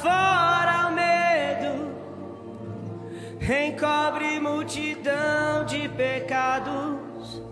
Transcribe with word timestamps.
fora 0.00 0.88
o 0.88 0.92
medo, 0.92 1.92
encobre 3.40 4.40
multidão 4.40 5.64
de 5.66 5.88
pecados. 5.88 7.42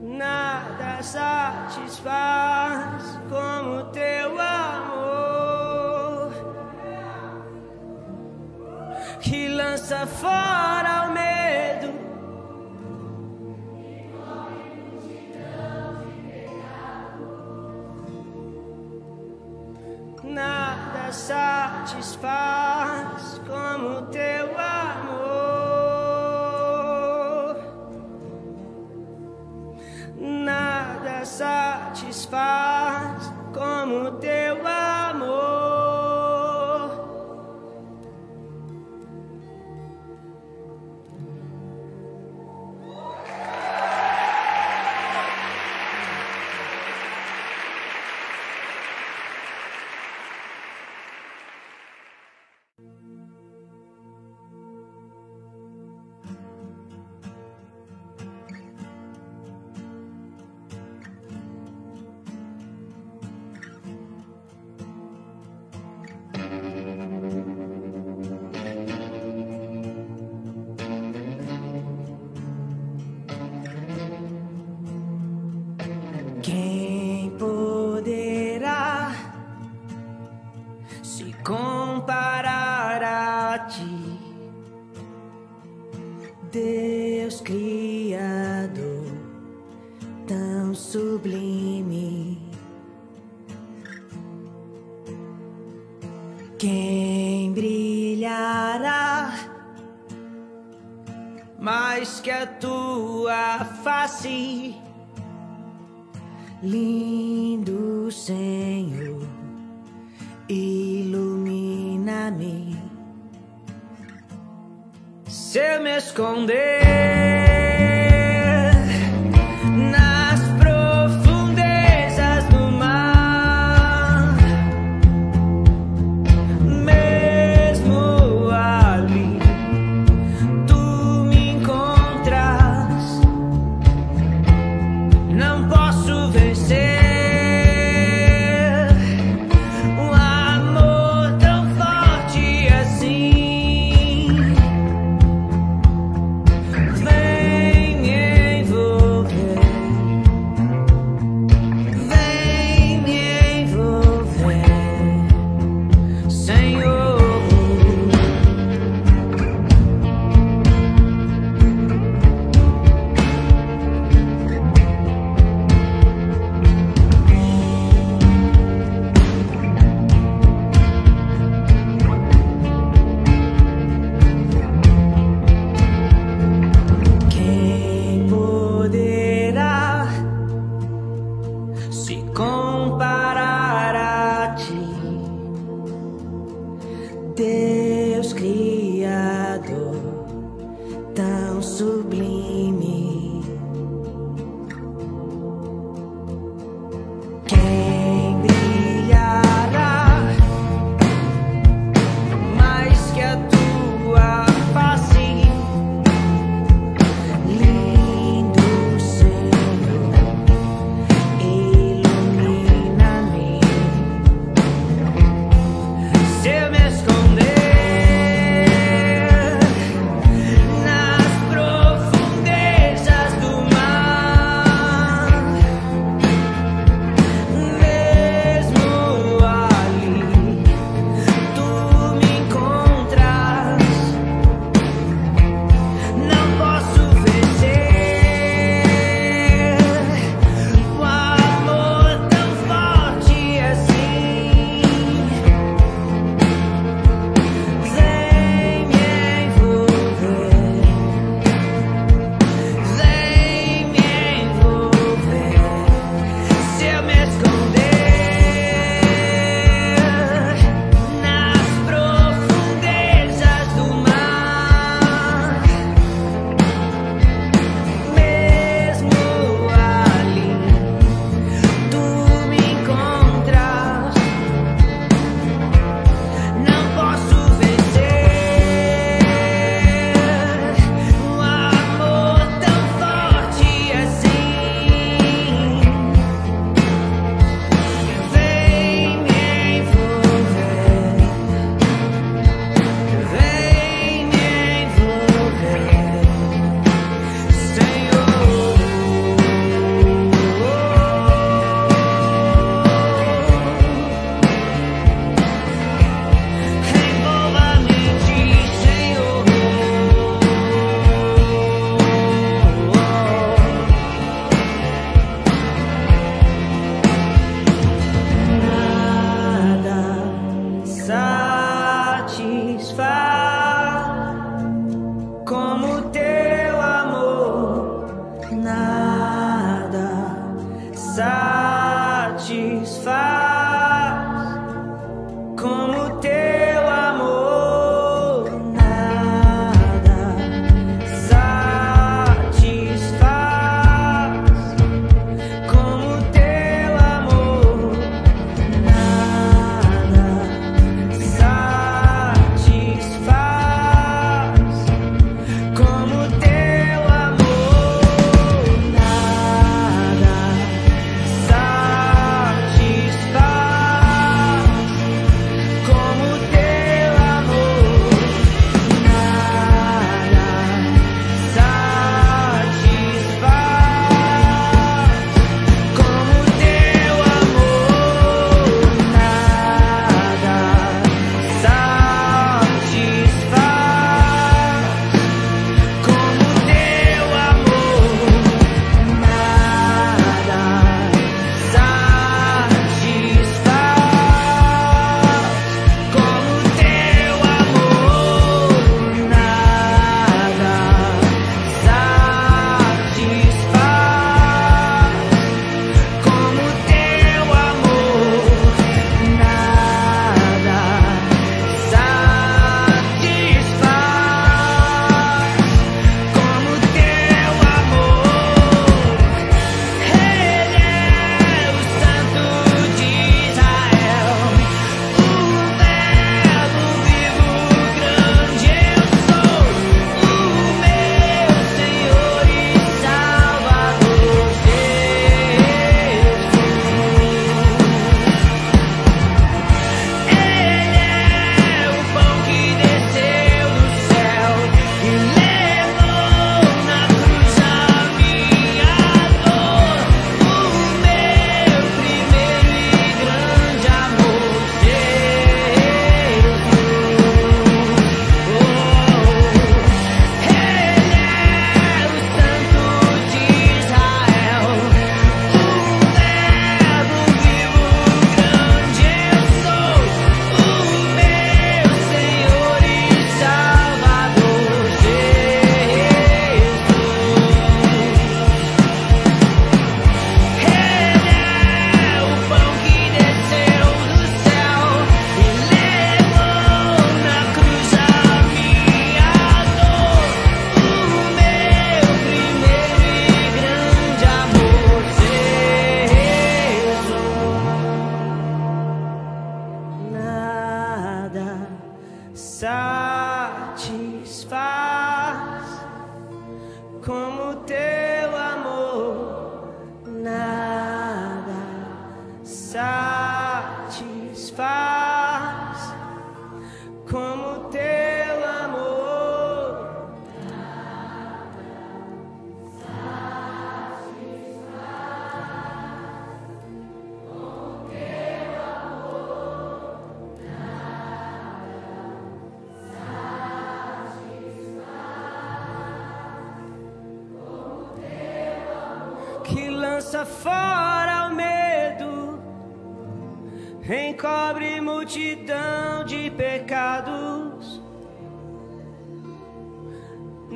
Nada 0.00 1.02
satisfaz 1.02 2.00
como 3.28 3.84
teu 3.92 4.40
amor 4.40 6.32
que 9.20 9.48
lança 9.48 10.06
fora 10.06 11.08
o 11.08 11.12
medo 11.12 11.25
satisfaz 21.16 22.20
como 23.48 24.02
teu 24.12 24.54
amor. 24.58 25.25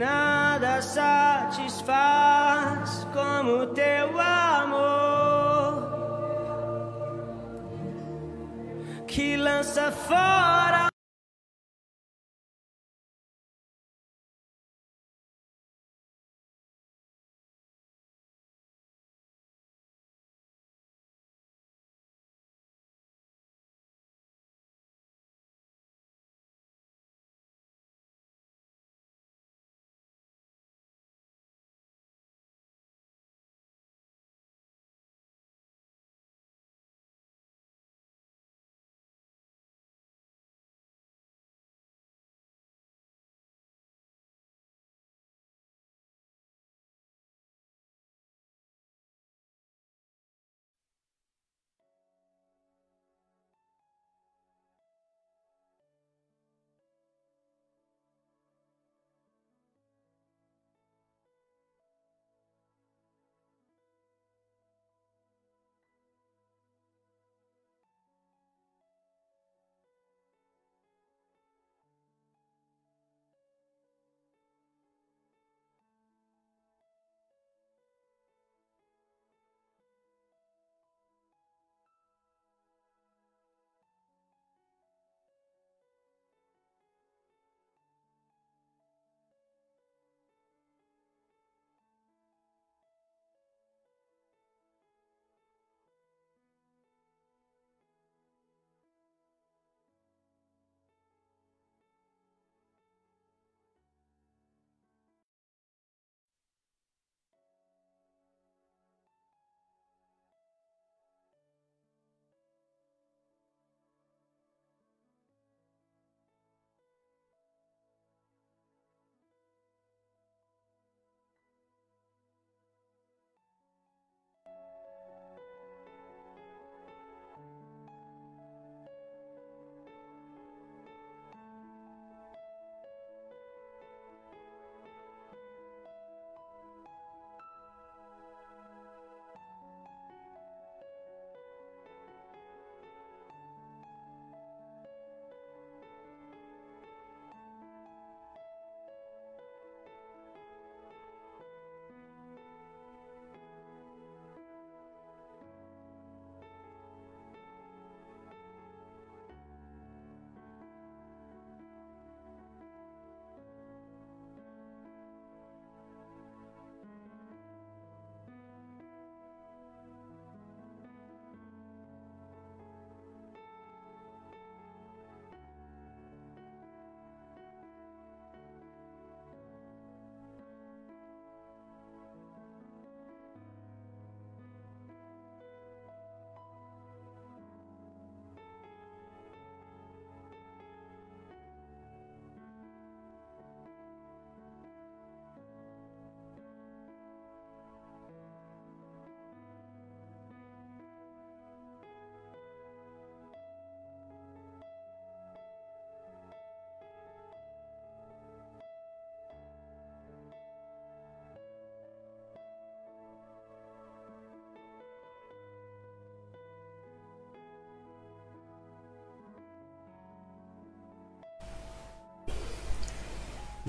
Nada 0.00 0.80
satisfaz 0.80 1.84
como 3.12 3.66
teu 3.66 4.18
amor, 4.18 5.74
que 9.06 9.36
lança 9.36 9.92
fora 9.92 10.80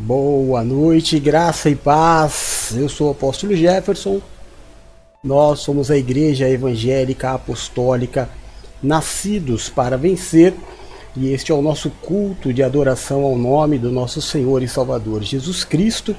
Boa 0.03 0.63
noite, 0.63 1.19
graça 1.19 1.69
e 1.69 1.75
paz. 1.75 2.73
Eu 2.75 2.89
sou 2.89 3.09
o 3.09 3.11
apóstolo 3.11 3.55
Jefferson. 3.55 4.19
Nós 5.23 5.59
somos 5.59 5.91
a 5.91 5.97
Igreja 5.97 6.49
Evangélica 6.49 7.33
Apostólica 7.33 8.27
Nascidos 8.81 9.69
para 9.69 9.99
Vencer, 9.99 10.55
e 11.15 11.31
este 11.31 11.51
é 11.51 11.55
o 11.55 11.61
nosso 11.61 11.91
culto 12.01 12.51
de 12.51 12.63
adoração 12.63 13.21
ao 13.21 13.37
nome 13.37 13.77
do 13.77 13.91
nosso 13.91 14.23
Senhor 14.23 14.63
e 14.63 14.67
Salvador 14.67 15.21
Jesus 15.21 15.63
Cristo, 15.63 16.15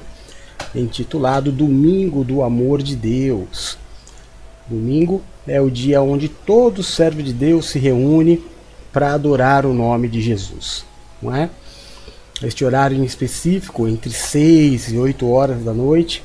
intitulado 0.73 1.51
Domingo 1.51 2.23
do 2.23 2.41
Amor 2.41 2.81
de 2.81 2.95
Deus. 2.95 3.77
Domingo 4.65 5.21
é 5.45 5.59
o 5.59 5.69
dia 5.69 6.01
onde 6.01 6.29
todo 6.29 6.81
servo 6.81 7.21
de 7.21 7.33
Deus 7.33 7.65
se 7.65 7.79
reúne 7.79 8.41
para 8.93 9.13
adorar 9.13 9.65
o 9.65 9.73
nome 9.73 10.07
de 10.07 10.21
Jesus, 10.21 10.85
não 11.21 11.35
é? 11.35 11.49
Este 12.41 12.65
horário 12.65 12.97
em 12.97 13.03
específico, 13.03 13.87
entre 13.87 14.11
6 14.11 14.91
e 14.91 14.97
8 14.97 15.29
horas 15.29 15.63
da 15.63 15.73
noite, 15.73 16.23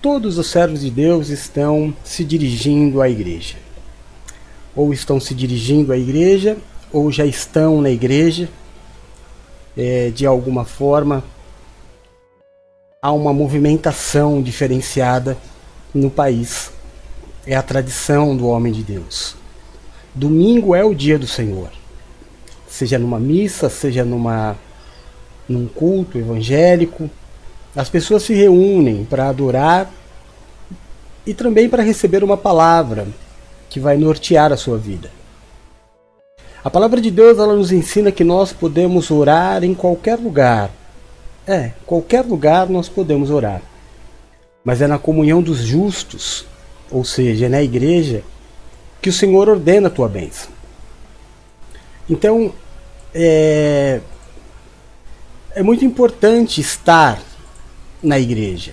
todos 0.00 0.38
os 0.38 0.46
servos 0.46 0.80
de 0.80 0.90
Deus 0.90 1.28
estão 1.28 1.94
se 2.04 2.24
dirigindo 2.24 3.02
à 3.02 3.08
igreja. 3.08 3.56
Ou 4.74 4.92
estão 4.92 5.20
se 5.20 5.34
dirigindo 5.34 5.92
à 5.92 5.98
igreja, 5.98 6.56
ou 6.92 7.10
já 7.12 7.26
estão 7.26 7.80
na 7.80 7.90
igreja, 7.90 8.48
é, 9.76 10.10
de 10.10 10.26
alguma 10.26 10.64
forma. 10.64 11.22
Há 13.00 13.12
uma 13.12 13.32
movimentação 13.32 14.42
diferenciada 14.42 15.36
no 15.94 16.10
país. 16.10 16.72
É 17.46 17.54
a 17.54 17.62
tradição 17.62 18.36
do 18.36 18.46
homem 18.46 18.72
de 18.72 18.82
Deus. 18.82 19.36
Domingo 20.14 20.74
é 20.74 20.84
o 20.84 20.94
dia 20.94 21.18
do 21.18 21.26
Senhor. 21.26 21.70
Seja 22.68 22.98
numa 22.98 23.20
missa, 23.20 23.70
seja 23.70 24.04
numa 24.04 24.56
num 25.48 25.66
culto 25.66 26.18
evangélico, 26.18 27.08
as 27.74 27.88
pessoas 27.88 28.22
se 28.22 28.34
reúnem 28.34 29.04
para 29.04 29.28
adorar 29.28 29.90
e 31.26 31.32
também 31.32 31.68
para 31.68 31.82
receber 31.82 32.24
uma 32.24 32.36
palavra 32.36 33.06
que 33.70 33.78
vai 33.78 33.96
nortear 33.96 34.52
a 34.52 34.56
sua 34.56 34.78
vida. 34.78 35.10
A 36.64 36.70
palavra 36.70 37.00
de 37.00 37.10
Deus 37.10 37.38
ela 37.38 37.54
nos 37.54 37.70
ensina 37.70 38.10
que 38.10 38.24
nós 38.24 38.52
podemos 38.52 39.10
orar 39.10 39.62
em 39.62 39.74
qualquer 39.74 40.18
lugar. 40.18 40.70
É, 41.46 41.72
qualquer 41.86 42.24
lugar 42.24 42.68
nós 42.68 42.88
podemos 42.88 43.30
orar. 43.30 43.62
Mas 44.64 44.82
é 44.82 44.86
na 44.86 44.98
comunhão 44.98 45.40
dos 45.40 45.58
justos, 45.58 46.44
ou 46.90 47.04
seja, 47.04 47.46
é 47.46 47.48
na 47.48 47.62
igreja, 47.62 48.22
que 49.00 49.08
o 49.08 49.12
Senhor 49.12 49.48
ordena 49.48 49.88
a 49.88 49.90
tua 49.90 50.08
bênção. 50.08 50.50
Então, 52.10 52.52
é, 53.14 54.00
é 55.58 55.62
muito 55.62 55.84
importante 55.84 56.60
estar 56.60 57.20
na 58.00 58.16
igreja. 58.16 58.72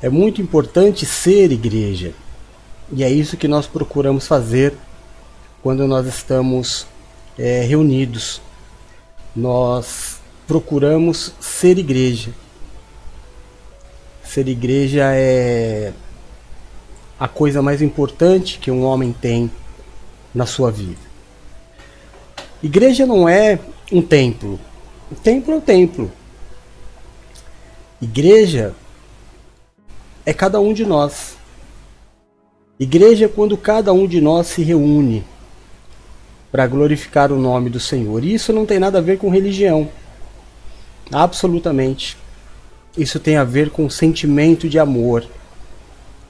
É 0.00 0.08
muito 0.08 0.40
importante 0.40 1.04
ser 1.04 1.50
igreja. 1.50 2.14
E 2.92 3.02
é 3.02 3.10
isso 3.10 3.36
que 3.36 3.48
nós 3.48 3.66
procuramos 3.66 4.24
fazer 4.28 4.72
quando 5.60 5.88
nós 5.88 6.06
estamos 6.06 6.86
é, 7.36 7.62
reunidos. 7.62 8.40
Nós 9.34 10.20
procuramos 10.46 11.34
ser 11.40 11.76
igreja. 11.76 12.30
Ser 14.22 14.46
igreja 14.46 15.10
é 15.12 15.92
a 17.18 17.26
coisa 17.26 17.60
mais 17.60 17.82
importante 17.82 18.60
que 18.60 18.70
um 18.70 18.84
homem 18.84 19.12
tem 19.12 19.50
na 20.32 20.46
sua 20.46 20.70
vida. 20.70 21.00
Igreja 22.62 23.04
não 23.04 23.28
é 23.28 23.58
um 23.90 24.00
templo. 24.00 24.60
O 25.10 25.14
templo 25.14 25.52
é 25.52 25.56
o 25.56 25.60
templo. 25.60 26.10
Igreja 28.00 28.74
é 30.24 30.32
cada 30.32 30.60
um 30.60 30.72
de 30.72 30.84
nós. 30.84 31.36
Igreja 32.78 33.24
é 33.24 33.28
quando 33.28 33.56
cada 33.56 33.92
um 33.92 34.06
de 34.06 34.20
nós 34.20 34.46
se 34.46 34.62
reúne 34.62 35.24
para 36.50 36.66
glorificar 36.66 37.32
o 37.32 37.38
nome 37.38 37.68
do 37.68 37.80
Senhor. 37.80 38.24
E 38.24 38.34
isso 38.34 38.52
não 38.52 38.64
tem 38.64 38.78
nada 38.78 38.98
a 38.98 39.02
ver 39.02 39.18
com 39.18 39.28
religião. 39.28 39.88
Absolutamente. 41.12 42.16
Isso 42.96 43.20
tem 43.20 43.36
a 43.36 43.44
ver 43.44 43.70
com 43.70 43.90
sentimento 43.90 44.68
de 44.68 44.78
amor. 44.78 45.26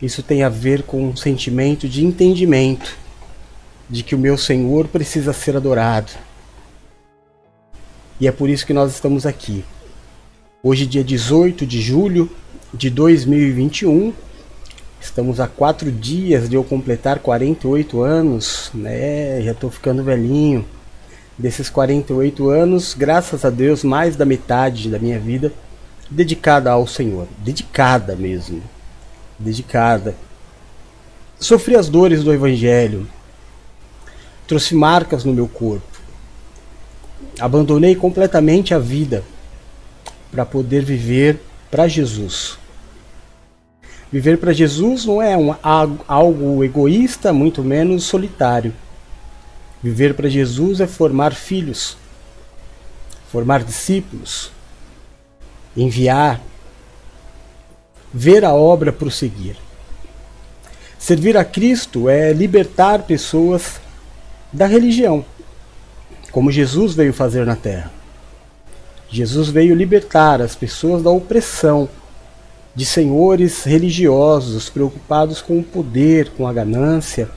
Isso 0.00 0.22
tem 0.22 0.42
a 0.42 0.48
ver 0.48 0.82
com 0.82 1.08
um 1.08 1.16
sentimento 1.16 1.88
de 1.88 2.04
entendimento 2.04 2.96
de 3.88 4.02
que 4.02 4.14
o 4.14 4.18
meu 4.18 4.38
Senhor 4.38 4.88
precisa 4.88 5.32
ser 5.32 5.56
adorado. 5.56 6.12
E 8.20 8.28
é 8.28 8.32
por 8.32 8.50
isso 8.50 8.66
que 8.66 8.74
nós 8.74 8.92
estamos 8.92 9.24
aqui. 9.24 9.64
Hoje, 10.62 10.84
dia 10.84 11.02
18 11.02 11.64
de 11.64 11.80
julho 11.80 12.30
de 12.74 12.90
2021, 12.90 14.12
estamos 15.00 15.40
a 15.40 15.48
quatro 15.48 15.90
dias 15.90 16.46
de 16.46 16.54
eu 16.54 16.62
completar 16.62 17.20
48 17.20 18.02
anos, 18.02 18.70
né? 18.74 19.40
Já 19.40 19.52
estou 19.52 19.70
ficando 19.70 20.04
velhinho. 20.04 20.66
Desses 21.38 21.70
48 21.70 22.50
anos, 22.50 22.92
graças 22.92 23.42
a 23.42 23.48
Deus, 23.48 23.82
mais 23.82 24.16
da 24.16 24.26
metade 24.26 24.90
da 24.90 24.98
minha 24.98 25.18
vida 25.18 25.50
dedicada 26.10 26.70
ao 26.70 26.86
Senhor, 26.86 27.26
dedicada 27.38 28.14
mesmo, 28.14 28.62
dedicada. 29.38 30.14
Sofri 31.38 31.74
as 31.74 31.88
dores 31.88 32.22
do 32.22 32.34
Evangelho, 32.34 33.08
trouxe 34.46 34.74
marcas 34.74 35.24
no 35.24 35.32
meu 35.32 35.48
corpo, 35.48 35.89
abandonei 37.38 37.94
completamente 37.94 38.74
a 38.74 38.78
vida 38.78 39.24
para 40.30 40.44
poder 40.44 40.84
viver 40.84 41.40
para 41.70 41.88
Jesus. 41.88 42.58
Viver 44.12 44.38
para 44.38 44.52
Jesus 44.52 45.04
não 45.04 45.22
é 45.22 45.36
um, 45.36 45.54
algo 46.08 46.64
egoísta, 46.64 47.32
muito 47.32 47.62
menos 47.62 48.04
solitário. 48.04 48.74
Viver 49.82 50.14
para 50.14 50.28
Jesus 50.28 50.80
é 50.80 50.86
formar 50.86 51.32
filhos, 51.32 51.96
formar 53.30 53.62
discípulos, 53.62 54.50
enviar, 55.76 56.40
ver 58.12 58.44
a 58.44 58.52
obra 58.52 58.92
prosseguir. 58.92 59.56
Servir 60.98 61.36
a 61.36 61.44
Cristo 61.44 62.08
é 62.08 62.32
libertar 62.32 63.02
pessoas 63.04 63.80
da 64.52 64.66
religião, 64.66 65.24
como 66.30 66.50
Jesus 66.50 66.94
veio 66.94 67.12
fazer 67.12 67.44
na 67.44 67.56
terra. 67.56 67.90
Jesus 69.08 69.48
veio 69.48 69.74
libertar 69.74 70.40
as 70.40 70.54
pessoas 70.54 71.02
da 71.02 71.10
opressão 71.10 71.88
de 72.74 72.86
senhores 72.86 73.64
religiosos 73.64 74.70
preocupados 74.70 75.42
com 75.42 75.58
o 75.58 75.64
poder, 75.64 76.30
com 76.30 76.46
a 76.46 76.52
ganância, 76.52 77.28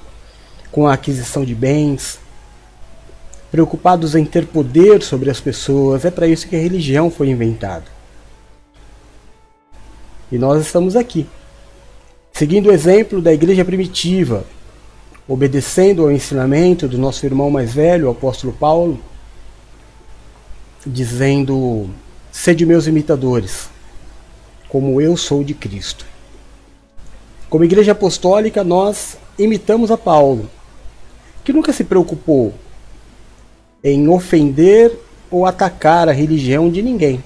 com 0.72 0.88
a 0.88 0.94
aquisição 0.94 1.44
de 1.44 1.56
bens, 1.56 2.20
preocupados 3.52 4.16
em 4.16 4.26
ter 4.26 4.46
poder 4.46 5.02
sobre 5.02 5.30
as 5.30 5.40
pessoas. 5.40 6.06
É 6.06 6.12
para 6.12 6.28
isso 6.28 6.48
que 6.48 6.56
a 6.56 6.60
religião 6.60 7.10
foi 7.10 7.30
inventada. 7.30 7.86
E 10.32 10.38
nós 10.38 10.62
estamos 10.66 10.96
aqui, 10.96 11.28
seguindo 12.32 12.70
o 12.70 12.72
exemplo 12.72 13.22
da 13.22 13.34
igreja 13.34 13.66
primitiva, 13.66 14.46
obedecendo 15.28 16.04
ao 16.04 16.12
ensinamento 16.12 16.88
do 16.88 16.98
nosso 16.98 17.26
irmão 17.26 17.50
mais 17.50 17.74
velho, 17.74 18.08
o 18.08 18.12
apóstolo 18.12 18.54
Paulo 18.54 19.00
dizendo: 20.86 21.90
Sede 22.32 22.66
meus 22.66 22.88
imitadores, 22.88 23.70
como 24.68 25.00
eu 25.00 25.16
sou 25.16 25.44
de 25.44 25.54
Cristo. 25.54 26.06
Como 27.50 27.64
igreja 27.64 27.92
apostólica, 27.92 28.64
nós 28.64 29.18
imitamos 29.38 29.92
a 29.92 29.98
Paulo, 29.98 30.50
que 31.44 31.54
nunca 31.54 31.72
se 31.72 31.84
preocupou 31.84 32.54
em 33.84 34.08
ofender 34.08 34.92
ou 35.30 35.46
atacar 35.46 36.08
a 36.08 36.12
religião 36.12 36.70
de 36.70 36.82
ninguém, 36.82 37.24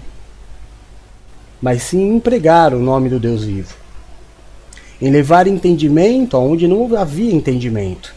mas 1.61 1.83
sim 1.83 2.15
empregar 2.15 2.73
o 2.73 2.79
nome 2.79 3.09
do 3.09 3.19
Deus 3.19 3.43
vivo, 3.43 3.75
em 5.01 5.09
levar 5.09 5.47
entendimento 5.47 6.35
aonde 6.35 6.67
não 6.67 6.95
havia 6.95 7.33
entendimento. 7.33 8.13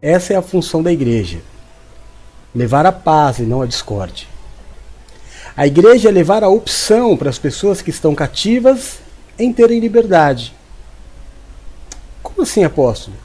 Essa 0.00 0.34
é 0.34 0.36
a 0.36 0.42
função 0.42 0.82
da 0.82 0.92
igreja 0.92 1.40
levar 2.54 2.86
a 2.86 2.92
paz 2.92 3.38
e 3.38 3.42
não 3.42 3.62
a 3.62 3.66
discórdia. 3.66 4.28
A 5.56 5.66
igreja 5.66 6.08
é 6.08 6.12
levar 6.12 6.44
a 6.44 6.48
opção 6.48 7.16
para 7.16 7.28
as 7.28 7.38
pessoas 7.38 7.82
que 7.82 7.90
estão 7.90 8.14
cativas 8.14 8.98
em 9.38 9.52
terem 9.52 9.80
liberdade. 9.80 10.54
Como 12.22 12.42
assim, 12.42 12.64
apóstolo? 12.64 13.16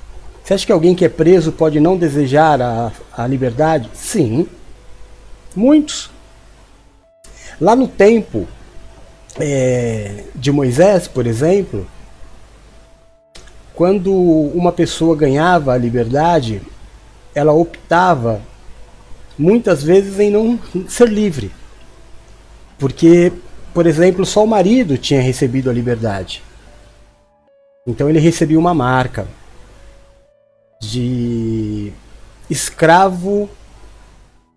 Você 0.44 0.54
acha 0.54 0.66
que 0.66 0.72
alguém 0.72 0.96
que 0.96 1.06
é 1.06 1.10
preso 1.10 1.52
pode 1.52 1.80
não 1.80 1.96
desejar 1.96 2.62
a, 2.62 2.92
a 3.16 3.28
liberdade? 3.28 3.90
Sim. 3.94 4.48
Muitos. 5.56 6.10
Lá 7.62 7.76
no 7.76 7.88
tempo 7.88 8.48
é, 9.40 10.24
de 10.36 10.52
Moisés, 10.52 11.08
por 11.08 11.28
exemplo, 11.28 11.86
quando 13.80 14.14
uma 14.14 14.74
pessoa 14.74 15.16
ganhava 15.16 15.72
a 15.72 15.78
liberdade, 15.78 16.62
ela 17.34 17.54
optava 17.54 18.42
muitas 19.38 19.82
vezes 19.82 20.20
em 20.20 20.30
não 20.30 20.60
ser 20.86 21.08
livre. 21.08 21.50
Porque, 22.78 23.32
por 23.74 23.88
exemplo, 23.88 24.26
só 24.26 24.44
o 24.44 24.48
marido 24.48 24.98
tinha 24.98 25.22
recebido 25.22 25.70
a 25.70 25.74
liberdade. 25.74 26.44
Então 27.88 28.10
ele 28.10 28.20
recebia 28.20 28.60
uma 28.60 28.74
marca 28.74 29.26
de 30.82 31.94
escravo, 32.50 33.50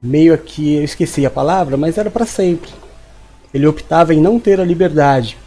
meio 0.02 0.36
que 0.36 0.74
eu 0.74 0.82
esqueci 0.82 1.24
a 1.24 1.30
palavra, 1.30 1.76
mas 1.76 1.96
era 1.96 2.10
para 2.10 2.26
sempre. 2.26 2.72
Ele 3.54 3.68
optava 3.68 4.12
em 4.12 4.20
não 4.20 4.40
ter 4.40 4.60
a 4.60 4.64
liberdade 4.64 5.38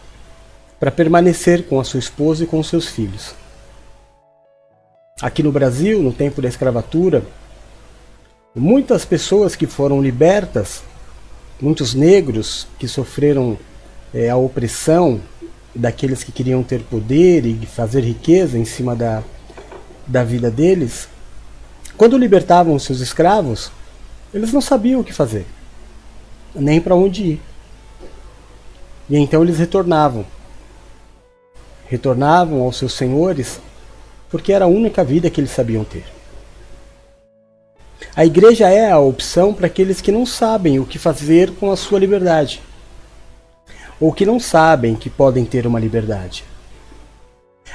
para 0.80 0.90
permanecer 0.90 1.66
com 1.66 1.78
a 1.78 1.84
sua 1.84 2.00
esposa 2.00 2.44
e 2.44 2.46
com 2.46 2.62
seus 2.62 2.86
filhos. 2.86 3.34
Aqui 5.20 5.42
no 5.42 5.50
Brasil, 5.50 6.02
no 6.02 6.12
tempo 6.12 6.42
da 6.42 6.48
escravatura, 6.48 7.24
Muitas 8.58 9.04
pessoas 9.04 9.54
que 9.54 9.66
foram 9.66 10.00
libertas 10.00 10.82
muitos 11.60 11.92
negros 11.92 12.66
que 12.78 12.88
sofreram 12.88 13.58
é, 14.14 14.30
a 14.30 14.36
opressão 14.36 15.20
daqueles 15.74 16.24
que 16.24 16.32
queriam 16.32 16.62
ter 16.62 16.80
poder 16.80 17.44
e 17.44 17.66
fazer 17.66 18.00
riqueza 18.00 18.58
em 18.58 18.64
cima 18.64 18.96
da, 18.96 19.22
da 20.06 20.24
vida 20.24 20.50
deles, 20.50 21.06
quando 21.98 22.16
libertavam 22.16 22.78
seus 22.78 23.00
escravos, 23.00 23.70
eles 24.32 24.52
não 24.54 24.60
sabiam 24.62 25.00
o 25.00 25.04
que 25.04 25.12
fazer, 25.12 25.46
nem 26.54 26.80
para 26.80 26.94
onde 26.94 27.22
ir. 27.22 27.42
E 29.08 29.16
então 29.18 29.42
eles 29.42 29.58
retornavam. 29.58 30.24
Retornavam 31.88 32.62
aos 32.62 32.76
seus 32.76 32.94
senhores, 32.94 33.60
porque 34.30 34.52
era 34.52 34.64
a 34.64 34.68
única 34.68 35.04
vida 35.04 35.30
que 35.30 35.40
eles 35.40 35.50
sabiam 35.50 35.84
ter. 35.84 36.04
A 38.14 38.24
igreja 38.24 38.68
é 38.68 38.90
a 38.90 38.98
opção 38.98 39.52
para 39.52 39.66
aqueles 39.66 40.00
que 40.00 40.12
não 40.12 40.24
sabem 40.24 40.78
o 40.78 40.86
que 40.86 40.98
fazer 40.98 41.52
com 41.52 41.70
a 41.70 41.76
sua 41.76 41.98
liberdade, 41.98 42.62
ou 44.00 44.12
que 44.12 44.26
não 44.26 44.40
sabem 44.40 44.94
que 44.94 45.10
podem 45.10 45.44
ter 45.44 45.66
uma 45.66 45.80
liberdade. 45.80 46.44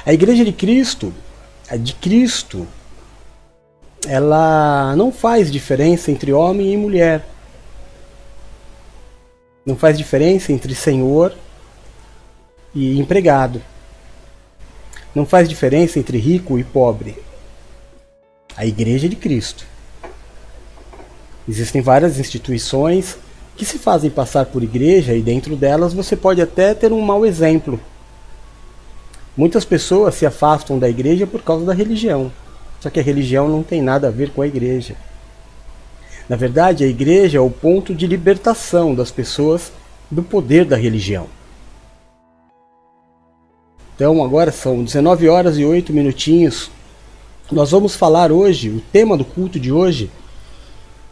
A 0.06 0.14
igreja 0.14 0.44
de 0.44 0.52
Cristo, 0.52 1.14
a 1.70 1.78
de 1.78 1.94
Cristo, 1.94 2.68
ela 4.08 4.96
não 4.96 5.12
faz 5.12 5.52
diferença 5.52 6.12
entre 6.12 6.34
homem 6.34 6.74
e 6.74 6.78
mulher. 6.78 7.24
Não 9.64 9.76
faz 9.76 9.96
diferença 9.96 10.52
entre 10.52 10.74
senhor 10.74 11.36
e 12.74 13.00
empregado. 13.00 13.62
Não 15.14 15.26
faz 15.26 15.48
diferença 15.50 16.00
entre 16.00 16.18
rico 16.18 16.58
e 16.58 16.64
pobre. 16.64 17.16
A 18.56 18.66
igreja 18.66 19.08
de 19.08 19.16
Cristo 19.16 19.66
Existem 21.50 21.82
várias 21.82 22.20
instituições 22.20 23.18
que 23.58 23.66
se 23.66 23.78
fazem 23.78 24.10
passar 24.10 24.46
por 24.46 24.64
igreja 24.64 25.14
e 25.14 25.22
dentro 25.22 25.56
delas 25.56 25.94
você 25.94 26.16
pode 26.16 26.42
até 26.42 26.74
ter 26.74 26.94
um 26.94 27.02
mau 27.02 27.26
exemplo. 27.26 27.80
Muitas 29.36 29.66
pessoas 29.66 30.16
se 30.16 30.26
afastam 30.26 30.78
da 30.78 30.88
igreja 30.90 31.26
por 31.26 31.42
causa 31.42 31.66
da 31.66 31.74
religião. 31.74 32.32
Só 32.80 32.90
que 32.90 33.00
a 33.00 33.04
religião 33.04 33.50
não 33.50 33.64
tem 33.64 33.82
nada 33.82 34.08
a 34.08 34.12
ver 34.12 34.30
com 34.32 34.42
a 34.42 34.48
igreja. 34.48 34.96
Na 36.30 36.36
verdade, 36.36 36.84
a 36.84 36.88
igreja 36.88 37.38
é 37.38 37.42
o 37.42 37.50
ponto 37.50 37.94
de 37.94 38.08
libertação 38.08 38.94
das 38.96 39.12
pessoas 39.12 39.72
do 40.10 40.24
poder 40.24 40.66
da 40.66 40.78
religião. 40.78 41.28
Então, 44.02 44.24
agora 44.24 44.52
são 44.52 44.84
19 44.84 45.30
horas 45.30 45.60
e 45.60 45.64
8 45.64 45.94
minutinhos. 45.94 46.72
Nós 47.52 47.70
vamos 47.70 47.96
falar 47.96 48.32
hoje, 48.32 48.68
o 48.68 48.82
tema 48.92 49.16
do 49.16 49.24
culto 49.24 49.60
de 49.60 49.72
hoje 49.72 50.10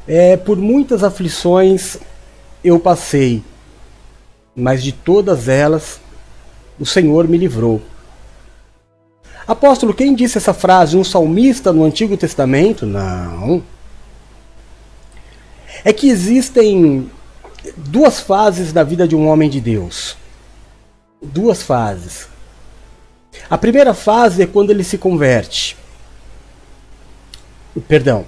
é, 0.07 0.35
por 0.35 0.57
muitas 0.57 1.03
aflições 1.03 1.97
eu 2.63 2.79
passei, 2.79 3.43
mas 4.55 4.81
de 4.81 4.91
todas 4.91 5.47
elas 5.47 6.01
o 6.79 6.85
Senhor 6.85 7.27
me 7.27 7.37
livrou. 7.37 7.79
Apóstolo, 9.45 9.93
quem 9.93 10.15
disse 10.15 10.39
essa 10.39 10.51
frase? 10.51 10.97
Um 10.97 11.03
salmista 11.03 11.71
no 11.71 11.83
Antigo 11.83 12.17
Testamento? 12.17 12.87
Não. 12.87 13.61
É 15.85 15.93
que 15.93 16.09
existem 16.09 17.07
duas 17.77 18.19
fases 18.19 18.73
na 18.73 18.81
vida 18.81 19.07
de 19.07 19.15
um 19.15 19.27
homem 19.27 19.47
de 19.47 19.61
Deus. 19.61 20.17
Duas 21.21 21.61
fases. 21.61 22.38
A 23.47 23.57
primeira 23.57 23.93
fase 23.93 24.41
é 24.41 24.47
quando 24.47 24.71
ele 24.71 24.83
se 24.83 24.97
converte. 24.97 25.77
Perdão, 27.87 28.25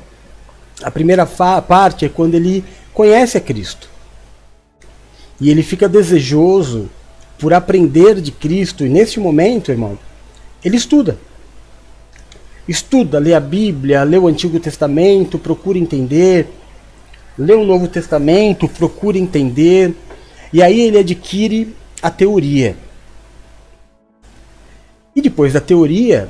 a 0.84 0.92
primeira 0.92 1.26
parte 1.26 2.06
é 2.06 2.10
quando 2.10 2.36
ele 2.36 2.64
conhece 2.94 3.38
a 3.38 3.42
Cristo. 3.42 3.90
E 5.40 5.50
ele 5.50 5.64
fica 5.64 5.90
desejoso 5.90 6.90
por 7.40 7.54
aprender 7.54 8.22
de 8.22 8.32
Cristo. 8.32 8.86
E 8.86 8.90
neste 8.90 9.20
momento, 9.20 9.72
irmão, 9.72 9.98
ele 10.64 10.78
estuda. 10.78 11.18
Estuda, 12.68 13.18
lê 13.20 13.34
a 13.34 13.40
Bíblia, 13.40 14.04
lê 14.04 14.18
o 14.18 14.28
Antigo 14.28 14.60
Testamento, 14.60 15.40
procura 15.40 15.78
entender. 15.78 16.48
Lê 17.38 17.54
o 17.54 17.66
Novo 17.66 17.88
Testamento, 17.88 18.68
procura 18.68 19.18
entender. 19.18 19.96
E 20.54 20.62
aí 20.62 20.82
ele 20.82 21.00
adquire 21.00 21.76
a 22.02 22.10
teoria. 22.10 22.78
E 25.16 25.22
depois 25.22 25.54
da 25.54 25.60
teoria, 25.60 26.30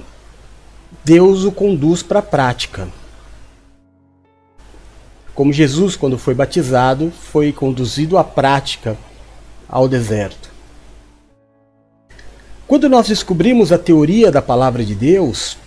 Deus 1.04 1.44
o 1.44 1.52
conduz 1.52 2.02
para 2.02 2.20
a 2.20 2.24
prática. 2.24 2.88
Como 5.34 5.54
Jesus, 5.54 5.96
quando 5.96 6.18
foi 6.18 6.34
batizado, 6.34 7.12
foi 7.12 7.52
conduzido 7.52 8.18
à 8.18 8.24
prática 8.24 8.98
ao 9.68 9.88
deserto. 9.88 10.52
Quando 12.68 12.88
nós 12.90 13.08
descobrimos 13.08 13.72
a 13.72 13.78
teoria 13.78 14.32
da 14.32 14.42
palavra 14.42 14.84
de 14.84 14.96
Deus, 14.96 15.58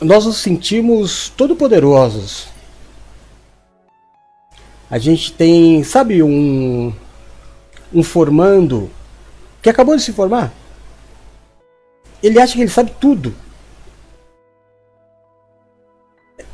nós 0.00 0.24
nos 0.24 0.36
sentimos 0.38 1.28
todo-poderosos. 1.36 2.48
A 4.90 4.98
gente 4.98 5.32
tem, 5.32 5.82
sabe, 5.82 6.22
um, 6.22 6.92
um 7.92 8.02
formando 8.02 8.90
que 9.60 9.68
acabou 9.68 9.96
de 9.96 10.02
se 10.02 10.12
formar. 10.12 10.52
Ele 12.22 12.40
acha 12.40 12.54
que 12.54 12.60
ele 12.60 12.70
sabe 12.70 12.92
tudo. 13.00 13.34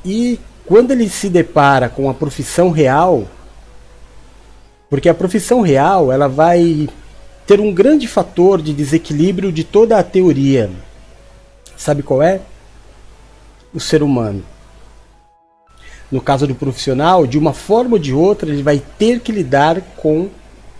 E 0.04 0.38
quando 0.66 0.90
ele 0.90 1.08
se 1.08 1.28
depara 1.28 1.88
com 1.88 2.08
a 2.08 2.14
profissão 2.14 2.70
real, 2.70 3.26
porque 4.90 5.08
a 5.08 5.14
profissão 5.14 5.60
real 5.60 6.12
ela 6.12 6.28
vai 6.28 6.88
ter 7.46 7.60
um 7.60 7.72
grande 7.72 8.06
fator 8.06 8.60
de 8.60 8.72
desequilíbrio 8.72 9.52
de 9.52 9.64
toda 9.64 9.98
a 9.98 10.02
teoria. 10.02 10.70
Sabe 11.76 12.02
qual 12.02 12.22
é? 12.22 12.40
O 13.72 13.80
ser 13.80 14.02
humano. 14.02 14.44
No 16.10 16.20
caso 16.20 16.46
do 16.46 16.54
profissional, 16.54 17.26
de 17.26 17.38
uma 17.38 17.54
forma 17.54 17.94
ou 17.94 17.98
de 17.98 18.12
outra, 18.12 18.50
ele 18.50 18.62
vai 18.62 18.82
ter 18.98 19.20
que 19.20 19.32
lidar 19.32 19.80
com 19.96 20.28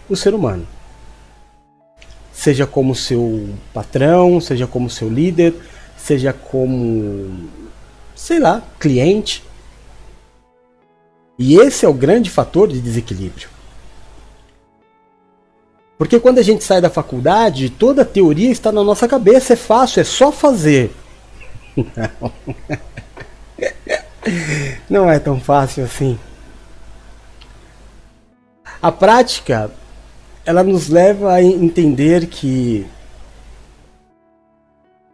o 0.09 0.14
ser 0.14 0.35
humano. 0.35 0.66
Seja 2.43 2.66
como 2.66 2.93
seu 2.93 3.51
patrão, 3.72 4.40
seja 4.40 4.66
como 4.66 4.90
seu 4.90 5.09
líder, 5.09 5.55
seja 5.97 6.32
como, 6.32 7.49
sei 8.16 8.40
lá, 8.40 8.61
cliente. 8.80 9.45
E 11.38 11.55
esse 11.55 11.86
é 11.86 11.88
o 11.88 11.95
grande 11.95 12.28
fator 12.28 12.66
de 12.66 12.80
desequilíbrio. 12.80 13.49
Porque 15.97 16.18
quando 16.18 16.38
a 16.38 16.43
gente 16.43 16.64
sai 16.64 16.80
da 16.80 16.90
faculdade, 16.90 17.70
toda 17.70 18.03
a 18.03 18.05
teoria 18.05 18.51
está 18.51 18.72
na 18.72 18.82
nossa 18.82 19.07
cabeça, 19.07 19.53
é 19.53 19.57
fácil, 19.57 20.01
é 20.01 20.05
só 20.05 20.32
fazer. 20.32 20.93
Não, 21.76 22.32
Não 24.90 25.09
é 25.09 25.20
tão 25.20 25.38
fácil 25.38 25.84
assim. 25.84 26.18
A 28.82 28.90
prática, 28.90 29.70
ela 30.45 30.62
nos 30.62 30.88
leva 30.88 31.32
a 31.32 31.43
entender 31.43 32.26
que 32.26 32.86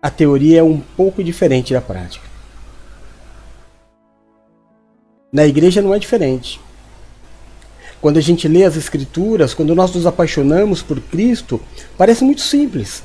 a 0.00 0.10
teoria 0.10 0.60
é 0.60 0.62
um 0.62 0.80
pouco 0.80 1.22
diferente 1.22 1.74
da 1.74 1.80
prática. 1.80 2.26
Na 5.30 5.46
igreja 5.46 5.82
não 5.82 5.94
é 5.94 5.98
diferente. 5.98 6.58
Quando 8.00 8.16
a 8.16 8.22
gente 8.22 8.48
lê 8.48 8.64
as 8.64 8.76
Escrituras, 8.76 9.52
quando 9.52 9.74
nós 9.74 9.94
nos 9.94 10.06
apaixonamos 10.06 10.82
por 10.82 11.00
Cristo, 11.00 11.60
parece 11.98 12.24
muito 12.24 12.40
simples. 12.40 13.02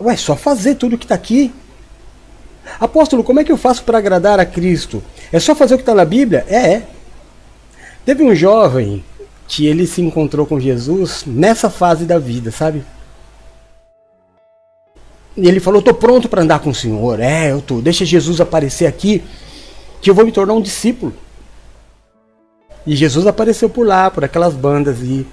Ué, 0.00 0.16
só 0.16 0.36
fazer 0.36 0.74
tudo 0.74 0.96
o 0.96 0.98
que 0.98 1.04
está 1.04 1.14
aqui. 1.14 1.52
Apóstolo, 2.78 3.24
como 3.24 3.40
é 3.40 3.44
que 3.44 3.52
eu 3.52 3.56
faço 3.56 3.84
para 3.84 3.98
agradar 3.98 4.38
a 4.38 4.44
Cristo? 4.44 5.02
É 5.32 5.38
só 5.38 5.54
fazer 5.54 5.74
o 5.74 5.78
que 5.78 5.82
está 5.82 5.94
na 5.94 6.04
Bíblia? 6.04 6.44
É. 6.48 6.82
Teve 8.04 8.22
um 8.22 8.34
jovem 8.34 9.04
que 9.50 9.66
ele 9.66 9.84
se 9.84 10.00
encontrou 10.00 10.46
com 10.46 10.60
Jesus 10.60 11.24
nessa 11.26 11.68
fase 11.68 12.04
da 12.04 12.20
vida, 12.20 12.52
sabe? 12.52 12.84
E 15.36 15.48
ele 15.48 15.58
falou: 15.58 15.82
"Tô 15.82 15.92
pronto 15.92 16.28
para 16.28 16.42
andar 16.42 16.60
com 16.60 16.70
o 16.70 16.74
Senhor". 16.74 17.18
É, 17.18 17.50
eu 17.50 17.60
tô. 17.60 17.80
Deixa 17.80 18.04
Jesus 18.04 18.40
aparecer 18.40 18.86
aqui 18.86 19.24
que 20.00 20.08
eu 20.08 20.14
vou 20.14 20.24
me 20.24 20.30
tornar 20.30 20.54
um 20.54 20.62
discípulo. 20.62 21.12
E 22.86 22.94
Jesus 22.94 23.26
apareceu 23.26 23.68
por 23.68 23.84
lá, 23.84 24.08
por 24.08 24.24
aquelas 24.24 24.54
bandas, 24.54 25.00
e 25.00 25.26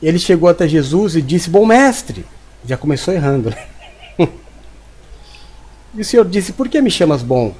ele 0.00 0.20
chegou 0.20 0.48
até 0.48 0.68
Jesus 0.68 1.16
e 1.16 1.20
disse: 1.20 1.50
Bom 1.50 1.66
mestre. 1.66 2.24
Já 2.64 2.76
começou 2.76 3.12
errando, 3.12 3.50
né? 3.50 3.66
E 5.94 6.00
o 6.00 6.04
Senhor 6.04 6.28
disse: 6.28 6.52
Por 6.52 6.68
que 6.68 6.80
me 6.80 6.90
chamas 6.90 7.22
bom? 7.22 7.54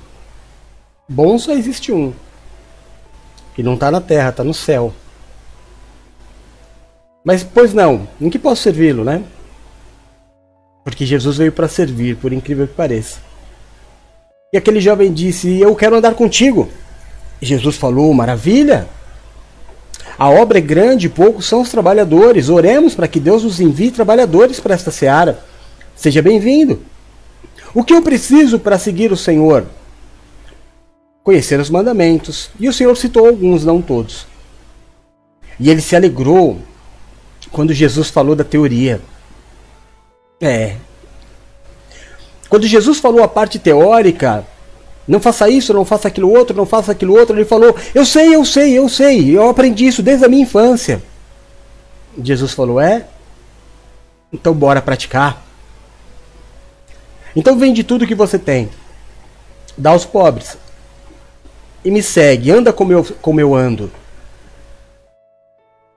Bom 1.09 1.39
só 1.39 1.53
existe 1.53 1.91
um. 1.91 2.13
Que 3.55 3.63
não 3.63 3.75
está 3.75 3.91
na 3.91 4.01
terra, 4.01 4.29
está 4.29 4.45
no 4.45 4.55
céu. 4.55 4.95
Mas, 7.27 7.43
pois 7.43 7.75
não, 7.75 8.07
em 8.21 8.31
que 8.31 8.39
posso 8.39 8.63
servi-lo, 8.63 9.03
né? 9.03 9.25
Porque 10.85 11.05
Jesus 11.05 11.39
veio 11.39 11.51
para 11.51 11.67
servir, 11.67 12.15
por 12.15 12.33
incrível 12.33 12.69
que 12.69 12.75
pareça. 12.75 13.19
E 14.55 14.57
aquele 14.57 14.81
jovem 14.81 15.13
disse: 15.13 15.59
Eu 15.59 15.75
quero 15.75 15.97
andar 15.97 16.15
contigo. 16.15 16.69
E 17.43 17.47
Jesus 17.47 17.77
falou: 17.77 18.15
Maravilha. 18.15 18.87
A 20.17 20.31
obra 20.31 20.59
é 20.59 20.61
grande, 20.61 21.09
poucos 21.09 21.47
são 21.47 21.63
os 21.63 21.69
trabalhadores. 21.69 22.49
Oremos 22.49 22.95
para 22.95 23.09
que 23.09 23.19
Deus 23.19 23.43
nos 23.43 23.59
envie 23.59 23.91
trabalhadores 23.91 24.61
para 24.61 24.75
esta 24.75 24.93
seara. 24.93 25.45
Seja 25.97 26.23
bem-vindo. 26.23 26.81
O 27.75 27.83
que 27.83 27.93
eu 27.93 28.03
preciso 28.03 28.61
para 28.61 28.79
seguir 28.79 29.11
o 29.11 29.17
Senhor? 29.17 29.67
Conhecer 31.25 31.59
os 31.59 31.71
mandamentos. 31.71 32.51
E 32.61 32.69
o 32.69 32.73
Senhor 32.73 32.97
citou 32.97 33.27
alguns, 33.27 33.65
não 33.65 33.83
todos. 33.83 34.29
E 35.59 35.69
ele 35.69 35.81
se 35.81 35.97
alegrou 35.97 36.61
quando 37.51 37.73
Jesus 37.73 38.11
falou 38.11 38.35
da 38.35 38.45
teoria. 38.45 39.01
É. 40.41 40.77
Quando 42.49 42.67
Jesus 42.67 42.99
falou 42.99 43.23
a 43.23 43.29
parte 43.29 43.59
teórica, 43.59 44.47
não 45.09 45.21
faça 45.21 45.49
isso, 45.49 45.73
não 45.73 45.85
faça 45.85 46.09
aquilo 46.09 46.31
outro, 46.31 46.57
não 46.57 46.67
faça 46.67 46.93
aquilo 46.93 47.17
outro. 47.17 47.37
Ele 47.37 47.45
falou: 47.45 47.75
Eu 47.95 48.05
sei, 48.05 48.35
eu 48.35 48.45
sei, 48.45 48.79
eu 48.79 48.89
sei, 48.89 49.37
eu 49.37 49.49
aprendi 49.49 49.87
isso 49.87 50.03
desde 50.03 50.25
a 50.25 50.29
minha 50.29 50.43
infância. 50.43 51.03
Jesus 52.23 52.53
falou: 52.53 52.81
É? 52.81 53.07
Então 54.33 54.53
bora 54.53 54.83
praticar. 54.83 55.45
Então 57.35 57.59
vende 57.59 57.85
tudo 57.85 58.07
que 58.07 58.15
você 58.15 58.39
tem, 58.39 58.71
dá 59.77 59.91
aos 59.91 60.05
pobres 60.07 60.57
e 61.87 61.91
me 61.91 62.03
segue, 62.03 62.51
anda 62.51 62.73
como 62.73 62.93
eu, 62.93 63.07
como 63.23 63.41
eu 63.41 63.55
ando. 63.55 63.91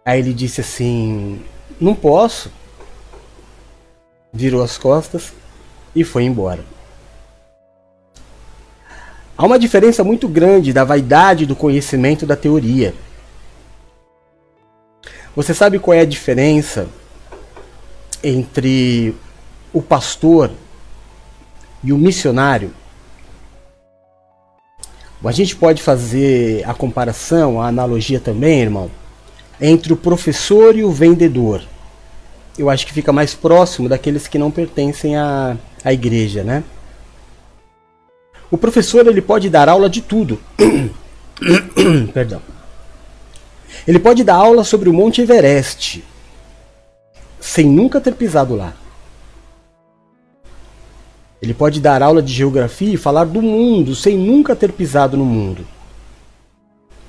Aí 0.09 0.21
ele 0.21 0.33
disse 0.33 0.59
assim: 0.59 1.39
Não 1.79 1.93
posso. 1.93 2.51
Virou 4.33 4.63
as 4.63 4.75
costas 4.75 5.31
e 5.95 6.03
foi 6.03 6.23
embora. 6.23 6.65
Há 9.37 9.45
uma 9.45 9.59
diferença 9.59 10.03
muito 10.03 10.27
grande 10.27 10.73
da 10.73 10.83
vaidade 10.83 11.45
do 11.45 11.55
conhecimento 11.55 12.25
da 12.25 12.35
teoria. 12.35 12.95
Você 15.35 15.53
sabe 15.53 15.77
qual 15.77 15.93
é 15.93 15.99
a 15.99 16.05
diferença 16.05 16.87
entre 18.23 19.13
o 19.71 19.79
pastor 19.79 20.49
e 21.83 21.93
o 21.93 21.99
missionário? 21.99 22.73
A 25.23 25.31
gente 25.31 25.55
pode 25.55 25.83
fazer 25.83 26.67
a 26.67 26.73
comparação, 26.73 27.61
a 27.61 27.67
analogia 27.67 28.19
também, 28.19 28.61
irmão, 28.61 28.89
entre 29.61 29.91
o 29.91 29.97
professor 29.97 30.75
e 30.75 30.83
o 30.83 30.91
vendedor. 30.91 31.61
Eu 32.57 32.69
acho 32.69 32.85
que 32.85 32.93
fica 32.93 33.13
mais 33.13 33.33
próximo 33.33 33.87
daqueles 33.87 34.27
que 34.27 34.37
não 34.37 34.51
pertencem 34.51 35.15
à, 35.15 35.57
à 35.83 35.93
igreja, 35.93 36.43
né? 36.43 36.63
O 38.51 38.57
professor 38.57 39.05
ele 39.05 39.21
pode 39.21 39.49
dar 39.49 39.69
aula 39.69 39.89
de 39.89 40.01
tudo. 40.01 40.39
Perdão. 42.13 42.41
Ele 43.87 43.99
pode 43.99 44.23
dar 44.23 44.35
aula 44.35 44.63
sobre 44.63 44.89
o 44.89 44.93
Monte 44.93 45.21
Everest, 45.21 46.03
sem 47.39 47.65
nunca 47.65 48.01
ter 48.01 48.13
pisado 48.15 48.55
lá. 48.55 48.73
Ele 51.41 51.53
pode 51.53 51.79
dar 51.79 52.03
aula 52.03 52.21
de 52.21 52.33
geografia 52.33 52.93
e 52.93 52.97
falar 52.97 53.25
do 53.25 53.41
mundo, 53.41 53.95
sem 53.95 54.17
nunca 54.17 54.55
ter 54.55 54.73
pisado 54.73 55.15
no 55.15 55.23
mundo. 55.23 55.65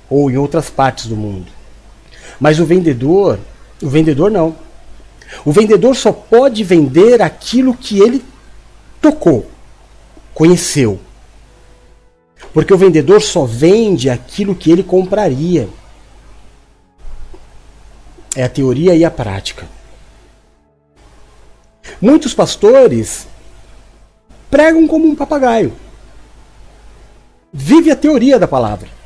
Ou 0.09 0.31
em 0.31 0.37
outras 0.37 0.71
partes 0.71 1.07
do 1.07 1.17
mundo. 1.17 1.60
Mas 2.41 2.59
o 2.59 2.65
vendedor, 2.65 3.39
o 3.83 3.89
vendedor 3.89 4.31
não. 4.31 4.57
O 5.45 5.53
vendedor 5.53 5.95
só 5.95 6.11
pode 6.11 6.65
vender 6.65 7.21
aquilo 7.21 7.77
que 7.77 8.01
ele 8.01 8.25
tocou, 9.01 9.49
conheceu. 10.35 10.99
Porque 12.53 12.73
o 12.73 12.79
vendedor 12.79 13.21
só 13.21 13.45
vende 13.45 14.09
aquilo 14.09 14.55
que 14.55 14.71
ele 14.71 14.83
compraria. 14.83 15.69
É 18.35 18.43
a 18.43 18.49
teoria 18.49 18.95
e 18.95 19.05
a 19.05 19.11
prática. 19.11 19.69
Muitos 22.01 22.33
pastores 22.33 23.27
pregam 24.51 24.87
como 24.89 25.07
um 25.07 25.15
papagaio. 25.15 25.73
Vive 27.53 27.91
a 27.91 27.97
teoria 27.97 28.39
da 28.39 28.49
palavra. 28.49 29.00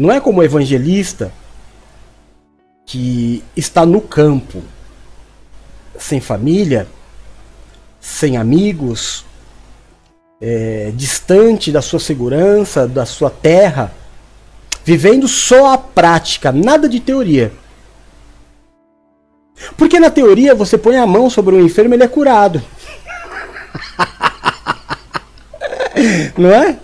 Não 0.00 0.10
é 0.10 0.18
como 0.18 0.40
o 0.40 0.42
evangelista 0.42 1.30
que 2.86 3.44
está 3.54 3.84
no 3.84 4.00
campo, 4.00 4.62
sem 5.98 6.22
família, 6.22 6.88
sem 8.00 8.38
amigos, 8.38 9.26
é, 10.40 10.90
distante 10.96 11.70
da 11.70 11.82
sua 11.82 12.00
segurança, 12.00 12.88
da 12.88 13.04
sua 13.04 13.28
terra, 13.28 13.92
vivendo 14.82 15.28
só 15.28 15.74
a 15.74 15.76
prática, 15.76 16.50
nada 16.50 16.88
de 16.88 16.98
teoria. 16.98 17.52
Porque 19.76 20.00
na 20.00 20.08
teoria 20.08 20.54
você 20.54 20.78
põe 20.78 20.96
a 20.96 21.06
mão 21.06 21.28
sobre 21.28 21.54
um 21.54 21.60
enfermo 21.60 21.92
e 21.92 21.96
ele 21.96 22.04
é 22.04 22.08
curado. 22.08 22.62
Não 26.38 26.50
é? 26.50 26.78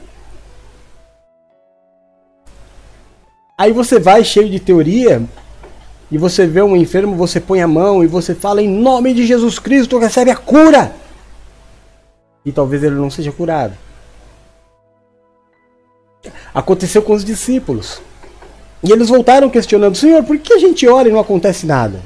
Aí 3.59 3.73
você 3.73 3.99
vai 3.99 4.23
cheio 4.23 4.51
de 4.51 4.61
teoria 4.61 5.23
e 6.11 6.19
você 6.19 6.47
vê 6.47 6.61
um 6.61 6.77
enfermo, 6.77 7.17
você 7.17 7.41
põe 7.41 7.63
a 7.63 7.67
mão 7.67 8.05
e 8.05 8.07
você 8.07 8.35
fala 8.35 8.61
em 8.61 8.69
nome 8.69 9.15
de 9.15 9.27
Jesus 9.27 9.59
Cristo, 9.59 9.99
recebe 9.99 10.31
a 10.31 10.37
cura 10.37 10.95
e 12.45 12.53
talvez 12.53 12.85
ele 12.85 12.95
não 12.95 13.11
seja 13.11 13.33
curado. 13.33 13.75
Aconteceu 16.55 17.03
com 17.03 17.15
os 17.15 17.25
discípulos. 17.25 18.01
E 18.83 18.93
eles 18.93 19.09
voltaram 19.09 19.49
questionando: 19.51 19.97
Senhor, 19.97 20.23
por 20.23 20.39
que 20.39 20.53
a 20.53 20.59
gente 20.59 20.87
ora 20.87 21.09
e 21.09 21.13
não 21.13 21.19
acontece 21.19 21.67
nada? 21.67 22.01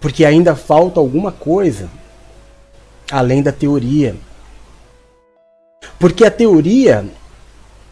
Porque 0.00 0.24
ainda 0.24 0.56
falta 0.56 0.98
alguma 0.98 1.30
coisa 1.30 1.88
além 3.10 3.42
da 3.42 3.52
teoria. 3.52 4.16
Porque 5.98 6.24
a 6.24 6.30
teoria 6.30 7.06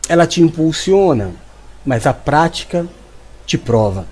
ela 0.09 0.27
te 0.27 0.43
impulsiona, 0.43 1.33
mas 1.85 2.07
a 2.07 2.15
prática 2.15 2.87
te 3.47 3.59
prova. 3.59 4.07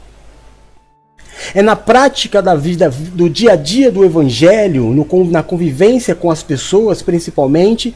É 1.55 1.63
na 1.63 1.77
prática 1.77 2.43
da 2.43 2.55
vida, 2.55 2.91
do 2.91 3.29
dia 3.29 3.53
a 3.53 3.57
dia 3.57 3.91
do 3.91 4.05
evangelho, 4.05 4.91
no, 4.93 5.25
na 5.31 5.43
convivência 5.43 6.15
com 6.15 6.31
as 6.31 6.43
pessoas, 6.43 7.03
principalmente, 7.03 7.95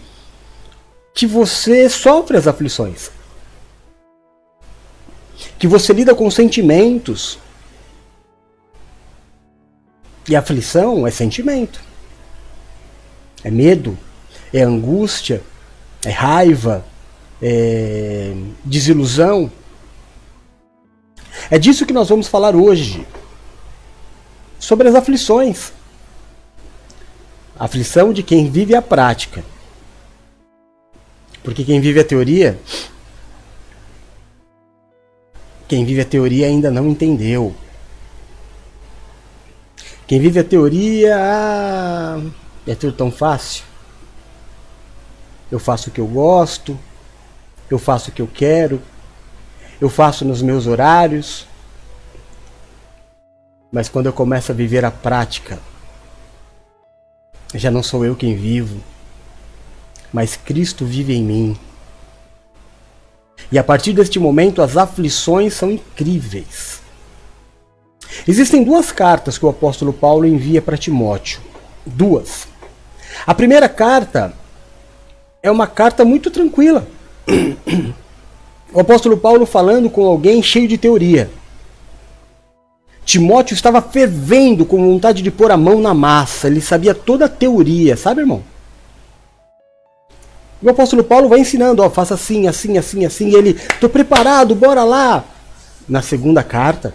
que 1.15 1.27
você 1.27 1.89
sofre 1.89 2.37
as 2.37 2.47
aflições. 2.47 3.11
Que 5.59 5.67
você 5.67 5.93
lida 5.93 6.15
com 6.15 6.31
sentimentos. 6.31 7.39
E 10.29 10.37
aflição 10.37 11.07
é 11.07 11.11
sentimento. 11.11 11.81
É 13.43 13.51
medo, 13.51 13.99
é 14.53 14.63
angústia, 14.63 15.43
é 16.05 16.11
raiva, 16.11 16.85
é 17.43 18.35
desilusão. 18.65 19.51
É 21.51 21.59
disso 21.59 21.87
que 21.87 21.93
nós 21.93 22.09
vamos 22.09 22.29
falar 22.29 22.55
hoje 22.55 23.07
sobre 24.59 24.89
as 24.89 24.95
aflições. 24.95 25.73
Aflição 27.59 28.13
de 28.13 28.23
quem 28.23 28.51
vive 28.51 28.75
a 28.75 28.83
prática. 28.83 29.45
Porque 31.43 31.65
quem 31.65 31.81
vive 31.81 32.01
a 32.01 32.05
teoria, 32.05 32.59
quem 35.67 35.85
vive 35.85 36.03
a 36.03 36.05
teoria 36.05 36.47
ainda 36.47 36.71
não 36.71 36.89
entendeu. 36.89 37.55
Quem 40.07 40.19
vive 40.19 40.41
a 40.41 40.45
teoria, 40.45 41.17
ah, 41.17 42.21
é 42.67 42.75
tudo 42.75 42.93
tão 42.93 43.11
fácil. 43.11 43.65
Eu 45.51 45.59
faço 45.59 45.89
o 45.89 45.93
que 45.93 46.01
eu 46.01 46.07
gosto, 46.07 46.79
eu 47.71 47.79
faço 47.79 48.11
o 48.11 48.13
que 48.13 48.21
eu 48.21 48.27
quero, 48.27 48.83
eu 49.81 49.89
faço 49.89 50.25
nos 50.25 50.43
meus 50.43 50.67
horários, 50.67 51.47
mas 53.73 53.89
quando 53.89 54.07
eu 54.07 54.13
começo 54.13 54.51
a 54.51 54.55
viver 54.55 54.85
a 54.85 54.91
prática, 54.91 55.59
já 57.55 57.71
não 57.71 57.83
sou 57.83 58.05
eu 58.05 58.17
quem 58.17 58.37
vivo, 58.37 58.81
mas 60.13 60.37
Cristo 60.37 60.85
vive 60.85 61.15
em 61.15 61.23
mim. 61.23 61.59
E 63.51 63.59
a 63.59 63.65
partir 63.65 63.93
deste 63.93 64.19
momento 64.19 64.63
as 64.63 64.77
aflições 64.77 65.55
são 65.55 65.71
incríveis. 65.71 66.81
Existem 68.27 68.63
duas 68.63 68.93
cartas 68.93 69.39
que 69.39 69.47
o 69.47 69.49
apóstolo 69.49 69.93
Paulo 69.93 70.27
envia 70.27 70.61
para 70.61 70.77
Timóteo. 70.77 71.41
Duas. 71.87 72.47
A 73.27 73.35
primeira 73.35 73.69
carta 73.69 74.33
é 75.43 75.51
uma 75.51 75.67
carta 75.67 76.05
muito 76.05 76.31
tranquila. 76.31 76.87
O 78.73 78.81
apóstolo 78.81 79.17
Paulo 79.17 79.47
falando 79.47 79.91
com 79.91 80.05
alguém 80.05 80.43
cheio 80.43 80.69
de 80.69 80.79
teoria. 80.79 81.31
Timóteo 83.05 83.55
estava 83.55 83.83
fervendo 83.83 84.65
com 84.65 84.77
vontade 84.77 85.23
de 85.23 85.31
pôr 85.31 85.51
a 85.51 85.57
mão 85.57 85.81
na 85.81 85.93
massa. 85.93 86.47
Ele 86.47 86.61
sabia 86.61 86.95
toda 86.95 87.25
a 87.25 87.29
teoria, 87.29 87.97
sabe, 87.97 88.21
irmão? 88.21 88.43
O 90.63 90.69
apóstolo 90.69 91.03
Paulo 91.03 91.29
vai 91.29 91.41
ensinando, 91.41 91.83
ó, 91.83 91.89
faça 91.89 92.15
assim, 92.15 92.47
assim, 92.47 92.79
assim, 92.79 93.05
assim. 93.05 93.29
E 93.31 93.35
ele, 93.35 93.55
tô 93.81 93.89
preparado, 93.89 94.55
bora 94.55 94.85
lá. 94.85 95.25
Na 95.89 96.03
segunda 96.03 96.43
carta, 96.45 96.95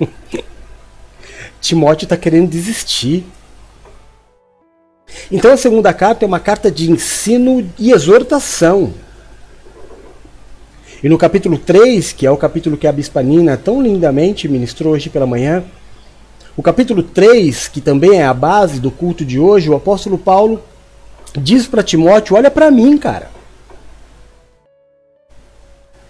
Timóteo 1.60 2.06
está 2.06 2.16
querendo 2.16 2.48
desistir. 2.48 3.24
Então 5.30 5.52
a 5.52 5.56
segunda 5.56 5.92
carta 5.92 6.24
é 6.24 6.28
uma 6.28 6.40
carta 6.40 6.70
de 6.70 6.90
ensino 6.90 7.68
e 7.78 7.92
exortação. 7.92 8.92
E 11.02 11.08
no 11.08 11.16
capítulo 11.16 11.56
3, 11.56 12.12
que 12.12 12.26
é 12.26 12.30
o 12.30 12.36
capítulo 12.36 12.76
que 12.76 12.86
a 12.86 12.92
Bispa 12.92 13.22
Nina 13.22 13.56
tão 13.56 13.82
lindamente 13.82 14.48
ministrou 14.48 14.92
hoje 14.92 15.08
pela 15.08 15.26
manhã, 15.26 15.64
o 16.56 16.62
capítulo 16.62 17.02
3, 17.02 17.68
que 17.68 17.80
também 17.80 18.18
é 18.18 18.24
a 18.24 18.34
base 18.34 18.80
do 18.80 18.90
culto 18.90 19.24
de 19.24 19.38
hoje, 19.38 19.70
o 19.70 19.74
apóstolo 19.74 20.18
Paulo 20.18 20.62
diz 21.38 21.66
para 21.66 21.82
Timóteo: 21.82 22.36
Olha 22.36 22.50
para 22.50 22.70
mim, 22.70 22.98
cara. 22.98 23.30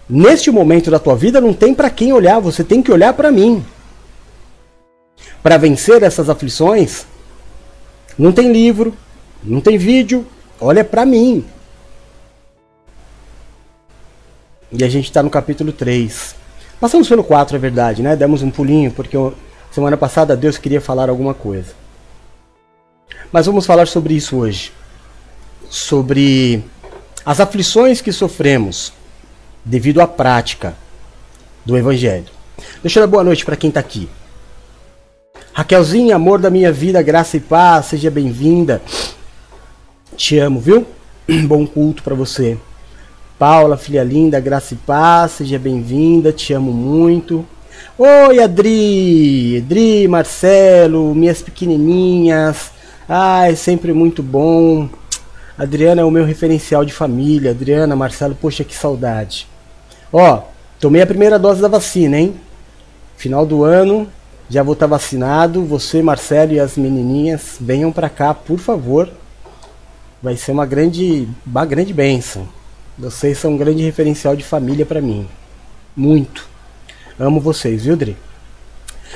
Neste 0.09 0.51
momento 0.51 0.91
da 0.91 0.99
tua 0.99 1.15
vida 1.15 1.39
não 1.39 1.53
tem 1.53 1.73
para 1.73 1.89
quem 1.89 2.11
olhar, 2.11 2.39
você 2.39 2.65
tem 2.65 2.83
que 2.83 2.91
olhar 2.91 3.13
para 3.13 3.31
mim. 3.31 3.65
Para 5.41 5.55
vencer 5.55 6.03
essas 6.03 6.29
aflições, 6.29 7.05
não 8.21 8.31
tem 8.31 8.51
livro, 8.51 8.93
não 9.43 9.59
tem 9.59 9.79
vídeo, 9.79 10.27
olha 10.59 10.83
para 10.83 11.07
mim. 11.07 11.43
E 14.71 14.83
a 14.83 14.87
gente 14.87 15.05
está 15.05 15.23
no 15.23 15.29
capítulo 15.29 15.73
3. 15.73 16.35
Passamos 16.79 17.09
pelo 17.09 17.23
4, 17.23 17.55
é 17.55 17.59
verdade, 17.59 18.03
né? 18.03 18.15
Demos 18.15 18.43
um 18.43 18.51
pulinho, 18.51 18.91
porque 18.91 19.17
semana 19.71 19.97
passada 19.97 20.37
Deus 20.37 20.59
queria 20.59 20.79
falar 20.79 21.09
alguma 21.09 21.33
coisa. 21.33 21.73
Mas 23.31 23.47
vamos 23.47 23.65
falar 23.65 23.87
sobre 23.87 24.13
isso 24.13 24.37
hoje. 24.37 24.71
Sobre 25.67 26.63
as 27.25 27.39
aflições 27.39 28.01
que 28.01 28.11
sofremos 28.11 28.93
devido 29.65 29.99
à 29.99 30.05
prática 30.05 30.75
do 31.65 31.75
Evangelho. 31.75 32.29
Deixa 32.83 32.99
eu 32.99 33.03
dar 33.03 33.11
boa 33.11 33.23
noite 33.23 33.43
para 33.43 33.55
quem 33.55 33.69
está 33.69 33.79
aqui. 33.79 34.07
Raquelzinha, 35.61 36.15
amor 36.15 36.39
da 36.39 36.49
minha 36.49 36.71
vida, 36.71 36.99
graça 37.03 37.37
e 37.37 37.39
paz, 37.39 37.85
seja 37.85 38.09
bem-vinda. 38.09 38.81
Te 40.17 40.39
amo, 40.39 40.59
viu? 40.59 40.87
Bom 41.45 41.67
culto 41.67 42.01
para 42.01 42.15
você. 42.15 42.57
Paula, 43.37 43.77
filha 43.77 44.03
linda, 44.03 44.39
graça 44.39 44.73
e 44.73 44.77
paz, 44.77 45.33
seja 45.33 45.59
bem-vinda, 45.59 46.31
te 46.33 46.51
amo 46.51 46.73
muito. 46.73 47.45
Oi, 47.95 48.39
Adri, 48.39 49.59
Adri, 49.63 50.07
Marcelo, 50.07 51.13
minhas 51.13 51.43
pequenininhas. 51.43 52.71
Ai, 53.07 53.55
sempre 53.55 53.93
muito 53.93 54.23
bom. 54.23 54.89
Adriana 55.55 56.01
é 56.01 56.03
o 56.03 56.09
meu 56.09 56.25
referencial 56.25 56.83
de 56.83 56.91
família. 56.91 57.51
Adriana, 57.51 57.95
Marcelo, 57.95 58.33
poxa, 58.33 58.63
que 58.63 58.73
saudade. 58.73 59.47
Ó, 60.11 60.41
tomei 60.79 61.03
a 61.03 61.07
primeira 61.07 61.37
dose 61.37 61.61
da 61.61 61.67
vacina, 61.67 62.17
hein? 62.17 62.33
Final 63.15 63.45
do 63.45 63.63
ano, 63.63 64.07
já 64.51 64.61
vou 64.61 64.73
estar 64.73 64.85
vacinado. 64.85 65.63
Você, 65.63 66.01
Marcelo 66.01 66.51
e 66.51 66.59
as 66.59 66.75
menininhas, 66.75 67.55
venham 67.59 67.89
para 67.89 68.09
cá, 68.09 68.33
por 68.33 68.59
favor. 68.59 69.09
Vai 70.21 70.35
ser 70.35 70.51
uma 70.51 70.65
grande, 70.65 71.25
uma 71.47 71.65
grande 71.65 71.93
bênção. 71.93 72.47
Vocês 72.99 73.37
são 73.37 73.53
um 73.53 73.57
grande 73.57 73.81
referencial 73.81 74.35
de 74.35 74.43
família 74.43 74.85
para 74.85 74.99
mim. 74.99 75.25
Muito. 75.95 76.45
Amo 77.17 77.39
vocês, 77.39 77.85
viu, 77.85 77.95
Dri? 77.95 78.17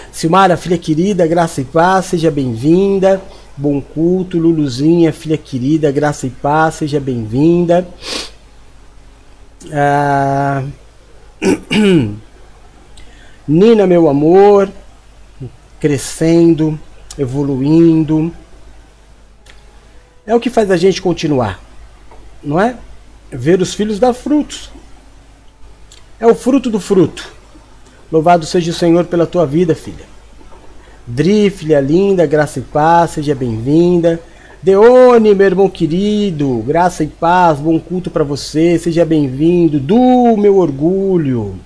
Silmara, 0.09 0.55
filha 0.55 0.77
querida, 0.77 1.27
graça 1.27 1.59
e 1.59 1.65
paz, 1.65 2.05
seja 2.05 2.31
bem-vinda. 2.31 3.21
Bom 3.57 3.81
culto, 3.81 4.37
Luluzinha, 4.37 5.11
filha 5.11 5.37
querida, 5.37 5.91
graça 5.91 6.25
e 6.27 6.29
paz, 6.29 6.75
seja 6.75 6.99
bem-vinda. 6.99 7.85
Ah... 9.71 10.63
Nina, 13.47 13.85
meu 13.85 14.09
amor, 14.09 14.71
crescendo, 15.79 16.79
evoluindo. 17.17 18.31
É 20.25 20.33
o 20.33 20.39
que 20.39 20.49
faz 20.49 20.71
a 20.71 20.77
gente 20.77 21.01
continuar, 21.01 21.59
não 22.43 22.59
é? 22.59 22.75
Ver 23.31 23.61
os 23.61 23.73
filhos 23.73 23.99
dar 23.99 24.13
frutos. 24.13 24.71
É 26.19 26.25
o 26.25 26.33
fruto 26.33 26.69
do 26.69 26.79
fruto. 26.79 27.31
Louvado 28.11 28.45
seja 28.45 28.71
o 28.71 28.73
Senhor 28.73 29.05
pela 29.05 29.27
tua 29.27 29.45
vida, 29.45 29.75
filha. 29.75 30.05
Dri, 31.05 31.49
filha 31.49 31.79
linda, 31.79 32.25
graça 32.25 32.59
e 32.59 32.61
paz, 32.61 33.11
seja 33.11 33.35
bem-vinda. 33.35 34.19
Deone, 34.61 35.35
meu 35.35 35.45
irmão 35.45 35.69
querido, 35.69 36.63
graça 36.65 37.03
e 37.03 37.07
paz, 37.07 37.59
bom 37.59 37.79
culto 37.79 38.09
para 38.09 38.23
você, 38.23 38.79
seja 38.79 39.05
bem-vindo. 39.05 39.79
Du, 39.79 40.35
meu 40.37 40.57
orgulho. 40.57 41.59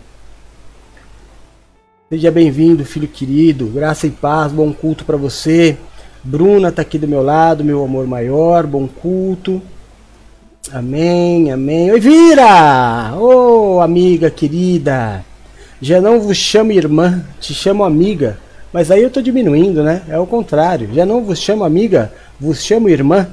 Seja 2.10 2.32
bem-vindo, 2.32 2.84
filho 2.84 3.08
querido, 3.08 3.68
graça 3.68 4.08
e 4.08 4.10
paz, 4.10 4.52
bom 4.52 4.74
culto 4.74 5.06
para 5.06 5.16
você. 5.16 5.78
Bruna 6.24 6.70
está 6.70 6.82
aqui 6.82 6.98
do 6.98 7.08
meu 7.08 7.22
lado, 7.22 7.64
meu 7.64 7.84
amor 7.84 8.08
maior, 8.08 8.66
bom 8.66 8.88
culto. 8.88 9.62
Amém, 10.74 11.52
amém. 11.52 11.92
Oi, 11.92 12.00
Vira! 12.00 13.14
Ô, 13.16 13.76
oh, 13.76 13.82
amiga 13.82 14.32
querida. 14.32 15.24
Já 15.80 16.02
não 16.02 16.20
vos 16.20 16.36
chamo 16.36 16.72
irmã, 16.72 17.24
te 17.40 17.54
chamo 17.54 17.84
amiga. 17.84 18.40
Mas 18.74 18.90
aí 18.90 19.04
eu 19.04 19.10
estou 19.10 19.22
diminuindo, 19.22 19.84
né? 19.84 20.02
É 20.10 20.18
o 20.18 20.26
contrário. 20.26 20.90
Já 20.92 21.06
não 21.06 21.24
vos 21.24 21.38
chamo 21.38 21.64
amiga, 21.64 22.12
vos 22.40 22.64
chamo 22.64 22.90
irmã. 22.90 23.28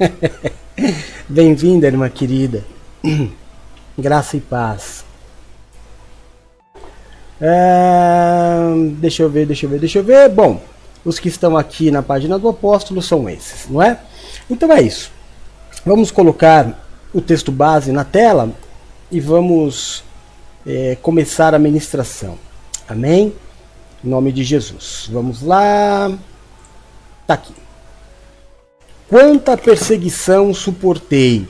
Bem-vinda, 1.28 1.86
irmã 1.86 2.08
querida. 2.08 2.64
Graça 3.98 4.38
e 4.38 4.40
paz. 4.40 5.05
É... 7.40 8.58
Deixa 8.98 9.22
eu 9.22 9.30
ver, 9.30 9.46
deixa 9.46 9.66
eu 9.66 9.70
ver, 9.70 9.78
deixa 9.78 9.98
eu 9.98 10.04
ver. 10.04 10.28
Bom, 10.28 10.60
os 11.04 11.18
que 11.18 11.28
estão 11.28 11.56
aqui 11.56 11.90
na 11.90 12.02
página 12.02 12.38
do 12.38 12.48
apóstolo 12.48 13.00
são 13.00 13.28
esses, 13.28 13.68
não 13.68 13.82
é? 13.82 14.00
Então 14.50 14.72
é 14.72 14.82
isso. 14.82 15.10
Vamos 15.84 16.10
colocar 16.10 16.86
o 17.12 17.20
texto 17.20 17.52
base 17.52 17.92
na 17.92 18.04
tela 18.04 18.50
e 19.10 19.20
vamos 19.20 20.02
é, 20.66 20.96
começar 21.00 21.54
a 21.54 21.58
ministração. 21.58 22.38
Amém? 22.88 23.32
Em 24.04 24.08
nome 24.08 24.32
de 24.32 24.42
Jesus. 24.42 25.08
Vamos 25.10 25.42
lá. 25.42 26.12
Tá 27.26 27.34
aqui. 27.34 27.54
Quanta 29.08 29.56
perseguição 29.56 30.52
suportei, 30.52 31.46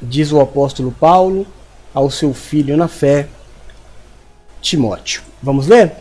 diz 0.00 0.30
o 0.30 0.40
apóstolo 0.40 0.92
Paulo 0.92 1.44
ao 1.92 2.08
seu 2.08 2.32
filho 2.32 2.76
na 2.76 2.86
fé, 2.86 3.28
Timóteo. 4.60 5.22
Vamos 5.42 5.66
ler? 5.66 5.92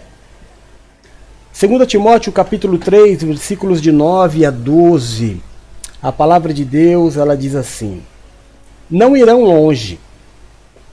2 1.60 1.88
Timóteo 1.88 2.32
capítulo 2.32 2.78
3, 2.78 3.24
versículos 3.24 3.82
de 3.82 3.92
9 3.92 4.46
a 4.46 4.52
12. 4.52 5.42
A 6.02 6.12
palavra 6.12 6.54
de 6.54 6.64
Deus, 6.64 7.18
ela 7.18 7.36
diz 7.36 7.56
assim: 7.56 8.02
Não 8.90 9.18
irão 9.18 9.44
longe. 9.44 10.00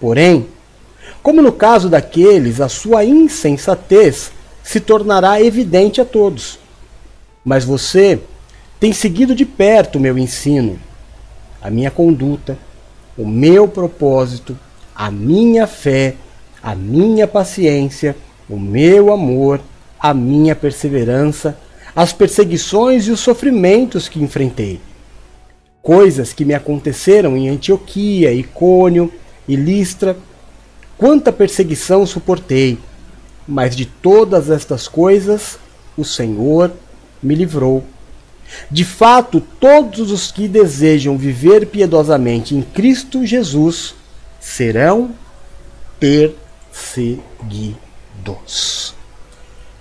Porém, 0.01 0.47
como 1.23 1.41
no 1.43 1.53
caso 1.53 1.89
daqueles, 1.89 2.61
a 2.61 2.69
sua 2.69 3.05
insensatez 3.05 4.33
se 4.63 4.81
tornará 4.81 5.41
evidente 5.41 6.01
a 6.01 6.05
todos. 6.05 6.59
Mas 7.45 7.65
você 7.65 8.21
tem 8.81 8.93
seguido 8.93 9.35
de 9.35 9.45
perto 9.45 9.97
o 9.97 10.01
meu 10.01 10.19
ensino, 10.19 10.79
a 11.63 11.71
minha 11.71 11.91
conduta, 11.91 12.59
o 13.17 13.27
meu 13.27 13.69
propósito, 13.69 14.59
a 14.95 15.11
minha 15.11 15.67
fé, 15.67 16.17
a 16.67 16.75
minha 16.75 17.27
paciência, 17.27 18.17
o 18.51 18.59
meu 18.59 19.13
amor, 19.13 19.61
a 19.99 20.13
minha 20.13 20.55
perseverança, 20.55 21.57
as 21.95 22.13
perseguições 22.13 23.07
e 23.07 23.13
os 23.13 23.21
sofrimentos 23.21 24.09
que 24.09 24.23
enfrentei. 24.23 24.81
Coisas 25.81 26.33
que 26.33 26.45
me 26.45 26.55
aconteceram 26.55 27.37
em 27.37 27.49
Antioquia, 27.49 28.33
Icônio 28.33 29.13
e 29.47 29.55
Listra. 29.55 30.17
Quanta 30.99 31.33
perseguição 31.33 32.05
suportei 32.05 32.79
mas 33.47 33.77
de 33.77 33.87
todas 33.87 34.51
estas 34.51 34.89
coisas 34.89 35.59
o 35.97 36.05
Senhor 36.05 36.73
me 37.23 37.35
livrou. 37.35 37.85
De 38.71 38.85
fato, 38.85 39.41
todos 39.41 40.11
os 40.11 40.31
que 40.31 40.49
desejam 40.49 41.17
viver 41.17 41.67
piedosamente 41.67 42.55
em 42.55 42.63
Cristo 42.63 43.25
Jesus 43.25 43.95
serão 44.41 45.11
perseguidos. 46.77 48.95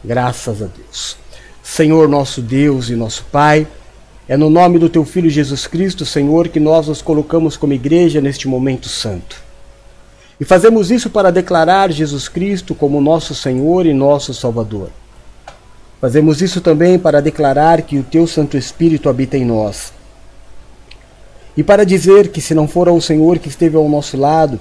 Graças 0.04 0.62
a 0.62 0.66
Deus. 0.66 1.18
Senhor 1.64 2.08
nosso 2.08 2.42
Deus 2.42 2.90
e 2.90 2.96
nosso 2.96 3.26
Pai, 3.32 3.68
é 4.28 4.38
no 4.38 4.50
nome 4.50 4.80
do 4.80 4.90
teu 4.90 5.04
Filho 5.04 5.30
Jesus 5.30 5.68
Cristo, 5.68 6.06
Senhor, 6.06 6.48
que 6.48 6.60
nós 6.60 6.88
nos 6.88 7.02
colocamos 7.02 7.58
como 7.58 7.74
igreja 7.74 8.22
neste 8.22 8.48
momento 8.48 8.88
santo. 8.88 9.44
E 10.40 10.46
fazemos 10.46 10.92
isso 10.92 11.10
para 11.10 11.32
declarar 11.32 11.92
Jesus 11.92 12.28
Cristo 12.28 12.76
como 12.76 13.02
nosso 13.02 13.34
Senhor 13.34 13.86
e 13.86 13.94
nosso 13.94 14.34
Salvador. 14.34 14.90
Fazemos 16.02 16.42
isso 16.42 16.62
também 16.62 17.00
para 17.00 17.22
declarar 17.22 17.82
que 17.82 17.98
o 17.98 18.04
Teu 18.04 18.28
Santo 18.28 18.58
Espírito 18.58 19.10
habita 19.10 19.38
em 19.38 19.46
nós. 19.46 19.94
e 21.58 21.64
para 21.64 21.86
dizer 21.86 22.34
que 22.34 22.42
se 22.42 22.54
não 22.54 22.68
fora 22.68 22.92
o 22.92 23.02
Senhor 23.02 23.40
que 23.40 23.48
esteve 23.48 23.78
ao 23.78 23.88
nosso 23.88 24.18
lado, 24.18 24.60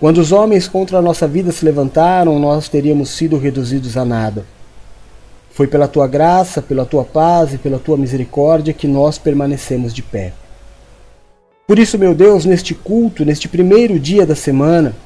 quando 0.00 0.16
os 0.16 0.32
homens 0.32 0.66
contra 0.66 0.96
a 0.96 1.02
nossa 1.02 1.28
vida 1.28 1.52
se 1.52 1.62
levantaram, 1.62 2.38
nós 2.38 2.70
teríamos 2.70 3.10
sido 3.10 3.36
reduzidos 3.36 3.98
a 3.98 4.04
nada. 4.04 4.46
Foi 5.50 5.66
pela 5.66 5.86
tua 5.86 6.08
graça, 6.08 6.62
pela 6.62 6.86
tua 6.86 7.04
paz 7.04 7.52
e 7.52 7.58
pela 7.58 7.78
tua 7.78 7.98
misericórdia 7.98 8.72
que 8.72 8.88
nós 8.88 9.18
permanecemos 9.18 9.92
de 9.92 10.02
pé. 10.02 10.32
Por 11.66 11.78
isso, 11.78 11.98
meu 11.98 12.14
Deus, 12.14 12.46
neste 12.46 12.74
culto, 12.74 13.26
neste 13.26 13.46
primeiro 13.46 14.00
dia 14.00 14.24
da 14.24 14.34
semana, 14.34 14.96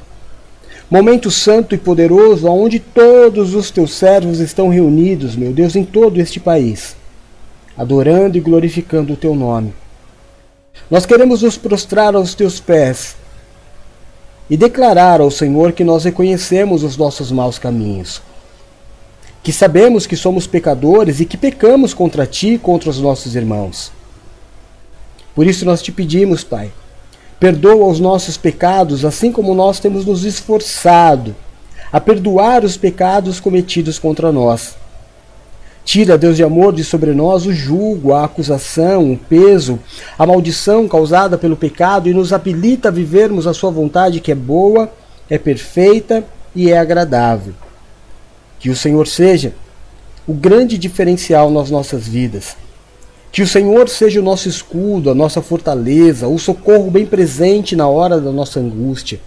momento 0.88 1.28
santo 1.28 1.74
e 1.74 1.78
poderoso, 1.78 2.47
onde 2.47 2.78
todos 2.78 3.53
os 3.53 3.72
teus 3.72 3.92
servos 3.95 4.38
estão 4.38 4.68
reunidos, 4.68 5.34
meu 5.34 5.53
Deus, 5.53 5.74
em 5.74 5.84
todo 5.84 6.20
este 6.20 6.38
país, 6.38 6.95
adorando 7.76 8.38
e 8.38 8.40
glorificando 8.40 9.14
o 9.14 9.16
teu 9.16 9.34
nome. 9.34 9.74
Nós 10.88 11.05
queremos 11.05 11.42
nos 11.42 11.59
prostrar 11.59 12.14
aos 12.14 12.32
teus 12.32 12.61
pés 12.61 13.16
e 14.49 14.57
declarar 14.57 15.20
ao 15.20 15.30
Senhor 15.30 15.72
que 15.72 15.84
nós 15.84 16.05
reconhecemos 16.05 16.82
os 16.82 16.97
nossos 16.97 17.32
maus 17.32 17.59
caminhos, 17.59 18.20
que 19.42 19.53
sabemos 19.53 20.07
que 20.07 20.16
somos 20.16 20.47
pecadores 20.47 21.20
e 21.20 21.24
que 21.24 21.36
pecamos 21.36 21.95
contra 21.95 22.26
ti 22.26 22.55
e 22.55 22.59
contra 22.59 22.90
os 22.90 23.01
nossos 23.01 23.34
irmãos. 23.34 23.92
Por 25.34 25.47
isso 25.47 25.64
nós 25.64 25.82
te 25.82 25.90
pedimos, 25.90 26.45
Pai, 26.45 26.70
perdoa 27.40 27.86
os 27.86 27.99
nossos 28.01 28.36
pecados, 28.36 29.05
assim 29.05 29.32
como 29.32 29.55
nós 29.55 29.80
temos 29.80 30.05
nos 30.05 30.24
esforçado 30.24 31.34
a 31.92 32.01
perdoar 32.01 32.64
os 32.64 32.76
pecados 32.76 33.40
cometidos 33.40 33.99
contra 33.99 34.32
nós. 34.32 34.76
Tira, 35.85 36.16
Deus 36.16 36.37
de 36.37 36.43
amor, 36.43 36.72
de 36.72 36.82
sobre 36.82 37.12
nós 37.12 37.45
o 37.47 37.53
julgo, 37.53 38.12
a 38.12 38.24
acusação, 38.24 39.12
o 39.12 39.18
peso, 39.18 39.78
a 40.18 40.26
maldição 40.26 40.89
causada 40.89 41.37
pelo 41.37 41.57
pecado 41.57 42.09
e 42.09 42.14
nos 42.14 42.32
habilita 42.32 42.89
a 42.89 42.93
vivermos 42.93 43.47
a 43.47 43.53
Sua 43.53 43.70
vontade 43.70 44.20
que 44.20 44.32
é 44.32 44.35
boa, 44.35 44.91
é 45.28 45.37
perfeita 45.37 46.24
e 46.55 46.70
é 46.70 46.78
agradável. 46.78 47.53
Que 48.59 48.70
o 48.70 48.76
Senhor 48.76 49.07
seja 49.07 49.53
o 50.26 50.32
grande 50.32 50.78
diferencial 50.78 51.51
nas 51.51 51.70
nossas 51.70 52.09
vidas 52.09 52.57
que 53.35 53.43
o 53.43 53.49
Senhor 53.49 53.89
seja 53.89 54.20
o 54.20 54.22
nosso 54.22 54.49
escudo, 54.49 55.11
a 55.11 55.14
nossa 55.14 55.43
fortaleza, 55.43 56.28
o 56.28 56.39
socorro 56.39 56.89
bem 56.89 57.05
presente 57.05 57.74
na 57.74 57.89
hora 57.89 58.20
da 58.20 58.30
nossa 58.30 58.61
angústia. 58.61 59.18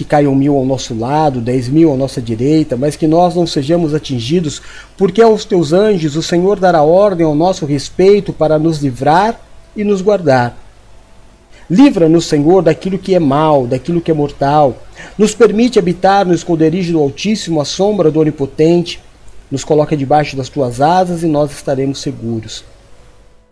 Que 0.00 0.04
caiam 0.06 0.34
mil 0.34 0.56
ao 0.56 0.64
nosso 0.64 0.98
lado, 0.98 1.42
dez 1.42 1.68
mil 1.68 1.92
à 1.92 1.94
nossa 1.94 2.22
direita, 2.22 2.74
mas 2.74 2.96
que 2.96 3.06
nós 3.06 3.34
não 3.34 3.46
sejamos 3.46 3.94
atingidos, 3.94 4.62
porque 4.96 5.20
aos 5.20 5.44
teus 5.44 5.74
anjos 5.74 6.16
o 6.16 6.22
Senhor 6.22 6.58
dará 6.58 6.82
ordem 6.82 7.26
ao 7.26 7.34
nosso 7.34 7.66
respeito 7.66 8.32
para 8.32 8.58
nos 8.58 8.78
livrar 8.78 9.38
e 9.76 9.84
nos 9.84 10.00
guardar. 10.00 10.56
Livra-nos, 11.68 12.24
Senhor, 12.24 12.62
daquilo 12.62 12.96
que 12.96 13.14
é 13.14 13.18
mal, 13.18 13.66
daquilo 13.66 14.00
que 14.00 14.10
é 14.10 14.14
mortal. 14.14 14.74
Nos 15.18 15.34
permite 15.34 15.78
habitar 15.78 16.24
no 16.24 16.32
esconderijo 16.32 16.94
do 16.94 16.98
Altíssimo, 16.98 17.60
à 17.60 17.66
sombra 17.66 18.10
do 18.10 18.20
Onipotente. 18.20 19.02
Nos 19.50 19.64
coloca 19.64 19.94
debaixo 19.94 20.34
das 20.34 20.48
tuas 20.48 20.80
asas 20.80 21.22
e 21.22 21.26
nós 21.26 21.52
estaremos 21.52 22.00
seguros. 22.00 22.64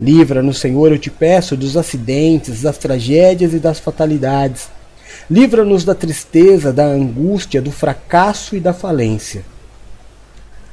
Livra-nos, 0.01 0.57
Senhor, 0.57 0.91
eu 0.91 0.97
te 0.97 1.11
peço, 1.11 1.55
dos 1.55 1.77
acidentes, 1.77 2.63
das 2.63 2.79
tragédias 2.79 3.53
e 3.53 3.59
das 3.59 3.79
fatalidades. 3.79 4.78
Livra-nos 5.29 5.83
da 5.83 5.95
tristeza, 5.95 6.73
da 6.73 6.85
angústia, 6.85 7.61
do 7.61 7.71
fracasso 7.71 8.55
e 8.55 8.59
da 8.59 8.73
falência. 8.73 9.43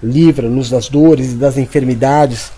Livra-nos 0.02 0.70
das 0.70 0.88
dores 0.88 1.32
e 1.32 1.36
das 1.36 1.58
enfermidades. 1.58 2.52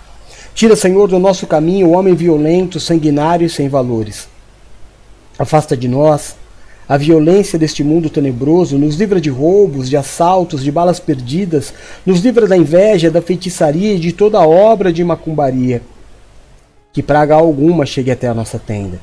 Tira, 0.54 0.76
Senhor, 0.76 1.08
do 1.08 1.18
nosso 1.18 1.46
caminho 1.46 1.88
o 1.88 1.92
homem 1.92 2.14
violento, 2.14 2.80
sanguinário 2.80 3.46
e 3.46 3.50
sem 3.50 3.68
valores. 3.68 4.28
Afasta 5.38 5.76
de 5.76 5.88
nós 5.88 6.36
a 6.88 6.96
violência 6.96 7.58
deste 7.58 7.84
mundo 7.84 8.08
tenebroso, 8.08 8.78
nos 8.78 8.96
livra 8.96 9.20
de 9.20 9.28
roubos, 9.28 9.90
de 9.90 9.96
assaltos, 9.96 10.64
de 10.64 10.72
balas 10.72 10.98
perdidas, 10.98 11.74
nos 12.06 12.20
livra 12.20 12.46
da 12.46 12.56
inveja, 12.56 13.10
da 13.10 13.20
feitiçaria 13.20 13.94
e 13.94 13.98
de 13.98 14.10
toda 14.10 14.40
obra 14.40 14.90
de 14.90 15.04
macumbaria 15.04 15.82
que 16.98 17.02
praga 17.02 17.36
alguma 17.36 17.86
chegue 17.86 18.10
até 18.10 18.26
a 18.26 18.34
nossa 18.34 18.58
tenda. 18.58 18.98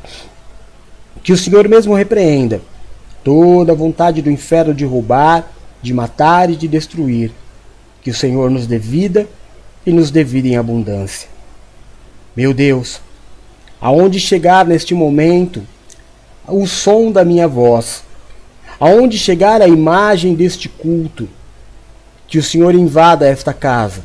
Que 1.23 1.33
o 1.33 1.37
Senhor 1.37 1.67
mesmo 1.67 1.93
repreenda. 1.93 2.61
Toda 3.23 3.71
a 3.71 3.75
vontade 3.75 4.21
do 4.21 4.29
inferno 4.29 4.73
de 4.73 4.85
roubar, 4.85 5.51
de 5.81 5.93
matar 5.93 6.49
e 6.49 6.55
de 6.55 6.67
destruir. 6.67 7.31
Que 8.01 8.11
o 8.11 8.13
Senhor 8.13 8.49
nos 8.49 8.67
dê 8.67 8.77
vida 8.77 9.27
e 9.85 9.91
nos 9.91 10.11
dê 10.11 10.23
vida 10.23 10.47
em 10.47 10.57
abundância. 10.57 11.27
Meu 12.35 12.53
Deus, 12.53 12.99
aonde 13.79 14.19
chegar 14.19 14.65
neste 14.65 14.93
momento 14.93 15.63
o 16.47 16.67
som 16.67 17.11
da 17.11 17.23
minha 17.23 17.47
voz, 17.47 18.03
aonde 18.79 19.17
chegar 19.17 19.61
a 19.61 19.67
imagem 19.67 20.35
deste 20.35 20.67
culto, 20.67 21.27
que 22.27 22.37
o 22.37 22.43
Senhor 22.43 22.75
invada 22.75 23.27
esta 23.27 23.53
casa. 23.53 24.03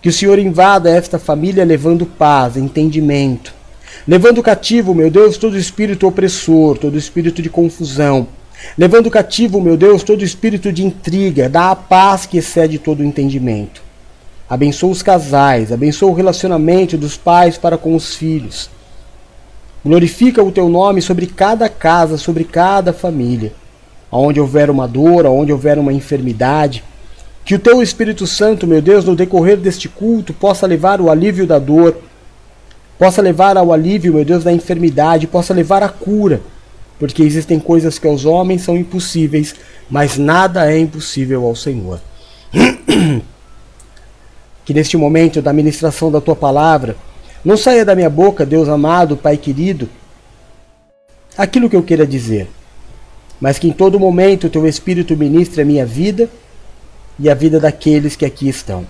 Que 0.00 0.08
o 0.08 0.12
Senhor 0.12 0.38
invada 0.38 0.90
esta 0.90 1.18
família 1.18 1.64
levando 1.64 2.06
paz, 2.06 2.56
entendimento, 2.56 3.52
levando 4.08 4.42
cativo, 4.42 4.94
meu 4.94 5.10
Deus, 5.10 5.36
todo 5.36 5.58
espírito 5.58 6.06
opressor, 6.06 6.78
todo 6.78 6.96
espírito 6.96 7.42
de 7.42 7.50
confusão, 7.50 8.26
levando 8.76 9.10
cativo, 9.10 9.60
meu 9.60 9.76
Deus, 9.76 10.02
todo 10.02 10.24
espírito 10.24 10.72
de 10.72 10.82
intriga, 10.82 11.46
dá 11.46 11.70
a 11.70 11.76
paz 11.76 12.24
que 12.24 12.38
excede 12.38 12.78
todo 12.78 13.00
o 13.00 13.04
entendimento. 13.04 13.82
Abençoa 14.48 14.90
os 14.90 15.02
casais, 15.02 15.70
abençoa 15.70 16.10
o 16.10 16.14
relacionamento 16.14 16.96
dos 16.96 17.18
pais 17.18 17.58
para 17.58 17.76
com 17.76 17.94
os 17.94 18.14
filhos. 18.14 18.70
Glorifica 19.84 20.42
o 20.42 20.50
teu 20.50 20.70
nome 20.70 21.02
sobre 21.02 21.26
cada 21.26 21.68
casa, 21.68 22.16
sobre 22.16 22.44
cada 22.44 22.94
família. 22.94 23.52
Onde 24.10 24.40
houver 24.40 24.70
uma 24.70 24.88
dor, 24.88 25.26
onde 25.26 25.52
houver 25.52 25.78
uma 25.78 25.92
enfermidade, 25.92 26.82
que 27.44 27.54
o 27.54 27.58
teu 27.58 27.82
Espírito 27.82 28.26
Santo, 28.26 28.66
meu 28.66 28.80
Deus, 28.80 29.04
no 29.04 29.14
decorrer 29.14 29.58
deste 29.58 29.86
culto, 29.86 30.32
possa 30.32 30.66
levar 30.66 30.98
o 30.98 31.10
alívio 31.10 31.46
da 31.46 31.58
dor, 31.58 31.94
possa 32.98 33.22
levar 33.22 33.56
ao 33.56 33.72
alívio, 33.72 34.14
meu 34.14 34.24
Deus, 34.24 34.42
da 34.42 34.52
enfermidade, 34.52 35.26
possa 35.26 35.54
levar 35.54 35.82
à 35.82 35.88
cura, 35.88 36.40
porque 36.98 37.22
existem 37.22 37.60
coisas 37.60 37.98
que 37.98 38.08
aos 38.08 38.24
homens 38.24 38.62
são 38.62 38.76
impossíveis, 38.76 39.54
mas 39.88 40.18
nada 40.18 40.70
é 40.70 40.78
impossível 40.78 41.44
ao 41.46 41.54
Senhor. 41.54 42.00
que 44.64 44.74
neste 44.74 44.96
momento 44.96 45.40
da 45.40 45.52
ministração 45.52 46.10
da 46.10 46.20
tua 46.20 46.36
palavra, 46.36 46.96
não 47.44 47.56
saia 47.56 47.84
da 47.84 47.94
minha 47.94 48.10
boca, 48.10 48.44
Deus 48.44 48.68
amado, 48.68 49.16
Pai 49.16 49.36
querido, 49.36 49.88
aquilo 51.36 51.70
que 51.70 51.76
eu 51.76 51.82
queira 51.82 52.06
dizer, 52.06 52.48
mas 53.40 53.58
que 53.58 53.68
em 53.68 53.72
todo 53.72 54.00
momento 54.00 54.48
o 54.48 54.50
teu 54.50 54.66
Espírito 54.66 55.16
ministre 55.16 55.62
a 55.62 55.64
minha 55.64 55.86
vida 55.86 56.28
e 57.18 57.30
a 57.30 57.34
vida 57.34 57.60
daqueles 57.60 58.16
que 58.16 58.24
aqui 58.24 58.48
estão. 58.48 58.84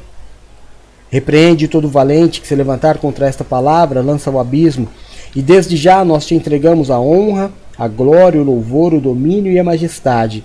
Repreende 1.10 1.68
todo 1.68 1.88
valente 1.88 2.40
que 2.40 2.46
se 2.46 2.54
levantar 2.54 2.98
contra 2.98 3.26
esta 3.26 3.44
palavra, 3.44 4.02
lança 4.02 4.28
ao 4.30 4.38
abismo, 4.38 4.88
e 5.34 5.40
desde 5.40 5.76
já 5.76 6.04
nós 6.04 6.26
te 6.26 6.34
entregamos 6.34 6.90
a 6.90 7.00
honra, 7.00 7.50
a 7.78 7.88
glória, 7.88 8.40
o 8.40 8.44
louvor, 8.44 8.92
o 8.92 9.00
domínio 9.00 9.52
e 9.52 9.58
a 9.58 9.64
majestade. 9.64 10.44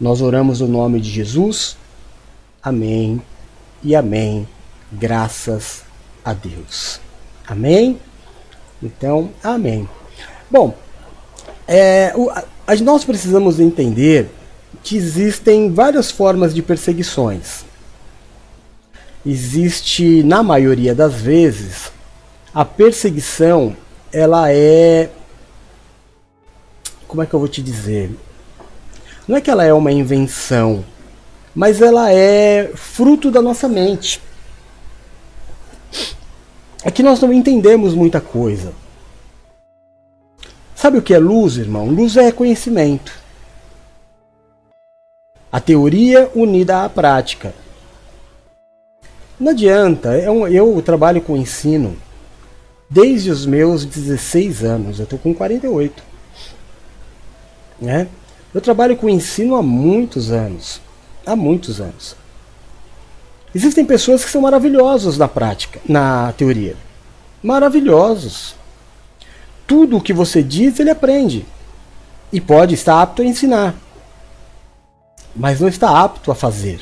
Nós 0.00 0.20
oramos 0.20 0.60
no 0.60 0.68
nome 0.68 1.00
de 1.00 1.10
Jesus. 1.10 1.76
Amém 2.62 3.22
e 3.82 3.94
amém. 3.94 4.46
Graças 4.92 5.82
a 6.24 6.32
Deus. 6.32 7.00
Amém? 7.46 7.98
Então, 8.82 9.30
amém. 9.42 9.88
Bom, 10.50 10.74
é, 11.66 12.12
o, 12.14 12.30
a, 12.30 12.44
nós 12.82 13.04
precisamos 13.04 13.60
entender 13.60 14.28
que 14.82 14.96
existem 14.96 15.72
várias 15.72 16.10
formas 16.10 16.54
de 16.54 16.62
perseguições. 16.62 17.63
Existe, 19.26 20.22
na 20.22 20.42
maioria 20.42 20.94
das 20.94 21.14
vezes, 21.14 21.90
a 22.54 22.64
perseguição, 22.64 23.76
ela 24.12 24.52
é 24.52 25.10
como 27.14 27.22
é 27.22 27.26
que 27.26 27.34
eu 27.34 27.38
vou 27.38 27.48
te 27.48 27.62
dizer? 27.62 28.10
Não 29.28 29.36
é 29.36 29.40
que 29.40 29.48
ela 29.48 29.64
é 29.64 29.72
uma 29.72 29.92
invenção, 29.92 30.84
mas 31.54 31.80
ela 31.80 32.12
é 32.12 32.72
fruto 32.74 33.30
da 33.30 33.40
nossa 33.40 33.68
mente. 33.68 34.20
É 36.82 36.90
que 36.90 37.04
nós 37.04 37.20
não 37.20 37.32
entendemos 37.32 37.94
muita 37.94 38.20
coisa. 38.20 38.72
Sabe 40.74 40.98
o 40.98 41.02
que 41.02 41.14
é 41.14 41.18
luz, 41.18 41.56
irmão? 41.56 41.86
Luz 41.86 42.16
é 42.16 42.32
conhecimento. 42.32 43.12
A 45.52 45.60
teoria 45.60 46.28
unida 46.34 46.84
à 46.84 46.88
prática. 46.88 47.54
Não 49.38 49.50
adianta, 49.50 50.14
é 50.16 50.26
eu 50.28 50.80
trabalho 50.82 51.20
com 51.20 51.36
ensino 51.36 51.96
desde 52.88 53.30
os 53.30 53.44
meus 53.44 53.84
16 53.84 54.62
anos, 54.62 54.98
eu 54.98 55.04
estou 55.04 55.18
com 55.18 55.34
48. 55.34 56.02
Né? 57.80 58.08
Eu 58.54 58.60
trabalho 58.60 58.96
com 58.96 59.08
ensino 59.08 59.56
há 59.56 59.62
muitos 59.62 60.30
anos. 60.30 60.80
Há 61.26 61.34
muitos 61.34 61.80
anos. 61.80 62.14
Existem 63.52 63.84
pessoas 63.84 64.24
que 64.24 64.30
são 64.30 64.42
maravilhosos 64.42 65.18
na 65.18 65.26
prática, 65.26 65.80
na 65.88 66.32
teoria. 66.36 66.76
Maravilhosos. 67.42 68.54
tudo 69.66 69.96
o 69.96 70.00
que 70.00 70.12
você 70.12 70.42
diz 70.42 70.78
ele 70.78 70.90
aprende 70.90 71.46
e 72.30 72.40
pode 72.40 72.74
estar 72.74 73.00
apto 73.00 73.22
a 73.22 73.24
ensinar, 73.24 73.74
mas 75.34 75.60
não 75.60 75.68
está 75.68 76.02
apto 76.02 76.30
a 76.30 76.34
fazer. 76.34 76.80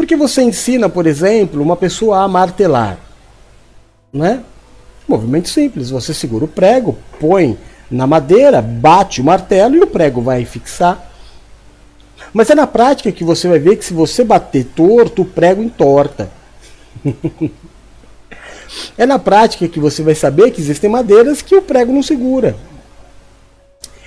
Porque 0.00 0.16
você 0.16 0.40
ensina, 0.40 0.88
por 0.88 1.06
exemplo, 1.06 1.62
uma 1.62 1.76
pessoa 1.76 2.22
a 2.22 2.26
martelar, 2.26 2.98
né? 4.10 4.42
Movimento 5.06 5.50
simples, 5.50 5.90
você 5.90 6.14
segura 6.14 6.46
o 6.46 6.48
prego, 6.48 6.96
põe 7.20 7.58
na 7.90 8.06
madeira, 8.06 8.62
bate 8.62 9.20
o 9.20 9.24
martelo 9.24 9.76
e 9.76 9.80
o 9.80 9.86
prego 9.86 10.22
vai 10.22 10.46
fixar. 10.46 11.06
Mas 12.32 12.48
é 12.48 12.54
na 12.54 12.66
prática 12.66 13.12
que 13.12 13.22
você 13.22 13.46
vai 13.46 13.58
ver 13.58 13.76
que 13.76 13.84
se 13.84 13.92
você 13.92 14.24
bater 14.24 14.64
torto, 14.74 15.20
o 15.20 15.26
prego 15.26 15.62
entorta. 15.62 16.30
é 18.96 19.04
na 19.04 19.18
prática 19.18 19.68
que 19.68 19.78
você 19.78 20.02
vai 20.02 20.14
saber 20.14 20.50
que 20.50 20.62
existem 20.62 20.88
madeiras 20.88 21.42
que 21.42 21.54
o 21.54 21.60
prego 21.60 21.92
não 21.92 22.02
segura. 22.02 22.56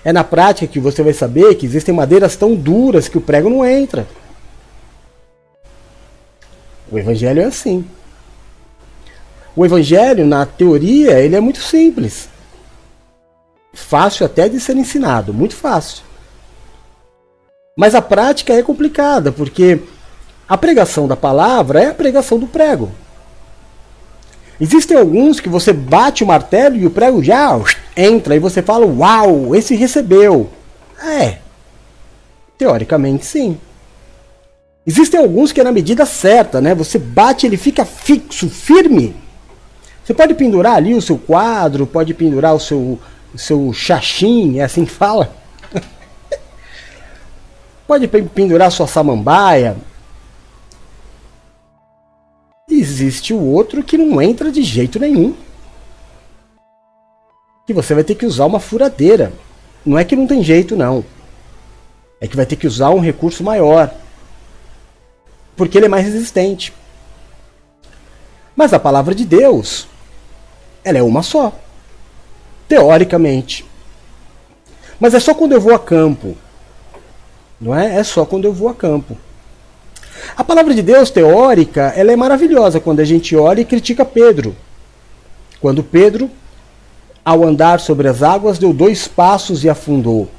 É 0.04 0.12
na 0.12 0.24
prática 0.24 0.66
que 0.66 0.80
você 0.80 1.04
vai 1.04 1.14
saber 1.14 1.54
que 1.54 1.68
existem 1.68 1.94
madeiras 1.94 2.36
tão 2.36 2.56
duras 2.56 3.08
que 3.08 3.20
o 3.20 3.22
prego 3.22 3.48
não 3.48 3.64
entra. 3.64 4.08
O 6.94 7.00
evangelho 7.00 7.42
é 7.42 7.46
assim. 7.46 7.84
O 9.56 9.66
evangelho, 9.66 10.28
na 10.28 10.46
teoria, 10.46 11.20
ele 11.20 11.36
é 11.36 11.40
muito 11.40 11.60
simples. 11.60 12.30
Fácil 13.74 14.28
até 14.28 14.48
de 14.48 14.60
ser 14.60 14.78
ensinado, 14.78 15.34
muito 15.34 15.56
fácil. 15.56 16.04
Mas 17.76 17.96
a 17.96 18.02
prática 18.02 18.54
é 18.54 18.62
complicada, 18.62 19.32
porque 19.32 19.80
a 20.48 20.56
pregação 20.56 21.08
da 21.08 21.16
palavra 21.16 21.82
é 21.82 21.88
a 21.88 21.96
pregação 21.96 22.38
do 22.38 22.46
prego. 22.46 22.92
Existem 24.62 24.96
alguns 24.96 25.40
que 25.40 25.50
você 25.50 25.74
bate 25.74 26.24
o 26.24 26.28
martelo 26.28 26.76
e 26.76 26.86
o 26.86 26.92
prego 26.92 27.24
já 27.24 27.60
entra 27.98 28.36
e 28.36 28.40
você 28.40 28.62
fala: 28.62 28.86
Uau, 28.86 29.56
esse 29.56 29.76
recebeu. 29.76 30.48
É, 31.04 31.40
teoricamente 32.56 33.26
sim. 33.26 33.58
Existem 34.86 35.20
alguns 35.20 35.52
que 35.52 35.62
é 35.62 35.64
na 35.64 35.72
medida 35.72 36.06
certa, 36.06 36.60
né? 36.60 36.76
Você 36.76 36.98
bate, 36.98 37.46
ele 37.46 37.56
fica 37.56 37.86
fixo, 37.86 38.50
firme. 38.50 39.16
Você 40.04 40.14
pode 40.14 40.34
pendurar 40.34 40.76
ali 40.76 40.94
o 40.94 41.02
seu 41.02 41.18
quadro, 41.18 41.88
pode 41.88 42.14
pendurar 42.14 42.54
o 42.54 42.60
seu, 42.60 43.00
o 43.34 43.38
seu 43.38 43.72
xaxim, 43.72 44.60
é 44.60 44.64
assim 44.64 44.84
que 44.84 44.92
fala. 44.92 45.34
pode 47.88 48.08
pendurar 48.08 48.70
sua 48.70 48.88
samambaia. 48.88 49.78
Existe 52.70 53.34
o 53.34 53.40
outro 53.40 53.84
que 53.84 53.98
não 53.98 54.22
entra 54.22 54.52
de 54.52 54.64
jeito 54.64 55.00
nenhum. 55.00 55.34
Que 57.66 57.74
você 57.74 57.94
vai 57.94 58.04
ter 58.04 58.16
que 58.16 58.26
usar 58.26 58.46
uma 58.46 58.60
furadeira. 58.60 59.32
Não 59.86 59.98
é 59.98 60.04
que 60.04 60.16
não 60.16 60.28
tem 60.28 60.44
jeito, 60.44 60.76
não. 60.76 61.06
É 62.20 62.28
que 62.28 62.36
vai 62.36 62.46
ter 62.46 62.58
que 62.58 62.68
usar 62.68 62.90
um 62.90 63.00
recurso 63.00 63.42
maior. 63.42 63.94
Porque 65.56 65.78
ele 65.78 65.86
é 65.86 65.90
mais 65.90 66.06
resistente. 66.06 66.74
Mas 68.56 68.74
a 68.74 68.80
palavra 68.80 69.16
de 69.16 69.26
Deus, 69.26 69.88
ela 70.84 70.98
é 70.98 71.04
uma 71.04 71.24
só. 71.24 71.54
Teoricamente. 72.68 73.66
Mas 75.00 75.14
é 75.14 75.20
só 75.20 75.34
quando 75.34 75.54
eu 75.54 75.62
vou 75.62 75.74
a 75.74 75.80
campo. 75.80 76.38
Não 77.60 77.74
é? 77.74 77.98
É 77.98 78.04
só 78.04 78.26
quando 78.26 78.46
eu 78.46 78.54
vou 78.54 78.70
a 78.70 78.74
campo. 78.74 79.18
A 80.36 80.44
palavra 80.44 80.74
de 80.74 80.82
Deus 80.82 81.10
teórica, 81.10 81.94
ela 81.96 82.12
é 82.12 82.16
maravilhosa 82.16 82.80
quando 82.80 83.00
a 83.00 83.06
gente 83.06 83.36
olha 83.36 83.62
e 83.62 83.66
critica 83.66 84.06
Pedro. 84.06 84.56
Quando 85.60 85.84
Pedro, 85.84 86.30
ao 87.24 87.44
andar 87.44 87.80
sobre 87.80 88.08
as 88.08 88.22
águas, 88.22 88.58
deu 88.58 88.74
dois 88.74 89.08
passos 89.08 89.64
e 89.64 89.70
afundou. 89.70 90.30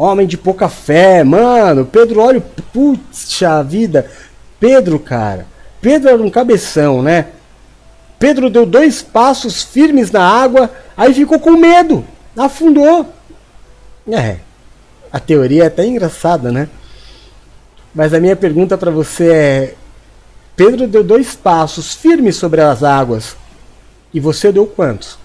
Homem 0.00 0.26
de 0.26 0.38
pouca 0.38 0.66
fé, 0.66 1.22
mano. 1.22 1.84
Pedro, 1.84 2.22
olha, 2.22 2.42
puxa 2.72 3.62
vida. 3.62 4.10
Pedro, 4.58 4.98
cara. 4.98 5.46
Pedro 5.78 6.08
era 6.08 6.22
um 6.22 6.30
cabeção, 6.30 7.02
né? 7.02 7.26
Pedro 8.18 8.48
deu 8.48 8.64
dois 8.64 9.02
passos 9.02 9.62
firmes 9.62 10.10
na 10.10 10.26
água, 10.26 10.70
aí 10.96 11.12
ficou 11.12 11.38
com 11.38 11.50
medo, 11.50 12.02
afundou. 12.34 13.12
É, 14.10 14.38
a 15.12 15.20
teoria 15.20 15.64
é 15.64 15.66
até 15.66 15.84
engraçada, 15.84 16.50
né? 16.50 16.70
Mas 17.94 18.14
a 18.14 18.20
minha 18.20 18.36
pergunta 18.36 18.78
para 18.78 18.90
você 18.90 19.30
é: 19.30 19.74
Pedro 20.56 20.88
deu 20.88 21.04
dois 21.04 21.36
passos 21.36 21.94
firmes 21.94 22.36
sobre 22.36 22.62
as 22.62 22.82
águas 22.82 23.36
e 24.14 24.18
você 24.18 24.50
deu 24.50 24.66
quantos? 24.66 25.18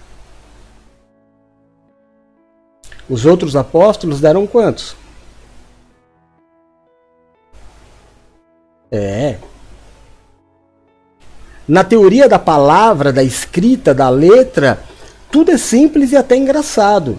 Os 3.08 3.24
outros 3.24 3.54
apóstolos 3.54 4.20
deram 4.20 4.46
quantos? 4.46 4.96
É. 8.90 9.36
Na 11.68 11.82
teoria 11.82 12.28
da 12.28 12.38
palavra, 12.38 13.12
da 13.12 13.22
escrita, 13.22 13.92
da 13.92 14.08
letra, 14.08 14.80
tudo 15.30 15.50
é 15.50 15.58
simples 15.58 16.12
e 16.12 16.16
até 16.16 16.36
engraçado. 16.36 17.18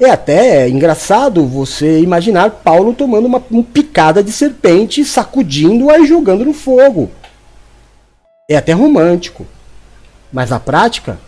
É 0.00 0.10
até 0.10 0.68
engraçado 0.68 1.46
você 1.46 2.00
imaginar 2.00 2.50
Paulo 2.50 2.94
tomando 2.94 3.26
uma, 3.26 3.42
uma 3.50 3.62
picada 3.62 4.22
de 4.22 4.32
serpente, 4.32 5.04
sacudindo-a 5.04 5.98
e 5.98 6.06
jogando 6.06 6.44
no 6.44 6.54
fogo. 6.54 7.10
É 8.48 8.56
até 8.56 8.72
romântico. 8.72 9.46
Mas 10.32 10.50
na 10.50 10.58
prática. 10.58 11.18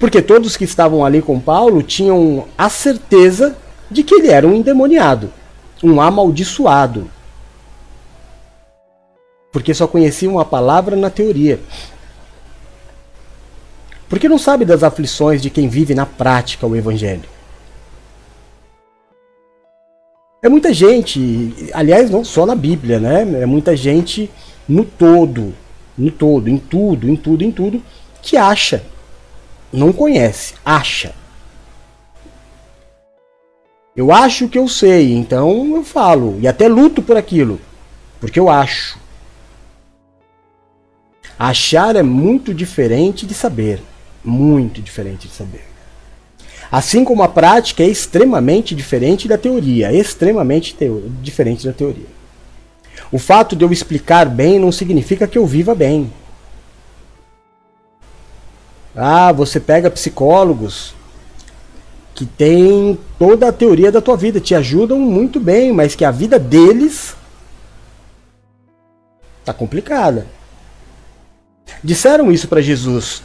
Porque 0.00 0.22
todos 0.22 0.56
que 0.56 0.64
estavam 0.64 1.04
ali 1.04 1.20
com 1.20 1.38
Paulo 1.38 1.82
tinham 1.82 2.48
a 2.56 2.70
certeza 2.70 3.54
de 3.90 4.02
que 4.02 4.14
ele 4.14 4.28
era 4.28 4.48
um 4.48 4.54
endemoniado, 4.54 5.30
um 5.84 6.00
amaldiçoado. 6.00 7.10
Porque 9.52 9.74
só 9.74 9.86
conheciam 9.86 10.40
a 10.40 10.44
palavra 10.44 10.96
na 10.96 11.10
teoria. 11.10 11.60
Porque 14.08 14.26
não 14.26 14.38
sabe 14.38 14.64
das 14.64 14.82
aflições 14.82 15.42
de 15.42 15.50
quem 15.50 15.68
vive 15.68 15.94
na 15.94 16.06
prática 16.06 16.66
o 16.66 16.74
Evangelho. 16.74 17.28
É 20.42 20.48
muita 20.48 20.72
gente, 20.72 21.68
aliás, 21.74 22.08
não 22.08 22.24
só 22.24 22.46
na 22.46 22.54
Bíblia, 22.54 22.98
né? 22.98 23.42
É 23.42 23.44
muita 23.44 23.76
gente 23.76 24.30
no 24.66 24.82
todo, 24.82 25.52
no 25.98 26.10
todo, 26.10 26.48
em 26.48 26.56
tudo, 26.56 27.06
em 27.06 27.16
tudo, 27.16 27.44
em 27.44 27.52
tudo, 27.52 27.82
que 28.22 28.38
acha, 28.38 28.82
não 29.72 29.92
conhece, 29.92 30.54
acha. 30.64 31.14
Eu 33.96 34.12
acho 34.12 34.48
que 34.48 34.58
eu 34.58 34.68
sei, 34.68 35.12
então 35.12 35.76
eu 35.76 35.84
falo, 35.84 36.38
e 36.40 36.48
até 36.48 36.68
luto 36.68 37.02
por 37.02 37.16
aquilo, 37.16 37.60
porque 38.20 38.38
eu 38.38 38.48
acho. 38.48 38.98
Achar 41.38 41.96
é 41.96 42.02
muito 42.02 42.54
diferente 42.54 43.26
de 43.26 43.34
saber 43.34 43.82
muito 44.24 44.80
diferente 44.80 45.28
de 45.28 45.34
saber. 45.34 45.64
Assim 46.70 47.04
como 47.04 47.22
a 47.22 47.28
prática 47.28 47.82
é 47.82 47.88
extremamente 47.88 48.74
diferente 48.74 49.26
da 49.26 49.36
teoria, 49.36 49.92
extremamente 49.92 50.76
diferente 51.20 51.66
da 51.66 51.72
teoria. 51.72 52.06
O 53.10 53.18
fato 53.18 53.56
de 53.56 53.64
eu 53.64 53.72
explicar 53.72 54.26
bem 54.26 54.58
não 54.58 54.70
significa 54.70 55.26
que 55.26 55.36
eu 55.36 55.46
viva 55.46 55.74
bem. 55.74 56.12
Ah, 58.94 59.32
você 59.32 59.60
pega 59.60 59.90
psicólogos 59.90 60.94
que 62.14 62.26
têm 62.26 62.98
toda 63.18 63.48
a 63.48 63.52
teoria 63.52 63.90
da 63.90 64.00
tua 64.00 64.16
vida, 64.16 64.40
te 64.40 64.54
ajudam 64.54 64.98
muito 64.98 65.40
bem, 65.40 65.72
mas 65.72 65.94
que 65.94 66.04
a 66.04 66.10
vida 66.10 66.38
deles 66.38 67.14
tá 69.44 69.52
complicada. 69.52 70.26
Disseram 71.82 72.30
isso 72.30 72.48
para 72.48 72.60
Jesus 72.60 73.22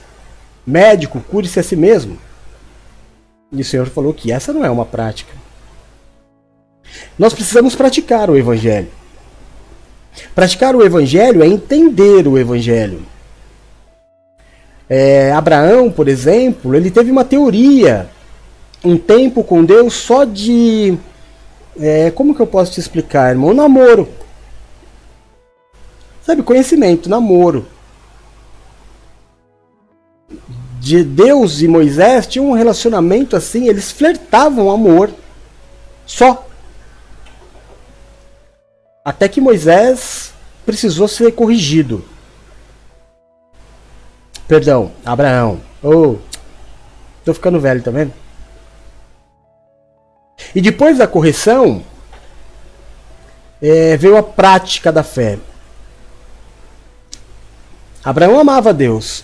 Médico, 0.66 1.22
cure-se 1.22 1.60
a 1.60 1.64
si 1.64 1.76
mesmo. 1.76 2.18
E 3.52 3.62
o 3.62 3.66
Senhor 3.66 3.86
falou 3.88 4.14
que 4.14 4.32
essa 4.32 4.52
não 4.52 4.66
é 4.66 4.70
uma 4.70 4.86
prática. 4.86 5.32
Nós 7.20 7.34
precisamos 7.34 7.76
praticar 7.76 8.30
o 8.30 8.38
Evangelho. 8.38 8.88
Praticar 10.34 10.76
o 10.76 10.84
Evangelho 10.84 11.44
é 11.44 11.48
entender 11.48 12.28
o 12.28 12.38
Evangelho. 12.38 13.06
É, 14.90 15.32
Abraão, 15.32 15.92
por 15.92 16.08
exemplo, 16.08 16.76
ele 16.76 16.92
teve 16.92 17.12
uma 17.12 17.26
teoria, 17.26 18.10
um 18.84 18.98
tempo 18.98 19.44
com 19.44 19.64
Deus 19.64 19.94
só 19.94 20.24
de. 20.24 20.98
É, 21.80 22.12
como 22.12 22.36
que 22.36 22.42
eu 22.42 22.48
posso 22.48 22.74
te 22.74 22.80
explicar, 22.80 23.32
irmão? 23.32 23.54
Namoro. 23.54 24.08
Sabe, 26.24 26.42
conhecimento, 26.42 27.10
namoro 27.10 27.68
de 30.86 31.04
Deus 31.04 31.64
e 31.64 31.68
Moisés 31.68 32.28
tinham 32.28 32.50
um 32.50 32.54
relacionamento 32.54 33.36
assim, 33.36 33.68
eles 33.68 33.92
flertavam 33.92 34.70
amor. 34.70 35.10
Só. 36.06 36.48
Até 39.04 39.28
que 39.28 39.42
Moisés 39.42 40.32
precisou 40.64 41.08
ser 41.08 41.32
corrigido. 41.32 42.06
Perdão, 44.48 44.92
Abraão. 45.04 45.60
Oh, 45.82 46.18
tô 47.24 47.34
ficando 47.34 47.60
velho, 47.60 47.82
tá 47.82 47.90
vendo? 47.90 48.14
E 50.54 50.62
depois 50.62 50.98
da 50.98 51.08
correção, 51.08 51.84
é, 53.62 53.98
veio 53.98 54.18
a 54.18 54.24
prática 54.24 54.92
da 54.92 55.04
fé. 55.04 55.40
Abraão 58.04 58.40
amava 58.40 58.72
Deus, 58.72 59.24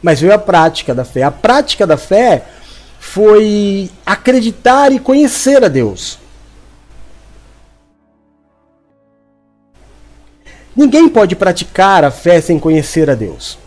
mas 0.00 0.20
veio 0.20 0.32
a 0.32 0.38
prática 0.38 0.94
da 0.94 1.04
fé. 1.04 1.24
A 1.24 1.30
prática 1.32 1.84
da 1.86 1.96
fé 1.96 2.46
foi 3.00 3.90
acreditar 4.04 4.92
e 4.92 5.00
conhecer 5.00 5.64
a 5.64 5.68
Deus. 5.68 6.18
Ninguém 10.76 11.08
pode 11.08 11.34
praticar 11.34 12.04
a 12.04 12.10
fé 12.10 12.40
sem 12.40 12.60
conhecer 12.60 13.10
a 13.10 13.14
Deus. 13.14 13.58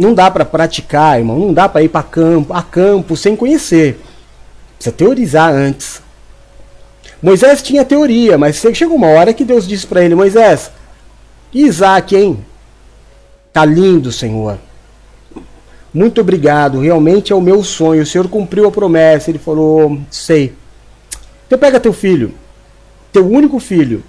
Não 0.00 0.14
dá 0.14 0.30
para 0.30 0.46
praticar, 0.46 1.18
irmão, 1.18 1.38
não 1.38 1.52
dá 1.52 1.68
para 1.68 1.82
ir 1.82 1.90
para 1.90 2.02
campo, 2.02 2.54
a 2.54 2.62
campo 2.62 3.14
sem 3.18 3.36
conhecer. 3.36 4.00
Precisa 4.76 4.96
teorizar 4.96 5.52
antes. 5.52 6.00
Moisés 7.22 7.60
tinha 7.60 7.84
teoria, 7.84 8.38
mas 8.38 8.64
chegou 8.72 8.96
uma 8.96 9.08
hora 9.08 9.34
que 9.34 9.44
Deus 9.44 9.68
disse 9.68 9.86
para 9.86 10.02
ele: 10.02 10.14
Moisés, 10.14 10.70
Isaac, 11.52 12.16
hein? 12.16 12.42
Tá 13.52 13.62
lindo, 13.66 14.10
Senhor. 14.10 14.58
Muito 15.92 16.22
obrigado, 16.22 16.80
realmente 16.80 17.30
é 17.30 17.36
o 17.36 17.40
meu 17.42 17.62
sonho. 17.62 18.02
O 18.02 18.06
Senhor 18.06 18.26
cumpriu 18.26 18.66
a 18.66 18.72
promessa. 18.72 19.30
Ele 19.30 19.38
falou: 19.38 20.00
Sei. 20.10 20.54
Então 21.46 21.58
pega 21.58 21.78
teu 21.78 21.92
filho, 21.92 22.32
teu 23.12 23.28
único 23.28 23.60
filho, 23.60 24.02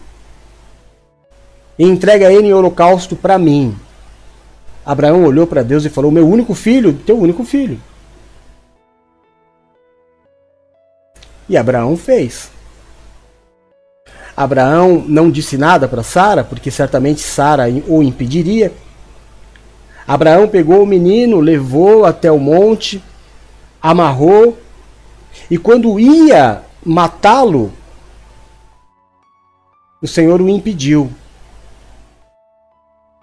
e 1.77 1.83
entrega 1.83 2.31
ele 2.31 2.47
em 2.47 2.53
holocausto 2.53 3.13
para 3.13 3.37
mim. 3.37 3.75
Abraão 4.85 5.23
olhou 5.23 5.45
para 5.45 5.63
Deus 5.63 5.85
e 5.85 5.89
falou: 5.89 6.11
Meu 6.11 6.27
único 6.27 6.53
filho, 6.53 6.93
teu 6.93 7.17
único 7.19 7.43
filho. 7.43 7.79
E 11.47 11.57
Abraão 11.57 11.97
fez. 11.97 12.49
Abraão 14.35 15.03
não 15.07 15.29
disse 15.29 15.57
nada 15.57 15.87
para 15.87 16.03
Sara, 16.03 16.43
porque 16.43 16.71
certamente 16.71 17.21
Sara 17.21 17.65
o 17.87 18.01
impediria. 18.01 18.71
Abraão 20.07 20.47
pegou 20.47 20.81
o 20.81 20.85
menino, 20.85 21.39
levou 21.39 22.05
até 22.05 22.31
o 22.31 22.39
monte, 22.39 23.03
amarrou, 23.81 24.57
e 25.49 25.57
quando 25.57 25.99
ia 25.99 26.63
matá-lo, 26.83 27.71
o 30.01 30.07
Senhor 30.07 30.41
o 30.41 30.49
impediu. 30.49 31.11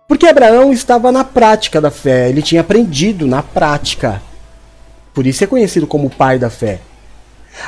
Porque 0.08 0.26
Abraão 0.26 0.72
estava 0.72 1.12
na 1.12 1.22
prática 1.22 1.82
da 1.82 1.90
fé, 1.90 2.30
ele 2.30 2.40
tinha 2.40 2.62
aprendido 2.62 3.26
na 3.26 3.42
prática. 3.42 4.22
Por 5.12 5.26
isso 5.26 5.44
é 5.44 5.46
conhecido 5.46 5.86
como 5.86 6.08
pai 6.08 6.38
da 6.38 6.48
fé. 6.48 6.80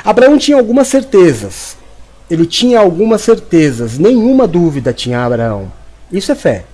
Abraão 0.03 0.39
tinha 0.39 0.57
algumas 0.57 0.87
certezas. 0.87 1.77
Ele 2.29 2.47
tinha 2.47 2.79
algumas 2.79 3.21
certezas, 3.21 3.99
nenhuma 3.99 4.47
dúvida 4.47 4.91
tinha 4.91 5.23
Abraão. 5.23 5.71
Isso 6.11 6.31
é 6.31 6.35
fé. 6.35 6.65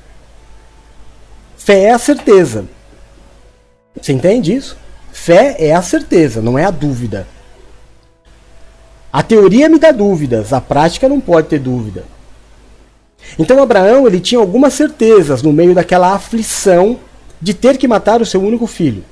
Fé 1.57 1.83
é 1.83 1.91
a 1.91 1.99
certeza. 1.99 2.65
Você 3.99 4.13
entende 4.13 4.55
isso? 4.55 4.77
Fé 5.11 5.57
é 5.59 5.73
a 5.73 5.81
certeza, 5.81 6.41
não 6.41 6.57
é 6.57 6.63
a 6.63 6.71
dúvida. 6.71 7.27
A 9.11 9.21
teoria 9.21 9.67
me 9.67 9.79
dá 9.79 9.91
dúvidas, 9.91 10.53
a 10.53 10.61
prática 10.61 11.09
não 11.09 11.19
pode 11.19 11.49
ter 11.49 11.59
dúvida. 11.59 12.05
Então 13.37 13.61
Abraão 13.61 14.07
ele 14.07 14.19
tinha 14.19 14.39
algumas 14.39 14.73
certezas 14.73 15.41
no 15.41 15.51
meio 15.51 15.73
daquela 15.73 16.13
aflição 16.13 16.99
de 17.41 17.53
ter 17.53 17.77
que 17.77 17.87
matar 17.87 18.21
o 18.21 18.25
seu 18.25 18.41
único 18.41 18.67
filho. 18.67 19.03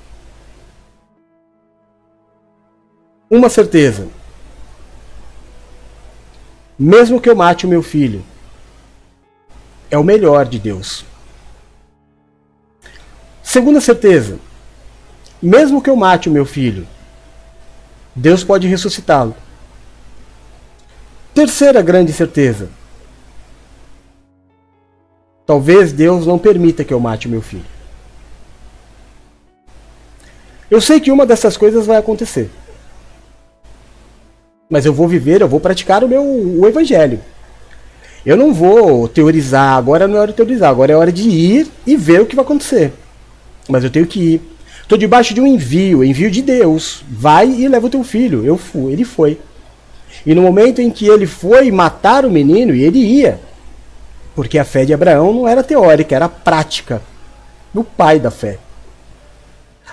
Uma 3.29 3.49
certeza. 3.49 4.07
Mesmo 6.77 7.21
que 7.21 7.29
eu 7.29 7.35
mate 7.35 7.65
o 7.65 7.69
meu 7.69 7.81
filho, 7.81 8.23
é 9.89 9.97
o 9.97 10.03
melhor 10.03 10.45
de 10.45 10.59
Deus. 10.59 11.05
Segunda 13.41 13.79
certeza. 13.79 14.39
Mesmo 15.41 15.81
que 15.81 15.89
eu 15.89 15.95
mate 15.95 16.27
o 16.27 16.31
meu 16.31 16.45
filho, 16.45 16.87
Deus 18.15 18.43
pode 18.43 18.67
ressuscitá-lo. 18.67 19.35
Terceira 21.33 21.81
grande 21.81 22.11
certeza. 22.11 22.69
Talvez 25.45 25.91
Deus 25.91 26.25
não 26.25 26.39
permita 26.39 26.83
que 26.83 26.93
eu 26.93 26.99
mate 26.99 27.27
meu 27.27 27.41
filho. 27.41 27.65
Eu 30.69 30.81
sei 30.81 30.99
que 30.99 31.11
uma 31.11 31.25
dessas 31.25 31.55
coisas 31.55 31.85
vai 31.85 31.97
acontecer. 31.97 32.49
Mas 34.69 34.85
eu 34.85 34.93
vou 34.93 35.07
viver, 35.07 35.41
eu 35.41 35.47
vou 35.47 35.59
praticar 35.59 36.03
o 36.03 36.07
meu 36.07 36.23
o 36.23 36.65
evangelho. 36.67 37.19
Eu 38.25 38.35
não 38.35 38.51
vou 38.51 39.07
teorizar, 39.07 39.77
agora 39.77 40.07
não 40.07 40.17
é 40.17 40.21
hora 40.21 40.31
de 40.31 40.37
teorizar, 40.37 40.71
agora 40.71 40.91
é 40.91 40.95
hora 40.95 41.11
de 41.11 41.29
ir 41.29 41.67
e 41.85 41.95
ver 41.95 42.21
o 42.21 42.25
que 42.25 42.35
vai 42.35 42.43
acontecer. 42.43 42.91
Mas 43.69 43.83
eu 43.83 43.91
tenho 43.91 44.07
que 44.07 44.19
ir. 44.19 44.41
Estou 44.81 44.97
debaixo 44.97 45.33
de 45.33 45.41
um 45.41 45.45
envio, 45.45 46.03
envio 46.03 46.31
de 46.31 46.41
Deus. 46.41 47.03
Vai 47.07 47.47
e 47.47 47.67
leva 47.67 47.85
o 47.85 47.89
teu 47.89 48.03
filho. 48.03 48.43
Eu 48.43 48.57
fui, 48.57 48.93
ele 48.93 49.03
foi. 49.03 49.39
E 50.25 50.33
no 50.33 50.41
momento 50.41 50.81
em 50.81 50.89
que 50.89 51.07
ele 51.07 51.27
foi 51.27 51.69
matar 51.69 52.25
o 52.25 52.31
menino, 52.31 52.73
e 52.73 52.83
ele 52.83 52.97
ia, 52.97 53.39
porque 54.35 54.59
a 54.59 54.65
fé 54.65 54.83
de 54.83 54.93
Abraão 54.93 55.33
não 55.33 55.47
era 55.47 55.63
teórica, 55.63 56.15
era 56.15 56.27
prática. 56.27 57.01
Do 57.73 57.83
pai 57.83 58.19
da 58.19 58.29
fé. 58.29 58.59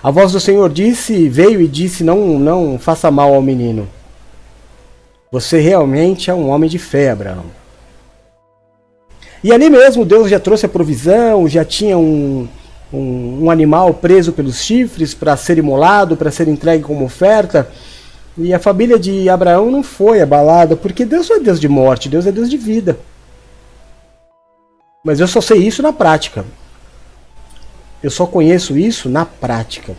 A 0.02 0.10
voz 0.10 0.32
do 0.32 0.40
Senhor 0.40 0.68
disse, 0.68 1.28
veio 1.28 1.60
e 1.60 1.68
disse: 1.68 2.02
Não, 2.04 2.38
não 2.38 2.78
faça 2.78 3.10
mal 3.10 3.32
ao 3.34 3.42
menino. 3.42 3.88
Você 5.30 5.60
realmente 5.60 6.30
é 6.30 6.34
um 6.34 6.48
homem 6.50 6.68
de 6.68 6.78
fé, 6.78 7.10
Abraão. 7.10 7.46
E 9.42 9.52
ali 9.52 9.70
mesmo 9.70 10.04
Deus 10.04 10.28
já 10.28 10.38
trouxe 10.38 10.66
a 10.66 10.68
provisão, 10.68 11.48
já 11.48 11.64
tinha 11.64 11.98
um, 11.98 12.46
um, 12.92 13.44
um 13.44 13.50
animal 13.50 13.94
preso 13.94 14.32
pelos 14.32 14.60
chifres 14.60 15.14
para 15.14 15.36
ser 15.36 15.58
imolado, 15.58 16.16
para 16.16 16.30
ser 16.30 16.46
entregue 16.48 16.84
como 16.84 17.04
oferta. 17.04 17.68
E 18.36 18.54
a 18.54 18.58
família 18.58 18.98
de 18.98 19.28
Abraão 19.28 19.70
não 19.70 19.82
foi 19.82 20.20
abalada, 20.20 20.76
porque 20.76 21.04
Deus 21.04 21.28
não 21.28 21.36
é 21.36 21.40
Deus 21.40 21.60
de 21.60 21.68
morte, 21.68 22.08
Deus 22.08 22.26
é 22.26 22.32
Deus 22.32 22.48
de 22.48 22.56
vida. 22.56 22.98
Mas 25.04 25.20
eu 25.20 25.26
só 25.26 25.40
sei 25.40 25.58
isso 25.58 25.82
na 25.82 25.92
prática. 25.92 26.44
Eu 28.02 28.10
só 28.10 28.26
conheço 28.26 28.76
isso 28.76 29.08
na 29.08 29.24
prática. 29.24 29.94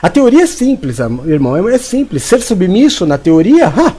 A 0.00 0.08
teoria 0.08 0.44
é 0.44 0.46
simples, 0.46 0.98
irmão, 0.98 1.68
é 1.68 1.78
simples. 1.78 2.22
Ser 2.22 2.40
submisso 2.40 3.04
na 3.04 3.18
teoria, 3.18 3.66
ha! 3.66 3.94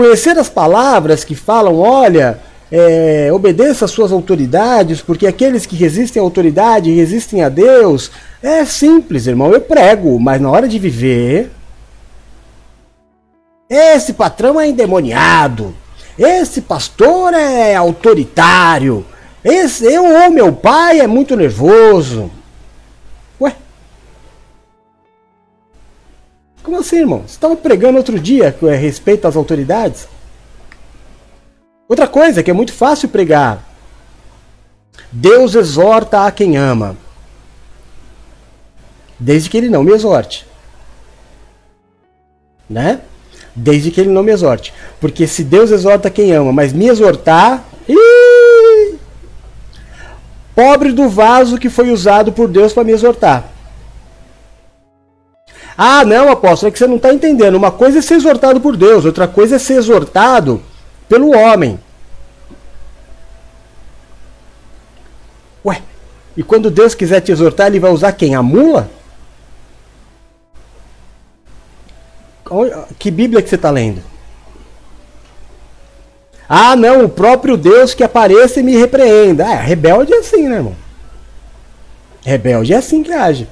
conhecer 0.00 0.38
as 0.38 0.48
palavras 0.48 1.24
que 1.24 1.34
falam, 1.34 1.76
olha, 1.76 2.40
é, 2.72 3.30
obedeça 3.32 3.84
às 3.84 3.90
suas 3.90 4.10
autoridades, 4.12 5.02
porque 5.02 5.26
aqueles 5.26 5.66
que 5.66 5.76
resistem 5.76 6.20
à 6.20 6.24
autoridade 6.24 6.90
resistem 6.90 7.42
a 7.42 7.50
Deus. 7.50 8.10
É 8.42 8.64
simples, 8.64 9.26
irmão. 9.26 9.52
Eu 9.52 9.60
prego, 9.60 10.18
mas 10.18 10.40
na 10.40 10.50
hora 10.50 10.66
de 10.66 10.78
viver, 10.78 11.50
esse 13.68 14.14
patrão 14.14 14.58
é 14.58 14.68
endemoniado. 14.68 15.74
Esse 16.20 16.60
pastor 16.60 17.32
é 17.32 17.74
autoritário. 17.74 19.06
Esse 19.42 19.86
eu 19.86 20.04
ou 20.04 20.30
meu 20.30 20.52
pai 20.52 21.00
é 21.00 21.06
muito 21.06 21.34
nervoso. 21.34 22.30
Ué? 23.40 23.56
Como 26.62 26.78
assim, 26.78 26.98
irmão? 26.98 27.20
Você 27.20 27.36
estava 27.36 27.56
pregando 27.56 27.96
outro 27.96 28.20
dia 28.20 28.54
a 28.62 28.74
respeito 28.74 29.26
às 29.26 29.34
autoridades? 29.34 30.06
Outra 31.88 32.06
coisa 32.06 32.42
que 32.42 32.50
é 32.50 32.54
muito 32.54 32.74
fácil 32.74 33.08
pregar. 33.08 33.64
Deus 35.10 35.54
exorta 35.54 36.26
a 36.26 36.30
quem 36.30 36.58
ama. 36.58 36.98
Desde 39.18 39.48
que 39.48 39.56
ele 39.56 39.70
não 39.70 39.82
me 39.82 39.92
exorte. 39.92 40.46
Né? 42.68 43.00
Desde 43.54 43.90
que 43.90 44.00
ele 44.00 44.10
não 44.10 44.22
me 44.22 44.32
exorte. 44.32 44.72
Porque 45.00 45.26
se 45.26 45.42
Deus 45.44 45.70
exorta 45.70 46.10
quem 46.10 46.32
ama, 46.32 46.52
mas 46.52 46.72
me 46.72 46.88
exortar, 46.88 47.64
pobre 50.54 50.92
do 50.92 51.08
vaso 51.08 51.58
que 51.58 51.68
foi 51.68 51.90
usado 51.90 52.32
por 52.32 52.48
Deus 52.48 52.72
para 52.72 52.84
me 52.84 52.92
exortar. 52.92 53.44
Ah, 55.76 56.04
não, 56.04 56.30
apóstolo, 56.30 56.68
é 56.68 56.72
que 56.72 56.78
você 56.78 56.86
não 56.86 56.96
está 56.96 57.12
entendendo. 57.12 57.54
Uma 57.54 57.70
coisa 57.70 58.00
é 58.00 58.02
ser 58.02 58.14
exortado 58.14 58.60
por 58.60 58.76
Deus, 58.76 59.04
outra 59.04 59.26
coisa 59.26 59.56
é 59.56 59.58
ser 59.58 59.74
exortado 59.74 60.62
pelo 61.08 61.30
homem. 61.34 61.80
Ué, 65.64 65.80
e 66.36 66.42
quando 66.42 66.70
Deus 66.70 66.94
quiser 66.94 67.20
te 67.20 67.32
exortar, 67.32 67.68
ele 67.68 67.80
vai 67.80 67.90
usar 67.90 68.12
quem? 68.12 68.34
A 68.34 68.42
mula? 68.42 68.90
Que 72.98 73.10
Bíblia 73.10 73.42
que 73.42 73.48
você 73.48 73.54
está 73.54 73.70
lendo? 73.70 74.02
Ah, 76.48 76.74
não, 76.74 77.04
o 77.04 77.08
próprio 77.08 77.56
Deus 77.56 77.94
que 77.94 78.02
apareça 78.02 78.58
e 78.58 78.62
me 78.62 78.76
repreenda. 78.76 79.46
Ah, 79.46 79.54
rebelde 79.54 80.12
é 80.12 80.18
assim, 80.18 80.48
né, 80.48 80.56
irmão? 80.56 80.74
Rebelde 82.24 82.72
é 82.72 82.76
assim 82.76 83.02
que 83.02 83.12
age. 83.12 83.48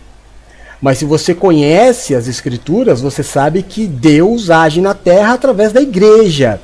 Mas 0.81 0.99
se 0.99 1.05
você 1.05 1.35
conhece 1.35 2.15
as 2.15 2.27
Escrituras, 2.27 3.01
você 3.01 3.23
sabe 3.23 3.63
que 3.63 3.87
Deus 3.87 4.51
age 4.51 4.81
na 4.81 4.95
terra 4.95 5.35
através 5.35 5.73
da 5.73 5.81
igreja. 5.81 6.61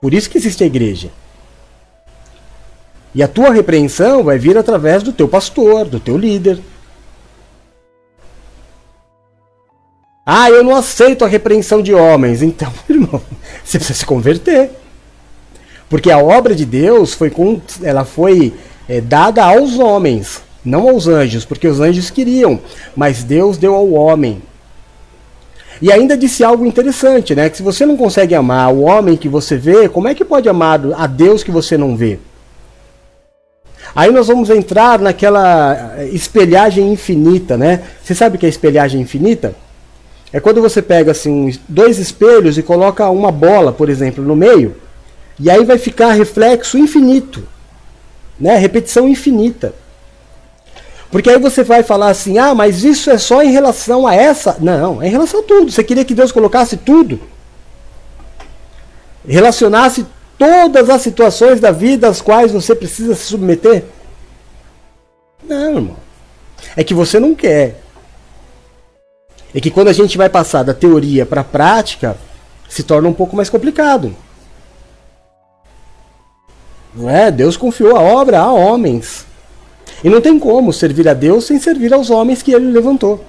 Por 0.00 0.12
isso 0.12 0.28
que 0.28 0.38
existe 0.38 0.64
a 0.64 0.66
igreja. 0.66 1.10
E 3.14 3.22
a 3.22 3.28
tua 3.28 3.52
repreensão 3.52 4.24
vai 4.24 4.38
vir 4.38 4.58
através 4.58 5.02
do 5.02 5.12
teu 5.12 5.28
pastor, 5.28 5.84
do 5.86 6.00
teu 6.00 6.18
líder. 6.18 6.58
Ah, 10.26 10.50
eu 10.50 10.64
não 10.64 10.74
aceito 10.74 11.24
a 11.24 11.28
repreensão 11.28 11.82
de 11.82 11.92
homens. 11.92 12.42
Então, 12.42 12.72
irmão, 12.88 13.20
você 13.64 13.78
precisa 13.78 13.98
se 13.98 14.06
converter. 14.06 14.70
Porque 15.88 16.10
a 16.10 16.18
obra 16.18 16.54
de 16.54 16.64
Deus 16.64 17.14
foi, 17.14 17.30
com, 17.30 17.60
ela 17.82 18.04
foi 18.04 18.54
é, 18.88 19.00
dada 19.00 19.44
aos 19.44 19.78
homens 19.78 20.42
não 20.64 20.88
aos 20.88 21.06
anjos, 21.06 21.44
porque 21.44 21.68
os 21.68 21.78
anjos 21.78 22.08
queriam, 22.08 22.58
mas 22.96 23.22
Deus 23.22 23.58
deu 23.58 23.74
ao 23.74 23.90
homem. 23.92 24.40
E 25.82 25.92
ainda 25.92 26.16
disse 26.16 26.42
algo 26.42 26.64
interessante, 26.64 27.34
né? 27.34 27.50
Que 27.50 27.58
se 27.58 27.62
você 27.62 27.84
não 27.84 27.96
consegue 27.96 28.34
amar 28.34 28.72
o 28.72 28.82
homem 28.82 29.16
que 29.16 29.28
você 29.28 29.56
vê, 29.56 29.88
como 29.88 30.08
é 30.08 30.14
que 30.14 30.24
pode 30.24 30.48
amar 30.48 30.80
a 30.96 31.06
Deus 31.06 31.42
que 31.42 31.50
você 31.50 31.76
não 31.76 31.96
vê? 31.96 32.18
Aí 33.94 34.10
nós 34.10 34.26
vamos 34.26 34.48
entrar 34.48 34.98
naquela 34.98 35.96
espelhagem 36.12 36.90
infinita, 36.90 37.56
né? 37.56 37.82
Você 38.02 38.14
sabe 38.14 38.36
o 38.36 38.38
que 38.38 38.46
é 38.46 38.48
espelhagem 38.48 39.00
infinita? 39.00 39.54
É 40.34 40.40
quando 40.40 40.60
você 40.60 40.82
pega 40.82 41.12
assim 41.12 41.56
dois 41.68 41.96
espelhos 42.00 42.58
e 42.58 42.62
coloca 42.62 43.08
uma 43.08 43.30
bola, 43.30 43.72
por 43.72 43.88
exemplo, 43.88 44.24
no 44.24 44.34
meio, 44.34 44.74
e 45.38 45.48
aí 45.48 45.64
vai 45.64 45.78
ficar 45.78 46.10
reflexo 46.10 46.76
infinito, 46.76 47.46
né? 48.38 48.56
Repetição 48.56 49.08
infinita. 49.08 49.72
Porque 51.08 51.30
aí 51.30 51.38
você 51.38 51.62
vai 51.62 51.84
falar 51.84 52.08
assim: 52.08 52.36
ah, 52.36 52.52
mas 52.52 52.82
isso 52.82 53.12
é 53.12 53.16
só 53.16 53.44
em 53.44 53.52
relação 53.52 54.08
a 54.08 54.16
essa. 54.16 54.56
Não, 54.58 55.00
é 55.00 55.06
em 55.06 55.10
relação 55.10 55.38
a 55.38 55.44
tudo. 55.44 55.70
Você 55.70 55.84
queria 55.84 56.04
que 56.04 56.16
Deus 56.16 56.32
colocasse 56.32 56.78
tudo? 56.78 57.20
Relacionasse 59.24 60.04
todas 60.36 60.90
as 60.90 61.00
situações 61.00 61.60
da 61.60 61.70
vida 61.70 62.08
às 62.08 62.20
quais 62.20 62.50
você 62.50 62.74
precisa 62.74 63.14
se 63.14 63.22
submeter? 63.22 63.84
Não, 65.48 65.76
irmão. 65.76 65.96
É 66.76 66.82
que 66.82 66.92
você 66.92 67.20
não 67.20 67.36
quer. 67.36 67.83
É 69.54 69.60
que 69.60 69.70
quando 69.70 69.88
a 69.88 69.92
gente 69.92 70.18
vai 70.18 70.28
passar 70.28 70.64
da 70.64 70.74
teoria 70.74 71.24
para 71.24 71.42
a 71.42 71.44
prática, 71.44 72.16
se 72.68 72.82
torna 72.82 73.08
um 73.08 73.12
pouco 73.12 73.36
mais 73.36 73.48
complicado. 73.48 74.14
Não 76.92 77.08
é? 77.08 77.30
Deus 77.30 77.56
confiou 77.56 77.96
a 77.96 78.00
obra 78.00 78.40
a 78.40 78.52
homens. 78.52 79.24
E 80.02 80.08
não 80.08 80.20
tem 80.20 80.38
como 80.38 80.72
servir 80.72 81.08
a 81.08 81.14
Deus 81.14 81.44
sem 81.44 81.58
servir 81.60 81.94
aos 81.94 82.10
homens 82.10 82.42
que 82.42 82.52
ele 82.52 82.72
levantou. 82.72 83.24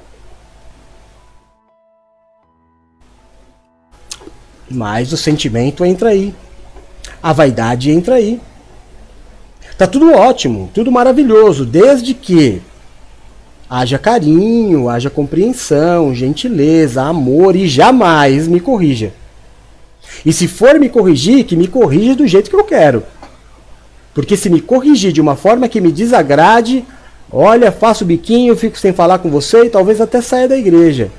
Mas 4.70 5.14
o 5.14 5.18
sentimento 5.18 5.86
entra 5.86 6.10
aí. 6.10 6.34
A 7.22 7.32
vaidade 7.32 7.92
entra 7.92 8.16
aí. 8.16 8.42
Tá 9.78 9.86
tudo 9.86 10.12
ótimo, 10.12 10.72
tudo 10.74 10.92
maravilhoso, 10.92 11.66
desde 11.66 12.14
que 12.14 12.62
haja 13.78 14.00
carinho, 14.00 14.88
haja 14.88 15.10
compreensão, 15.10 16.16
gentileza, 16.16 17.04
amor 17.04 17.58
e 17.58 17.68
jamais 17.68 18.48
me 18.48 18.62
corrija. 18.62 19.12
E 20.26 20.32
se 20.32 20.48
for 20.48 20.80
me 20.80 20.88
corrigir, 20.88 21.44
que 21.44 21.58
me 21.58 21.68
corrija 21.68 22.16
do 22.16 22.26
jeito 22.26 22.50
que 22.50 22.56
eu 22.56 22.64
quero. 22.64 23.04
Porque 24.14 24.38
se 24.38 24.50
me 24.50 24.62
corrigir 24.62 25.12
de 25.12 25.20
uma 25.20 25.36
forma 25.36 25.68
que 25.68 25.82
me 25.82 25.92
desagrade, 25.92 26.86
olha, 27.30 27.70
faço 27.70 28.06
biquinho, 28.06 28.56
fico 28.56 28.80
sem 28.80 28.94
falar 28.94 29.20
com 29.20 29.30
você 29.30 29.66
e 29.66 29.70
talvez 29.70 30.00
até 30.00 30.22
saia 30.22 30.48
da 30.48 30.58
igreja. 30.58 31.12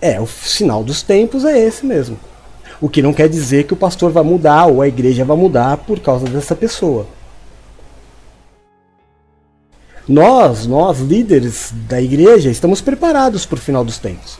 É, 0.00 0.20
o 0.20 0.26
sinal 0.26 0.82
dos 0.82 1.00
tempos 1.00 1.44
é 1.44 1.56
esse 1.56 1.86
mesmo. 1.86 2.18
O 2.80 2.88
que 2.88 3.00
não 3.00 3.12
quer 3.12 3.28
dizer 3.28 3.64
que 3.64 3.72
o 3.72 3.76
pastor 3.76 4.10
vai 4.10 4.24
mudar 4.24 4.66
ou 4.66 4.82
a 4.82 4.88
igreja 4.88 5.24
vai 5.24 5.36
mudar 5.36 5.76
por 5.76 6.00
causa 6.00 6.26
dessa 6.26 6.56
pessoa. 6.56 7.06
Nós, 10.06 10.66
nós 10.66 11.00
líderes 11.00 11.72
da 11.88 12.00
igreja, 12.00 12.50
estamos 12.50 12.80
preparados 12.80 13.46
para 13.46 13.56
o 13.56 13.60
final 13.60 13.84
dos 13.84 13.98
tempos. 13.98 14.38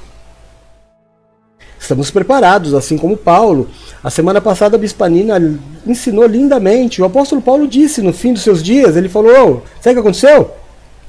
Estamos 1.80 2.10
preparados, 2.10 2.74
assim 2.74 2.96
como 2.96 3.16
Paulo. 3.16 3.68
A 4.02 4.10
semana 4.10 4.40
passada 4.40 4.76
a 4.76 4.78
Bispanina 4.78 5.38
ensinou 5.86 6.26
lindamente. 6.26 7.00
O 7.00 7.04
apóstolo 7.04 7.42
Paulo 7.42 7.68
disse 7.68 8.00
no 8.00 8.12
fim 8.12 8.32
dos 8.32 8.42
seus 8.42 8.62
dias, 8.62 8.96
ele 8.96 9.08
falou: 9.08 9.62
"Sabe 9.80 9.90
o 9.90 9.94
que 9.94 10.00
aconteceu? 10.00 10.50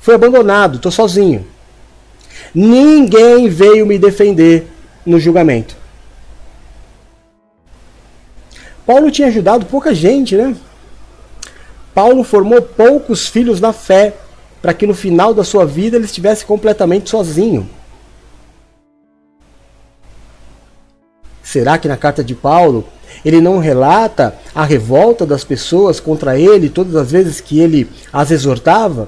Fui 0.01 0.13
abandonado, 0.13 0.75
estou 0.75 0.91
sozinho. 0.91 1.45
Ninguém 2.53 3.47
veio 3.47 3.85
me 3.85 3.97
defender 3.97 4.67
no 5.05 5.19
julgamento." 5.19 5.75
Paulo 8.85 9.09
tinha 9.09 9.29
ajudado 9.29 9.65
pouca 9.65 9.95
gente, 9.95 10.35
né? 10.35 10.55
Paulo 11.93 12.23
formou 12.23 12.61
poucos 12.61 13.27
filhos 13.27 13.61
na 13.61 13.71
fé, 13.71 14.13
para 14.65 14.73
que 14.73 14.87
no 14.87 14.95
final 14.95 15.31
da 15.31 15.43
sua 15.43 15.63
vida 15.63 15.95
ele 15.95 16.05
estivesse 16.05 16.43
completamente 16.43 17.11
sozinho. 17.11 17.69
Será 21.43 21.77
que 21.77 21.87
na 21.87 21.95
carta 21.95 22.23
de 22.23 22.33
Paulo 22.33 22.83
ele 23.23 23.39
não 23.39 23.59
relata 23.59 24.35
a 24.55 24.65
revolta 24.65 25.23
das 25.23 25.43
pessoas 25.43 25.99
contra 25.99 26.39
ele 26.39 26.67
todas 26.67 26.95
as 26.95 27.11
vezes 27.11 27.39
que 27.39 27.59
ele 27.59 27.87
as 28.11 28.31
exortava? 28.31 29.07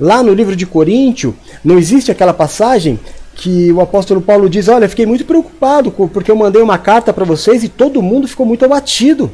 Lá 0.00 0.24
no 0.24 0.34
livro 0.34 0.56
de 0.56 0.66
Coríntio, 0.66 1.32
não 1.62 1.78
existe 1.78 2.10
aquela 2.10 2.34
passagem 2.34 2.98
que 3.36 3.70
o 3.70 3.80
apóstolo 3.80 4.20
Paulo 4.20 4.50
diz: 4.50 4.66
Olha, 4.66 4.88
fiquei 4.88 5.06
muito 5.06 5.24
preocupado 5.24 5.92
porque 5.92 6.32
eu 6.32 6.36
mandei 6.36 6.60
uma 6.60 6.78
carta 6.78 7.12
para 7.12 7.24
vocês 7.24 7.62
e 7.62 7.68
todo 7.68 8.02
mundo 8.02 8.26
ficou 8.26 8.44
muito 8.44 8.64
abatido. 8.64 9.30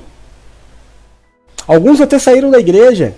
Alguns 1.67 1.99
até 1.99 2.19
saíram 2.19 2.51
da 2.51 2.59
igreja, 2.59 3.15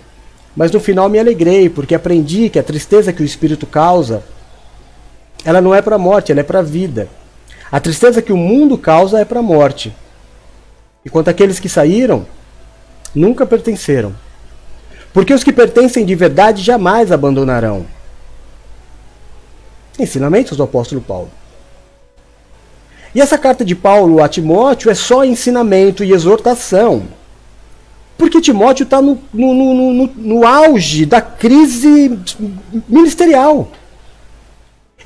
mas 0.55 0.71
no 0.71 0.79
final 0.79 1.09
me 1.09 1.19
alegrei 1.19 1.69
porque 1.69 1.95
aprendi 1.95 2.49
que 2.49 2.59
a 2.59 2.63
tristeza 2.63 3.11
que 3.11 3.21
o 3.21 3.25
Espírito 3.25 3.65
causa, 3.65 4.23
ela 5.43 5.61
não 5.61 5.73
é 5.73 5.81
para 5.81 5.95
a 5.95 5.99
morte, 5.99 6.31
ela 6.31 6.41
é 6.41 6.43
para 6.43 6.59
a 6.59 6.63
vida. 6.63 7.07
A 7.71 7.79
tristeza 7.79 8.21
que 8.21 8.31
o 8.31 8.37
mundo 8.37 8.77
causa 8.77 9.19
é 9.19 9.25
para 9.25 9.39
a 9.39 9.43
morte. 9.43 9.93
Enquanto 11.05 11.29
aqueles 11.29 11.59
que 11.59 11.67
saíram 11.67 12.25
nunca 13.13 13.45
pertenceram. 13.45 14.13
Porque 15.11 15.33
os 15.33 15.43
que 15.43 15.51
pertencem 15.51 16.05
de 16.05 16.15
verdade 16.15 16.61
jamais 16.61 17.11
abandonarão. 17.11 17.85
Ensinamentos 19.99 20.57
do 20.57 20.63
apóstolo 20.63 21.01
Paulo. 21.01 21.29
E 23.13 23.21
essa 23.21 23.37
carta 23.37 23.63
de 23.63 23.75
Paulo 23.75 24.23
a 24.23 24.27
Timóteo 24.27 24.89
é 24.89 24.95
só 24.95 25.23
ensinamento 25.23 26.03
e 26.03 26.11
exortação. 26.11 27.03
Porque 28.23 28.39
Timóteo 28.39 28.85
está 28.85 29.01
no, 29.01 29.19
no, 29.33 29.53
no, 29.53 30.07
no, 30.15 30.47
auge 30.47 31.05
da 31.05 31.19
crise 31.19 32.17
ministerial. 32.87 33.69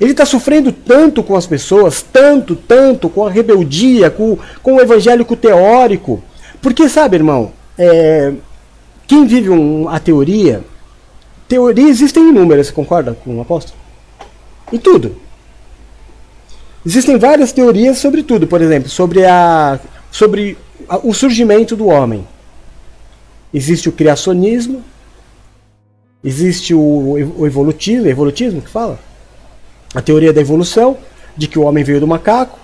Ele 0.00 0.12
está 0.12 0.24
sofrendo 0.24 0.70
tanto 0.70 1.20
com 1.24 1.34
as 1.34 1.44
pessoas, 1.44 2.00
tanto, 2.00 2.54
tanto 2.54 3.08
com 3.08 3.26
a 3.26 3.30
rebeldia, 3.30 4.08
com, 4.08 4.38
com 4.62 4.76
o 4.76 4.80
evangélico 4.80 5.34
teórico. 5.34 6.22
Porque, 6.62 6.88
sabe, 6.88 7.16
irmão, 7.16 7.50
é, 7.76 8.34
quem 9.04 9.26
vive 9.26 9.50
um, 9.50 9.88
a 9.88 9.98
teoria, 9.98 10.62
teoria 11.48 11.88
existem 11.88 12.28
inúmeras, 12.28 12.68
você 12.68 12.72
concorda 12.72 13.14
com 13.24 13.36
o 13.36 13.40
apóstolo? 13.40 13.76
Em 14.72 14.78
tudo. 14.78 15.16
Existem 16.86 17.18
várias 17.18 17.50
teorias 17.50 17.98
sobre 17.98 18.22
tudo, 18.22 18.46
por 18.46 18.62
exemplo, 18.62 18.88
sobre, 18.88 19.24
a, 19.24 19.80
sobre 20.08 20.56
a, 20.88 20.98
o 20.98 21.12
surgimento 21.12 21.74
do 21.74 21.88
homem. 21.88 22.24
Existe 23.52 23.88
o 23.88 23.92
criacionismo, 23.92 24.84
existe 26.22 26.74
o, 26.74 27.16
evolutismo, 27.46 28.06
evolutismo 28.06 28.60
que 28.60 28.68
fala? 28.70 28.98
a 29.94 30.02
teoria 30.02 30.32
da 30.32 30.40
evolução, 30.40 30.98
de 31.36 31.46
que 31.46 31.58
o 31.58 31.62
homem 31.62 31.84
veio 31.84 32.00
do 32.00 32.06
macaco. 32.06 32.58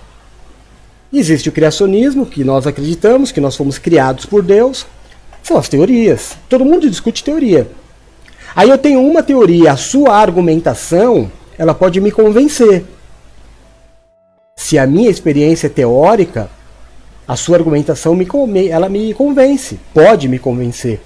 Existe 1.11 1.49
o 1.49 1.51
criacionismo, 1.51 2.25
que 2.25 2.43
nós 2.43 2.67
acreditamos 2.67 3.31
que 3.31 3.41
nós 3.41 3.55
fomos 3.55 3.77
criados 3.77 4.25
por 4.25 4.43
Deus. 4.43 4.85
São 5.41 5.57
as 5.57 5.69
teorias. 5.69 6.37
Todo 6.49 6.65
mundo 6.65 6.89
discute 6.89 7.23
teoria. 7.23 7.69
Aí 8.55 8.69
eu 8.69 8.77
tenho 8.77 9.01
uma 9.01 9.23
teoria, 9.23 9.71
a 9.71 9.77
sua 9.77 10.15
argumentação, 10.15 11.31
ela 11.57 11.73
pode 11.73 11.99
me 11.99 12.11
convencer. 12.11 12.85
Se 14.55 14.77
a 14.77 14.87
minha 14.87 15.09
experiência 15.09 15.67
é 15.67 15.69
teórica, 15.69 16.49
a 17.27 17.35
sua 17.35 17.57
argumentação 17.57 18.15
me, 18.15 18.27
ela 18.69 18.89
me 18.89 19.13
convence, 19.13 19.79
pode 19.93 20.27
me 20.27 20.39
convencer. 20.39 21.01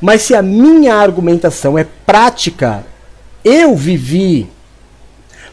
Mas 0.00 0.22
se 0.22 0.34
a 0.34 0.42
minha 0.42 0.94
argumentação 0.94 1.78
é 1.78 1.86
prática, 2.04 2.84
eu 3.44 3.74
vivi 3.74 4.48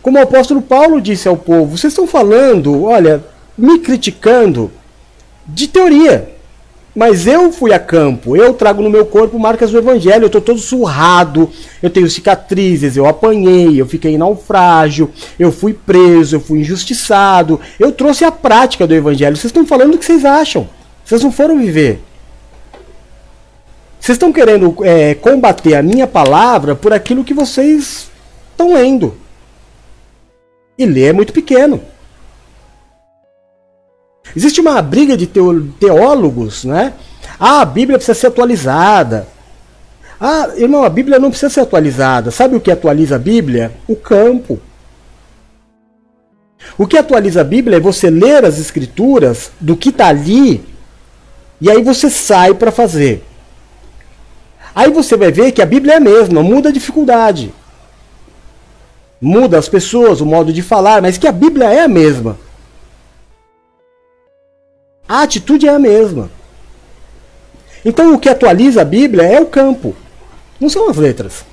como 0.07 0.19
o 0.19 0.21
apóstolo 0.21 0.61
Paulo 0.61 1.01
disse 1.01 1.27
ao 1.27 1.35
povo: 1.35 1.77
vocês 1.77 1.91
estão 1.91 2.07
falando, 2.07 2.85
olha, 2.85 3.21
me 3.57 3.79
criticando, 3.79 4.71
de 5.45 5.67
teoria. 5.67 6.36
Mas 6.97 7.27
eu 7.27 7.51
fui 7.51 7.71
a 7.73 7.77
campo, 7.77 8.35
eu 8.35 8.55
trago 8.55 8.81
no 8.81 8.89
meu 8.89 9.05
corpo 9.05 9.37
marcas 9.37 9.69
do 9.69 9.77
evangelho, 9.77 10.23
eu 10.23 10.25
estou 10.25 10.41
todo 10.41 10.59
surrado, 10.59 11.47
eu 11.79 11.91
tenho 11.91 12.09
cicatrizes, 12.09 12.97
eu 12.97 13.05
apanhei, 13.05 13.79
eu 13.79 13.85
fiquei 13.85 14.15
em 14.15 14.17
naufrágio, 14.17 15.11
eu 15.37 15.51
fui 15.51 15.75
preso, 15.75 16.37
eu 16.37 16.39
fui 16.39 16.61
injustiçado. 16.61 17.61
Eu 17.79 17.91
trouxe 17.91 18.25
a 18.25 18.31
prática 18.31 18.87
do 18.87 18.95
evangelho. 18.95 19.37
Vocês 19.37 19.51
estão 19.51 19.63
falando 19.63 19.93
o 19.93 19.97
que 19.99 20.05
vocês 20.05 20.25
acham. 20.25 20.67
Vocês 21.05 21.21
não 21.21 21.31
foram 21.31 21.59
viver. 21.59 22.01
Vocês 23.99 24.15
estão 24.15 24.33
querendo 24.33 24.75
é, 24.83 25.13
combater 25.13 25.75
a 25.75 25.83
minha 25.83 26.07
palavra 26.07 26.73
por 26.73 26.91
aquilo 26.91 27.23
que 27.23 27.31
vocês 27.31 28.09
estão 28.49 28.73
lendo. 28.73 29.15
E 30.75 30.83
ler 30.83 31.09
é 31.09 31.13
muito 31.13 31.31
pequeno. 31.31 31.79
Existe 34.35 34.61
uma 34.61 34.81
briga 34.81 35.15
de 35.17 35.27
teólogos, 35.27 36.63
né? 36.63 36.93
Ah, 37.39 37.61
a 37.61 37.65
Bíblia 37.65 37.97
precisa 37.97 38.19
ser 38.19 38.27
atualizada. 38.27 39.27
Ah, 40.19 40.49
irmão, 40.55 40.83
a 40.83 40.89
Bíblia 40.89 41.19
não 41.19 41.29
precisa 41.29 41.51
ser 41.51 41.61
atualizada. 41.61 42.31
Sabe 42.31 42.55
o 42.55 42.59
que 42.59 42.71
atualiza 42.71 43.15
a 43.15 43.19
Bíblia? 43.19 43.71
O 43.87 43.95
campo. 43.95 44.59
O 46.77 46.87
que 46.87 46.97
atualiza 46.97 47.41
a 47.41 47.43
Bíblia 47.43 47.77
é 47.77 47.79
você 47.79 48.09
ler 48.09 48.43
as 48.43 48.59
escrituras 48.59 49.51
do 49.59 49.75
que 49.77 49.89
está 49.89 50.07
ali 50.07 50.63
e 51.59 51.71
aí 51.71 51.81
você 51.81 52.09
sai 52.09 52.53
para 52.53 52.71
fazer. 52.71 53.23
Aí 54.75 54.91
você 54.91 55.17
vai 55.17 55.31
ver 55.31 55.51
que 55.51 55.61
a 55.61 55.65
Bíblia 55.65 55.93
é 55.93 55.97
a 55.97 56.01
mesma, 56.01 56.43
muda 56.43 56.69
a 56.69 56.71
dificuldade. 56.71 57.51
Muda 59.19 59.57
as 59.57 59.67
pessoas, 59.67 60.21
o 60.21 60.25
modo 60.25 60.53
de 60.53 60.61
falar, 60.61 61.01
mas 61.01 61.17
que 61.17 61.27
a 61.27 61.31
Bíblia 61.31 61.65
é 61.73 61.81
a 61.81 61.87
mesma. 61.87 62.37
A 65.07 65.21
atitude 65.21 65.67
é 65.67 65.69
a 65.69 65.79
mesma. 65.79 66.29
Então 67.85 68.13
o 68.13 68.19
que 68.19 68.27
atualiza 68.27 68.81
a 68.81 68.85
Bíblia 68.85 69.23
é 69.23 69.39
o 69.39 69.45
campo, 69.45 69.95
não 70.59 70.69
são 70.69 70.89
as 70.89 70.97
letras. 70.97 71.45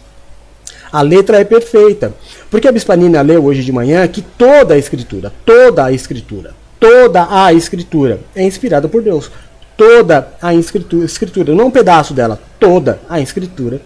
A 0.91 1.03
letra 1.03 1.41
é 1.41 1.45
perfeita. 1.45 2.15
Porque 2.49 2.69
a 2.69 2.73
Bispanina 2.73 3.21
leu 3.21 3.45
hoje 3.45 3.65
de 3.65 3.73
manhã 3.73 4.07
que 4.07 4.23
toda 4.23 4.75
a 4.75 4.79
escritura, 4.79 5.33
toda 5.45 5.85
a 5.85 5.93
escritura, 5.93 6.55
toda 6.79 7.27
a 7.29 7.53
escritura 7.53 8.21
é 8.35 8.45
inspirada 8.45 8.89
por 8.89 9.03
Deus. 9.03 9.29
Toda 9.77 10.33
a 10.41 10.55
escritura, 10.55 11.05
escritura, 11.05 11.53
não 11.53 11.67
um 11.67 11.71
pedaço 11.71 12.15
dela, 12.15 12.41
toda 12.61 13.01
a 13.09 13.19
escritura, 13.21 13.81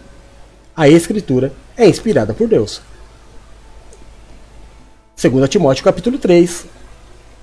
a 0.77 0.87
escritura 0.87 1.51
é 1.79 1.89
inspirada 1.89 2.35
por 2.35 2.47
Deus. 2.47 2.83
2 5.21 5.49
Timóteo 5.49 5.83
capítulo 5.83 6.19
3. 6.19 6.67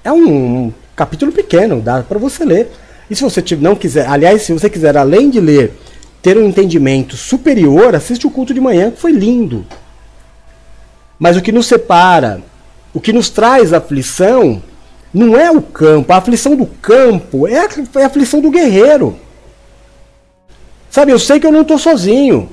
É 0.03 0.11
um 0.11 0.71
capítulo 0.95 1.31
pequeno, 1.31 1.81
dá 1.81 2.01
para 2.01 2.17
você 2.17 2.45
ler. 2.45 2.71
E 3.09 3.15
se 3.15 3.23
você 3.23 3.43
não 3.59 3.75
quiser, 3.75 4.07
aliás, 4.07 4.41
se 4.43 4.53
você 4.53 4.69
quiser 4.69 4.97
além 4.97 5.29
de 5.29 5.39
ler, 5.39 5.73
ter 6.21 6.37
um 6.37 6.47
entendimento 6.47 7.15
superior, 7.15 7.95
assiste 7.95 8.25
o 8.25 8.31
culto 8.31 8.53
de 8.53 8.59
manhã, 8.59 8.89
que 8.89 8.99
foi 8.99 9.11
lindo. 9.11 9.65
Mas 11.19 11.37
o 11.37 11.41
que 11.41 11.51
nos 11.51 11.67
separa, 11.67 12.41
o 12.93 12.99
que 12.99 13.13
nos 13.13 13.29
traz 13.29 13.73
aflição, 13.73 14.61
não 15.13 15.37
é 15.37 15.51
o 15.51 15.61
campo. 15.61 16.11
A 16.11 16.17
aflição 16.17 16.55
do 16.55 16.65
campo 16.65 17.47
é 17.47 17.59
a, 17.59 17.69
é 17.99 18.03
aflição 18.03 18.41
do 18.41 18.49
guerreiro. 18.49 19.17
Sabe, 20.89 21.11
eu 21.11 21.19
sei 21.19 21.39
que 21.39 21.45
eu 21.45 21.51
não 21.51 21.61
estou 21.61 21.77
sozinho. 21.77 22.49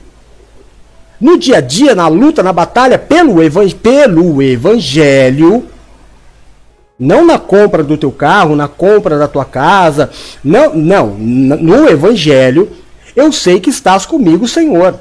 No 1.21 1.39
dia 1.39 1.59
a 1.59 1.61
dia, 1.61 1.95
na 1.95 2.09
luta, 2.09 2.43
na 2.43 2.53
batalha 2.53 2.99
pelo, 2.99 3.37
pelo 3.81 4.43
evangelho, 4.43 5.69
não 7.03 7.27
na 7.27 7.37
compra 7.37 7.83
do 7.83 7.97
teu 7.97 8.13
carro, 8.13 8.55
na 8.55 8.69
compra 8.69 9.19
da 9.19 9.27
tua 9.27 9.45
casa. 9.45 10.09
Não, 10.45 10.73
não. 10.73 11.09
No 11.09 11.89
Evangelho, 11.89 12.71
eu 13.17 13.33
sei 13.33 13.59
que 13.59 13.71
estás 13.71 14.07
comigo, 14.07 14.47
Senhor. 14.47 14.95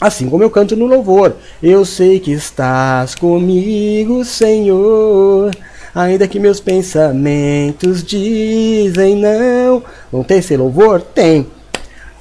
Assim 0.00 0.28
como 0.28 0.42
eu 0.42 0.50
canto 0.50 0.74
no 0.74 0.86
louvor. 0.86 1.36
Eu 1.62 1.84
sei 1.84 2.18
que 2.18 2.32
estás 2.32 3.14
comigo, 3.14 4.24
Senhor. 4.24 5.52
Ainda 5.94 6.26
que 6.26 6.40
meus 6.40 6.58
pensamentos 6.58 8.02
dizem 8.02 9.14
não. 9.14 9.84
Não 10.12 10.24
tem 10.24 10.38
esse 10.38 10.56
louvor? 10.56 11.00
Tem. 11.00 11.46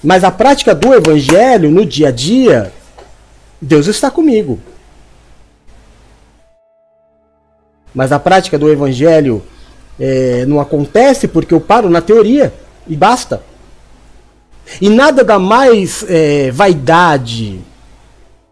Mas 0.03 0.23
a 0.23 0.29
prática 0.29 0.75
do 0.75 0.93
evangelho 0.93 1.71
no 1.71 1.83
dia 1.83 2.09
a 2.09 2.11
dia, 2.11 2.71
Deus 3.59 3.87
está 3.87 4.11
comigo. 4.11 4.59
Mas 7.97 8.11
a 8.11 8.19
prática 8.19 8.59
do 8.59 8.71
evangelho 8.71 9.41
é, 9.99 10.45
não 10.45 10.59
acontece 10.59 11.27
porque 11.27 11.51
eu 11.51 11.59
paro 11.59 11.89
na 11.89 11.99
teoria 11.99 12.53
e 12.87 12.95
basta. 12.95 13.41
E 14.79 14.87
nada 14.87 15.23
dá 15.23 15.39
mais 15.39 16.05
é, 16.07 16.51
vaidade, 16.51 17.59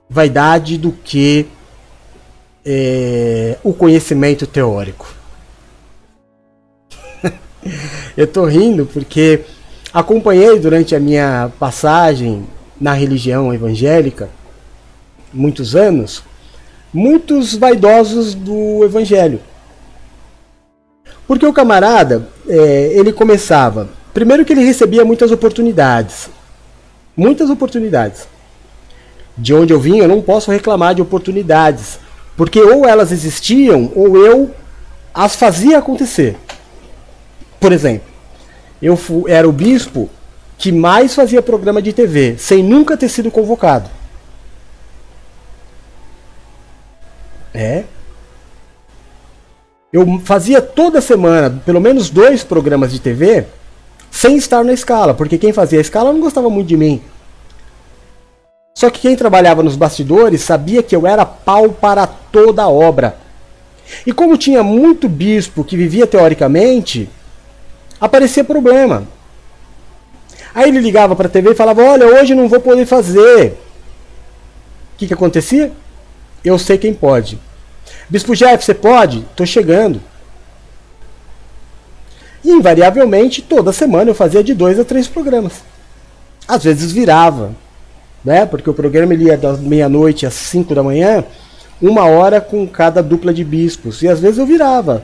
vaidade 0.09 0.79
do 0.79 0.91
que 0.91 1.45
é, 2.65 3.57
o 3.63 3.71
conhecimento 3.71 4.47
teórico. 4.47 5.13
eu 8.17 8.25
estou 8.25 8.45
rindo 8.45 8.87
porque 8.87 9.41
acompanhei 9.93 10.57
durante 10.57 10.95
a 10.95 10.99
minha 10.99 11.51
passagem 11.59 12.47
na 12.81 12.93
religião 12.93 13.53
evangélica 13.53 14.27
muitos 15.31 15.75
anos 15.75 16.23
muitos 16.95 17.53
vaidosos 17.55 18.33
do 18.33 18.83
evangelho. 18.85 19.41
Porque 21.27 21.45
o 21.45 21.51
camarada, 21.51 22.29
é, 22.47 22.93
ele 22.93 23.11
começava. 23.11 23.89
Primeiro 24.13 24.45
que 24.45 24.53
ele 24.53 24.63
recebia 24.63 25.03
muitas 25.03 25.29
oportunidades. 25.29 26.29
Muitas 27.17 27.49
oportunidades. 27.49 28.27
De 29.37 29.53
onde 29.53 29.73
eu 29.73 29.79
vim, 29.79 29.97
eu 29.97 30.07
não 30.07 30.21
posso 30.21 30.49
reclamar 30.49 30.95
de 30.95 31.01
oportunidades. 31.01 31.99
Porque 32.37 32.61
ou 32.61 32.85
elas 32.85 33.11
existiam, 33.11 33.91
ou 33.93 34.15
eu 34.15 34.51
as 35.13 35.35
fazia 35.35 35.79
acontecer. 35.79 36.37
Por 37.59 37.73
exemplo, 37.73 38.07
eu 38.81 38.97
era 39.27 39.47
o 39.47 39.51
bispo 39.51 40.09
que 40.57 40.71
mais 40.71 41.13
fazia 41.13 41.41
programa 41.41 41.81
de 41.81 41.91
TV, 41.91 42.35
sem 42.37 42.63
nunca 42.63 42.95
ter 42.95 43.09
sido 43.09 43.29
convocado. 43.29 43.89
É. 47.55 47.83
Eu 49.91 50.19
fazia 50.25 50.61
toda 50.61 50.99
semana, 50.99 51.61
pelo 51.65 51.79
menos 51.79 52.09
dois 52.09 52.43
programas 52.43 52.91
de 52.91 52.99
TV, 52.99 53.45
sem 54.11 54.35
estar 54.35 54.63
na 54.63 54.73
escala, 54.73 55.13
porque 55.13 55.37
quem 55.37 55.53
fazia 55.53 55.79
a 55.79 55.81
escala 55.81 56.11
não 56.11 56.19
gostava 56.19 56.49
muito 56.49 56.67
de 56.67 56.75
mim. 56.75 57.01
Só 58.73 58.89
que 58.89 58.99
quem 58.99 59.15
trabalhava 59.15 59.63
nos 59.63 59.77
bastidores 59.77 60.41
sabia 60.41 60.83
que 60.83 60.93
eu 60.93 61.07
era 61.07 61.25
pau 61.25 61.69
para 61.69 62.05
toda 62.05 62.63
a 62.63 62.69
obra. 62.69 63.17
E 64.05 64.11
como 64.11 64.37
tinha 64.37 64.61
muito 64.63 65.07
bispo 65.07 65.63
que 65.63 65.77
vivia 65.77 66.05
teoricamente, 66.05 67.09
aparecia 68.01 68.43
problema. 68.43 69.07
Aí 70.53 70.69
ele 70.69 70.79
ligava 70.79 71.15
para 71.15 71.27
a 71.27 71.31
TV 71.31 71.51
e 71.51 71.55
falava: 71.55 71.83
Olha, 71.83 72.07
hoje 72.07 72.35
não 72.35 72.49
vou 72.49 72.59
poder 72.59 72.85
fazer. 72.85 73.57
O 74.93 74.97
que, 74.97 75.07
que 75.07 75.13
acontecia? 75.13 75.71
Eu 76.45 76.59
sei 76.59 76.77
quem 76.77 76.93
pode. 76.93 77.39
Bispo 78.07 78.35
Jeff, 78.35 78.63
você 78.63 78.73
pode? 78.73 79.19
Estou 79.19 79.47
chegando. 79.47 79.99
E 82.43 82.51
invariavelmente, 82.51 83.41
toda 83.41 83.73
semana 83.73 84.11
eu 84.11 84.15
fazia 84.15 84.43
de 84.43 84.53
dois 84.53 84.79
a 84.79 84.85
três 84.85 85.07
programas. 85.07 85.63
Às 86.47 86.63
vezes 86.63 86.91
virava, 86.91 87.51
né? 88.23 88.45
Porque 88.45 88.69
o 88.69 88.73
programa 88.73 89.15
ele 89.15 89.25
ia 89.25 89.35
da 89.35 89.53
meia-noite 89.53 90.27
às 90.27 90.35
cinco 90.35 90.75
da 90.75 90.83
manhã, 90.83 91.23
uma 91.81 92.05
hora 92.05 92.39
com 92.39 92.67
cada 92.67 93.01
dupla 93.01 93.33
de 93.33 93.43
bispos. 93.43 94.03
E 94.03 94.07
às 94.07 94.19
vezes 94.19 94.37
eu 94.37 94.45
virava. 94.45 95.03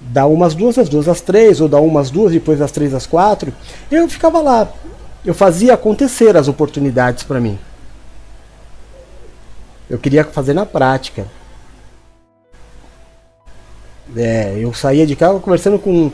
Da 0.00 0.26
umas 0.26 0.54
duas 0.54 0.78
às 0.78 0.88
duas 0.88 1.06
às 1.06 1.20
três, 1.20 1.60
ou 1.60 1.68
da 1.68 1.78
umas 1.78 2.10
duas, 2.10 2.32
depois 2.32 2.58
das 2.58 2.72
três 2.72 2.92
às 2.92 3.06
quatro. 3.06 3.52
Eu 3.88 4.08
ficava 4.08 4.40
lá. 4.40 4.66
Eu 5.24 5.34
fazia 5.34 5.74
acontecer 5.74 6.36
as 6.36 6.48
oportunidades 6.48 7.22
para 7.22 7.38
mim. 7.38 7.56
Eu 9.90 9.98
queria 9.98 10.24
fazer 10.24 10.54
na 10.54 10.64
prática. 10.64 11.26
É, 14.16 14.56
eu 14.56 14.72
saía 14.72 15.04
de 15.04 15.16
casa 15.16 15.40
conversando 15.40 15.80
com. 15.80 16.12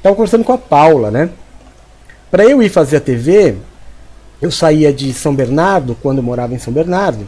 Tava 0.00 0.14
conversando 0.14 0.44
com 0.44 0.52
a 0.52 0.58
Paula, 0.58 1.10
né? 1.10 1.28
Para 2.30 2.44
eu 2.44 2.62
ir 2.62 2.68
fazer 2.68 2.98
a 2.98 3.00
TV, 3.00 3.56
eu 4.40 4.52
saía 4.52 4.92
de 4.92 5.12
São 5.12 5.34
Bernardo, 5.34 5.96
quando 6.00 6.18
eu 6.18 6.22
morava 6.22 6.54
em 6.54 6.58
São 6.58 6.72
Bernardo, 6.72 7.26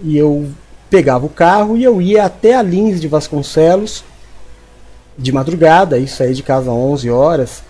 e 0.00 0.16
eu 0.16 0.48
pegava 0.88 1.26
o 1.26 1.30
carro 1.30 1.76
e 1.76 1.82
eu 1.82 2.00
ia 2.00 2.24
até 2.24 2.54
a 2.54 2.62
Lins 2.62 3.00
de 3.00 3.08
Vasconcelos 3.08 4.04
de 5.18 5.32
madrugada, 5.32 5.98
isso 5.98 6.16
saía 6.16 6.34
de 6.34 6.42
casa 6.42 6.70
às 6.70 6.76
11 6.76 7.10
horas, 7.10 7.62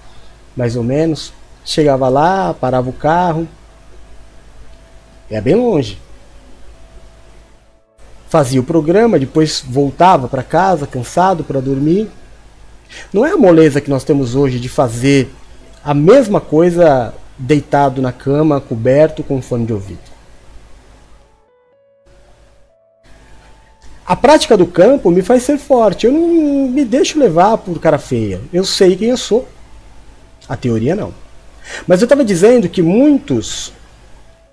mais 0.55 0.77
ou 0.77 0.83
menos. 0.83 1.33
Chegava 1.65 2.11
lá, 2.11 2.53
parava 2.53 2.91
o 2.91 2.93
carro. 2.93 3.49
É 5.31 5.41
bem 5.41 5.55
longe 5.55 6.04
fazia 8.35 8.61
o 8.61 8.65
programa, 8.65 9.17
depois 9.17 9.65
voltava 9.65 10.27
para 10.27 10.43
casa 10.43 10.89
cansado 10.89 11.45
para 11.45 11.61
dormir. 11.61 12.11
Não 13.13 13.25
é 13.25 13.31
a 13.31 13.37
moleza 13.37 13.81
que 13.81 13.89
nós 13.89 14.03
temos 14.03 14.35
hoje 14.35 14.59
de 14.59 14.69
fazer 14.69 15.33
a 15.85 15.95
mesma 15.95 16.41
coisa 16.41 17.15
deitado 17.39 18.03
na 18.03 18.11
cama, 18.11 18.61
coberto 18.61 19.23
com 19.23 19.41
fone 19.41 19.65
de 19.65 19.73
ouvido. 19.73 20.01
A 24.05 24.17
prática 24.17 24.57
do 24.57 24.67
campo 24.67 25.13
me 25.13 25.23
faz 25.23 25.45
ser 25.45 25.57
forte. 25.57 26.07
Eu 26.07 26.13
não 26.13 26.69
me 26.69 26.85
deixo 26.85 27.21
levar 27.21 27.57
por 27.59 27.79
cara 27.79 27.99
feia. 27.99 28.41
Eu 28.53 28.65
sei 28.65 28.97
quem 28.97 29.11
eu 29.11 29.17
sou. 29.17 29.47
A 30.49 30.57
teoria 30.57 30.97
não. 30.97 31.15
Mas 31.87 32.01
eu 32.01 32.07
estava 32.07 32.25
dizendo 32.25 32.69
que 32.69 32.83
muitos, 32.83 33.73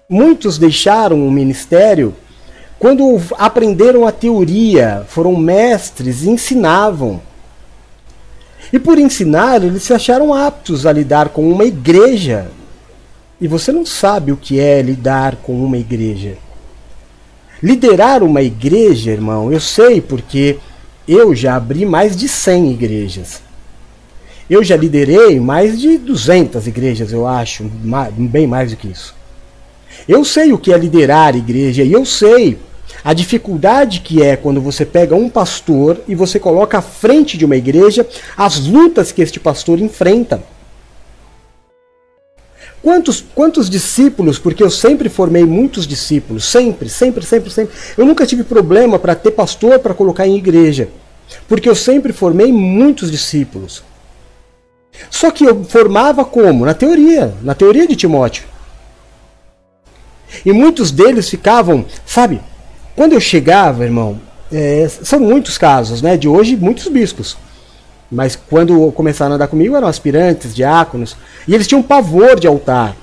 muitos 0.07 0.59
deixaram 0.59 1.27
o 1.27 1.31
ministério 1.31 2.13
quando 2.81 3.21
aprenderam 3.37 4.07
a 4.07 4.11
teoria, 4.11 5.05
foram 5.07 5.35
mestres, 5.35 6.23
ensinavam. 6.23 7.21
E 8.73 8.79
por 8.79 8.97
ensinar, 8.97 9.63
eles 9.63 9.83
se 9.83 9.93
acharam 9.93 10.33
aptos 10.33 10.87
a 10.87 10.91
lidar 10.91 11.29
com 11.29 11.47
uma 11.47 11.63
igreja. 11.63 12.47
E 13.39 13.47
você 13.47 13.71
não 13.71 13.85
sabe 13.85 14.31
o 14.31 14.35
que 14.35 14.59
é 14.59 14.81
lidar 14.81 15.35
com 15.43 15.63
uma 15.63 15.77
igreja. 15.77 16.39
Liderar 17.61 18.23
uma 18.23 18.41
igreja, 18.41 19.11
irmão, 19.11 19.53
eu 19.53 19.59
sei 19.59 20.01
porque 20.01 20.57
eu 21.07 21.35
já 21.35 21.57
abri 21.57 21.85
mais 21.85 22.17
de 22.17 22.27
100 22.27 22.71
igrejas. 22.71 23.43
Eu 24.49 24.63
já 24.63 24.75
liderei 24.75 25.39
mais 25.39 25.79
de 25.79 25.99
200 25.99 26.65
igrejas, 26.65 27.13
eu 27.13 27.27
acho, 27.27 27.63
bem 28.17 28.47
mais 28.47 28.71
do 28.71 28.77
que 28.77 28.87
isso. 28.87 29.13
Eu 30.07 30.25
sei 30.25 30.51
o 30.51 30.57
que 30.57 30.73
é 30.73 30.77
liderar 30.79 31.35
igreja 31.35 31.83
e 31.83 31.93
eu 31.93 32.03
sei 32.03 32.57
a 33.03 33.13
dificuldade 33.13 34.01
que 34.01 34.21
é 34.21 34.35
quando 34.35 34.61
você 34.61 34.85
pega 34.85 35.15
um 35.15 35.29
pastor 35.29 35.99
e 36.07 36.13
você 36.13 36.39
coloca 36.39 36.77
à 36.77 36.81
frente 36.81 37.37
de 37.37 37.45
uma 37.45 37.55
igreja 37.55 38.07
as 38.37 38.59
lutas 38.59 39.11
que 39.11 39.21
este 39.21 39.39
pastor 39.39 39.79
enfrenta. 39.79 40.43
Quantos, 42.81 43.23
quantos 43.35 43.69
discípulos, 43.69 44.39
porque 44.39 44.63
eu 44.63 44.69
sempre 44.69 45.07
formei 45.07 45.45
muitos 45.45 45.85
discípulos, 45.85 46.45
sempre, 46.45 46.89
sempre, 46.89 47.23
sempre, 47.23 47.51
sempre. 47.51 47.75
Eu 47.95 48.05
nunca 48.05 48.25
tive 48.25 48.43
problema 48.43 48.97
para 48.97 49.13
ter 49.13 49.31
pastor 49.31 49.77
para 49.79 49.93
colocar 49.93 50.25
em 50.25 50.35
igreja, 50.35 50.89
porque 51.47 51.69
eu 51.69 51.75
sempre 51.75 52.11
formei 52.11 52.51
muitos 52.51 53.11
discípulos. 53.11 53.83
Só 55.09 55.29
que 55.29 55.45
eu 55.45 55.63
formava 55.63 56.25
como? 56.25 56.65
Na 56.65 56.73
teoria, 56.73 57.33
na 57.41 57.53
teoria 57.53 57.87
de 57.87 57.95
Timóteo. 57.95 58.45
E 60.45 60.51
muitos 60.51 60.91
deles 60.91 61.29
ficavam, 61.29 61.85
sabe? 62.05 62.41
Quando 62.95 63.13
eu 63.13 63.19
chegava, 63.19 63.83
irmão, 63.83 64.19
é, 64.51 64.87
são 64.89 65.19
muitos 65.19 65.57
casos, 65.57 66.01
né? 66.01 66.17
De 66.17 66.27
hoje, 66.27 66.55
muitos 66.57 66.87
bispos. 66.87 67.37
Mas 68.11 68.35
quando 68.35 68.91
começaram 68.91 69.31
a 69.31 69.35
andar 69.35 69.47
comigo 69.47 69.75
eram 69.75 69.87
aspirantes, 69.87 70.53
diáconos, 70.53 71.15
e 71.47 71.55
eles 71.55 71.67
tinham 71.67 71.81
pavor 71.81 72.37
de 72.37 72.45
altar. 72.45 72.95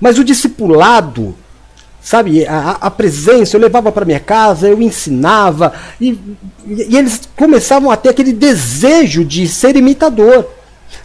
Mas 0.00 0.18
o 0.18 0.24
discipulado, 0.24 1.34
sabe, 2.00 2.46
a, 2.46 2.78
a 2.80 2.90
presença, 2.90 3.56
eu 3.56 3.60
levava 3.60 3.92
para 3.92 4.06
minha 4.06 4.18
casa, 4.18 4.68
eu 4.68 4.80
ensinava, 4.80 5.74
e, 6.00 6.18
e 6.66 6.96
eles 6.96 7.28
começavam 7.36 7.90
a 7.90 7.96
ter 7.96 8.08
aquele 8.08 8.32
desejo 8.32 9.22
de 9.22 9.46
ser 9.46 9.76
imitador, 9.76 10.46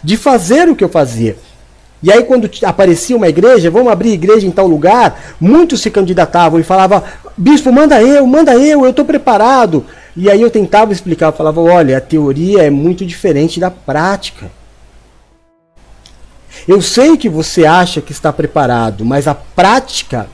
de 0.02 0.16
fazer 0.16 0.68
o 0.70 0.74
que 0.74 0.82
eu 0.82 0.88
fazia. 0.88 1.36
E 2.02 2.12
aí, 2.12 2.22
quando 2.24 2.48
aparecia 2.64 3.16
uma 3.16 3.28
igreja, 3.28 3.70
vamos 3.70 3.90
abrir 3.90 4.12
igreja 4.12 4.46
em 4.46 4.50
tal 4.50 4.68
lugar, 4.68 5.36
muitos 5.40 5.80
se 5.80 5.90
candidatavam 5.90 6.60
e 6.60 6.62
falavam: 6.62 7.02
Bispo, 7.36 7.72
manda 7.72 8.00
eu, 8.02 8.26
manda 8.26 8.54
eu, 8.54 8.84
eu 8.84 8.90
estou 8.90 9.04
preparado. 9.04 9.84
E 10.16 10.30
aí 10.30 10.40
eu 10.40 10.50
tentava 10.50 10.92
explicar, 10.92 11.26
eu 11.26 11.32
falava: 11.32 11.60
olha, 11.60 11.96
a 11.96 12.00
teoria 12.00 12.62
é 12.62 12.70
muito 12.70 13.06
diferente 13.06 13.60
da 13.60 13.70
prática. 13.70 14.50
Eu 16.66 16.82
sei 16.82 17.16
que 17.16 17.28
você 17.28 17.64
acha 17.64 18.00
que 18.00 18.12
está 18.12 18.32
preparado, 18.32 19.04
mas 19.04 19.26
a 19.26 19.34
prática 19.34 20.28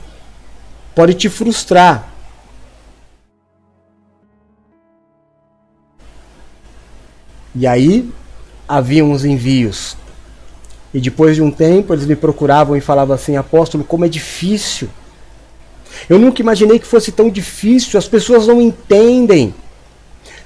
pode 0.93 1.13
te 1.13 1.29
frustrar. 1.29 2.09
E 7.53 7.65
aí 7.65 8.11
havia 8.67 9.05
uns 9.05 9.23
envios. 9.23 9.95
E 10.95 11.01
depois 11.01 11.35
de 11.35 11.41
um 11.41 11.51
tempo 11.51 11.93
eles 11.93 12.05
me 12.05 12.15
procuravam 12.15 12.73
e 12.77 12.79
falavam 12.79 13.13
assim: 13.13 13.35
Apóstolo, 13.35 13.83
como 13.83 14.05
é 14.05 14.07
difícil. 14.07 14.87
Eu 16.09 16.17
nunca 16.17 16.41
imaginei 16.41 16.79
que 16.79 16.87
fosse 16.87 17.11
tão 17.11 17.29
difícil, 17.29 17.99
as 17.99 18.07
pessoas 18.07 18.47
não 18.47 18.61
entendem. 18.61 19.53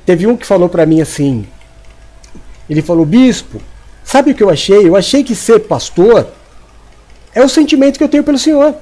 Teve 0.07 0.26
um 0.26 0.35
que 0.35 0.47
falou 0.47 0.67
para 0.67 0.88
mim 0.88 1.01
assim: 1.01 1.45
Ele 2.67 2.81
falou, 2.81 3.05
Bispo, 3.05 3.61
sabe 4.03 4.31
o 4.31 4.34
que 4.34 4.41
eu 4.41 4.49
achei? 4.49 4.88
Eu 4.88 4.95
achei 4.95 5.23
que 5.23 5.35
ser 5.35 5.59
pastor 5.59 6.27
é 7.31 7.43
o 7.43 7.47
sentimento 7.47 7.99
que 7.99 8.03
eu 8.03 8.09
tenho 8.09 8.23
pelo 8.23 8.39
Senhor. 8.39 8.73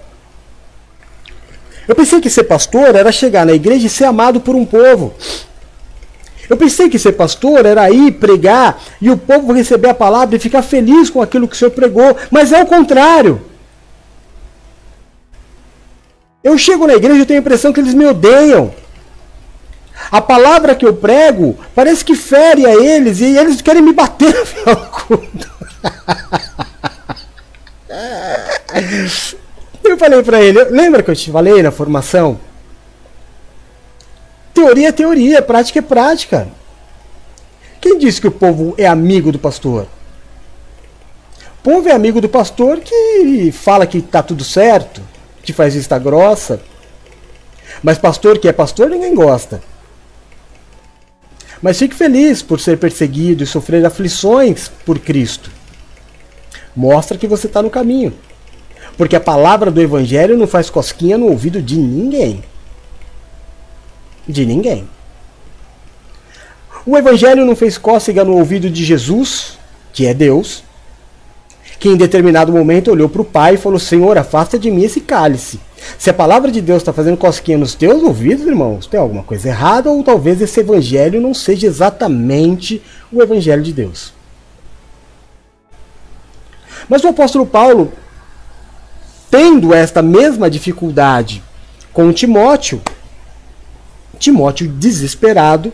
Eu 1.86 1.96
pensei 1.96 2.22
que 2.22 2.30
ser 2.30 2.46
pastor 2.46 2.96
era 2.96 3.12
chegar 3.12 3.46
na 3.46 3.52
igreja 3.52 3.88
e 3.88 3.90
ser 3.90 4.06
amado 4.06 4.40
por 4.40 4.56
um 4.56 4.66
povo. 4.66 5.14
Eu 6.50 6.58
pensei 6.58 6.90
que 6.90 6.98
ser 6.98 7.14
pastor 7.14 7.66
era 7.66 7.90
ir 7.92 8.14
pregar 8.14 8.82
e 9.02 9.10
o 9.10 9.18
povo 9.18 9.52
receber 9.52 9.90
a 9.90 9.94
palavra 9.94 10.36
e 10.36 10.40
ficar 10.40 10.62
feliz 10.62 11.10
com 11.10 11.22
aquilo 11.22 11.48
que 11.48 11.56
o 11.56 11.58
Senhor 11.58 11.72
pregou, 11.72 12.16
mas 12.32 12.52
é 12.52 12.62
o 12.62 12.66
contrário. 12.66 13.42
Eu 16.44 16.58
chego 16.58 16.88
na 16.88 16.96
igreja 16.96 17.22
e 17.22 17.26
tenho 17.26 17.40
a 17.40 17.42
impressão 17.42 17.74
que 17.74 17.80
eles 17.80 17.94
me 17.94 18.06
odeiam. 18.06 18.74
A 20.12 20.22
palavra 20.22 20.76
que 20.76 20.86
eu 20.86 20.94
prego 20.94 21.58
parece 21.76 22.06
que 22.06 22.16
fere 22.16 22.66
a 22.66 22.76
eles 22.76 23.20
e 23.20 23.38
eles 23.38 23.62
querem 23.62 23.82
me 23.82 23.92
bater 23.92 24.34
no 24.34 24.46
final 24.46 24.92
do. 25.34 25.58
Eu 29.84 29.98
falei 29.98 30.22
para 30.22 30.42
ele, 30.42 30.64
lembra 30.66 31.02
que 31.02 31.10
eu 31.10 31.16
te 31.16 31.32
falei 31.32 31.64
na 31.64 31.72
formação? 31.72 32.40
Teoria 34.58 34.88
é 34.88 34.92
teoria, 34.92 35.40
prática 35.40 35.78
é 35.78 35.82
prática. 35.84 36.48
Quem 37.80 38.00
disse 38.00 38.20
que 38.20 38.28
o 38.28 38.32
povo 38.32 38.74
é 38.76 38.88
amigo 38.88 39.32
do 39.32 39.38
pastor? 39.38 39.86
O 41.60 41.62
povo 41.62 41.88
é 41.88 41.92
amigo 41.92 42.20
do 42.20 42.28
pastor 42.28 42.80
que 42.80 43.52
fala 43.52 43.86
que 43.86 44.00
está 44.00 44.24
tudo 44.24 44.44
certo, 44.44 45.00
que 45.44 45.54
faz 45.54 45.76
vista 45.76 46.00
grossa. 46.00 46.60
Mas 47.84 48.00
pastor 48.00 48.40
que 48.40 48.48
é 48.48 48.52
pastor 48.52 48.90
ninguém 48.90 49.14
gosta. 49.14 49.62
Mas 51.62 51.78
fique 51.78 51.94
feliz 51.94 52.42
por 52.42 52.60
ser 52.60 52.80
perseguido 52.80 53.44
e 53.44 53.48
sofrer 53.48 53.86
aflições 53.86 54.72
por 54.84 54.98
Cristo. 54.98 55.52
Mostra 56.76 57.16
que 57.16 57.28
você 57.28 57.46
está 57.46 57.62
no 57.62 57.70
caminho. 57.70 58.12
Porque 58.98 59.16
a 59.16 59.22
palavra 59.22 59.70
do 59.70 59.80
Evangelho 59.80 60.36
não 60.36 60.48
faz 60.48 60.68
cosquinha 60.68 61.16
no 61.16 61.28
ouvido 61.28 61.62
de 61.62 61.78
ninguém 61.78 62.44
de 64.28 64.46
ninguém. 64.46 64.88
O 66.86 66.98
Evangelho 66.98 67.46
não 67.46 67.56
fez 67.56 67.78
cócega 67.78 68.24
no 68.24 68.38
ouvido 68.38 68.70
de 68.70 68.86
Jesus, 68.86 69.58
que 69.92 70.06
é 70.06 70.14
Deus, 70.14 70.64
que 71.80 71.90
em 71.90 71.98
determinado 71.98 72.52
momento 72.52 72.92
olhou 72.92 73.10
para 73.10 73.22
o 73.22 73.26
Pai 73.26 73.56
e 73.56 73.58
falou: 73.58 73.80
Senhor, 73.80 74.18
afasta 74.18 74.58
de 74.58 74.72
mim 74.72 74.84
esse 74.84 75.02
cálice. 75.02 75.60
Se 75.98 76.10
a 76.10 76.14
palavra 76.14 76.52
de 76.52 76.62
Deus 76.62 76.78
está 76.78 76.92
fazendo 76.94 77.18
cosquinha 77.18 77.58
nos 77.58 77.76
teus 77.76 78.02
ouvidos, 78.04 78.46
irmãos, 78.46 78.88
tem 78.88 79.00
alguma 79.00 79.24
coisa 79.24 79.50
errada, 79.50 79.90
ou 79.90 80.04
talvez 80.04 80.42
esse 80.42 80.60
evangelho 80.60 81.22
não 81.22 81.34
seja 81.34 81.68
exatamente 81.68 82.82
o 83.12 83.22
evangelho 83.22 83.62
de 83.62 83.74
Deus. 83.74 84.14
Mas 86.90 87.04
o 87.04 87.10
apóstolo 87.10 87.46
Paulo, 87.46 87.92
tendo 89.30 89.74
esta 89.74 90.02
mesma 90.02 90.50
dificuldade 90.50 91.44
com 91.92 92.14
Timóteo, 92.14 92.82
Timóteo 94.18 94.68
desesperado, 94.68 95.72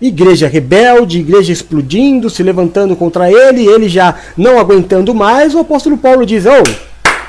igreja 0.00 0.48
rebelde, 0.48 1.20
igreja 1.20 1.52
explodindo, 1.52 2.28
se 2.28 2.42
levantando 2.42 2.96
contra 2.96 3.30
ele, 3.30 3.66
ele 3.66 3.88
já 3.88 4.16
não 4.36 4.58
aguentando 4.58 5.14
mais, 5.14 5.54
o 5.54 5.60
apóstolo 5.60 5.96
Paulo 5.96 6.26
diz: 6.26 6.44
"Oh, 6.46 6.62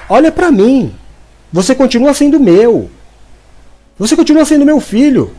olha 0.10 0.32
para 0.32 0.52
mim. 0.52 0.94
Você 1.52 1.74
continua 1.74 2.14
sendo 2.14 2.40
meu. 2.40 2.90
Você 3.98 4.16
continua 4.16 4.44
sendo 4.46 4.66
meu 4.66 4.80
filho. 4.80 5.32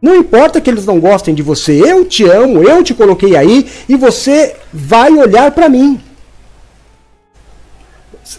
Não 0.00 0.16
importa 0.16 0.60
que 0.60 0.68
eles 0.68 0.84
não 0.84 0.98
gostem 0.98 1.32
de 1.32 1.42
você, 1.42 1.80
eu 1.80 2.04
te 2.04 2.24
amo, 2.24 2.62
eu 2.62 2.82
te 2.82 2.92
coloquei 2.92 3.36
aí 3.36 3.70
e 3.88 3.94
você 3.94 4.56
vai 4.72 5.12
olhar 5.12 5.50
para 5.52 5.68
mim." 5.68 6.00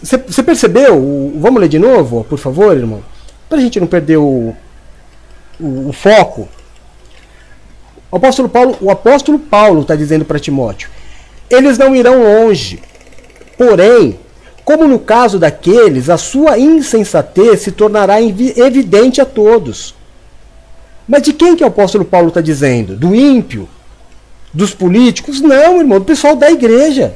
Você 0.02 0.42
percebeu? 0.42 1.32
Vamos 1.36 1.60
ler 1.60 1.68
de 1.68 1.78
novo, 1.78 2.24
por 2.24 2.38
favor, 2.38 2.76
irmão? 2.76 3.02
Para 3.48 3.58
a 3.58 3.60
gente 3.60 3.78
não 3.78 3.86
perder 3.86 4.16
o, 4.16 4.54
o, 5.58 5.88
o 5.88 5.92
foco. 5.92 6.48
O 8.10 8.16
apóstolo 8.16 8.48
Paulo, 8.48 8.76
o 8.80 8.90
apóstolo 8.90 9.38
Paulo 9.38 9.82
está 9.82 9.96
dizendo 9.96 10.24
para 10.24 10.38
Timóteo: 10.38 10.88
eles 11.50 11.78
não 11.78 11.94
irão 11.94 12.22
longe. 12.22 12.80
Porém, 13.56 14.18
como 14.64 14.86
no 14.86 14.98
caso 14.98 15.38
daqueles, 15.38 16.08
a 16.08 16.16
sua 16.16 16.58
insensatez 16.58 17.60
se 17.60 17.72
tornará 17.72 18.20
evidente 18.20 19.20
a 19.20 19.24
todos. 19.24 19.94
Mas 21.06 21.22
de 21.22 21.32
quem 21.32 21.54
que 21.54 21.62
o 21.62 21.66
apóstolo 21.66 22.04
Paulo 22.04 22.28
está 22.28 22.40
dizendo? 22.40 22.96
Do 22.96 23.14
ímpio? 23.14 23.68
Dos 24.52 24.74
políticos? 24.74 25.40
Não, 25.40 25.80
irmão, 25.80 25.98
do 25.98 26.04
pessoal 26.04 26.34
da 26.34 26.50
igreja. 26.50 27.14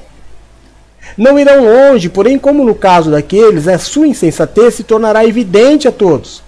Não 1.16 1.38
irão 1.38 1.64
longe, 1.64 2.08
porém, 2.08 2.38
como 2.38 2.64
no 2.64 2.74
caso 2.74 3.10
daqueles, 3.10 3.66
a 3.66 3.78
sua 3.78 4.06
insensatez 4.06 4.74
se 4.74 4.84
tornará 4.84 5.24
evidente 5.24 5.88
a 5.88 5.92
todos. 5.92 6.42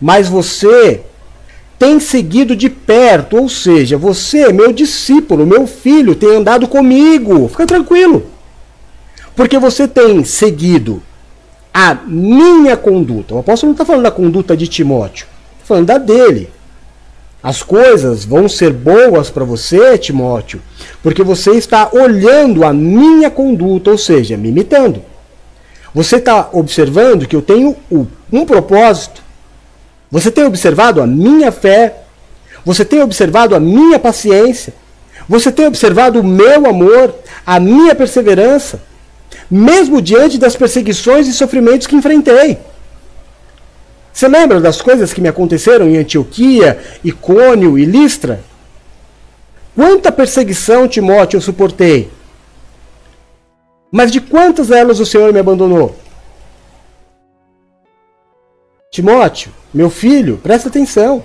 Mas 0.00 0.28
você 0.28 1.02
tem 1.78 1.98
seguido 1.98 2.54
de 2.54 2.68
perto, 2.68 3.36
ou 3.36 3.48
seja, 3.48 3.96
você, 3.96 4.52
meu 4.52 4.72
discípulo, 4.72 5.46
meu 5.46 5.66
filho, 5.66 6.14
tem 6.14 6.36
andado 6.36 6.68
comigo. 6.68 7.48
Fica 7.48 7.66
tranquilo. 7.66 8.26
Porque 9.34 9.58
você 9.58 9.88
tem 9.88 10.24
seguido 10.24 11.02
a 11.72 11.94
minha 11.94 12.76
conduta. 12.76 13.34
O 13.34 13.38
apóstolo 13.38 13.70
não 13.70 13.74
está 13.74 13.84
falando 13.84 14.02
da 14.02 14.10
conduta 14.10 14.56
de 14.56 14.68
Timóteo, 14.68 15.26
está 15.54 15.66
falando 15.66 15.86
da 15.86 15.98
dele. 15.98 16.50
As 17.42 17.62
coisas 17.62 18.24
vão 18.24 18.48
ser 18.48 18.70
boas 18.72 19.30
para 19.30 19.44
você, 19.44 19.96
Timóteo, 19.96 20.60
porque 21.02 21.22
você 21.22 21.52
está 21.52 21.88
olhando 21.90 22.64
a 22.64 22.72
minha 22.72 23.30
conduta, 23.30 23.90
ou 23.90 23.96
seja, 23.96 24.36
me 24.36 24.50
imitando. 24.50 25.02
Você 25.94 26.16
está 26.16 26.50
observando 26.52 27.26
que 27.26 27.34
eu 27.34 27.40
tenho 27.40 27.74
um 28.30 28.44
propósito. 28.44 29.22
Você 30.10 30.30
tem 30.30 30.44
observado 30.44 31.00
a 31.00 31.06
minha 31.06 31.52
fé. 31.52 32.02
Você 32.64 32.84
tem 32.84 33.02
observado 33.02 33.54
a 33.54 33.60
minha 33.60 33.98
paciência. 33.98 34.74
Você 35.28 35.52
tem 35.52 35.66
observado 35.66 36.20
o 36.20 36.24
meu 36.24 36.66
amor, 36.66 37.14
a 37.46 37.60
minha 37.60 37.94
perseverança 37.94 38.80
mesmo 39.50 40.00
diante 40.00 40.38
das 40.38 40.54
perseguições 40.54 41.26
e 41.26 41.32
sofrimentos 41.32 41.86
que 41.86 41.96
enfrentei. 41.96 42.58
Você 44.12 44.28
lembra 44.28 44.60
das 44.60 44.80
coisas 44.80 45.12
que 45.12 45.20
me 45.20 45.28
aconteceram 45.28 45.88
em 45.88 45.98
Antioquia, 45.98 46.78
Icônio 47.02 47.78
e 47.78 47.84
Listra? 47.84 48.40
Quanta 49.74 50.12
perseguição, 50.12 50.86
Timóteo, 50.86 51.38
eu 51.38 51.40
suportei. 51.40 52.10
Mas 53.90 54.12
de 54.12 54.20
quantas 54.20 54.68
delas 54.68 55.00
o 55.00 55.06
Senhor 55.06 55.32
me 55.32 55.40
abandonou? 55.40 55.96
Timóteo, 58.90 59.52
meu 59.72 59.88
filho, 59.88 60.38
presta 60.38 60.68
atenção. 60.68 61.24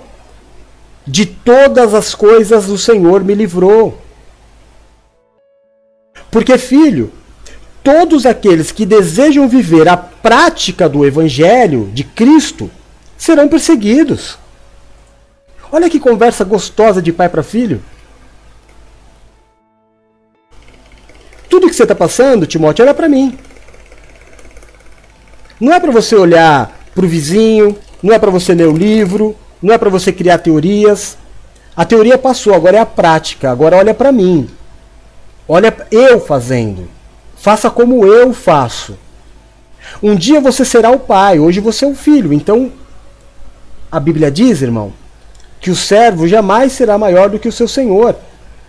De 1.04 1.26
todas 1.26 1.94
as 1.94 2.14
coisas 2.14 2.68
o 2.68 2.78
Senhor 2.78 3.24
me 3.24 3.34
livrou. 3.34 4.00
Porque, 6.30 6.56
filho, 6.58 7.12
todos 7.82 8.24
aqueles 8.24 8.70
que 8.70 8.86
desejam 8.86 9.48
viver 9.48 9.88
a 9.88 9.96
prática 9.96 10.88
do 10.88 11.04
Evangelho 11.04 11.90
de 11.92 12.04
Cristo 12.04 12.70
serão 13.18 13.48
perseguidos. 13.48 14.38
Olha 15.72 15.90
que 15.90 15.98
conversa 15.98 16.44
gostosa 16.44 17.02
de 17.02 17.12
pai 17.12 17.28
para 17.28 17.42
filho. 17.42 17.82
Tudo 21.48 21.68
que 21.68 21.74
você 21.74 21.82
está 21.82 21.96
passando, 21.96 22.46
Timóteo, 22.46 22.84
olha 22.84 22.94
para 22.94 23.08
mim. 23.08 23.36
Não 25.60 25.72
é 25.72 25.80
para 25.80 25.90
você 25.90 26.14
olhar 26.14 26.75
para 26.96 27.04
o 27.04 27.08
vizinho, 27.08 27.76
não 28.02 28.14
é 28.14 28.18
para 28.18 28.30
você 28.30 28.54
ler 28.54 28.66
o 28.66 28.76
livro, 28.76 29.36
não 29.62 29.74
é 29.74 29.76
para 29.76 29.90
você 29.90 30.10
criar 30.10 30.38
teorias. 30.38 31.18
A 31.76 31.84
teoria 31.84 32.16
passou, 32.16 32.54
agora 32.54 32.78
é 32.78 32.80
a 32.80 32.86
prática. 32.86 33.50
Agora 33.50 33.76
olha 33.76 33.92
para 33.92 34.10
mim. 34.10 34.48
Olha 35.46 35.76
eu 35.90 36.18
fazendo. 36.18 36.88
Faça 37.36 37.68
como 37.68 38.06
eu 38.06 38.32
faço. 38.32 38.96
Um 40.02 40.14
dia 40.14 40.40
você 40.40 40.64
será 40.64 40.90
o 40.90 40.98
pai, 40.98 41.38
hoje 41.38 41.60
você 41.60 41.84
é 41.84 41.88
o 41.88 41.94
filho. 41.94 42.32
Então, 42.32 42.72
a 43.92 44.00
Bíblia 44.00 44.30
diz, 44.30 44.62
irmão, 44.62 44.92
que 45.60 45.70
o 45.70 45.76
servo 45.76 46.26
jamais 46.26 46.72
será 46.72 46.96
maior 46.96 47.28
do 47.28 47.38
que 47.38 47.46
o 47.46 47.52
seu 47.52 47.68
senhor 47.68 48.16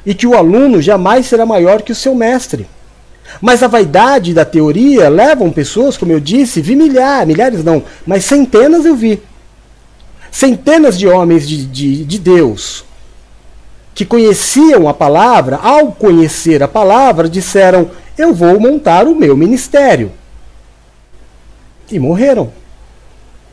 e 0.05 0.13
que 0.13 0.27
o 0.27 0.35
aluno 0.35 0.81
jamais 0.81 1.25
será 1.25 1.45
maior 1.45 1.81
que 1.81 1.93
o 1.93 1.95
seu 1.95 2.13
mestre. 2.13 2.67
Mas 3.41 3.61
a 3.61 3.67
vaidade 3.67 4.33
da 4.33 4.45
teoria 4.45 5.09
levam 5.09 5.51
pessoas, 5.51 5.97
como 5.97 6.11
eu 6.11 6.19
disse, 6.19 6.61
vi 6.61 6.75
milhares, 6.75 7.27
milhares 7.27 7.63
não, 7.63 7.83
mas 8.05 8.25
centenas 8.25 8.85
eu 8.85 8.95
vi. 8.95 9.21
Centenas 10.31 10.97
de 10.97 11.07
homens 11.07 11.47
de, 11.47 11.65
de, 11.65 12.05
de 12.05 12.19
Deus 12.19 12.85
que 13.97 14.05
conheciam 14.05 14.87
a 14.87 14.93
palavra, 14.93 15.55
ao 15.55 15.91
conhecer 15.91 16.61
a 16.61 16.67
palavra, 16.67 17.27
disseram: 17.27 17.89
eu 18.15 18.31
vou 18.31 18.59
montar 18.59 19.07
o 19.07 19.15
meu 19.15 19.35
ministério. 19.35 20.11
E 21.91 21.97
morreram. 21.97 22.51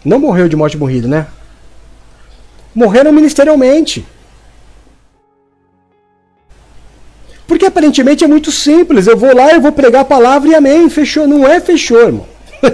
Não 0.04 0.18
morreu 0.18 0.46
de 0.46 0.54
morte 0.54 0.76
morrida, 0.76 1.08
né? 1.08 1.26
Morreram 2.74 3.10
ministerialmente. 3.10 4.06
Porque 7.46 7.66
aparentemente 7.66 8.24
é 8.24 8.26
muito 8.26 8.50
simples. 8.50 9.06
Eu 9.06 9.16
vou 9.16 9.34
lá, 9.34 9.52
eu 9.52 9.60
vou 9.60 9.72
pregar 9.72 10.02
a 10.02 10.06
palavra 10.06 10.48
e 10.48 10.54
amém. 10.54 10.88
Fechou. 10.88 11.26
Não 11.26 11.46
é 11.46 11.60
fechou, 11.60 12.00
irmão. 12.00 12.26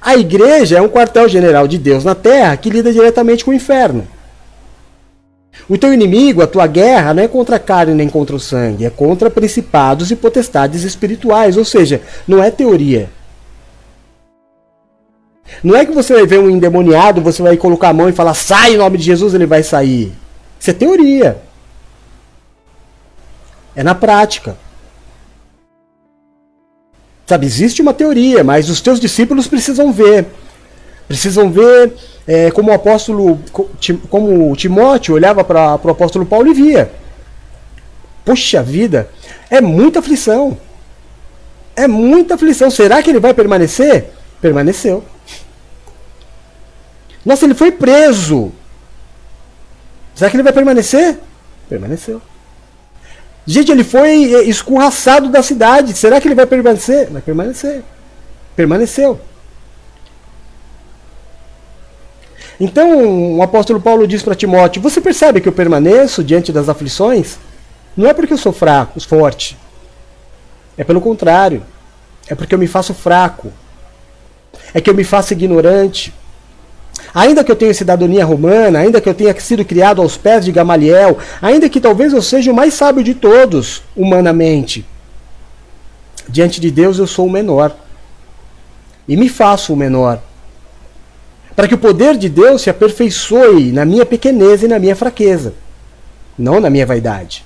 a 0.00 0.16
igreja 0.16 0.78
é 0.78 0.82
um 0.82 0.88
quartel-general 0.88 1.68
de 1.68 1.78
Deus 1.78 2.04
na 2.04 2.14
terra 2.14 2.56
que 2.56 2.70
lida 2.70 2.92
diretamente 2.92 3.44
com 3.44 3.50
o 3.50 3.54
inferno. 3.54 4.06
O 5.68 5.78
teu 5.78 5.92
inimigo, 5.92 6.42
a 6.42 6.46
tua 6.46 6.66
guerra, 6.66 7.14
não 7.14 7.22
é 7.22 7.28
contra 7.28 7.56
a 7.56 7.58
carne 7.58 7.94
nem 7.94 8.08
contra 8.08 8.34
o 8.34 8.40
sangue, 8.40 8.84
é 8.84 8.90
contra 8.90 9.30
principados 9.30 10.10
e 10.10 10.16
potestades 10.16 10.82
espirituais, 10.82 11.56
ou 11.56 11.64
seja, 11.64 12.00
não 12.26 12.42
é 12.42 12.50
teoria. 12.50 13.08
Não 15.62 15.76
é 15.76 15.84
que 15.84 15.92
você 15.92 16.14
vai 16.14 16.26
ver 16.26 16.40
um 16.40 16.50
endemoniado, 16.50 17.20
você 17.20 17.42
vai 17.42 17.56
colocar 17.56 17.90
a 17.90 17.92
mão 17.92 18.08
e 18.08 18.12
falar, 18.12 18.34
sai 18.34 18.74
em 18.74 18.78
nome 18.78 18.98
de 18.98 19.04
Jesus, 19.04 19.34
ele 19.34 19.46
vai 19.46 19.62
sair. 19.62 20.12
Isso 20.58 20.70
é 20.70 20.72
teoria. 20.72 21.36
É 23.74 23.82
na 23.82 23.94
prática. 23.94 24.56
Sabe, 27.26 27.46
existe 27.46 27.80
uma 27.80 27.94
teoria, 27.94 28.44
mas 28.44 28.68
os 28.68 28.80
teus 28.80 29.00
discípulos 29.00 29.46
precisam 29.46 29.92
ver. 29.92 30.26
Precisam 31.08 31.50
ver 31.50 31.94
é, 32.26 32.50
como 32.50 32.70
o 32.70 32.74
apóstolo, 32.74 33.40
como 34.10 34.54
Timóteo 34.56 35.14
olhava 35.14 35.42
para 35.42 35.80
o 35.82 35.90
apóstolo 35.90 36.26
Paulo 36.26 36.48
e 36.48 36.54
via. 36.54 36.90
Poxa 38.24 38.62
vida, 38.62 39.08
é 39.50 39.60
muita 39.60 40.00
aflição. 40.00 40.58
É 41.74 41.88
muita 41.88 42.34
aflição. 42.34 42.70
Será 42.70 43.02
que 43.02 43.10
ele 43.10 43.20
vai 43.20 43.34
permanecer? 43.34 44.10
Permaneceu. 44.40 45.02
Nossa, 47.24 47.44
ele 47.44 47.54
foi 47.54 47.72
preso. 47.72 48.52
Será 50.14 50.30
que 50.30 50.36
ele 50.36 50.42
vai 50.42 50.52
permanecer? 50.52 51.18
Permaneceu. 51.68 52.20
Gente, 53.46 53.72
ele 53.72 53.84
foi 53.84 54.34
é, 54.34 54.42
escorraçado 54.44 55.28
da 55.28 55.42
cidade. 55.42 55.96
Será 55.96 56.20
que 56.20 56.28
ele 56.28 56.34
vai 56.34 56.46
permanecer? 56.46 57.10
Vai 57.10 57.22
permanecer. 57.22 57.82
Permaneceu. 58.54 59.20
Então, 62.60 63.36
o 63.38 63.42
apóstolo 63.42 63.80
Paulo 63.80 64.06
diz 64.06 64.22
para 64.22 64.34
Timóteo: 64.34 64.80
Você 64.82 65.00
percebe 65.00 65.40
que 65.40 65.48
eu 65.48 65.52
permaneço 65.52 66.22
diante 66.22 66.52
das 66.52 66.68
aflições? 66.68 67.38
Não 67.96 68.08
é 68.08 68.14
porque 68.14 68.32
eu 68.32 68.38
sou 68.38 68.52
fraco, 68.52 69.00
forte. 69.00 69.58
É 70.76 70.84
pelo 70.84 71.00
contrário. 71.00 71.64
É 72.28 72.34
porque 72.34 72.54
eu 72.54 72.58
me 72.58 72.66
faço 72.66 72.94
fraco. 72.94 73.52
É 74.72 74.80
que 74.80 74.88
eu 74.88 74.94
me 74.94 75.04
faço 75.04 75.32
ignorante. 75.32 76.14
Ainda 77.14 77.44
que 77.44 77.52
eu 77.52 77.56
tenha 77.56 77.74
cidadania 77.74 78.24
romana, 78.24 78.78
ainda 78.78 79.00
que 79.00 79.08
eu 79.08 79.14
tenha 79.14 79.38
sido 79.38 79.64
criado 79.64 80.00
aos 80.00 80.16
pés 80.16 80.44
de 80.44 80.52
Gamaliel, 80.52 81.18
ainda 81.40 81.68
que 81.68 81.80
talvez 81.80 82.12
eu 82.12 82.22
seja 82.22 82.50
o 82.50 82.54
mais 82.54 82.74
sábio 82.74 83.04
de 83.04 83.14
todos, 83.14 83.82
humanamente, 83.94 84.86
diante 86.28 86.60
de 86.60 86.70
Deus 86.70 86.98
eu 86.98 87.06
sou 87.06 87.26
o 87.26 87.30
menor. 87.30 87.76
E 89.06 89.16
me 89.16 89.28
faço 89.28 89.72
o 89.72 89.76
menor 89.76 90.20
para 91.54 91.68
que 91.68 91.74
o 91.74 91.78
poder 91.78 92.16
de 92.16 92.28
Deus 92.28 92.62
se 92.62 92.70
aperfeiçoe 92.70 93.72
na 93.72 93.84
minha 93.84 94.06
pequenez 94.06 94.62
e 94.62 94.68
na 94.68 94.78
minha 94.78 94.96
fraqueza, 94.96 95.54
não 96.38 96.60
na 96.60 96.70
minha 96.70 96.86
vaidade. 96.86 97.44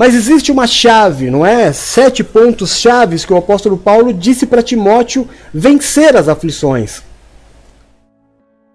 Mas 0.00 0.14
existe 0.14 0.50
uma 0.50 0.66
chave, 0.66 1.28
não 1.28 1.44
é? 1.44 1.74
Sete 1.74 2.24
pontos 2.24 2.78
chaves 2.78 3.26
que 3.26 3.34
o 3.34 3.36
apóstolo 3.36 3.76
Paulo 3.76 4.14
disse 4.14 4.46
para 4.46 4.62
Timóteo 4.62 5.28
vencer 5.52 6.16
as 6.16 6.26
aflições. 6.26 7.02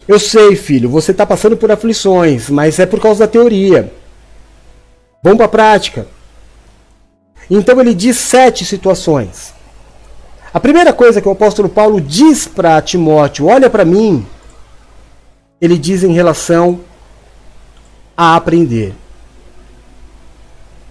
Eu 0.08 0.20
sei, 0.20 0.56
filho, 0.56 0.88
você 0.88 1.10
está 1.10 1.26
passando 1.26 1.58
por 1.58 1.72
aflições, 1.72 2.48
mas 2.48 2.78
é 2.78 2.86
por 2.86 3.02
causa 3.02 3.22
da 3.26 3.28
teoria. 3.28 3.92
Vamos 5.24 5.38
para 5.38 5.48
a 5.48 5.50
prática. 5.50 6.06
Então 7.50 7.82
ele 7.82 7.96
diz 7.96 8.18
sete 8.18 8.64
situações. 8.64 9.52
A 10.54 10.60
primeira 10.60 10.94
coisa 10.94 11.20
que 11.20 11.28
o 11.28 11.32
apóstolo 11.32 11.68
Paulo 11.68 12.00
diz 12.00 12.46
para 12.46 12.80
Timóteo, 12.84 13.48
olha 13.48 13.68
para 13.68 13.84
mim, 13.84 14.24
ele 15.60 15.76
diz 15.76 16.04
em 16.04 16.14
relação 16.14 16.82
a 18.16 18.36
aprender. 18.36 18.94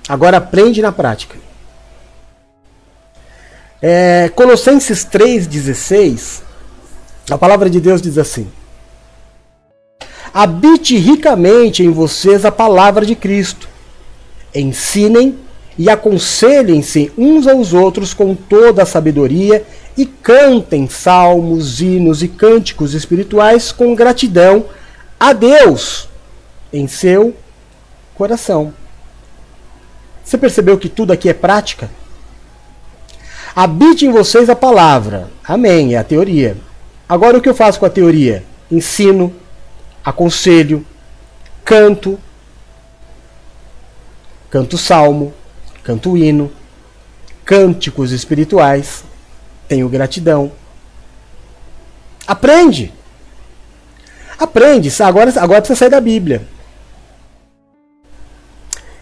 Agora 0.09 0.37
aprende 0.37 0.83
na 0.83 0.93
prática. 0.93 1.37
É, 3.81 4.31
Colossenses 4.35 5.05
3,16 5.05 6.41
A 7.31 7.39
palavra 7.39 7.69
de 7.69 7.81
Deus 7.81 8.01
diz 8.01 8.19
assim: 8.19 8.51
Habite 10.33 10.97
ricamente 10.97 11.83
em 11.83 11.91
vocês 11.91 12.45
a 12.45 12.53
palavra 12.53 13.05
de 13.07 13.15
Cristo. 13.15 13.69
Ensinem 14.55 15.39
e 15.77 15.91
aconselhem-se 15.91 17.13
uns 17.19 17.47
aos 17.47 17.73
outros 17.73 18.15
com 18.15 18.35
toda 18.35 18.83
a 18.83 18.87
sabedoria 18.87 19.65
e 19.97 20.07
cantem 20.07 20.89
salmos, 20.89 21.81
hinos 21.81 22.23
e 22.23 22.29
cânticos 22.29 22.95
espirituais 22.95 23.73
com 23.73 23.95
gratidão 23.95 24.67
a 25.19 25.33
Deus 25.33 26.09
em 26.73 26.87
seu 26.87 27.35
coração. 28.15 28.73
Você 30.25 30.39
percebeu 30.39 30.79
que 30.79 30.89
tudo 30.89 31.13
aqui 31.13 31.29
é 31.29 31.35
prática? 31.35 31.91
Habite 33.55 34.07
em 34.07 34.11
vocês 34.11 34.49
a 34.49 34.57
palavra. 34.57 35.31
Amém, 35.45 35.95
é 35.95 35.99
a 35.99 36.05
teoria. 36.05 36.57
Agora 37.09 37.37
o 37.37 37.41
que 37.41 37.49
eu 37.49 37.55
faço 37.55 37.79
com 37.79 37.87
a 37.87 37.91
teoria? 37.91 38.43
Ensino, 38.71 39.33
aconselho, 40.05 40.85
canto, 41.65 42.19
canto 44.51 44.79
salmo, 44.79 45.35
canto 45.83 46.17
hino, 46.17 46.51
cânticos 47.45 48.11
espirituais, 48.11 49.05
tenho 49.69 49.89
gratidão. 49.89 50.51
Aprende! 52.27 52.93
Aprende, 54.39 54.91
agora, 55.03 55.33
agora 55.41 55.61
precisa 55.61 55.79
sair 55.79 55.91
da 55.91 56.01
Bíblia. 56.01 56.54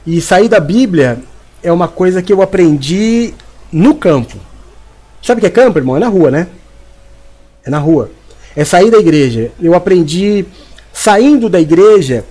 E 0.07 0.20
sair 0.20 0.49
da 0.49 0.59
Bíblia 0.59 1.20
é 1.62 1.70
uma 1.70 1.87
coisa 1.89 2.23
que 2.23 2.33
eu 2.33 2.43
aprendi 2.43 3.35
no 3.70 3.95
campo. 3.95 4.37
Sabe 5.23 5.39
o 5.39 5.41
que 5.41 5.47
é 5.47 5.51
campo, 5.51 5.79
irmão? 5.79 5.97
É 5.97 6.01
na 6.01 6.09
rua, 6.09 6.31
né? 6.31 6.49
É 7.65 7.70
na 7.70 7.79
rua. 7.79 8.11
É 8.57 8.65
sair 8.65 8.91
da 8.91 8.99
igreja. 8.99 9.53
Eu 9.61 9.74
aprendi 9.74 10.45
saindo 10.93 11.49
da 11.49 11.61
igreja 11.61 12.24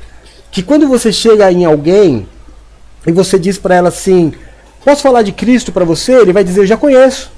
que 0.51 0.61
quando 0.61 0.87
você 0.87 1.11
chega 1.11 1.49
em 1.51 1.63
alguém 1.63 2.27
e 3.07 3.11
você 3.11 3.39
diz 3.39 3.57
para 3.57 3.75
ela 3.75 3.87
assim: 3.87 4.33
Posso 4.83 5.01
falar 5.01 5.21
de 5.21 5.31
Cristo 5.31 5.71
para 5.71 5.85
você? 5.85 6.13
Ele 6.13 6.33
vai 6.33 6.43
dizer: 6.43 6.59
Eu 6.59 6.67
já 6.67 6.75
conheço. 6.75 7.31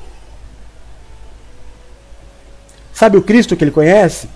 Sabe 2.92 3.18
o 3.18 3.22
Cristo 3.22 3.56
que 3.56 3.64
ele 3.64 3.72
conhece? 3.72 4.28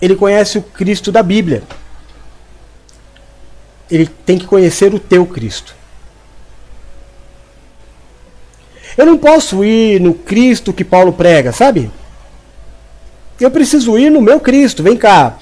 Ele 0.00 0.16
conhece 0.16 0.58
o 0.58 0.62
Cristo 0.62 1.12
da 1.12 1.22
Bíblia 1.22 1.62
ele 3.94 4.06
tem 4.06 4.38
que 4.38 4.46
conhecer 4.46 4.94
o 4.94 4.98
teu 4.98 5.26
Cristo. 5.26 5.74
Eu 8.96 9.06
não 9.06 9.18
posso 9.18 9.64
ir 9.64 10.00
no 10.00 10.14
Cristo 10.14 10.72
que 10.72 10.84
Paulo 10.84 11.12
prega, 11.12 11.52
sabe? 11.52 11.90
Eu 13.38 13.50
preciso 13.50 13.98
ir 13.98 14.10
no 14.10 14.20
meu 14.20 14.40
Cristo. 14.40 14.82
Vem 14.82 14.96
cá. 14.96 15.38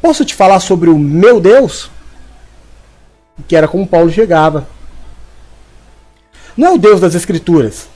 Posso 0.00 0.24
te 0.24 0.34
falar 0.34 0.60
sobre 0.60 0.88
o 0.88 0.98
meu 0.98 1.40
Deus? 1.40 1.90
Que 3.48 3.56
era 3.56 3.68
como 3.68 3.86
Paulo 3.86 4.10
chegava. 4.10 4.66
Não 6.56 6.68
é 6.68 6.72
o 6.72 6.78
Deus 6.78 7.00
das 7.00 7.14
Escrituras. 7.14 7.88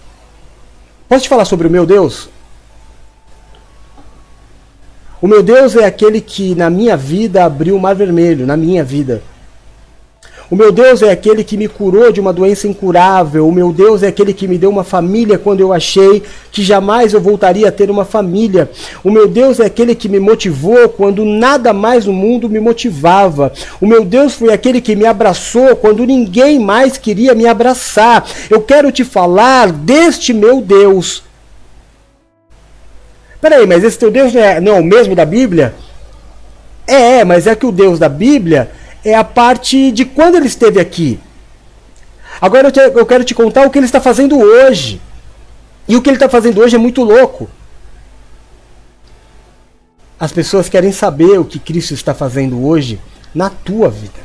Posso 1.09 1.25
te 1.25 1.29
falar 1.29 1.45
sobre 1.45 1.67
o 1.67 1.71
meu 1.71 1.87
Deus? 1.87 2.29
O 5.21 5.27
meu 5.27 5.43
Deus 5.43 5.77
é 5.77 5.85
aquele 5.85 6.21
que 6.21 6.55
na 6.55 6.69
minha 6.69 6.97
vida 6.97 7.45
abriu 7.45 7.77
o 7.77 7.81
mar 7.81 7.95
vermelho, 7.95 8.47
na 8.47 8.57
minha 8.57 8.85
vida. 8.85 9.23
O 10.51 10.57
meu 10.57 10.71
Deus 10.71 11.03
é 11.03 11.11
aquele 11.11 11.43
que 11.43 11.57
me 11.57 11.66
curou 11.66 12.12
de 12.12 12.21
uma 12.21 12.33
doença 12.33 12.69
incurável. 12.69 13.49
O 13.49 13.53
meu 13.53 13.73
Deus 13.73 14.03
é 14.03 14.09
aquele 14.09 14.35
que 14.35 14.47
me 14.47 14.59
deu 14.59 14.69
uma 14.69 14.85
família 14.85 15.39
quando 15.39 15.61
eu 15.61 15.73
achei 15.73 16.23
que 16.53 16.62
jamais 16.62 17.15
eu 17.15 17.21
voltaria 17.21 17.69
a 17.69 17.73
ter 17.73 17.91
uma 17.91 18.05
família. 18.05 18.71
O 19.03 19.11
meu 19.11 19.27
Deus 19.27 19.59
é 19.59 19.65
aquele 19.65 19.95
que 19.95 20.09
me 20.09 20.21
motivou 20.21 20.89
quando 20.89 21.25
nada 21.25 21.73
mais 21.73 22.05
no 22.05 22.12
mundo 22.12 22.49
me 22.49 22.61
motivava. 22.61 23.53
O 23.81 23.87
meu 23.87 24.05
Deus 24.05 24.35
foi 24.35 24.53
aquele 24.53 24.81
que 24.81 24.95
me 24.95 25.07
abraçou 25.07 25.75
quando 25.77 26.05
ninguém 26.05 26.59
mais 26.59 26.99
queria 26.99 27.35
me 27.35 27.47
abraçar. 27.47 28.25
Eu 28.51 28.61
quero 28.61 28.93
te 28.93 29.03
falar 29.03 29.73
deste 29.73 30.35
meu 30.35 30.61
Deus. 30.61 31.23
Peraí, 33.41 33.66
mas 33.66 33.83
esse 33.83 33.99
teu 33.99 34.11
Deus 34.11 34.33
não 34.33 34.41
é, 34.41 34.61
não 34.61 34.77
é 34.77 34.81
o 34.81 34.85
mesmo 34.85 35.15
da 35.15 35.25
Bíblia? 35.25 35.75
É, 36.87 37.25
mas 37.25 37.47
é 37.47 37.55
que 37.55 37.66
o 37.66 37.73
Deus 37.73 37.99
da 37.99 38.09
Bíblia 38.09 38.71
é 39.05 39.15
a 39.15 39.25
parte 39.25 39.91
de 39.93 40.05
quando 40.05 40.37
ele 40.37 40.47
esteve 40.47 40.81
aqui. 40.81 41.21
Agora 42.41 42.69
eu, 42.69 42.73
te, 42.73 42.81
eu 42.81 43.07
quero 43.07 43.25
te 43.25 43.35
contar 43.35 43.67
o 43.67 43.71
que 43.71 43.79
ele 43.79 43.87
está 43.87 44.01
fazendo 44.01 44.39
hoje. 44.39 45.01
E 45.87 45.97
o 45.97 46.03
que 46.03 46.09
ele 46.09 46.17
está 46.17 46.29
fazendo 46.29 46.61
hoje 46.61 46.77
é 46.77 46.79
muito 46.79 47.03
louco. 47.03 47.49
As 50.19 50.33
pessoas 50.33 50.69
querem 50.69 50.93
saber 50.93 51.39
o 51.39 51.45
que 51.45 51.59
Cristo 51.59 51.93
está 51.93 52.15
fazendo 52.15 52.67
hoje 52.67 52.99
na 53.35 53.51
tua 53.51 53.91
vida. 53.91 54.25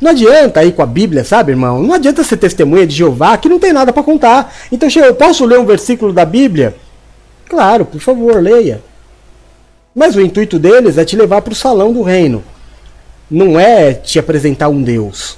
Não 0.00 0.10
adianta 0.10 0.64
ir 0.64 0.72
com 0.72 0.82
a 0.82 0.86
Bíblia, 0.86 1.24
sabe, 1.24 1.52
irmão? 1.52 1.82
Não 1.82 1.94
adianta 1.94 2.24
ser 2.24 2.36
testemunha 2.36 2.86
de 2.86 2.96
Jeová 2.96 3.36
que 3.36 3.48
não 3.48 3.60
tem 3.60 3.72
nada 3.72 3.92
para 3.92 4.02
contar. 4.02 4.52
Então, 4.72 4.88
eu 4.88 5.14
posso 5.14 5.44
ler 5.44 5.58
um 5.58 5.66
versículo 5.66 6.12
da 6.12 6.24
Bíblia? 6.24 6.74
Claro, 7.48 7.84
por 7.84 8.00
favor, 8.00 8.42
leia. 8.42 8.82
Mas 9.98 10.14
o 10.14 10.20
intuito 10.20 10.60
deles 10.60 10.96
é 10.96 11.04
te 11.04 11.16
levar 11.16 11.42
para 11.42 11.52
o 11.52 11.56
salão 11.56 11.92
do 11.92 12.02
reino. 12.02 12.44
Não 13.28 13.58
é 13.58 13.92
te 13.92 14.16
apresentar 14.16 14.68
um 14.68 14.80
Deus. 14.80 15.36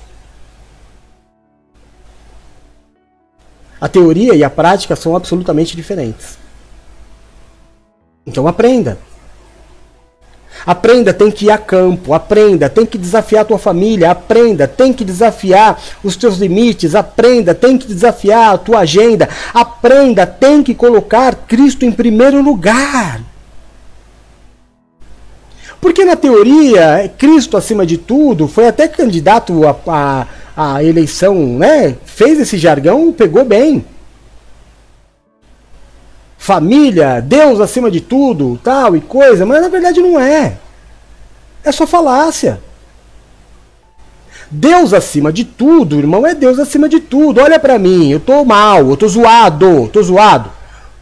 A 3.80 3.88
teoria 3.88 4.34
e 4.34 4.44
a 4.44 4.50
prática 4.50 4.94
são 4.94 5.16
absolutamente 5.16 5.74
diferentes. 5.74 6.36
Então 8.26 8.46
aprenda. 8.46 8.98
Aprenda, 10.66 11.14
tem 11.14 11.30
que 11.30 11.46
ir 11.46 11.50
a 11.50 11.56
campo, 11.56 12.12
aprenda, 12.12 12.68
tem 12.68 12.84
que 12.84 12.98
desafiar 12.98 13.40
a 13.40 13.46
tua 13.46 13.58
família, 13.58 14.10
aprenda, 14.10 14.68
tem 14.68 14.92
que 14.92 15.06
desafiar 15.06 15.82
os 16.04 16.16
teus 16.16 16.36
limites, 16.36 16.94
aprenda, 16.94 17.54
tem 17.54 17.78
que 17.78 17.86
desafiar 17.86 18.52
a 18.52 18.58
tua 18.58 18.80
agenda, 18.80 19.26
aprenda, 19.54 20.26
tem 20.26 20.62
que 20.62 20.74
colocar 20.74 21.34
Cristo 21.34 21.86
em 21.86 21.90
primeiro 21.90 22.42
lugar. 22.42 23.29
Porque 25.80 26.04
na 26.04 26.16
teoria, 26.16 27.10
Cristo 27.16 27.56
acima 27.56 27.86
de 27.86 27.96
tudo, 27.96 28.46
foi 28.46 28.68
até 28.68 28.86
candidato 28.86 29.66
à, 29.66 29.76
a 29.86 30.26
a 30.62 30.84
eleição, 30.84 31.34
né? 31.58 31.96
Fez 32.04 32.38
esse 32.38 32.58
jargão, 32.58 33.12
pegou 33.12 33.44
bem. 33.44 33.82
Família, 36.36 37.20
Deus 37.20 37.60
acima 37.60 37.90
de 37.90 38.00
tudo, 38.00 38.60
tal 38.62 38.94
e 38.94 39.00
coisa, 39.00 39.46
mas 39.46 39.62
na 39.62 39.68
verdade 39.68 40.00
não 40.00 40.20
é. 40.20 40.58
É 41.64 41.72
só 41.72 41.86
falácia. 41.86 42.60
Deus 44.50 44.92
acima 44.92 45.32
de 45.32 45.44
tudo, 45.44 45.98
irmão, 45.98 46.26
é 46.26 46.34
Deus 46.34 46.58
acima 46.58 46.90
de 46.90 47.00
tudo. 47.00 47.40
Olha 47.40 47.58
para 47.58 47.78
mim, 47.78 48.10
eu 48.10 48.20
tô 48.20 48.44
mal, 48.44 48.90
eu 48.90 48.96
tô 48.96 49.08
zoado, 49.08 49.88
tô 49.88 50.02
zoado. 50.02 50.50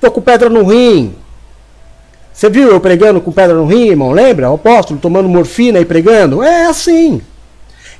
Tô 0.01 0.09
com 0.09 0.21
pedra 0.21 0.49
no 0.49 0.65
rim, 0.65 1.17
você 2.39 2.48
viu 2.48 2.70
eu 2.70 2.78
pregando 2.78 3.20
com 3.20 3.32
pedra 3.32 3.56
no 3.56 3.66
rim, 3.66 3.89
irmão? 3.89 4.12
Lembra? 4.12 4.48
O 4.48 4.55
apóstolo 4.55 5.01
tomando 5.01 5.28
morfina 5.28 5.81
e 5.81 5.85
pregando? 5.85 6.40
É 6.40 6.66
assim. 6.66 7.20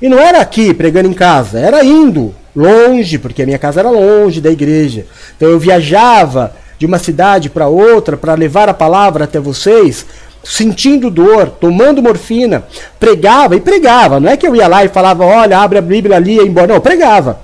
E 0.01 0.07
não 0.07 0.17
era 0.17 0.39
aqui 0.39 0.73
pregando 0.73 1.09
em 1.09 1.13
casa, 1.13 1.59
era 1.59 1.83
indo 1.83 2.33
longe, 2.55 3.17
porque 3.17 3.43
a 3.43 3.45
minha 3.45 3.59
casa 3.59 3.81
era 3.81 3.89
longe 3.89 4.39
da 4.39 4.49
igreja. 4.49 5.05
Então 5.35 5.49
eu 5.49 5.59
viajava 5.59 6.55
de 6.77 6.85
uma 6.85 6.97
cidade 6.97 7.49
para 7.49 7.67
outra 7.67 8.15
para 8.15 8.33
levar 8.33 8.69
a 8.69 8.73
palavra 8.73 9.25
até 9.25 9.41
vocês, 9.41 10.05
sentindo 10.41 11.11
dor, 11.11 11.49
tomando 11.49 12.01
morfina, 12.01 12.63
pregava 12.97 13.57
e 13.57 13.59
pregava. 13.59 14.21
Não 14.21 14.29
é 14.29 14.37
que 14.37 14.47
eu 14.47 14.55
ia 14.55 14.69
lá 14.69 14.85
e 14.85 14.87
falava, 14.87 15.25
olha, 15.25 15.59
abre 15.59 15.79
a 15.79 15.81
Bíblia 15.81 16.15
ali 16.15 16.37
e 16.37 16.47
embora. 16.47 16.67
Não, 16.67 16.79
pregava. 16.79 17.41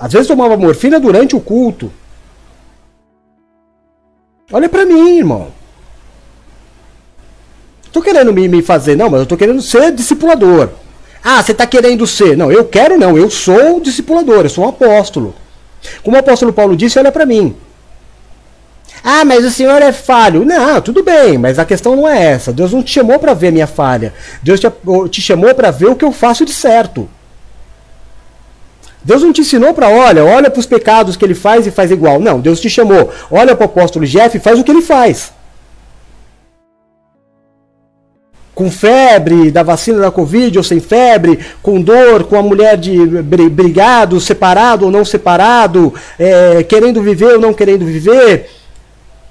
Às 0.00 0.14
vezes 0.14 0.28
tomava 0.28 0.56
morfina 0.56 0.98
durante 0.98 1.36
o 1.36 1.40
culto. 1.40 1.92
Olha 4.52 4.68
para 4.68 4.84
mim, 4.84 5.18
irmão. 5.18 5.48
Tô 7.92 8.00
querendo 8.00 8.32
me, 8.32 8.48
me 8.48 8.62
fazer, 8.62 8.96
não, 8.96 9.10
mas 9.10 9.20
eu 9.20 9.26
tô 9.26 9.36
querendo 9.36 9.60
ser 9.62 9.92
discipulador. 9.92 10.70
Ah, 11.22 11.42
você 11.42 11.54
tá 11.54 11.66
querendo 11.66 12.06
ser. 12.06 12.36
Não, 12.36 12.50
eu 12.50 12.64
quero 12.64 12.98
não, 12.98 13.16
eu 13.16 13.30
sou 13.30 13.80
discipulador, 13.80 14.44
eu 14.44 14.48
sou 14.48 14.64
um 14.64 14.68
apóstolo. 14.68 15.34
Como 16.02 16.16
o 16.16 16.20
apóstolo 16.20 16.52
Paulo 16.52 16.76
disse, 16.76 16.98
olha 16.98 17.12
para 17.12 17.26
mim. 17.26 17.56
Ah, 19.04 19.24
mas 19.24 19.44
o 19.44 19.50
senhor 19.50 19.82
é 19.82 19.92
falho. 19.92 20.44
Não, 20.44 20.80
tudo 20.80 21.02
bem, 21.02 21.36
mas 21.36 21.58
a 21.58 21.64
questão 21.64 21.96
não 21.96 22.08
é 22.08 22.22
essa. 22.22 22.52
Deus 22.52 22.72
não 22.72 22.82
te 22.82 22.92
chamou 22.92 23.18
para 23.18 23.34
ver 23.34 23.52
minha 23.52 23.66
falha. 23.66 24.14
Deus 24.42 24.60
te, 24.60 24.66
te 25.10 25.20
chamou 25.20 25.54
para 25.54 25.70
ver 25.70 25.86
o 25.86 25.96
que 25.96 26.04
eu 26.04 26.12
faço 26.12 26.44
de 26.44 26.52
certo. 26.52 27.08
Deus 29.04 29.22
não 29.22 29.32
te 29.32 29.40
ensinou 29.40 29.74
para, 29.74 29.88
olha, 29.88 30.24
olha 30.24 30.50
para 30.50 30.60
os 30.60 30.66
pecados 30.66 31.16
que 31.16 31.24
ele 31.24 31.34
faz 31.34 31.66
e 31.66 31.70
faz 31.70 31.90
igual. 31.90 32.20
Não, 32.20 32.40
Deus 32.40 32.60
te 32.60 32.70
chamou. 32.70 33.10
Olha 33.30 33.54
para 33.56 33.64
o 33.64 33.66
apóstolo 33.66 34.06
Jeff 34.06 34.36
e 34.36 34.40
faz 34.40 34.58
o 34.58 34.64
que 34.64 34.70
ele 34.70 34.82
faz. 34.82 35.32
com 38.54 38.70
febre 38.70 39.50
da 39.50 39.62
vacina 39.62 39.98
da 39.98 40.10
Covid 40.10 40.56
ou 40.58 40.62
sem 40.62 40.78
febre, 40.78 41.38
com 41.62 41.80
dor, 41.80 42.24
com 42.24 42.36
a 42.36 42.42
mulher 42.42 42.76
de 42.76 42.94
brigado, 43.22 44.20
separado 44.20 44.84
ou 44.84 44.90
não 44.90 45.04
separado, 45.04 45.92
é, 46.18 46.62
querendo 46.62 47.02
viver 47.02 47.34
ou 47.34 47.40
não 47.40 47.54
querendo 47.54 47.84
viver, 47.84 48.48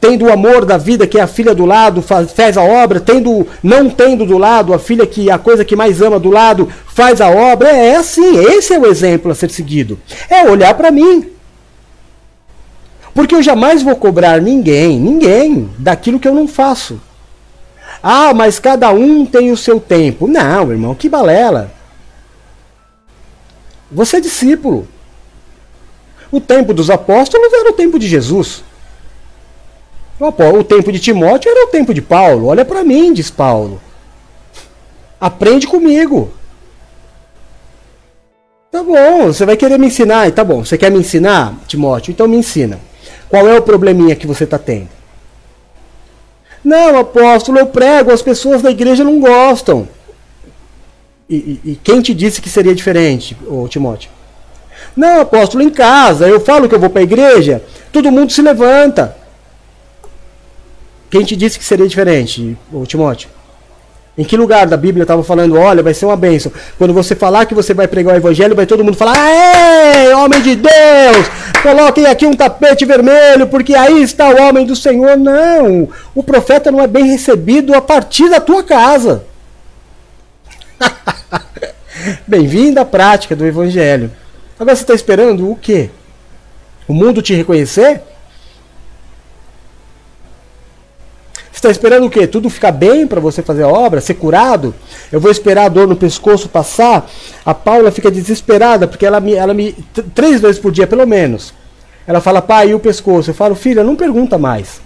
tendo 0.01 0.25
o 0.25 0.33
amor 0.33 0.65
da 0.65 0.79
vida 0.79 1.05
que 1.05 1.19
é 1.19 1.21
a 1.21 1.27
filha 1.27 1.53
do 1.53 1.63
lado 1.63 2.01
faz, 2.01 2.31
faz 2.31 2.57
a 2.57 2.63
obra, 2.63 2.99
tendo 2.99 3.47
não 3.61 3.87
tendo 3.87 4.25
do 4.25 4.35
lado 4.35 4.73
a 4.73 4.79
filha 4.79 5.05
que 5.05 5.29
a 5.29 5.37
coisa 5.37 5.63
que 5.63 5.75
mais 5.75 6.01
ama 6.01 6.19
do 6.19 6.31
lado 6.31 6.67
faz 6.87 7.21
a 7.21 7.29
obra. 7.29 7.69
É, 7.69 7.89
é 7.89 7.95
assim, 7.97 8.37
esse 8.37 8.73
é 8.73 8.79
o 8.79 8.87
exemplo 8.87 9.31
a 9.31 9.35
ser 9.35 9.51
seguido. 9.51 9.99
É 10.27 10.49
olhar 10.49 10.73
para 10.73 10.89
mim. 10.89 11.29
Porque 13.13 13.35
eu 13.35 13.43
jamais 13.43 13.83
vou 13.83 13.95
cobrar 13.95 14.41
ninguém, 14.41 14.99
ninguém, 14.99 15.69
daquilo 15.77 16.19
que 16.19 16.27
eu 16.27 16.33
não 16.33 16.47
faço. 16.47 16.99
Ah, 18.01 18.33
mas 18.33 18.59
cada 18.59 18.89
um 18.89 19.23
tem 19.25 19.51
o 19.51 19.57
seu 19.57 19.79
tempo. 19.79 20.27
Não, 20.27 20.71
irmão, 20.71 20.95
que 20.95 21.07
balela. 21.07 21.71
Você 23.91 24.17
é 24.17 24.21
discípulo. 24.21 24.87
O 26.31 26.39
tempo 26.39 26.73
dos 26.73 26.89
apóstolos 26.89 27.53
era 27.53 27.69
o 27.69 27.73
tempo 27.73 27.99
de 27.99 28.07
Jesus. 28.07 28.63
O 30.23 30.63
tempo 30.63 30.91
de 30.91 30.99
Timóteo 30.99 31.49
era 31.49 31.65
o 31.65 31.69
tempo 31.71 31.95
de 31.95 32.01
Paulo. 32.01 32.47
Olha 32.47 32.63
para 32.63 32.83
mim, 32.83 33.11
diz 33.11 33.31
Paulo. 33.31 33.81
Aprende 35.19 35.65
comigo. 35.65 36.31
Tá 38.71 38.83
bom, 38.83 39.25
você 39.25 39.45
vai 39.47 39.57
querer 39.57 39.79
me 39.79 39.87
ensinar. 39.87 40.31
Tá 40.31 40.43
bom, 40.43 40.63
você 40.63 40.77
quer 40.77 40.91
me 40.91 40.99
ensinar, 40.99 41.55
Timóteo? 41.67 42.11
Então 42.11 42.27
me 42.27 42.37
ensina. 42.37 42.79
Qual 43.29 43.47
é 43.47 43.57
o 43.57 43.63
probleminha 43.63 44.15
que 44.15 44.27
você 44.27 44.43
está 44.43 44.59
tendo? 44.59 44.89
Não, 46.63 46.99
apóstolo, 46.99 47.57
eu 47.57 47.65
prego, 47.65 48.11
as 48.11 48.21
pessoas 48.21 48.61
da 48.61 48.69
igreja 48.69 49.03
não 49.03 49.19
gostam. 49.19 49.87
E, 51.27 51.35
e, 51.35 51.71
e 51.71 51.75
quem 51.83 51.99
te 51.99 52.13
disse 52.13 52.41
que 52.41 52.49
seria 52.49 52.75
diferente, 52.75 53.35
ô 53.47 53.67
Timóteo? 53.67 54.11
Não, 54.95 55.21
apóstolo, 55.21 55.63
em 55.63 55.69
casa, 55.71 56.27
eu 56.27 56.39
falo 56.39 56.69
que 56.69 56.75
eu 56.75 56.79
vou 56.79 56.89
para 56.91 56.99
a 56.99 57.03
igreja, 57.03 57.63
todo 57.91 58.11
mundo 58.11 58.31
se 58.31 58.41
levanta. 58.41 59.20
Quem 61.11 61.25
te 61.25 61.35
disse 61.35 61.59
que 61.59 61.65
seria 61.65 61.85
diferente, 61.85 62.57
Timóteo? 62.87 63.29
Em 64.17 64.23
que 64.23 64.37
lugar 64.37 64.65
da 64.65 64.77
Bíblia 64.77 65.03
estava 65.03 65.21
falando, 65.23 65.57
olha, 65.57 65.83
vai 65.83 65.93
ser 65.93 66.05
uma 66.05 66.15
bênção. 66.15 66.51
Quando 66.77 66.93
você 66.93 67.15
falar 67.15 67.45
que 67.45 67.53
você 67.53 67.73
vai 67.73 67.85
pregar 67.85 68.13
o 68.13 68.17
evangelho, 68.17 68.55
vai 68.55 68.65
todo 68.65 68.83
mundo 68.83 68.95
falar, 68.95 69.17
Aê, 69.17 70.13
homem 70.13 70.41
de 70.41 70.55
Deus, 70.55 71.27
coloquem 71.61 72.05
aqui 72.05 72.25
um 72.25 72.33
tapete 72.33 72.85
vermelho, 72.85 73.45
porque 73.47 73.75
aí 73.75 74.01
está 74.01 74.29
o 74.29 74.41
homem 74.41 74.65
do 74.65 74.75
Senhor. 74.75 75.17
Não, 75.17 75.89
o 76.15 76.23
profeta 76.23 76.71
não 76.71 76.81
é 76.81 76.87
bem 76.87 77.05
recebido 77.05 77.73
a 77.73 77.81
partir 77.81 78.29
da 78.29 78.39
tua 78.39 78.63
casa. 78.63 79.25
Bem-vindo 82.25 82.79
à 82.79 82.85
prática 82.85 83.35
do 83.35 83.45
evangelho. 83.45 84.09
Agora 84.57 84.75
você 84.75 84.83
está 84.83 84.93
esperando 84.93 85.51
o 85.51 85.57
quê? 85.57 85.89
O 86.87 86.93
mundo 86.93 87.21
te 87.21 87.33
reconhecer? 87.33 88.01
Está 91.51 91.69
esperando 91.69 92.05
o 92.05 92.09
quê? 92.09 92.25
Tudo 92.25 92.49
ficar 92.49 92.71
bem 92.71 93.05
para 93.05 93.19
você 93.19 93.41
fazer 93.41 93.63
a 93.63 93.67
obra, 93.67 94.01
ser 94.01 94.15
curado? 94.15 94.73
Eu 95.11 95.19
vou 95.19 95.31
esperar 95.31 95.65
a 95.65 95.69
dor 95.69 95.87
no 95.87 95.95
pescoço 95.95 96.49
passar? 96.49 97.09
A 97.45 97.53
Paula 97.53 97.91
fica 97.91 98.09
desesperada 98.09 98.87
porque 98.87 99.05
ela 99.05 99.19
me, 99.19 99.33
ela 99.33 99.53
me 99.53 99.73
três 100.15 100.41
vezes 100.41 100.59
por 100.59 100.71
dia 100.71 100.87
pelo 100.87 101.05
menos. 101.05 101.53
Ela 102.07 102.21
fala, 102.21 102.41
pai, 102.41 102.69
e 102.69 102.73
o 102.73 102.79
pescoço? 102.79 103.29
Eu 103.29 103.33
falo, 103.35 103.55
filha, 103.55 103.83
não 103.83 103.95
pergunta 103.95 104.37
mais. 104.37 104.81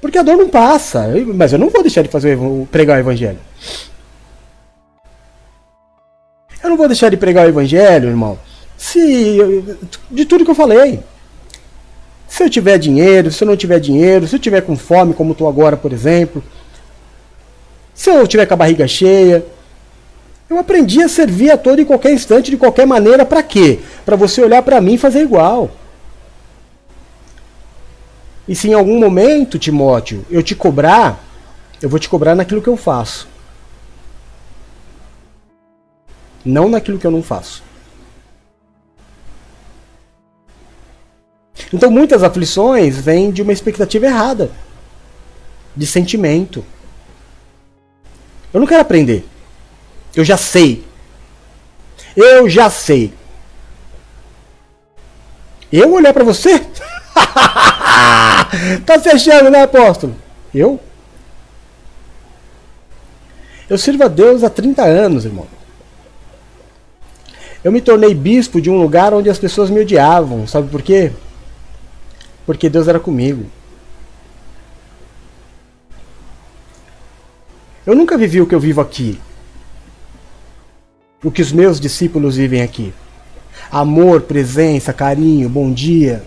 Porque 0.00 0.18
a 0.18 0.22
dor 0.22 0.36
não 0.36 0.48
passa. 0.48 1.08
Mas 1.34 1.52
eu 1.52 1.58
não 1.58 1.70
vou 1.70 1.82
deixar 1.82 2.02
de 2.02 2.08
fazer 2.08 2.38
pregar 2.70 2.96
o 2.96 3.00
evangelho. 3.00 3.38
Eu 6.62 6.70
não 6.70 6.76
vou 6.76 6.86
deixar 6.86 7.08
de 7.08 7.16
pregar 7.16 7.46
o 7.46 7.48
evangelho, 7.48 8.08
irmão. 8.08 8.38
Se 8.76 9.62
de 10.10 10.24
tudo 10.24 10.44
que 10.44 10.50
eu 10.50 10.54
falei. 10.54 11.00
Se 12.30 12.44
eu 12.44 12.48
tiver 12.48 12.78
dinheiro, 12.78 13.32
se 13.32 13.42
eu 13.42 13.48
não 13.48 13.56
tiver 13.56 13.80
dinheiro, 13.80 14.24
se 14.24 14.36
eu 14.36 14.38
tiver 14.38 14.60
com 14.60 14.76
fome, 14.76 15.12
como 15.12 15.32
estou 15.32 15.48
agora, 15.48 15.76
por 15.76 15.92
exemplo, 15.92 16.40
se 17.92 18.08
eu 18.08 18.24
tiver 18.24 18.46
com 18.46 18.54
a 18.54 18.56
barriga 18.56 18.86
cheia, 18.86 19.44
eu 20.48 20.56
aprendi 20.56 21.02
a 21.02 21.08
servir 21.08 21.50
a 21.50 21.58
todo 21.58 21.80
e 21.80 21.84
qualquer 21.84 22.12
instante, 22.12 22.52
de 22.52 22.56
qualquer 22.56 22.86
maneira, 22.86 23.26
para 23.26 23.42
quê? 23.42 23.80
Para 24.06 24.14
você 24.14 24.40
olhar 24.40 24.62
para 24.62 24.80
mim 24.80 24.94
e 24.94 24.98
fazer 24.98 25.22
igual. 25.22 25.72
E 28.46 28.54
se 28.54 28.68
em 28.68 28.74
algum 28.74 29.00
momento, 29.00 29.58
Timóteo, 29.58 30.24
eu 30.30 30.40
te 30.40 30.54
cobrar, 30.54 31.20
eu 31.82 31.88
vou 31.88 31.98
te 31.98 32.08
cobrar 32.08 32.36
naquilo 32.36 32.62
que 32.62 32.68
eu 32.68 32.76
faço. 32.76 33.26
Não 36.44 36.68
naquilo 36.68 36.96
que 36.96 37.06
eu 37.08 37.10
não 37.10 37.24
faço. 37.24 37.69
Então 41.72 41.90
muitas 41.90 42.22
aflições 42.22 42.96
vêm 42.96 43.30
de 43.30 43.42
uma 43.42 43.52
expectativa 43.52 44.06
errada, 44.06 44.50
de 45.76 45.86
sentimento. 45.86 46.64
Eu 48.52 48.60
não 48.60 48.66
quero 48.66 48.80
aprender. 48.80 49.24
Eu 50.14 50.24
já 50.24 50.36
sei. 50.36 50.84
Eu 52.16 52.48
já 52.48 52.68
sei. 52.68 53.12
Eu 55.72 55.92
olhar 55.92 56.12
para 56.12 56.24
você? 56.24 56.58
tá 58.84 58.98
fechando, 59.00 59.50
né, 59.50 59.62
apóstolo? 59.62 60.16
Eu? 60.52 60.80
Eu 63.68 63.78
sirvo 63.78 64.02
a 64.02 64.08
Deus 64.08 64.42
há 64.42 64.50
30 64.50 64.82
anos, 64.82 65.24
irmão. 65.24 65.46
Eu 67.62 67.70
me 67.70 67.80
tornei 67.80 68.14
bispo 68.14 68.60
de 68.60 68.68
um 68.68 68.80
lugar 68.80 69.14
onde 69.14 69.30
as 69.30 69.38
pessoas 69.38 69.70
me 69.70 69.80
odiavam. 69.80 70.48
Sabe 70.48 70.68
por 70.68 70.82
quê? 70.82 71.12
Porque 72.50 72.68
Deus 72.68 72.88
era 72.88 72.98
comigo. 72.98 73.46
Eu 77.86 77.94
nunca 77.94 78.18
vivi 78.18 78.40
o 78.40 78.46
que 78.48 78.52
eu 78.52 78.58
vivo 78.58 78.80
aqui. 78.80 79.20
O 81.22 81.30
que 81.30 81.42
os 81.42 81.52
meus 81.52 81.78
discípulos 81.78 82.34
vivem 82.34 82.60
aqui. 82.60 82.92
Amor, 83.70 84.22
presença, 84.22 84.92
carinho, 84.92 85.48
bom 85.48 85.72
dia. 85.72 86.24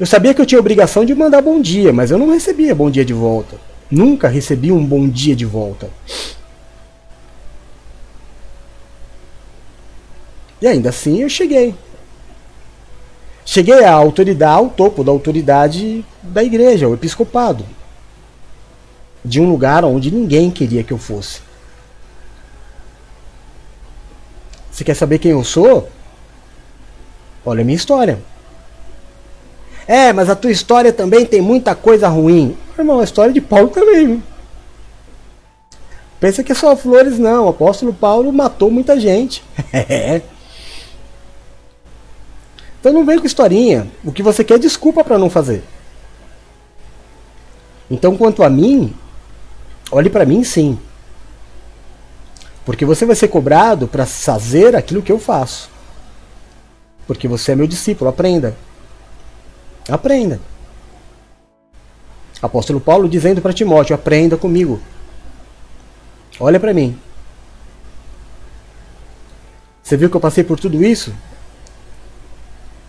Eu 0.00 0.04
sabia 0.04 0.34
que 0.34 0.40
eu 0.40 0.46
tinha 0.46 0.58
obrigação 0.58 1.04
de 1.04 1.14
mandar 1.14 1.42
bom 1.42 1.60
dia, 1.60 1.92
mas 1.92 2.10
eu 2.10 2.18
não 2.18 2.32
recebia 2.32 2.74
bom 2.74 2.90
dia 2.90 3.04
de 3.04 3.12
volta. 3.14 3.58
Nunca 3.88 4.26
recebi 4.26 4.72
um 4.72 4.84
bom 4.84 5.08
dia 5.08 5.36
de 5.36 5.46
volta. 5.46 5.88
E 10.60 10.66
ainda 10.66 10.88
assim 10.88 11.20
eu 11.20 11.28
cheguei. 11.28 11.72
Cheguei 13.44 13.84
à 13.84 13.92
autoridade, 13.92 14.58
ao 14.58 14.68
topo 14.68 15.02
da 15.02 15.10
autoridade 15.10 16.04
da 16.22 16.42
igreja, 16.42 16.88
o 16.88 16.94
episcopado. 16.94 17.64
De 19.24 19.40
um 19.40 19.48
lugar 19.48 19.84
onde 19.84 20.10
ninguém 20.10 20.50
queria 20.50 20.82
que 20.82 20.92
eu 20.92 20.98
fosse. 20.98 21.40
Você 24.70 24.84
quer 24.84 24.94
saber 24.94 25.18
quem 25.18 25.32
eu 25.32 25.44
sou? 25.44 25.88
Olha 27.44 27.62
a 27.62 27.64
minha 27.64 27.76
história. 27.76 28.18
É, 29.86 30.12
mas 30.12 30.30
a 30.30 30.36
tua 30.36 30.50
história 30.50 30.92
também 30.92 31.26
tem 31.26 31.40
muita 31.40 31.74
coisa 31.74 32.08
ruim. 32.08 32.56
Irmão, 32.78 33.00
a 33.00 33.04
história 33.04 33.32
de 33.32 33.40
Paulo 33.40 33.68
também. 33.68 34.22
Pensa 36.20 36.44
que 36.44 36.52
é 36.52 36.54
só 36.54 36.76
flores, 36.76 37.18
não. 37.18 37.46
O 37.46 37.48
apóstolo 37.48 37.92
Paulo 37.92 38.32
matou 38.32 38.70
muita 38.70 38.98
gente. 38.98 39.42
Então 42.82 42.92
não 42.92 43.06
vem 43.06 43.16
com 43.16 43.26
historinha. 43.26 43.86
O 44.02 44.10
que 44.10 44.24
você 44.24 44.42
quer 44.42 44.54
é 44.54 44.58
desculpa 44.58 45.04
para 45.04 45.16
não 45.16 45.30
fazer. 45.30 45.62
Então, 47.88 48.16
quanto 48.16 48.42
a 48.42 48.50
mim, 48.50 48.92
olhe 49.92 50.10
para 50.10 50.26
mim 50.26 50.42
sim. 50.42 50.76
Porque 52.64 52.84
você 52.84 53.06
vai 53.06 53.14
ser 53.14 53.28
cobrado 53.28 53.86
para 53.86 54.04
fazer 54.04 54.74
aquilo 54.74 55.00
que 55.00 55.12
eu 55.12 55.20
faço. 55.20 55.70
Porque 57.06 57.28
você 57.28 57.52
é 57.52 57.54
meu 57.54 57.68
discípulo, 57.68 58.10
aprenda. 58.10 58.56
Aprenda. 59.88 60.40
Apóstolo 62.42 62.80
Paulo 62.80 63.08
dizendo 63.08 63.40
para 63.40 63.52
Timóteo: 63.52 63.94
aprenda 63.94 64.36
comigo. 64.36 64.80
Olha 66.40 66.58
para 66.58 66.74
mim. 66.74 66.98
Você 69.80 69.96
viu 69.96 70.10
que 70.10 70.16
eu 70.16 70.20
passei 70.20 70.42
por 70.42 70.58
tudo 70.58 70.82
isso? 70.82 71.14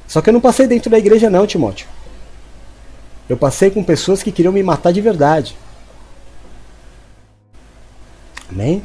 Só 0.07 0.21
que 0.21 0.29
eu 0.29 0.33
não 0.33 0.41
passei 0.41 0.67
dentro 0.67 0.89
da 0.89 0.97
igreja, 0.97 1.29
não, 1.29 1.47
Timóteo. 1.47 1.87
Eu 3.27 3.37
passei 3.37 3.71
com 3.71 3.83
pessoas 3.83 4.21
que 4.21 4.31
queriam 4.31 4.53
me 4.53 4.61
matar 4.61 4.91
de 4.91 5.01
verdade. 5.01 5.55
Amém? 8.49 8.83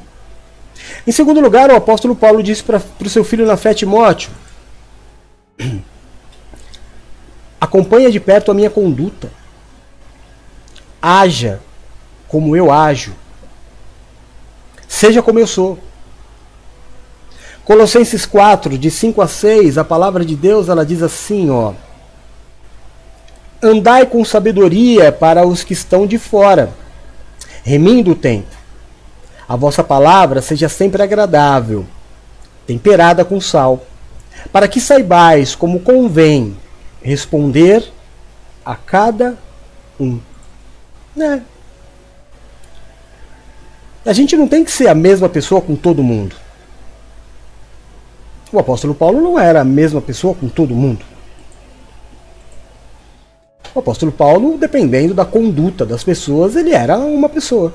Em 1.07 1.13
segundo 1.13 1.41
lugar, 1.41 1.71
o 1.71 1.77
apóstolo 1.77 2.15
Paulo 2.15 2.43
disse 2.43 2.63
para 2.63 2.83
o 3.01 3.09
seu 3.09 3.25
filho 3.25 3.47
na 3.47 3.57
fé, 3.57 3.75
Timóteo: 3.75 4.31
acompanha 7.61 8.11
de 8.11 8.21
perto 8.21 8.51
a 8.51 8.55
minha 8.55 8.71
conduta. 8.71 9.31
Haja 11.01 11.61
como 12.29 12.57
eu 12.57 12.73
ajo. 12.73 13.15
Seja 14.87 15.23
como 15.23 15.39
eu 15.39 15.47
sou. 15.47 15.79
Colossenses 17.69 18.25
4, 18.25 18.79
de 18.79 18.91
5 18.91 19.21
a 19.21 19.29
6, 19.29 19.77
a 19.77 19.85
palavra 19.85 20.25
de 20.25 20.35
Deus 20.35 20.71
ela 20.71 20.87
diz 20.87 21.03
assim, 21.03 21.51
ó: 21.51 21.75
Andai 23.63 24.07
com 24.07 24.25
sabedoria 24.25 25.13
para 25.13 25.47
os 25.47 25.63
que 25.63 25.75
estão 25.75 26.07
de 26.07 26.19
fora, 26.19 26.73
remindo 27.63 28.13
o 28.13 28.15
tempo. 28.15 28.57
A 29.47 29.55
vossa 29.55 29.85
palavra 29.85 30.41
seja 30.41 30.67
sempre 30.67 31.03
agradável, 31.03 31.85
temperada 32.67 33.23
com 33.23 33.39
sal, 33.39 33.85
para 34.51 34.67
que 34.67 34.81
saibais 34.81 35.55
como 35.55 35.81
convém 35.81 36.57
responder 37.03 37.85
a 38.65 38.77
cada 38.77 39.37
um. 40.01 40.19
Né? 41.15 41.43
A 44.07 44.15
gente 44.15 44.39
não 44.39 44.49
tem 44.49 44.65
que 44.65 44.71
ser 44.71 44.89
a 44.89 44.95
mesma 44.95 45.29
pessoa 45.29 45.61
com 45.61 45.77
todo 45.77 46.03
mundo. 46.03 46.48
O 48.53 48.59
apóstolo 48.59 48.95
Paulo 48.95 49.21
não 49.21 49.39
era 49.39 49.61
a 49.61 49.65
mesma 49.65 50.01
pessoa 50.01 50.35
com 50.35 50.49
todo 50.49 50.75
mundo. 50.75 51.05
O 53.75 53.79
apóstolo 53.79 54.11
Paulo, 54.11 54.57
dependendo 54.57 55.13
da 55.13 55.25
conduta 55.25 55.85
das 55.85 56.03
pessoas, 56.03 56.57
ele 56.57 56.73
era 56.73 56.97
uma 56.97 57.29
pessoa. 57.29 57.75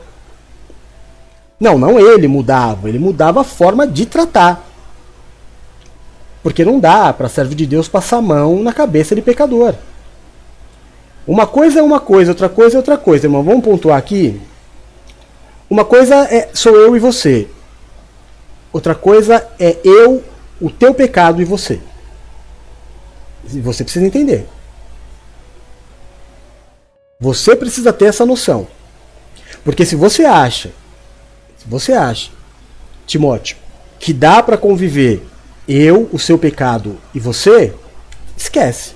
Não, 1.59 1.77
não 1.77 1.99
ele 1.99 2.27
mudava, 2.27 2.89
ele 2.89 2.99
mudava 2.99 3.41
a 3.41 3.43
forma 3.43 3.87
de 3.87 4.05
tratar. 4.05 4.67
Porque 6.41 6.65
não 6.65 6.79
dá 6.79 7.13
para 7.13 7.29
servo 7.29 7.55
de 7.55 7.65
Deus 7.65 7.87
passar 7.87 8.17
a 8.17 8.21
mão 8.21 8.61
na 8.61 8.73
cabeça 8.73 9.15
de 9.15 9.21
pecador. 9.21 9.75
Uma 11.25 11.47
coisa 11.47 11.79
é 11.79 11.83
uma 11.83 12.01
coisa, 12.01 12.31
outra 12.31 12.49
coisa 12.49 12.75
é 12.75 12.79
outra 12.79 12.97
coisa, 12.97 13.27
irmão. 13.27 13.43
Vamos 13.43 13.63
pontuar 13.63 13.97
aqui. 13.97 14.41
Uma 15.69 15.85
coisa 15.85 16.15
é 16.25 16.49
sou 16.53 16.75
eu 16.75 16.95
e 16.97 16.99
você. 16.99 17.47
Outra 18.73 18.93
coisa 18.93 19.47
é 19.57 19.77
eu, 19.83 20.21
o 20.59 20.69
teu 20.69 20.93
pecado 20.93 21.41
e 21.41 21.45
você. 21.45 21.79
Você 23.43 23.83
precisa 23.83 24.05
entender. 24.05 24.47
Você 27.19 27.55
precisa 27.55 27.93
ter 27.93 28.05
essa 28.05 28.25
noção. 28.25 28.67
Porque 29.63 29.85
se 29.85 29.95
você 29.95 30.25
acha, 30.25 30.71
se 31.57 31.67
você 31.67 31.93
acha, 31.93 32.31
Timóteo, 33.05 33.57
que 33.99 34.13
dá 34.13 34.43
para 34.43 34.57
conviver 34.57 35.25
eu, 35.67 36.09
o 36.11 36.19
seu 36.19 36.37
pecado 36.37 36.97
e 37.13 37.19
você, 37.19 37.73
esquece. 38.35 38.93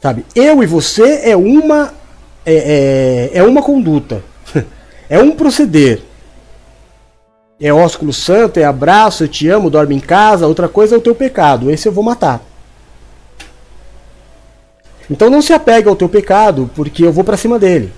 Sabe? 0.00 0.24
Eu 0.34 0.62
e 0.62 0.66
você 0.66 1.22
é 1.28 1.36
uma 1.36 1.92
é, 2.44 3.30
é, 3.34 3.38
é 3.38 3.42
uma 3.42 3.60
conduta, 3.60 4.22
é 5.10 5.18
um 5.18 5.32
proceder. 5.32 6.00
É 7.58 7.72
ósculo 7.72 8.12
santo, 8.12 8.58
é 8.58 8.64
abraço, 8.64 9.24
eu 9.24 9.28
te 9.28 9.48
amo, 9.48 9.70
dorme 9.70 9.94
em 9.94 10.00
casa. 10.00 10.46
Outra 10.46 10.68
coisa 10.68 10.94
é 10.94 10.98
o 10.98 11.00
teu 11.00 11.14
pecado. 11.14 11.70
Esse 11.70 11.88
eu 11.88 11.92
vou 11.92 12.04
matar. 12.04 12.42
Então 15.10 15.30
não 15.30 15.40
se 15.40 15.52
apegue 15.52 15.88
ao 15.88 15.96
teu 15.96 16.08
pecado, 16.08 16.70
porque 16.74 17.04
eu 17.04 17.12
vou 17.12 17.24
para 17.24 17.36
cima 17.36 17.58
dele. 17.58 17.92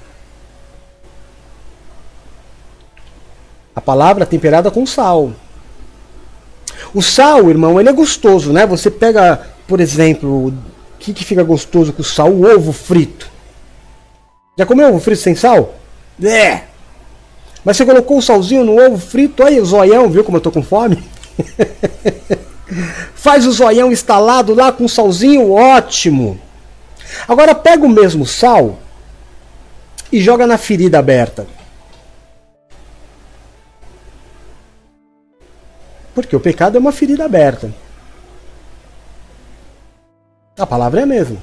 A 3.75 3.81
palavra 3.81 4.27
temperada 4.27 4.71
com 4.71 4.87
sal. 4.87 5.33
O 6.95 7.03
sal, 7.03 7.51
irmão, 7.51 7.81
ele 7.81 7.89
é 7.89 7.93
gostoso, 7.93 8.53
né? 8.53 8.67
Você 8.67 8.91
pega, 8.91 9.47
por 9.67 9.81
exemplo, 9.81 10.49
o 10.49 10.55
que, 10.99 11.13
que 11.13 11.25
fica 11.25 11.43
gostoso 11.43 11.93
com 11.93 12.03
sal? 12.03 12.31
O 12.31 12.45
ovo 12.45 12.73
frito. 12.73 13.29
Já 14.57 14.67
comeu 14.67 14.89
ovo 14.89 15.01
frito 15.01 15.23
sem 15.23 15.35
sal? 15.35 15.75
É. 16.23 16.68
Mas 17.65 17.77
você 17.77 17.85
colocou 17.85 18.19
o 18.19 18.23
salzinho 18.23 18.65
no 18.65 18.77
ovo 18.79 18.99
frito, 18.99 19.43
aí 19.43 19.61
o 19.61 19.65
zoião, 19.65 20.09
viu 20.09 20.25
como 20.25 20.37
eu 20.37 20.41
tô 20.41 20.51
com 20.51 20.63
fome? 20.63 21.03
Faz 23.15 23.47
o 23.47 23.53
zoião 23.53 23.91
instalado 23.91 24.55
lá 24.55 24.71
com 24.71 24.87
salzinho, 24.87 25.53
ótimo. 25.53 26.41
Agora 27.27 27.55
pega 27.55 27.85
o 27.85 27.89
mesmo 27.89 28.27
sal 28.27 28.79
e 30.13 30.21
joga 30.21 30.47
na 30.47 30.59
ferida 30.59 30.99
aberta. 30.99 31.47
Porque 36.15 36.35
o 36.35 36.41
pecado 36.41 36.77
é 36.77 36.81
uma 36.81 36.93
ferida 36.93 37.25
aberta. 37.25 37.73
A 40.59 40.67
palavra 40.67 41.01
é 41.01 41.03
a 41.05 41.07
mesma. 41.07 41.39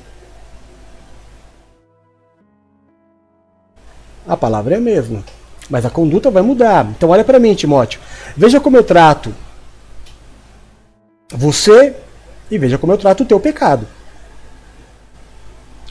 A 4.27 4.35
palavra 4.35 4.75
é 4.75 4.77
a 4.77 4.81
mesma. 4.81 5.23
Mas 5.69 5.85
a 5.85 5.89
conduta 5.89 6.29
vai 6.29 6.43
mudar. 6.43 6.85
Então 6.85 7.09
olha 7.09 7.23
para 7.23 7.39
mim, 7.39 7.55
Timóteo. 7.55 7.99
Veja 8.35 8.59
como 8.59 8.77
eu 8.77 8.83
trato 8.83 9.33
você 11.29 11.95
e 12.49 12.57
veja 12.57 12.77
como 12.77 12.93
eu 12.93 12.97
trato 12.97 13.23
o 13.23 13.25
teu 13.25 13.39
pecado. 13.39 13.87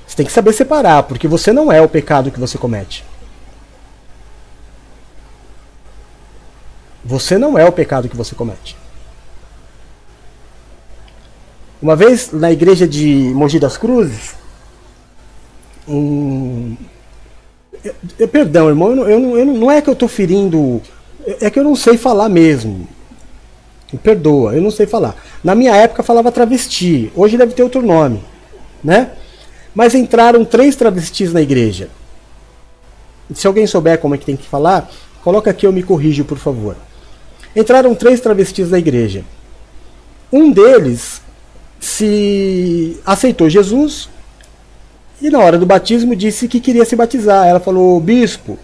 Você 0.07 0.17
tem 0.17 0.27
que 0.27 0.33
saber 0.33 0.53
separar, 0.53 1.03
porque 1.05 1.27
você 1.27 1.53
não 1.53 1.73
é 1.73 1.81
o 1.81 1.89
pecado 1.89 2.31
que 2.31 2.39
você 2.39 2.57
comete. 2.57 3.05
Você 7.05 7.37
não 7.37 7.59
é 7.59 7.65
o 7.65 7.73
pecado 7.73 8.09
que 8.09 8.17
você 8.17 8.35
comete. 8.35 8.77
Uma 11.83 11.97
vez 11.97 12.33
na 12.33 12.51
igreja 12.51 12.89
de 12.89 13.33
Mogi 13.35 13.59
das 13.59 13.77
Cruzes, 13.77 14.35
um... 15.87 16.77
eu, 18.19 18.29
perdão, 18.29 18.69
irmão, 18.69 18.93
eu, 18.93 19.09
eu, 19.09 19.39
eu, 19.39 19.47
não 19.47 19.71
é 19.71 19.83
que 19.83 19.89
eu 19.89 19.93
estou 19.93 20.09
ferindo, 20.09 20.81
é 21.41 21.51
que 21.51 21.59
eu 21.59 21.65
não 21.65 21.77
sei 21.77 21.99
falar 21.99 22.29
mesmo. 22.29 22.89
Me 23.93 23.99
perdoa, 23.99 24.55
eu 24.55 24.63
não 24.63 24.71
sei 24.71 24.87
falar. 24.87 25.15
Na 25.43 25.55
minha 25.55 25.77
época 25.77 26.03
falava 26.03 26.33
travesti, 26.33 27.13
hoje 27.15 27.37
deve 27.37 27.53
ter 27.53 27.63
outro 27.63 27.83
nome, 27.83 28.25
né? 28.83 29.13
Mas 29.75 29.95
entraram 29.95 30.45
três 30.45 30.75
travestis 30.77 31.33
na 31.33 31.43
igreja. 31.43 31.91
Se 33.35 33.47
alguém 33.47 33.67
souber 33.67 33.99
como 33.99 34.15
é 34.15 34.19
que 34.19 34.27
tem 34.27 34.37
que 34.37 34.47
falar, 34.47 34.91
coloca 35.23 35.51
aqui 35.51 35.67
eu 35.67 35.73
me 35.73 35.83
corrijo, 35.83 36.25
por 36.25 36.39
favor. 36.39 36.77
Entraram 37.55 37.95
três 37.95 38.21
travestis 38.21 38.71
na 38.71 38.79
igreja. 38.79 39.25
Um 40.33 40.51
deles 40.51 41.21
se 41.79 42.99
aceitou 43.05 43.49
Jesus 43.49 44.09
e 45.21 45.31
na 45.31 45.39
hora 45.39 45.59
do 45.59 45.67
batismo 45.67 46.15
disse 46.15 46.49
que 46.49 46.61
queria 46.61 46.85
se 46.85 46.97
batizar. 46.97 47.47
Ela 47.47 47.61
falou, 47.61 47.99
bispo, 48.01 48.59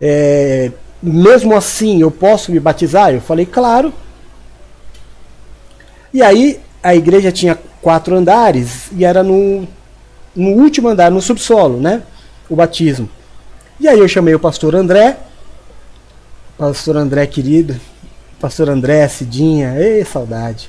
é, 0.00 0.70
mesmo 1.02 1.56
assim 1.56 2.00
eu 2.00 2.10
posso 2.10 2.52
me 2.52 2.60
batizar? 2.60 3.12
Eu 3.12 3.20
falei, 3.20 3.46
claro. 3.46 3.92
E 6.12 6.22
aí 6.22 6.60
a 6.82 6.94
igreja 6.94 7.32
tinha 7.32 7.58
quatro 7.82 8.16
andares 8.16 8.90
e 8.92 9.04
era 9.04 9.22
no 9.22 9.66
no 10.36 10.50
último 10.50 10.88
andar, 10.88 11.10
no 11.10 11.22
subsolo, 11.22 11.80
né? 11.80 12.02
O 12.48 12.54
batismo. 12.54 13.08
E 13.80 13.88
aí 13.88 13.98
eu 13.98 14.06
chamei 14.06 14.34
o 14.34 14.38
pastor 14.38 14.74
André, 14.74 15.16
pastor 16.58 16.96
André 16.96 17.26
querido, 17.26 17.74
pastor 18.38 18.68
André, 18.68 19.08
Cidinha, 19.08 19.74
ei, 19.78 20.04
saudade. 20.04 20.68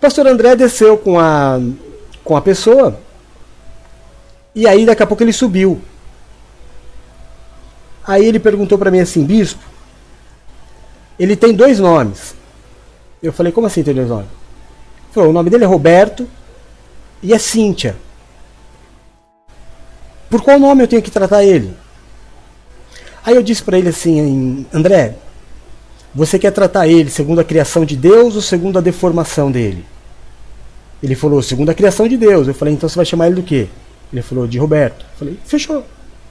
Pastor 0.00 0.26
André 0.26 0.54
desceu 0.54 0.98
com 0.98 1.18
a, 1.18 1.58
com 2.22 2.36
a 2.36 2.42
pessoa, 2.42 3.00
e 4.56 4.66
aí 4.66 4.86
daqui 4.86 5.02
a 5.02 5.06
pouco 5.06 5.22
ele 5.22 5.34
subiu. 5.34 5.82
Aí 8.06 8.24
ele 8.24 8.40
perguntou 8.40 8.78
para 8.78 8.90
mim 8.90 9.00
assim, 9.00 9.22
bispo, 9.22 9.62
ele 11.18 11.36
tem 11.36 11.52
dois 11.52 11.78
nomes. 11.78 12.34
Eu 13.22 13.34
falei, 13.34 13.52
como 13.52 13.66
assim 13.66 13.82
tem 13.82 13.94
dois 13.94 14.08
nomes? 14.08 14.28
Ele 14.28 15.12
falou, 15.12 15.28
o 15.28 15.32
nome 15.32 15.50
dele 15.50 15.64
é 15.64 15.66
Roberto 15.66 16.26
e 17.22 17.34
é 17.34 17.38
Cíntia. 17.38 17.96
Por 20.30 20.40
qual 20.40 20.58
nome 20.58 20.82
eu 20.82 20.88
tenho 20.88 21.02
que 21.02 21.10
tratar 21.10 21.44
ele? 21.44 21.76
Aí 23.22 23.36
eu 23.36 23.42
disse 23.42 23.62
para 23.62 23.78
ele 23.78 23.90
assim, 23.90 24.66
André, 24.72 25.16
você 26.14 26.38
quer 26.38 26.50
tratar 26.50 26.88
ele 26.88 27.10
segundo 27.10 27.40
a 27.40 27.44
criação 27.44 27.84
de 27.84 27.94
Deus 27.94 28.34
ou 28.36 28.40
segundo 28.40 28.78
a 28.78 28.80
deformação 28.80 29.50
dele? 29.52 29.84
Ele 31.02 31.14
falou, 31.14 31.42
segundo 31.42 31.68
a 31.68 31.74
criação 31.74 32.08
de 32.08 32.16
Deus. 32.16 32.48
Eu 32.48 32.54
falei, 32.54 32.72
então 32.72 32.88
você 32.88 32.96
vai 32.96 33.04
chamar 33.04 33.26
ele 33.26 33.36
do 33.36 33.42
quê? 33.42 33.68
Ele 34.12 34.22
falou, 34.22 34.46
de 34.46 34.58
Roberto. 34.58 35.04
Eu 35.12 35.18
falei, 35.18 35.38
fechou. 35.44 35.84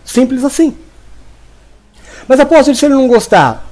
Simples 0.04 0.44
assim. 0.44 0.78
Mas 2.28 2.40
apóstolo, 2.40 2.76
se 2.76 2.86
ele 2.86 2.96
não 2.96 3.08
gostar? 3.08 3.66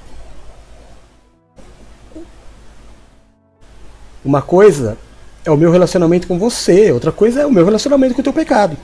Uma 4.24 4.42
coisa 4.42 4.98
é 5.46 5.52
o 5.52 5.58
meu 5.58 5.72
relacionamento 5.72 6.28
com 6.28 6.40
você, 6.40 6.92
outra 6.92 7.12
coisa 7.12 7.42
é 7.42 7.46
o 7.46 7.52
meu 7.52 7.66
relacionamento 7.66 8.14
com 8.14 8.22
o 8.22 8.24
teu 8.24 8.34
pecado. 8.34 8.78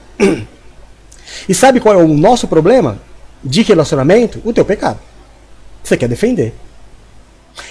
E 1.47 1.53
sabe 1.53 1.79
qual 1.79 1.99
é 1.99 2.03
o 2.03 2.07
nosso 2.07 2.47
problema 2.47 2.99
de 3.43 3.61
relacionamento? 3.61 4.41
O 4.43 4.51
teu 4.51 4.65
pecado. 4.65 4.99
Você 5.83 5.95
quer 5.95 6.09
defender. 6.09 6.53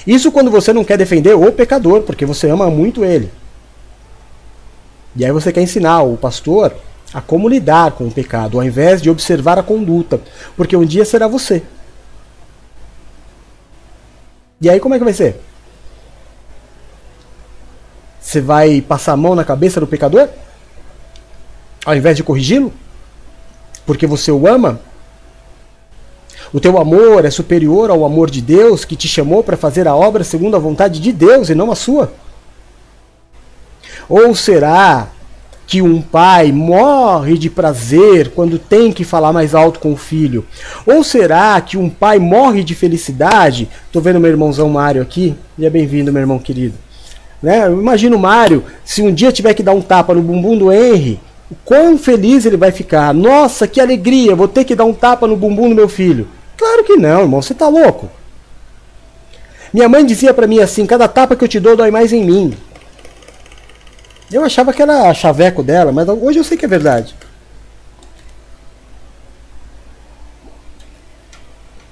Isso 0.07 0.33
quando 0.33 0.51
você 0.51 0.73
não 0.73 0.85
quer 0.85 0.97
defender 0.97 1.35
o 1.35 1.53
pecador, 1.53 2.03
porque 2.03 2.25
você 2.25 2.49
ama 2.49 2.71
muito 2.71 3.05
ele. 3.05 3.31
E 5.15 5.25
aí 5.25 5.33
você 5.33 5.53
quer 5.53 5.63
ensinar 5.63 6.03
o 6.03 6.17
pastor 6.17 6.75
a 7.13 7.21
como 7.21 7.49
lidar 7.49 7.93
com 7.93 8.07
o 8.07 8.11
pecado, 8.11 8.59
ao 8.59 8.65
invés 8.65 9.01
de 9.01 9.09
observar 9.09 9.59
a 9.59 9.63
conduta, 9.63 10.21
porque 10.57 10.77
um 10.77 10.85
dia 10.85 11.05
será 11.05 11.27
você. 11.27 11.63
E 14.61 14.69
aí 14.69 14.79
como 14.81 14.95
é 14.95 14.99
que 14.99 15.05
vai 15.05 15.13
ser? 15.13 15.41
Você 18.21 18.41
vai 18.41 18.83
passar 18.83 19.13
a 19.13 19.17
mão 19.17 19.35
na 19.35 19.45
cabeça 19.45 19.81
do 19.81 19.87
pecador? 19.87 20.29
Ao 21.85 21.97
invés 21.97 22.17
de 22.17 22.23
corrigi-lo? 22.23 22.73
Porque 23.87 24.07
você 24.07 24.31
o 24.31 24.47
ama? 24.47 24.81
O 26.53 26.61
teu 26.61 26.79
amor 26.79 27.25
é 27.25 27.31
superior 27.31 27.91
ao 27.91 28.05
amor 28.05 28.31
de 28.31 28.43
Deus 28.43 28.85
que 28.85 28.97
te 28.97 29.09
chamou 29.09 29.43
para 29.43 29.57
fazer 29.57 29.89
a 29.89 29.95
obra 29.95 30.25
segundo 30.25 30.57
a 30.57 30.59
vontade 30.59 31.01
de 31.01 31.13
Deus 31.13 31.49
e 31.49 31.55
não 31.55 31.71
a 31.71 31.75
sua? 31.75 32.13
Ou 34.09 34.35
será 34.35 35.09
que 35.69 35.83
um 35.83 36.01
pai 36.01 36.51
morre 36.51 37.37
de 37.37 37.51
prazer 37.51 38.31
quando 38.31 38.59
tem 38.59 38.91
que 38.91 39.05
falar 39.05 39.35
mais 39.35 39.55
alto 39.55 39.79
com 39.79 39.93
o 39.93 39.97
filho? 39.99 40.47
Ou 40.87 41.05
será 41.05 41.61
que 41.61 41.77
um 41.77 41.91
pai 41.91 42.19
morre 42.19 42.65
de 42.65 42.75
felicidade? 42.75 43.69
Estou 43.87 44.01
vendo 44.01 44.19
meu 44.19 44.31
irmãozão 44.31 44.71
Mário 44.71 45.03
aqui. 45.03 45.37
Seja 45.57 45.69
bem-vindo, 45.69 46.11
meu 46.11 46.23
irmão 46.23 46.39
querido. 46.39 46.75
Né? 47.43 47.71
Imagina 47.71 48.17
o 48.17 48.19
Mário, 48.19 48.65
se 48.83 49.03
um 49.03 49.13
dia 49.13 49.31
tiver 49.31 49.53
que 49.53 49.63
dar 49.63 49.75
um 49.75 49.83
tapa 49.83 50.15
no 50.15 50.23
bumbum 50.23 50.57
do 50.57 50.73
Henry, 50.73 51.21
o 51.51 51.55
quão 51.67 51.99
feliz 51.99 52.47
ele 52.47 52.57
vai 52.57 52.73
ficar. 52.73 53.13
Nossa, 53.13 53.69
que 53.69 53.79
alegria, 53.79 54.35
vou 54.35 54.49
ter 54.49 54.65
que 54.65 54.75
dar 54.75 54.87
um 54.87 54.95
tapa 54.95 55.27
no 55.27 55.37
bumbum 55.37 55.69
do 55.69 55.75
meu 55.75 55.89
filho. 55.89 56.29
Claro 56.57 56.83
que 56.83 56.97
não, 56.97 57.21
irmão, 57.21 57.43
você 57.43 57.53
tá 57.53 57.69
louco. 57.69 58.09
Minha 59.71 59.87
mãe 59.87 60.05
dizia 60.05 60.33
para 60.33 60.47
mim 60.47 60.61
assim: 60.61 60.87
cada 60.87 61.07
tapa 61.07 61.37
que 61.37 61.45
eu 61.45 61.49
te 61.49 61.61
dou 61.61 61.77
dói 61.77 61.91
mais 61.91 62.11
em 62.11 62.25
mim. 62.25 62.55
Eu 64.31 64.45
achava 64.45 64.73
que 64.73 64.83
era 64.83 65.13
chaveco 65.15 65.63
dela, 65.63 65.91
mas 65.91 66.09
hoje 66.09 66.39
eu 66.39 66.45
sei 66.45 66.57
que 66.57 66.65
é 66.65 66.69
verdade. 66.69 67.15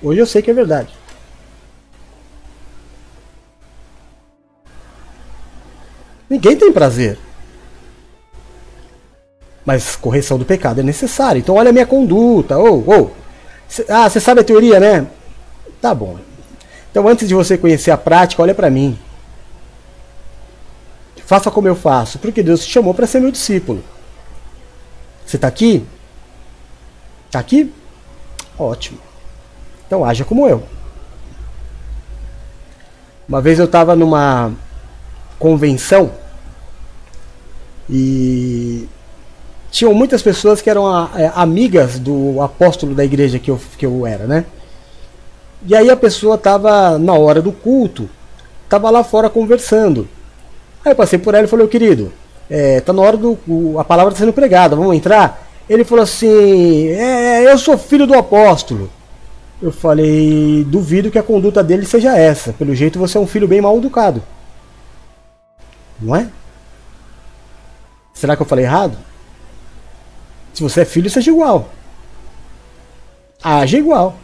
Hoje 0.03 0.21
eu 0.21 0.27
sei 0.27 0.43
que 0.43 0.51
é 0.51 0.55
verdade. 0.55 0.93
Ninguém 6.29 6.57
tem 6.57 6.73
prazer. 6.73 7.19
Mas 9.65 9.97
correção 9.97 10.39
do 10.39 10.45
pecado 10.45 10.81
é 10.81 10.83
necessária. 10.83 11.39
Então 11.39 11.55
olha 11.55 11.71
a 11.71 11.73
minha 11.73 11.87
conduta. 11.87 12.59
Ou, 12.59 12.85
oh, 12.87 12.93
oh. 12.93 13.11
Ah, 13.89 14.09
você 14.09 14.21
sabe 14.21 14.41
a 14.41 14.45
teoria, 14.45 14.79
né? 14.79 15.07
Tá 15.81 15.95
bom. 15.95 16.19
Então 16.91 17.09
antes 17.09 17.27
de 17.27 17.35
você 17.35 17.57
conhecer 17.57 17.91
a 17.91 17.97
prática, 17.97 18.43
olha 18.43 18.55
para 18.55 18.71
mim. 18.71 18.99
Faça 21.27 21.51
como 21.51 21.67
eu 21.67 21.75
faço, 21.75 22.21
porque 22.21 22.41
Deus 22.41 22.65
te 22.65 22.71
chamou 22.71 22.95
para 22.95 23.07
ser 23.07 23.21
meu 23.21 23.33
discípulo. 23.33 23.83
Você 25.27 25.37
está 25.37 25.49
aqui? 25.49 25.85
Está 27.27 27.41
aqui? 27.41 27.73
Ótimo. 28.57 28.99
Então 29.85 30.05
haja 30.05 30.25
como 30.25 30.49
eu. 30.49 30.63
Uma 33.29 33.41
vez 33.41 33.59
eu 33.59 33.65
estava 33.65 33.97
numa 33.97 34.53
convenção 35.37 36.13
e 37.91 38.89
tinham 39.69 39.93
muitas 39.93 40.23
pessoas 40.23 40.63
que 40.63 40.71
eram 40.71 40.87
a, 40.87 41.11
é, 41.17 41.33
amigas 41.35 41.99
do 41.99 42.41
apóstolo 42.41 42.95
da 42.95 43.05
igreja 43.05 43.41
que 43.41 43.51
eu, 43.51 43.61
que 43.77 43.85
eu 43.85 44.07
era, 44.07 44.29
né? 44.29 44.45
E 45.67 45.75
aí 45.75 45.91
a 45.91 45.97
pessoa 45.97 46.37
estava 46.37 46.97
na 47.01 47.15
hora 47.15 47.43
do 47.43 47.51
culto, 47.51 48.09
estava 48.65 48.91
lá 48.91 49.03
fora 49.03 49.29
conversando. 49.29 50.09
Aí 50.87 50.93
eu 50.93 50.97
passei 50.97 51.19
por 51.19 51.35
ela 51.35 51.45
e 51.45 51.49
falei, 51.49 51.67
querido, 51.67 52.13
é, 52.49 52.81
tá 52.81 52.93
na 52.93 53.03
hora 53.03 53.17
do. 53.17 53.37
a 53.77 53.83
palavra 53.83 54.13
está 54.13 54.21
sendo 54.21 54.33
pregada, 54.33 54.77
vamos 54.77 54.95
entrar? 54.95 55.45
Ele 55.69 55.83
falou 55.83 56.05
assim, 56.05 56.91
é, 56.91 57.45
eu 57.45 57.59
sou 57.59 57.77
filho 57.77 58.07
do 58.07 58.15
apóstolo. 58.15 58.89
Eu 59.61 59.73
falei, 59.73 60.65
duvido 60.69 61.11
que 61.11 61.19
a 61.19 61.25
conduta 61.25 61.61
dele 61.65 61.85
seja 61.85 62.17
essa. 62.17 62.53
Pelo 62.53 62.73
jeito 62.73 63.01
você 63.01 63.19
é 63.19 63.21
um 63.21 63.27
filho 63.27 63.49
bem 63.49 63.61
mal 63.61 63.77
educado. 63.77 64.23
Não 66.01 66.15
é? 66.15 66.29
Será 68.15 68.37
que 68.37 68.43
eu 68.43 68.47
falei 68.47 68.65
errado? 68.65 68.97
Se 70.55 70.63
você 70.63 70.83
é 70.83 70.85
filho, 70.85 71.11
seja 71.11 71.33
igual. 71.33 71.69
Haja 73.43 73.77
igual. 73.77 74.17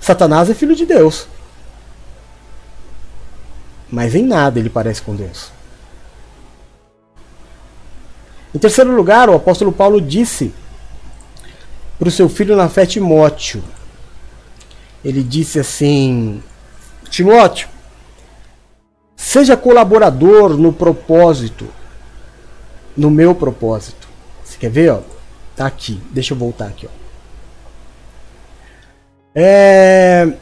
Satanás 0.00 0.50
é 0.50 0.54
filho 0.54 0.74
de 0.74 0.84
Deus 0.84 1.28
mas 3.90 4.14
em 4.14 4.22
nada 4.22 4.58
ele 4.58 4.70
parece 4.70 5.02
com 5.02 5.14
Deus. 5.14 5.50
Em 8.54 8.58
terceiro 8.58 8.94
lugar, 8.94 9.28
o 9.28 9.34
apóstolo 9.34 9.72
Paulo 9.72 10.00
disse 10.00 10.54
para 11.98 12.08
o 12.08 12.12
seu 12.12 12.28
filho 12.28 12.56
na 12.56 12.68
fé 12.68 12.86
Timóteo. 12.86 13.62
Ele 15.04 15.22
disse 15.22 15.58
assim: 15.58 16.42
Timóteo, 17.10 17.68
seja 19.16 19.56
colaborador 19.56 20.56
no 20.56 20.72
propósito, 20.72 21.68
no 22.96 23.10
meu 23.10 23.34
propósito. 23.34 24.08
Você 24.44 24.58
quer 24.58 24.70
ver? 24.70 24.90
Ó? 24.92 25.00
Tá 25.54 25.66
aqui. 25.66 26.00
Deixa 26.10 26.34
eu 26.34 26.38
voltar 26.38 26.66
aqui. 26.66 26.86
Ó. 26.86 26.90
É, 29.34 30.32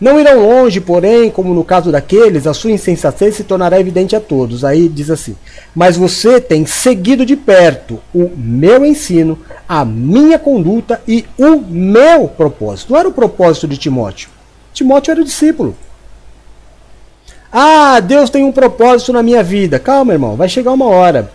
não 0.00 0.20
irão 0.20 0.46
longe, 0.46 0.80
porém, 0.80 1.30
como 1.30 1.54
no 1.54 1.64
caso 1.64 1.90
daqueles, 1.90 2.46
a 2.46 2.52
sua 2.52 2.70
insensatez 2.70 3.34
se 3.34 3.44
tornará 3.44 3.80
evidente 3.80 4.14
a 4.14 4.20
todos. 4.20 4.64
Aí 4.64 4.88
diz 4.88 5.10
assim: 5.10 5.34
Mas 5.74 5.96
você 5.96 6.40
tem 6.40 6.66
seguido 6.66 7.24
de 7.24 7.34
perto 7.34 7.98
o 8.14 8.30
meu 8.36 8.84
ensino, 8.84 9.38
a 9.66 9.84
minha 9.84 10.38
conduta 10.38 11.00
e 11.08 11.24
o 11.38 11.56
meu 11.58 12.28
propósito. 12.28 12.92
Não 12.92 13.00
era 13.00 13.08
o 13.08 13.12
propósito 13.12 13.66
de 13.66 13.78
Timóteo. 13.78 14.28
Timóteo 14.74 15.12
era 15.12 15.20
o 15.20 15.24
discípulo. 15.24 15.74
Ah, 17.50 17.98
Deus 18.00 18.28
tem 18.28 18.44
um 18.44 18.52
propósito 18.52 19.14
na 19.14 19.22
minha 19.22 19.42
vida. 19.42 19.78
Calma, 19.78 20.12
irmão, 20.12 20.36
vai 20.36 20.48
chegar 20.48 20.72
uma 20.72 20.86
hora. 20.86 21.32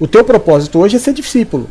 O 0.00 0.08
teu 0.08 0.24
propósito 0.24 0.80
hoje 0.80 0.96
é 0.96 0.98
ser 0.98 1.12
discípulo. 1.12 1.70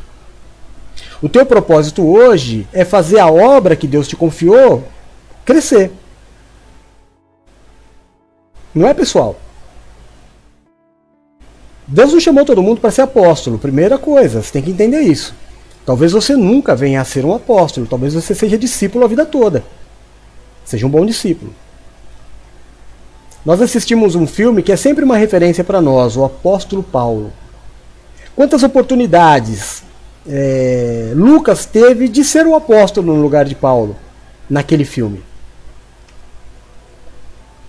O 1.22 1.28
teu 1.28 1.46
propósito 1.46 2.08
hoje 2.08 2.66
é 2.72 2.86
fazer 2.86 3.20
a 3.20 3.30
obra 3.30 3.76
que 3.76 3.86
Deus 3.86 4.08
te 4.08 4.16
confiou 4.16 4.86
crescer. 5.44 5.92
Não 8.74 8.88
é 8.88 8.94
pessoal. 8.94 9.36
Deus 11.86 12.14
não 12.14 12.20
chamou 12.22 12.46
todo 12.46 12.64
mundo 12.64 12.80
para 12.80 12.92
ser 12.92 13.02
apóstolo. 13.02 13.60
Primeira 13.60 13.98
coisa, 13.98 14.42
você 14.42 14.54
tem 14.54 14.62
que 14.62 14.72
entender 14.72 15.02
isso. 15.02 15.36
Talvez 15.86 16.14
você 16.14 16.36
nunca 16.38 16.76
venha 16.76 17.02
a 17.02 17.06
ser 17.06 17.26
um 17.26 17.34
apóstolo, 17.34 17.88
talvez 17.88 18.14
você 18.14 18.34
seja 18.34 18.58
discípulo 18.58 19.04
a 19.04 19.08
vida 19.08 19.26
toda. 19.26 19.64
Seja 20.64 20.88
um 20.88 20.90
bom 20.90 21.06
discípulo. 21.06 21.54
Nós 23.44 23.62
assistimos 23.62 24.16
um 24.16 24.28
filme 24.28 24.62
que 24.62 24.72
é 24.72 24.78
sempre 24.78 25.04
uma 25.04 25.18
referência 25.18 25.64
para 25.64 25.82
nós, 25.82 26.16
o 26.16 26.24
apóstolo 26.24 26.84
Paulo. 26.84 27.34
Quantas 28.36 28.64
oportunidades 28.64 29.84
é, 30.26 31.12
Lucas 31.16 31.66
teve 31.66 32.08
de 32.08 32.24
ser 32.24 32.46
o 32.46 32.52
um 32.52 32.56
apóstolo 32.56 33.14
no 33.14 33.22
lugar 33.22 33.44
de 33.44 33.56
Paulo 33.56 33.98
naquele 34.50 34.86
filme? 34.86 35.22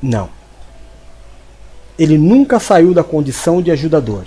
Não 0.00 0.41
ele 1.98 2.16
nunca 2.18 2.58
saiu 2.58 2.94
da 2.94 3.04
condição 3.04 3.60
de 3.60 3.70
ajudador. 3.70 4.24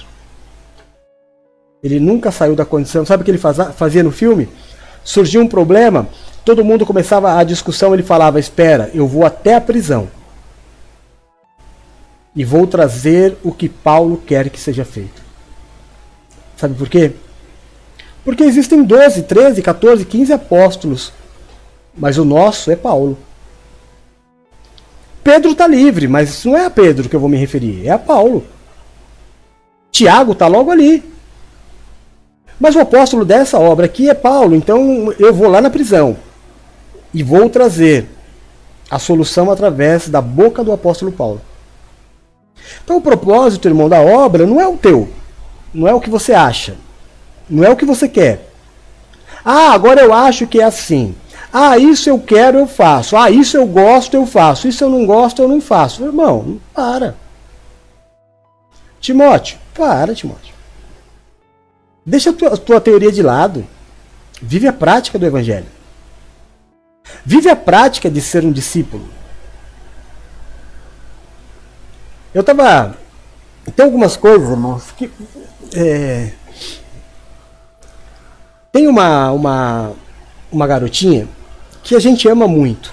Ele 1.83 1.99
nunca 1.99 2.31
saiu 2.31 2.55
da 2.55 2.65
condição. 2.65 3.05
Sabe 3.05 3.21
o 3.21 3.25
que 3.25 3.31
ele 3.31 3.37
fazia 3.37 4.03
no 4.03 4.11
filme? 4.11 4.49
Surgiu 5.03 5.41
um 5.41 5.47
problema, 5.47 6.07
todo 6.43 6.65
mundo 6.65 6.85
começava 6.85 7.37
a 7.37 7.43
discussão, 7.43 7.93
ele 7.93 8.01
falava: 8.01 8.39
Espera, 8.39 8.89
eu 8.93 9.07
vou 9.07 9.25
até 9.25 9.55
a 9.55 9.61
prisão. 9.61 10.07
E 12.35 12.43
vou 12.43 12.65
trazer 12.67 13.37
o 13.43 13.51
que 13.51 13.69
Paulo 13.69 14.17
quer 14.25 14.49
que 14.49 14.59
seja 14.59 14.83
feito. 14.83 15.21
Sabe 16.57 16.73
por 16.73 16.89
quê? 16.89 17.13
Porque 18.23 18.43
existem 18.43 18.83
12, 18.83 19.23
13, 19.23 19.61
14, 19.61 20.05
15 20.05 20.33
apóstolos. 20.33 21.13
Mas 21.95 22.17
o 22.17 22.25
nosso 22.25 22.71
é 22.71 22.75
Paulo. 22.75 23.17
Pedro 25.25 25.53
está 25.53 25.65
livre, 25.65 26.07
mas 26.07 26.45
não 26.45 26.55
é 26.55 26.65
a 26.65 26.69
Pedro 26.69 27.09
que 27.09 27.15
eu 27.15 27.19
vou 27.19 27.27
me 27.27 27.35
referir, 27.35 27.87
é 27.87 27.89
a 27.89 27.97
Paulo. 27.97 28.45
Tiago 29.91 30.33
está 30.33 30.45
logo 30.45 30.69
ali. 30.69 31.03
Mas 32.59 32.75
o 32.75 32.79
apóstolo 32.79 33.25
dessa 33.25 33.57
obra 33.57 33.87
aqui 33.87 34.07
é 34.07 34.13
Paulo, 34.13 34.55
então 34.55 35.11
eu 35.17 35.33
vou 35.33 35.49
lá 35.49 35.61
na 35.61 35.71
prisão 35.71 36.15
e 37.11 37.23
vou 37.23 37.49
trazer 37.49 38.07
a 38.87 38.99
solução 38.99 39.49
através 39.49 40.07
da 40.07 40.21
boca 40.21 40.63
do 40.63 40.71
apóstolo 40.71 41.11
Paulo. 41.11 41.41
Então 42.83 42.97
o 42.97 43.01
propósito, 43.01 43.67
irmão, 43.67 43.89
da 43.89 44.01
obra 44.01 44.45
não 44.45 44.61
é 44.61 44.67
o 44.67 44.77
teu, 44.77 45.09
não 45.73 45.87
é 45.87 45.93
o 45.95 45.99
que 45.99 46.09
você 46.09 46.33
acha, 46.33 46.75
não 47.49 47.63
é 47.63 47.69
o 47.71 47.75
que 47.75 47.83
você 47.83 48.07
quer. 48.07 48.47
Ah, 49.43 49.71
agora 49.71 50.01
eu 50.01 50.13
acho 50.13 50.45
que 50.45 50.61
é 50.61 50.65
assim. 50.65 51.15
Ah, 51.57 51.77
isso 51.77 52.09
eu 52.09 52.19
quero, 52.19 52.57
eu 52.57 52.67
faço. 52.67 53.15
Ah, 53.15 53.31
isso 53.31 53.55
eu 53.55 53.65
gosto, 53.65 54.13
eu 54.13 54.25
faço. 54.25 54.67
Isso 54.67 54.83
eu 54.83 54.89
não 54.89 55.05
gosto, 55.05 55.41
eu 55.41 55.47
não 55.47 55.61
faço. 55.61 56.03
Irmão, 56.03 56.59
para. 56.73 57.15
Timóteo, 58.99 59.57
para, 59.73 60.13
Timóteo. 60.13 60.53
Deixa 62.05 62.31
a 62.31 62.33
tua, 62.33 62.57
tua 62.57 62.81
teoria 62.81 63.09
de 63.09 63.21
lado. 63.21 63.65
Vive 64.41 64.67
a 64.67 64.73
prática 64.73 65.17
do 65.17 65.25
Evangelho. 65.25 65.67
Vive 67.23 67.49
a 67.49 67.55
prática 67.55 68.09
de 68.09 68.19
ser 68.19 68.43
um 68.43 68.51
discípulo. 68.51 69.07
Eu 72.33 72.41
estava. 72.41 72.97
Tem 73.73 73.85
algumas 73.85 74.17
coisas, 74.17 74.49
irmãos, 74.49 74.91
que. 74.91 75.09
É, 75.73 76.33
tem 78.73 78.89
uma, 78.89 79.31
uma, 79.31 79.93
uma 80.51 80.67
garotinha 80.67 81.29
que 81.85 81.95
a 81.95 81.99
gente 81.99 82.27
ama 82.27 82.47
muito, 82.47 82.91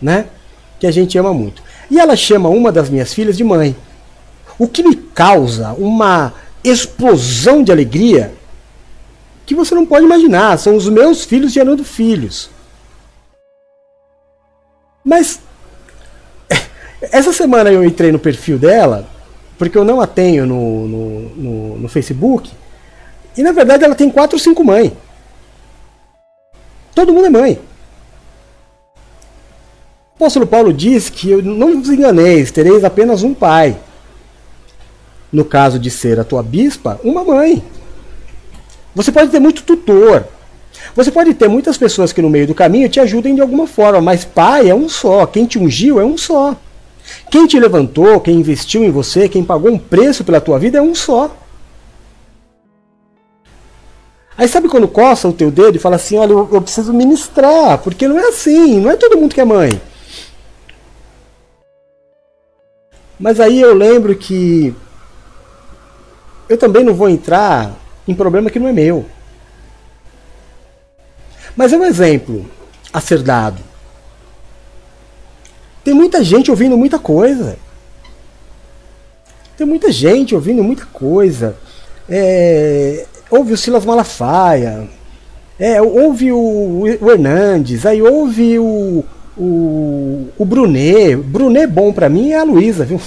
né? 0.00 0.26
Que 0.78 0.86
a 0.86 0.90
gente 0.90 1.16
ama 1.16 1.32
muito. 1.32 1.62
E 1.90 1.98
ela 1.98 2.14
chama 2.14 2.50
uma 2.50 2.70
das 2.70 2.90
minhas 2.90 3.14
filhas 3.14 3.34
de 3.34 3.42
mãe. 3.42 3.74
O 4.58 4.68
que 4.68 4.82
me 4.82 4.94
causa 4.94 5.72
uma 5.72 6.34
explosão 6.62 7.64
de 7.64 7.72
alegria 7.72 8.34
que 9.46 9.54
você 9.54 9.74
não 9.74 9.86
pode 9.86 10.04
imaginar. 10.04 10.58
São 10.58 10.76
os 10.76 10.86
meus 10.86 11.24
filhos 11.24 11.50
gerando 11.50 11.82
filhos. 11.82 12.50
Mas 15.02 15.40
essa 17.00 17.32
semana 17.32 17.72
eu 17.72 17.82
entrei 17.82 18.12
no 18.12 18.18
perfil 18.18 18.58
dela, 18.58 19.08
porque 19.56 19.78
eu 19.78 19.84
não 19.84 19.98
a 19.98 20.06
tenho 20.06 20.44
no, 20.44 20.86
no, 20.86 21.20
no, 21.30 21.78
no 21.78 21.88
Facebook, 21.88 22.50
e 23.34 23.42
na 23.42 23.52
verdade 23.52 23.82
ela 23.82 23.94
tem 23.94 24.10
quatro 24.10 24.36
ou 24.36 24.40
cinco 24.40 24.62
mães. 24.62 24.92
Todo 26.94 27.14
mundo 27.14 27.26
é 27.26 27.30
mãe. 27.30 27.73
O 30.14 30.22
apóstolo 30.22 30.46
Paulo 30.46 30.72
diz 30.72 31.10
que 31.10 31.28
eu 31.28 31.42
não 31.42 31.80
vos 31.80 31.88
enganeis, 31.88 32.52
tereis 32.52 32.84
apenas 32.84 33.24
um 33.24 33.34
pai. 33.34 33.76
No 35.32 35.44
caso 35.44 35.76
de 35.76 35.90
ser 35.90 36.20
a 36.20 36.24
tua 36.24 36.40
bispa, 36.40 37.00
uma 37.02 37.24
mãe. 37.24 37.64
Você 38.94 39.10
pode 39.10 39.32
ter 39.32 39.40
muito 39.40 39.64
tutor. 39.64 40.24
Você 40.94 41.10
pode 41.10 41.34
ter 41.34 41.48
muitas 41.48 41.76
pessoas 41.76 42.12
que 42.12 42.22
no 42.22 42.30
meio 42.30 42.46
do 42.46 42.54
caminho 42.54 42.88
te 42.88 43.00
ajudem 43.00 43.34
de 43.34 43.40
alguma 43.40 43.66
forma, 43.66 44.00
mas 44.00 44.24
pai 44.24 44.70
é 44.70 44.74
um 44.74 44.88
só. 44.88 45.26
Quem 45.26 45.46
te 45.46 45.58
ungiu 45.58 45.98
é 45.98 46.04
um 46.04 46.16
só. 46.16 46.56
Quem 47.28 47.44
te 47.48 47.58
levantou, 47.58 48.20
quem 48.20 48.36
investiu 48.36 48.84
em 48.84 48.92
você, 48.92 49.28
quem 49.28 49.44
pagou 49.44 49.72
um 49.72 49.78
preço 49.78 50.22
pela 50.22 50.40
tua 50.40 50.60
vida 50.60 50.78
é 50.78 50.82
um 50.82 50.94
só. 50.94 51.36
Aí 54.38 54.46
sabe 54.46 54.68
quando 54.68 54.86
coça 54.86 55.26
o 55.26 55.32
teu 55.32 55.50
dedo 55.50 55.74
e 55.74 55.80
fala 55.80 55.96
assim, 55.96 56.16
olha, 56.16 56.30
eu, 56.30 56.48
eu 56.52 56.62
preciso 56.62 56.92
ministrar, 56.92 57.78
porque 57.78 58.06
não 58.06 58.16
é 58.16 58.28
assim, 58.28 58.78
não 58.78 58.92
é 58.92 58.96
todo 58.96 59.18
mundo 59.18 59.34
que 59.34 59.40
é 59.40 59.44
mãe. 59.44 59.80
Mas 63.18 63.38
aí 63.40 63.60
eu 63.60 63.74
lembro 63.74 64.14
que 64.16 64.74
eu 66.48 66.58
também 66.58 66.84
não 66.84 66.94
vou 66.94 67.08
entrar 67.08 67.72
em 68.06 68.14
problema 68.14 68.50
que 68.50 68.58
não 68.58 68.68
é 68.68 68.72
meu. 68.72 69.06
Mas 71.56 71.72
é 71.72 71.76
um 71.76 71.84
exemplo 71.84 72.44
a 72.92 73.00
ser 73.00 73.22
dado. 73.22 73.62
Tem 75.82 75.94
muita 75.94 76.24
gente 76.24 76.50
ouvindo 76.50 76.76
muita 76.76 76.98
coisa. 76.98 77.56
Tem 79.56 79.66
muita 79.66 79.92
gente 79.92 80.34
ouvindo 80.34 80.64
muita 80.64 80.84
coisa. 80.86 81.56
É, 82.08 83.06
ouve 83.30 83.52
o 83.52 83.56
Silas 83.56 83.84
Malafaia. 83.84 84.88
É, 85.58 85.80
ouve 85.80 86.32
o, 86.32 86.82
o 87.00 87.10
Hernandes. 87.10 87.86
Aí 87.86 88.02
ouve 88.02 88.58
o, 88.58 89.04
o, 89.36 90.28
o 90.38 90.44
Brunet. 90.44 91.16
Brunet 91.16 91.66
bom 91.66 91.92
pra 91.92 92.08
mim 92.08 92.30
é 92.30 92.38
a 92.38 92.44
Luísa, 92.44 92.84
viu? 92.84 93.00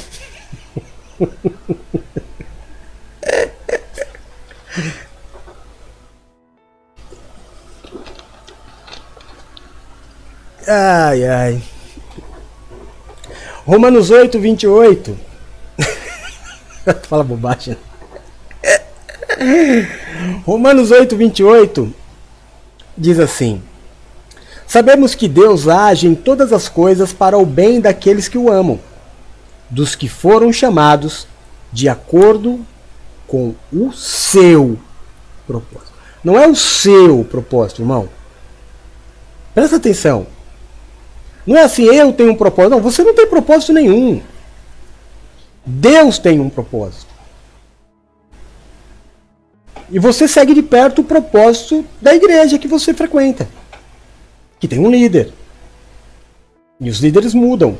Ai, 10.67 11.25
ai. 11.25 11.63
Romanos 13.65 14.09
8, 14.09 14.37
28. 14.37 15.17
Fala 17.07 17.23
bobagem. 17.23 17.77
Romanos 20.45 20.91
8, 20.91 21.15
28 21.15 21.93
diz 22.97 23.19
assim: 23.19 23.61
Sabemos 24.68 25.15
que 25.15 25.30
Deus 25.30 25.68
age 25.68 26.07
em 26.07 26.14
todas 26.14 26.52
as 26.52 26.68
coisas 26.68 27.14
para 27.14 27.38
o 27.38 27.45
bem 27.45 27.80
daqueles 27.80 28.27
que 28.27 28.38
o 28.38 28.52
amam, 28.52 28.77
dos 29.69 29.95
que 29.95 30.10
foram 30.10 30.52
chamados 30.52 31.26
de 31.72 31.88
acordo 31.88 32.60
com 33.26 33.56
o 33.72 33.94
seu 33.94 34.77
propósito. 35.48 35.94
Não 36.22 36.38
é 36.38 36.45
o 36.45 36.56
seu 36.56 37.23
propósito, 37.23 37.81
irmão. 37.81 38.10
Presta 39.56 39.77
atenção. 39.77 40.27
Não 41.45 41.56
é 41.56 41.64
assim, 41.64 41.84
eu 41.84 42.11
tenho 42.11 42.34
um 42.34 42.35
propósito. 42.35 42.72
Não, 42.72 42.81
você 42.81 43.03
não 43.03 43.15
tem 43.15 43.26
propósito 43.26 43.72
nenhum. 43.72 44.22
Deus 45.65 46.19
tem 46.19 46.41
um 46.41 46.49
propósito. 46.49 47.07
E 49.89 49.98
você 49.98 50.27
segue 50.27 50.53
de 50.53 50.61
perto 50.61 50.99
o 50.99 51.06
propósito 51.06 51.85
da 52.02 52.14
igreja 52.14 52.60
que 52.60 52.68
você 52.68 52.94
frequenta. 52.94 53.48
Que 54.59 54.67
tem 54.67 54.79
um 54.79 54.89
líder. 54.89 55.31
E 56.79 56.89
os 56.89 56.99
líderes 56.99 57.34
mudam. 57.34 57.77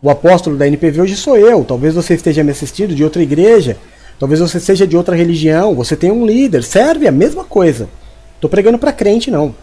O 0.00 0.10
apóstolo 0.10 0.56
da 0.56 0.66
NPV 0.66 1.02
hoje 1.02 1.16
sou 1.16 1.36
eu. 1.36 1.64
Talvez 1.64 1.94
você 1.94 2.14
esteja 2.14 2.42
me 2.42 2.50
assistindo 2.50 2.94
de 2.94 3.04
outra 3.04 3.22
igreja. 3.22 3.76
Talvez 4.18 4.40
você 4.40 4.58
seja 4.58 4.86
de 4.86 4.96
outra 4.96 5.16
religião. 5.16 5.74
Você 5.74 5.96
tem 5.96 6.10
um 6.10 6.26
líder. 6.26 6.62
Serve 6.64 7.06
a 7.06 7.12
mesma 7.12 7.44
coisa. 7.44 7.88
Estou 8.34 8.50
pregando 8.50 8.78
para 8.78 8.92
crente, 8.92 9.30
não. 9.30 9.54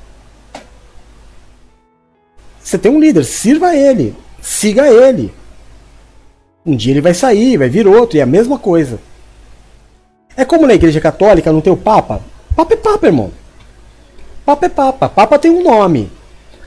Você 2.69 2.77
tem 2.77 2.91
um 2.91 2.99
líder, 2.99 3.26
sirva 3.26 3.76
ele, 3.76 4.15
siga 4.39 4.88
ele. 4.88 5.34
Um 6.63 6.76
dia 6.76 6.93
ele 6.93 7.01
vai 7.01 7.15
sair, 7.15 7.57
vai 7.57 7.67
vir 7.67 7.88
outro, 7.88 8.15
e 8.15 8.19
é 8.19 8.23
a 8.23 8.27
mesma 8.27 8.59
coisa. 8.59 8.99
É 10.38 10.45
como 10.45 10.67
na 10.67 10.76
igreja 10.76 11.01
católica 11.01 11.51
não 11.51 11.61
tem 11.61 11.73
o 11.73 11.77
Papa. 11.77 12.21
Papa 12.55 12.73
é 12.76 12.77
Papa, 12.77 13.07
irmão. 13.07 13.31
Papa 14.49 14.65
é 14.65 14.69
Papa. 14.69 15.09
Papa 15.09 15.38
tem 15.38 15.51
um 15.51 15.61
nome. 15.61 16.11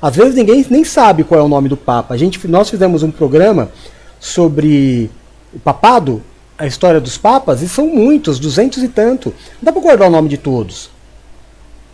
Às 0.00 0.14
vezes 0.14 0.36
ninguém 0.36 0.64
nem 0.70 0.84
sabe 0.84 1.24
qual 1.24 1.40
é 1.40 1.42
o 1.42 1.48
nome 1.48 1.68
do 1.68 1.76
Papa. 1.76 2.14
A 2.14 2.16
gente, 2.16 2.46
nós 2.46 2.70
fizemos 2.70 3.02
um 3.02 3.10
programa 3.10 3.72
sobre 4.20 5.10
o 5.52 5.58
papado, 5.58 6.22
a 6.56 6.64
história 6.64 7.00
dos 7.00 7.18
papas, 7.18 7.60
e 7.60 7.68
são 7.68 7.88
muitos, 7.88 8.38
duzentos 8.38 8.84
e 8.84 8.88
tanto. 8.88 9.30
Não 9.54 9.64
dá 9.64 9.72
para 9.72 9.82
guardar 9.82 10.06
o 10.06 10.12
nome 10.12 10.28
de 10.28 10.38
todos. 10.38 10.90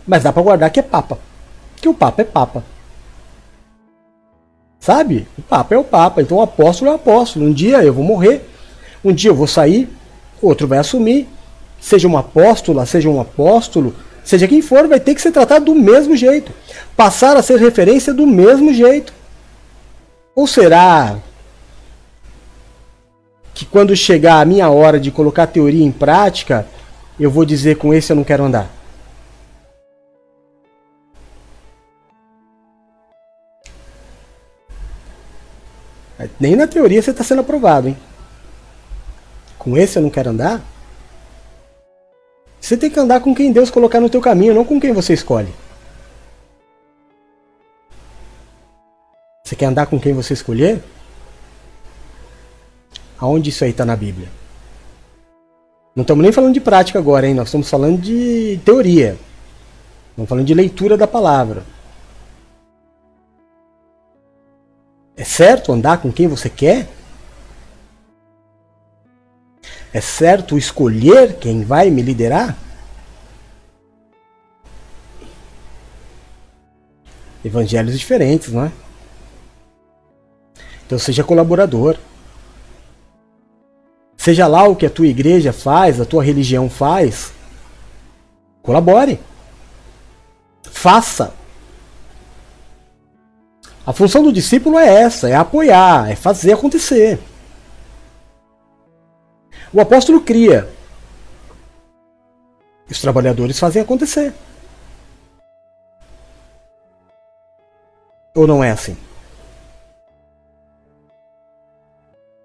Mas 0.05 0.21
dá 0.21 0.31
para 0.31 0.43
guardar 0.43 0.69
que 0.69 0.79
é 0.79 0.83
Papa. 0.83 1.17
Que 1.77 1.89
o 1.89 1.93
Papa 1.95 2.21
é 2.21 2.25
Papa. 2.25 2.63
Sabe? 4.79 5.27
O 5.39 5.41
Papa 5.41 5.73
é 5.73 5.77
o 5.79 5.83
Papa, 5.83 6.21
então 6.21 6.37
o 6.37 6.41
apóstolo 6.43 6.91
é 6.91 6.93
o 6.93 6.97
apóstolo. 6.97 7.47
Um 7.47 7.51
dia 7.51 7.83
eu 7.83 7.95
vou 7.95 8.03
morrer, 8.03 8.47
um 9.03 9.11
dia 9.11 9.31
eu 9.31 9.35
vou 9.35 9.47
sair, 9.47 9.89
outro 10.39 10.67
vai 10.67 10.77
assumir. 10.77 11.27
Seja 11.81 12.07
uma 12.07 12.19
apóstola, 12.19 12.85
seja 12.85 13.09
um 13.09 13.19
apóstolo, 13.19 13.95
seja 14.23 14.47
quem 14.47 14.61
for, 14.61 14.87
vai 14.87 14.99
ter 14.99 15.15
que 15.15 15.21
ser 15.21 15.31
tratado 15.31 15.65
do 15.65 15.75
mesmo 15.75 16.15
jeito. 16.15 16.51
Passar 16.95 17.37
a 17.37 17.41
ser 17.41 17.59
referência 17.59 18.13
do 18.13 18.27
mesmo 18.27 18.73
jeito. 18.73 19.13
Ou 20.35 20.47
será 20.47 21.17
que 23.53 23.65
quando 23.65 23.95
chegar 23.95 24.39
a 24.39 24.45
minha 24.45 24.69
hora 24.69 24.99
de 24.99 25.11
colocar 25.11 25.43
a 25.43 25.47
teoria 25.47 25.83
em 25.83 25.91
prática, 25.91 26.65
eu 27.19 27.29
vou 27.29 27.43
dizer 27.43 27.77
com 27.77 27.93
esse 27.93 28.11
eu 28.11 28.15
não 28.15 28.23
quero 28.23 28.43
andar? 28.43 28.69
Nem 36.39 36.55
na 36.55 36.67
teoria 36.67 37.01
você 37.01 37.11
está 37.11 37.23
sendo 37.23 37.41
aprovado, 37.41 37.87
hein? 37.87 37.97
Com 39.57 39.77
esse 39.77 39.97
eu 39.97 40.03
não 40.03 40.09
quero 40.09 40.29
andar? 40.29 40.61
Você 42.59 42.77
tem 42.77 42.89
que 42.89 42.99
andar 42.99 43.21
com 43.21 43.33
quem 43.33 43.51
Deus 43.51 43.69
colocar 43.69 43.99
no 43.99 44.09
teu 44.09 44.21
caminho, 44.21 44.53
não 44.53 44.65
com 44.65 44.79
quem 44.79 44.91
você 44.91 45.13
escolhe. 45.13 45.53
Você 49.43 49.55
quer 49.55 49.65
andar 49.65 49.87
com 49.87 49.99
quem 49.99 50.13
você 50.13 50.33
escolher? 50.33 50.83
Aonde 53.17 53.49
isso 53.49 53.63
aí 53.63 53.71
está 53.71 53.85
na 53.85 53.95
Bíblia? 53.95 54.27
Não 55.95 56.03
estamos 56.03 56.21
nem 56.21 56.31
falando 56.31 56.53
de 56.53 56.61
prática 56.61 56.99
agora, 56.99 57.27
hein? 57.27 57.33
Nós 57.33 57.47
estamos 57.47 57.69
falando 57.69 57.99
de 57.99 58.59
teoria. 58.63 59.17
Estamos 60.11 60.29
falando 60.29 60.45
de 60.45 60.53
leitura 60.53 60.95
da 60.95 61.07
palavra. 61.07 61.63
É 65.17 65.23
certo 65.23 65.73
andar 65.73 66.01
com 66.01 66.11
quem 66.11 66.27
você 66.27 66.49
quer? 66.49 66.87
É 69.93 70.01
certo 70.01 70.57
escolher 70.57 71.35
quem 71.35 71.63
vai 71.63 71.89
me 71.89 72.01
liderar? 72.01 72.55
Evangelhos 77.43 77.97
diferentes, 77.97 78.49
não 78.49 78.65
é? 78.65 78.71
Então 80.85 80.99
seja 80.99 81.23
colaborador. 81.23 81.97
Seja 84.17 84.47
lá 84.47 84.67
o 84.67 84.75
que 84.75 84.85
a 84.85 84.89
tua 84.89 85.07
igreja 85.07 85.53
faz, 85.53 85.99
a 85.99 86.05
tua 86.05 86.23
religião 86.23 86.69
faz, 86.69 87.31
Colabore. 88.61 89.19
Faça. 90.63 91.33
A 93.85 93.91
função 93.93 94.21
do 94.21 94.31
discípulo 94.31 94.77
é 94.77 95.01
essa, 95.01 95.27
é 95.27 95.35
apoiar, 95.35 96.11
é 96.11 96.15
fazer 96.15 96.53
acontecer. 96.53 97.19
O 99.71 99.79
apóstolo 99.79 100.21
cria. 100.21 100.67
Os 102.89 102.99
trabalhadores 102.99 103.59
fazem 103.59 103.81
acontecer. 103.81 104.33
Ou 108.33 108.47
não 108.47 108.63
é 108.63 108.71
assim? 108.71 108.97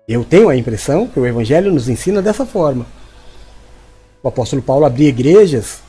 Eu 0.06 0.22
tenho 0.22 0.50
a 0.50 0.56
impressão 0.56 1.06
que 1.08 1.18
o 1.18 1.26
Evangelho 1.26 1.72
nos 1.72 1.88
ensina 1.88 2.20
dessa 2.20 2.44
forma. 2.44 2.86
O 4.22 4.28
apóstolo 4.28 4.60
Paulo 4.60 4.84
abria 4.84 5.08
igrejas, 5.08 5.82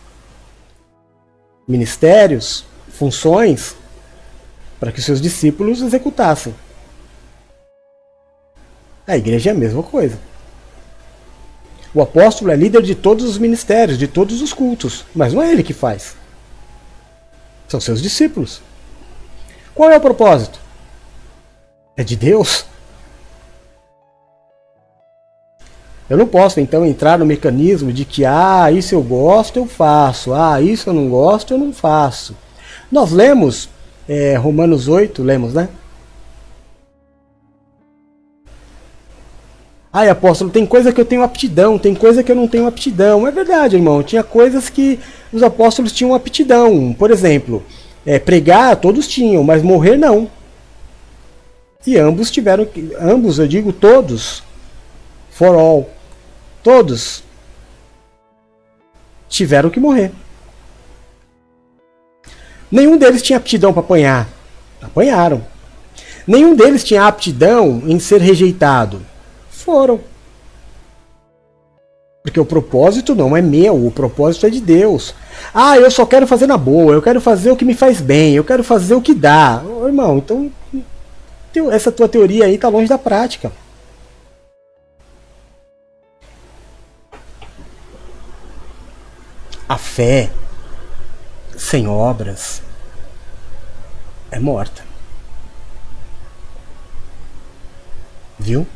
ministérios, 1.68 2.66
funções 2.90 3.76
para 4.80 4.92
que 4.92 5.00
os 5.00 5.06
seus 5.06 5.20
discípulos 5.20 5.82
executassem. 5.82 6.56
A 9.06 9.18
igreja 9.18 9.50
é 9.50 9.54
a 9.54 9.58
mesma 9.58 9.84
coisa. 9.84 10.18
O 11.96 12.02
apóstolo 12.02 12.52
é 12.52 12.58
líder 12.58 12.82
de 12.82 12.94
todos 12.94 13.24
os 13.24 13.38
ministérios, 13.38 13.98
de 13.98 14.06
todos 14.06 14.42
os 14.42 14.52
cultos, 14.52 15.06
mas 15.16 15.34
não 15.34 15.42
é 15.42 15.50
ele 15.50 15.64
que 15.64 15.72
faz. 15.72 16.14
São 17.70 17.80
seus 17.80 18.02
discípulos. 18.02 18.62
Qual 19.74 19.90
é 19.90 19.96
o 19.96 20.02
propósito? 20.02 20.60
É 21.96 22.04
de 22.04 22.18
Deus. 22.18 22.66
Eu 26.10 26.18
não 26.18 26.28
posso 26.28 26.60
então 26.60 26.86
entrar 26.86 27.18
no 27.18 27.26
mecanismo 27.26 27.94
de 27.94 28.04
que, 28.04 28.26
ah, 28.26 28.70
isso 28.70 28.94
eu 28.94 29.02
gosto, 29.02 29.58
eu 29.58 29.66
faço, 29.66 30.34
ah, 30.34 30.62
isso 30.62 30.90
eu 30.90 30.94
não 30.94 31.10
gosto, 31.10 31.54
eu 31.54 31.58
não 31.58 31.72
faço. 31.72 32.36
Nós 32.92 33.12
lemos 33.12 33.70
é, 34.06 34.36
Romanos 34.36 34.90
8, 34.90 35.24
lemos, 35.24 35.54
né? 35.54 35.70
Ai, 39.98 40.10
apóstolo, 40.10 40.50
tem 40.50 40.66
coisa 40.66 40.92
que 40.92 41.00
eu 41.00 41.06
tenho 41.06 41.24
aptidão, 41.24 41.80
tem 41.80 41.96
coisa 41.96 42.22
que 42.22 42.30
eu 42.30 42.36
não 42.36 42.50
tenho 42.50 42.68
aptidão. 42.68 43.26
É 43.26 43.32
verdade, 43.32 43.78
irmão. 43.78 44.04
Tinha 44.04 44.24
coisas 44.24 44.70
que 44.70 45.00
os 45.32 45.42
apóstolos 45.42 45.94
tinham 45.94 46.14
aptidão. 46.14 46.94
Por 47.00 47.12
exemplo, 47.12 47.64
é, 48.06 48.20
pregar 48.20 48.76
todos 48.76 49.08
tinham, 49.08 49.42
mas 49.42 49.64
morrer 49.64 49.96
não. 49.96 50.30
E 51.88 51.98
ambos 51.98 52.30
tiveram 52.30 52.68
ambos, 53.00 53.40
eu 53.40 53.48
digo 53.48 53.72
todos, 53.72 54.44
for 55.32 55.56
all, 55.56 55.90
todos 56.62 57.24
tiveram 59.30 59.70
que 59.70 59.80
morrer. 59.80 60.12
Nenhum 62.70 62.98
deles 62.98 63.22
tinha 63.22 63.38
aptidão 63.38 63.72
para 63.72 63.80
apanhar. 63.80 64.28
Apanharam. 64.82 65.42
Nenhum 66.28 66.54
deles 66.54 66.84
tinha 66.84 67.08
aptidão 67.08 67.82
em 67.88 67.98
ser 67.98 68.20
rejeitado. 68.20 69.15
Foram. 69.66 70.00
Porque 72.22 72.40
o 72.40 72.46
propósito 72.46 73.16
não 73.16 73.36
é 73.36 73.42
meu, 73.42 73.88
o 73.88 73.92
propósito 73.92 74.46
é 74.46 74.50
de 74.50 74.62
Deus. 74.62 75.16
Ah, 75.54 75.78
eu 75.78 75.90
só 75.90 76.06
quero 76.06 76.28
fazer 76.28 76.46
na 76.46 76.58
boa, 76.58 76.94
eu 76.94 77.02
quero 77.02 77.20
fazer 77.20 77.50
o 77.50 77.58
que 77.58 77.66
me 77.66 77.74
faz 77.74 78.00
bem, 78.00 78.36
eu 78.36 78.44
quero 78.44 78.64
fazer 78.64 78.94
o 78.94 79.02
que 79.02 79.14
dá. 79.14 79.64
Ô, 79.64 79.88
irmão, 79.88 80.18
então 80.18 80.52
essa 81.72 81.92
tua 81.92 82.08
teoria 82.08 82.46
aí 82.46 82.56
está 82.56 82.68
longe 82.68 82.88
da 82.88 82.98
prática. 82.98 83.52
A 89.68 89.78
fé 89.78 90.30
sem 91.58 91.88
obras 91.88 92.62
é 94.30 94.40
morta. 94.40 94.84
Viu? 98.38 98.68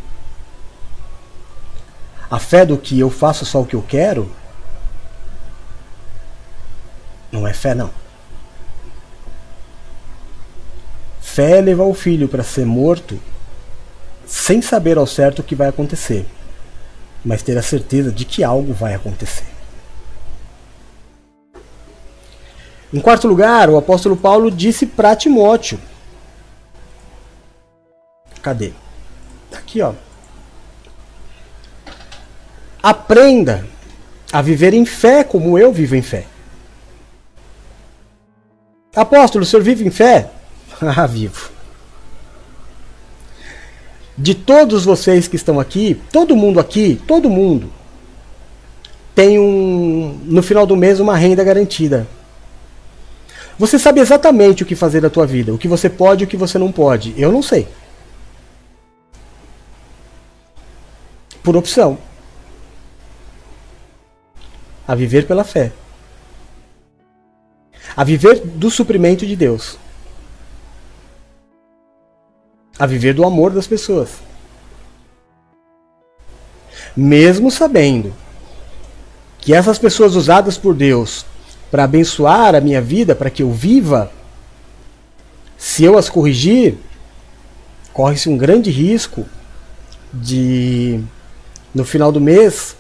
A 2.29 2.39
fé 2.39 2.65
do 2.65 2.77
que 2.77 2.99
eu 2.99 3.09
faço 3.09 3.45
só 3.45 3.61
o 3.61 3.65
que 3.65 3.75
eu 3.75 3.81
quero 3.81 4.31
não 7.31 7.47
é 7.47 7.53
fé, 7.53 7.73
não. 7.73 7.91
Fé 11.21 11.57
é 11.57 11.61
levar 11.61 11.83
o 11.83 11.93
filho 11.93 12.27
para 12.27 12.43
ser 12.43 12.65
morto 12.65 13.19
sem 14.25 14.61
saber 14.61 14.97
ao 14.97 15.07
certo 15.07 15.39
o 15.39 15.43
que 15.43 15.55
vai 15.55 15.67
acontecer, 15.67 16.25
mas 17.23 17.41
ter 17.41 17.57
a 17.57 17.61
certeza 17.61 18.11
de 18.11 18.25
que 18.25 18.43
algo 18.43 18.73
vai 18.73 18.93
acontecer. 18.93 19.45
Em 22.91 22.99
quarto 22.99 23.27
lugar, 23.27 23.69
o 23.69 23.77
apóstolo 23.77 24.17
Paulo 24.17 24.49
disse 24.49 24.85
para 24.85 25.15
Timóteo: 25.15 25.79
Cadê? 28.41 28.73
Tá 29.51 29.59
aqui, 29.59 29.81
ó. 29.81 29.93
Aprenda 32.81 33.65
a 34.31 34.41
viver 34.41 34.73
em 34.73 34.85
fé 34.85 35.23
como 35.23 35.57
eu 35.57 35.71
vivo 35.71 35.95
em 35.95 36.01
fé. 36.01 36.25
Apóstolo, 38.95 39.43
o 39.43 39.45
senhor 39.45 39.61
vive 39.61 39.85
em 39.85 39.91
fé? 39.91 40.29
ah, 40.81 41.05
vivo. 41.05 41.49
De 44.17 44.35
todos 44.35 44.83
vocês 44.83 45.27
que 45.27 45.35
estão 45.35 45.59
aqui, 45.59 46.01
todo 46.11 46.35
mundo 46.35 46.59
aqui, 46.59 47.01
todo 47.07 47.29
mundo, 47.29 47.71
tem 49.15 49.39
um, 49.39 50.19
no 50.23 50.43
final 50.43 50.65
do 50.65 50.75
mês 50.75 50.99
uma 50.99 51.15
renda 51.15 51.43
garantida. 51.43 52.07
Você 53.57 53.77
sabe 53.77 53.99
exatamente 53.99 54.63
o 54.63 54.65
que 54.65 54.75
fazer 54.75 55.01
da 55.01 55.09
tua 55.09 55.25
vida, 55.25 55.53
o 55.53 55.57
que 55.57 55.67
você 55.67 55.89
pode 55.89 56.23
e 56.23 56.25
o 56.25 56.29
que 56.29 56.37
você 56.37 56.57
não 56.57 56.71
pode. 56.71 57.13
Eu 57.17 57.31
não 57.31 57.41
sei. 57.41 57.67
Por 61.43 61.57
opção. 61.57 61.97
A 64.89 64.95
viver 64.95 65.27
pela 65.27 65.43
fé. 65.43 65.71
A 67.95 68.03
viver 68.03 68.39
do 68.39 68.71
suprimento 68.71 69.23
de 69.23 69.35
Deus. 69.35 69.77
A 72.79 72.87
viver 72.87 73.13
do 73.13 73.23
amor 73.23 73.51
das 73.51 73.67
pessoas. 73.67 74.09
Mesmo 76.97 77.51
sabendo 77.51 78.15
que 79.37 79.53
essas 79.53 79.77
pessoas 79.77 80.15
usadas 80.15 80.57
por 80.57 80.73
Deus 80.73 81.23
para 81.69 81.83
abençoar 81.83 82.55
a 82.55 82.59
minha 82.59 82.81
vida, 82.81 83.13
para 83.13 83.29
que 83.29 83.43
eu 83.43 83.51
viva, 83.51 84.11
se 85.55 85.83
eu 85.83 85.99
as 85.99 86.09
corrigir, 86.09 86.79
corre-se 87.93 88.27
um 88.27 88.35
grande 88.35 88.71
risco 88.71 89.27
de, 90.11 90.99
no 91.75 91.85
final 91.85 92.11
do 92.11 92.19
mês, 92.19 92.75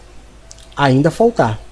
ainda 0.75 1.11
faltar. 1.11 1.68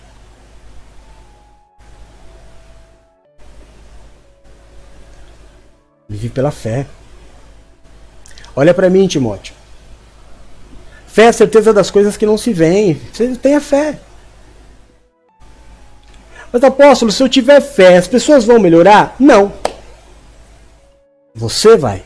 Vive 6.07 6.29
pela 6.29 6.51
fé. 6.51 6.85
Olha 8.55 8.73
para 8.73 8.89
mim, 8.89 9.07
Timóteo. 9.07 9.53
Fé 11.05 11.23
é 11.23 11.27
a 11.27 11.33
certeza 11.33 11.73
das 11.73 11.91
coisas 11.91 12.15
que 12.15 12.25
não 12.25 12.37
se 12.37 12.53
veem. 12.53 12.99
Você 13.11 13.35
tenha 13.35 13.59
fé. 13.59 13.99
Mas 16.51 16.63
apóstolo, 16.63 17.11
se 17.11 17.21
eu 17.21 17.27
tiver 17.27 17.59
fé, 17.59 17.97
as 17.97 18.07
pessoas 18.07 18.45
vão 18.45 18.59
melhorar? 18.59 19.15
Não. 19.19 19.51
Você 21.35 21.75
vai. 21.75 22.03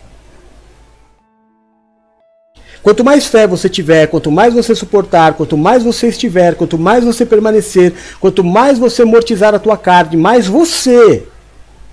Quanto 2.81 3.03
mais 3.03 3.27
fé 3.27 3.45
você 3.45 3.69
tiver, 3.69 4.07
quanto 4.07 4.31
mais 4.31 4.55
você 4.55 4.73
suportar, 4.73 5.35
quanto 5.35 5.55
mais 5.55 5.83
você 5.83 6.07
estiver, 6.07 6.55
quanto 6.55 6.79
mais 6.79 7.03
você 7.03 7.25
permanecer, 7.25 7.93
quanto 8.19 8.43
mais 8.43 8.79
você 8.79 9.03
amortizar 9.03 9.53
a 9.53 9.59
tua 9.59 9.77
carne, 9.77 10.17
mais 10.17 10.47
você 10.47 11.27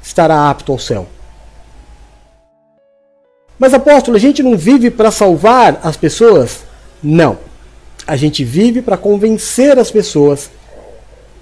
estará 0.03 0.49
apto 0.49 0.73
ao 0.73 0.79
céu. 0.79 1.07
Mas 3.59 3.75
apóstolo, 3.75 4.17
a 4.17 4.21
gente 4.21 4.43
não 4.43 4.57
vive 4.57 4.91
para 4.91 5.11
salvar 5.11 5.81
as 5.83 5.97
pessoas? 5.97 6.65
Não. 7.03 7.39
A 8.07 8.17
gente 8.17 8.45
vive 8.45 8.81
para 8.81 8.97
convencer 8.97 9.79
as 9.79 9.91
pessoas 9.91 10.51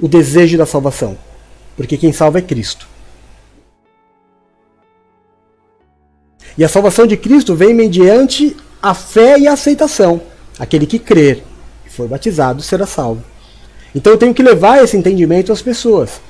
o 0.01 0.09
desejo 0.09 0.57
da 0.57 0.67
salvação. 0.67 1.17
Porque 1.77 1.97
quem 1.97 2.13
salva 2.13 2.39
é 2.39 2.43
Cristo. 2.43 2.89
E 6.57 6.65
a 6.65 6.69
salvação 6.69 7.07
de 7.07 7.17
Cristo 7.17 7.55
vem 7.55 7.75
mediante 7.75 8.57
a 8.81 8.95
fé 8.95 9.39
e 9.39 9.47
a 9.47 9.53
aceitação. 9.53 10.23
Aquele 10.59 10.87
que 10.87 10.99
crer 10.99 11.43
e 11.87 11.91
for 11.91 12.09
batizado 12.09 12.63
será 12.63 12.87
salvo. 12.87 13.23
Então 13.95 14.13
eu 14.13 14.19
tenho 14.19 14.33
que 14.33 14.43
levar 14.43 14.83
esse 14.83 14.97
entendimento 14.97 15.53
às 15.53 15.61
pessoas. 15.61 16.21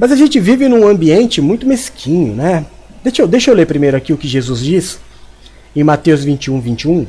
Mas 0.00 0.10
a 0.10 0.16
gente 0.16 0.40
vive 0.40 0.66
num 0.66 0.88
ambiente 0.88 1.40
muito 1.40 1.66
mesquinho, 1.66 2.34
né? 2.34 2.64
Deixa 3.04 3.22
eu, 3.22 3.28
deixa 3.28 3.50
eu 3.50 3.54
ler 3.54 3.66
primeiro 3.66 3.96
aqui 3.96 4.12
o 4.12 4.16
que 4.16 4.26
Jesus 4.26 4.60
diz 4.60 4.98
em 5.76 5.84
Mateus 5.84 6.24
21, 6.24 6.60
21. 6.60 7.06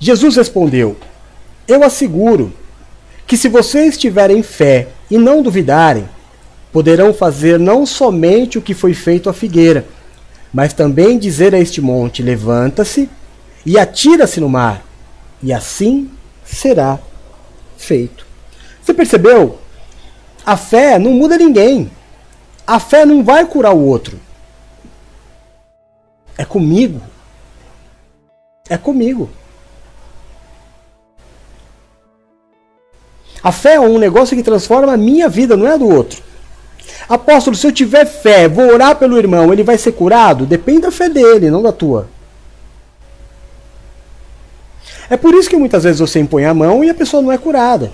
Jesus 0.00 0.36
respondeu: 0.36 0.96
eu 1.66 1.82
asseguro 1.84 2.52
que 3.26 3.36
se 3.36 3.48
vocês 3.48 3.96
tiverem 3.96 4.42
fé 4.42 4.88
e 5.10 5.16
não 5.16 5.42
duvidarem, 5.42 6.08
poderão 6.72 7.14
fazer 7.14 7.58
não 7.58 7.86
somente 7.86 8.58
o 8.58 8.62
que 8.62 8.74
foi 8.74 8.94
feito 8.94 9.30
à 9.30 9.32
figueira, 9.32 9.86
mas 10.52 10.72
também 10.72 11.18
dizer 11.18 11.54
a 11.54 11.58
este 11.58 11.80
monte: 11.80 12.22
levanta-se 12.22 13.08
e 13.64 13.78
atira-se 13.78 14.40
no 14.40 14.48
mar, 14.48 14.84
e 15.42 15.52
assim 15.52 16.10
será 16.44 16.98
feito. 17.76 18.26
Você 18.82 18.92
percebeu? 18.92 19.61
A 20.44 20.56
fé 20.56 20.98
não 20.98 21.12
muda 21.12 21.36
ninguém. 21.36 21.90
A 22.66 22.80
fé 22.80 23.04
não 23.04 23.22
vai 23.22 23.44
curar 23.46 23.74
o 23.74 23.84
outro. 23.86 24.18
É 26.36 26.44
comigo. 26.44 27.00
É 28.68 28.76
comigo. 28.76 29.30
A 33.42 33.50
fé 33.50 33.74
é 33.74 33.80
um 33.80 33.98
negócio 33.98 34.36
que 34.36 34.42
transforma 34.42 34.92
a 34.92 34.96
minha 34.96 35.28
vida, 35.28 35.56
não 35.56 35.66
é 35.66 35.72
a 35.72 35.76
do 35.76 35.88
outro. 35.88 36.22
Apóstolo, 37.08 37.56
se 37.56 37.66
eu 37.66 37.72
tiver 37.72 38.06
fé, 38.06 38.48
vou 38.48 38.72
orar 38.72 38.96
pelo 38.96 39.18
irmão, 39.18 39.52
ele 39.52 39.64
vai 39.64 39.76
ser 39.76 39.92
curado? 39.92 40.46
Depende 40.46 40.82
da 40.82 40.90
fé 40.90 41.08
dele, 41.08 41.50
não 41.50 41.62
da 41.62 41.72
tua. 41.72 42.08
É 45.10 45.16
por 45.16 45.34
isso 45.34 45.50
que 45.50 45.56
muitas 45.56 45.82
vezes 45.84 46.00
você 46.00 46.20
impõe 46.20 46.44
a 46.44 46.54
mão 46.54 46.82
e 46.82 46.88
a 46.88 46.94
pessoa 46.94 47.22
não 47.22 47.32
é 47.32 47.36
curada. 47.36 47.92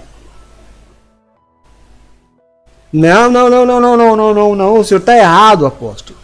Não, 2.92 3.30
não, 3.30 3.50
não, 3.50 3.66
não, 3.66 3.80
não, 3.80 3.96
não, 3.96 4.16
não, 4.16 4.34
não, 4.34 4.54
não. 4.54 4.78
O 4.78 4.84
senhor 4.84 5.00
está 5.00 5.16
errado, 5.16 5.66
apóstolo. 5.66 6.18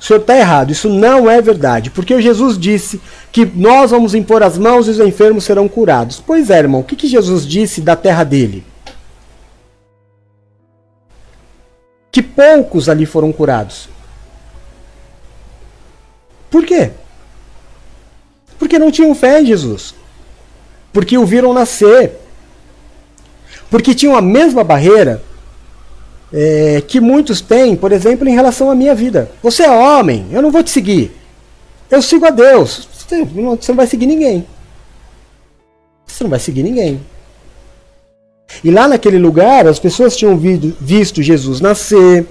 O 0.00 0.04
senhor 0.04 0.20
está 0.20 0.36
errado. 0.36 0.72
Isso 0.72 0.88
não 0.88 1.30
é 1.30 1.40
verdade. 1.40 1.90
Porque 1.90 2.20
Jesus 2.20 2.58
disse 2.58 3.00
que 3.30 3.44
nós 3.44 3.90
vamos 3.90 4.14
impor 4.14 4.42
as 4.42 4.58
mãos 4.58 4.88
e 4.88 4.90
os 4.90 5.00
enfermos 5.00 5.44
serão 5.44 5.68
curados. 5.68 6.22
Pois 6.24 6.50
é, 6.50 6.58
irmão. 6.58 6.80
O 6.80 6.84
que, 6.84 6.96
que 6.96 7.06
Jesus 7.06 7.46
disse 7.46 7.80
da 7.80 7.94
terra 7.94 8.24
dele? 8.24 8.64
que 12.10 12.22
poucos 12.22 12.88
ali 12.88 13.06
foram 13.06 13.32
curados. 13.32 13.88
Por 16.50 16.64
quê? 16.66 16.90
Porque 18.58 18.78
não 18.78 18.90
tinham 18.90 19.14
fé 19.14 19.40
em 19.40 19.46
Jesus. 19.46 19.94
Porque 20.92 21.16
o 21.16 21.24
viram 21.24 21.52
nascer. 21.52 22.18
Porque 23.70 23.94
tinham 23.94 24.16
a 24.16 24.20
mesma 24.20 24.64
barreira 24.64 25.22
é, 26.32 26.82
que 26.86 27.00
muitos 27.00 27.40
têm, 27.40 27.74
por 27.76 27.92
exemplo, 27.92 28.28
em 28.28 28.34
relação 28.34 28.70
à 28.70 28.74
minha 28.74 28.94
vida. 28.94 29.30
Você 29.42 29.62
é 29.64 29.70
homem, 29.70 30.26
eu 30.30 30.40
não 30.40 30.50
vou 30.50 30.62
te 30.62 30.70
seguir. 30.70 31.12
Eu 31.90 32.00
sigo 32.00 32.24
a 32.26 32.30
Deus. 32.30 32.88
Você 32.92 33.16
não, 33.16 33.56
você 33.56 33.72
não 33.72 33.76
vai 33.76 33.86
seguir 33.86 34.06
ninguém. 34.06 34.46
Você 36.06 36.22
não 36.22 36.30
vai 36.30 36.38
seguir 36.38 36.62
ninguém. 36.62 37.00
E 38.62 38.70
lá 38.70 38.86
naquele 38.86 39.18
lugar, 39.18 39.66
as 39.66 39.78
pessoas 39.78 40.16
tinham 40.16 40.36
visto 40.36 41.22
Jesus 41.22 41.60
nascer, 41.60 42.26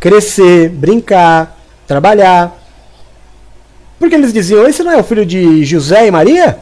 crescer, 0.00 0.68
brincar, 0.68 1.58
trabalhar. 1.86 2.56
Porque 3.98 4.14
eles 4.14 4.32
diziam: 4.32 4.66
esse 4.66 4.82
não 4.82 4.92
é 4.92 4.96
o 4.96 5.04
filho 5.04 5.26
de 5.26 5.64
José 5.64 6.06
e 6.06 6.10
Maria? 6.10 6.58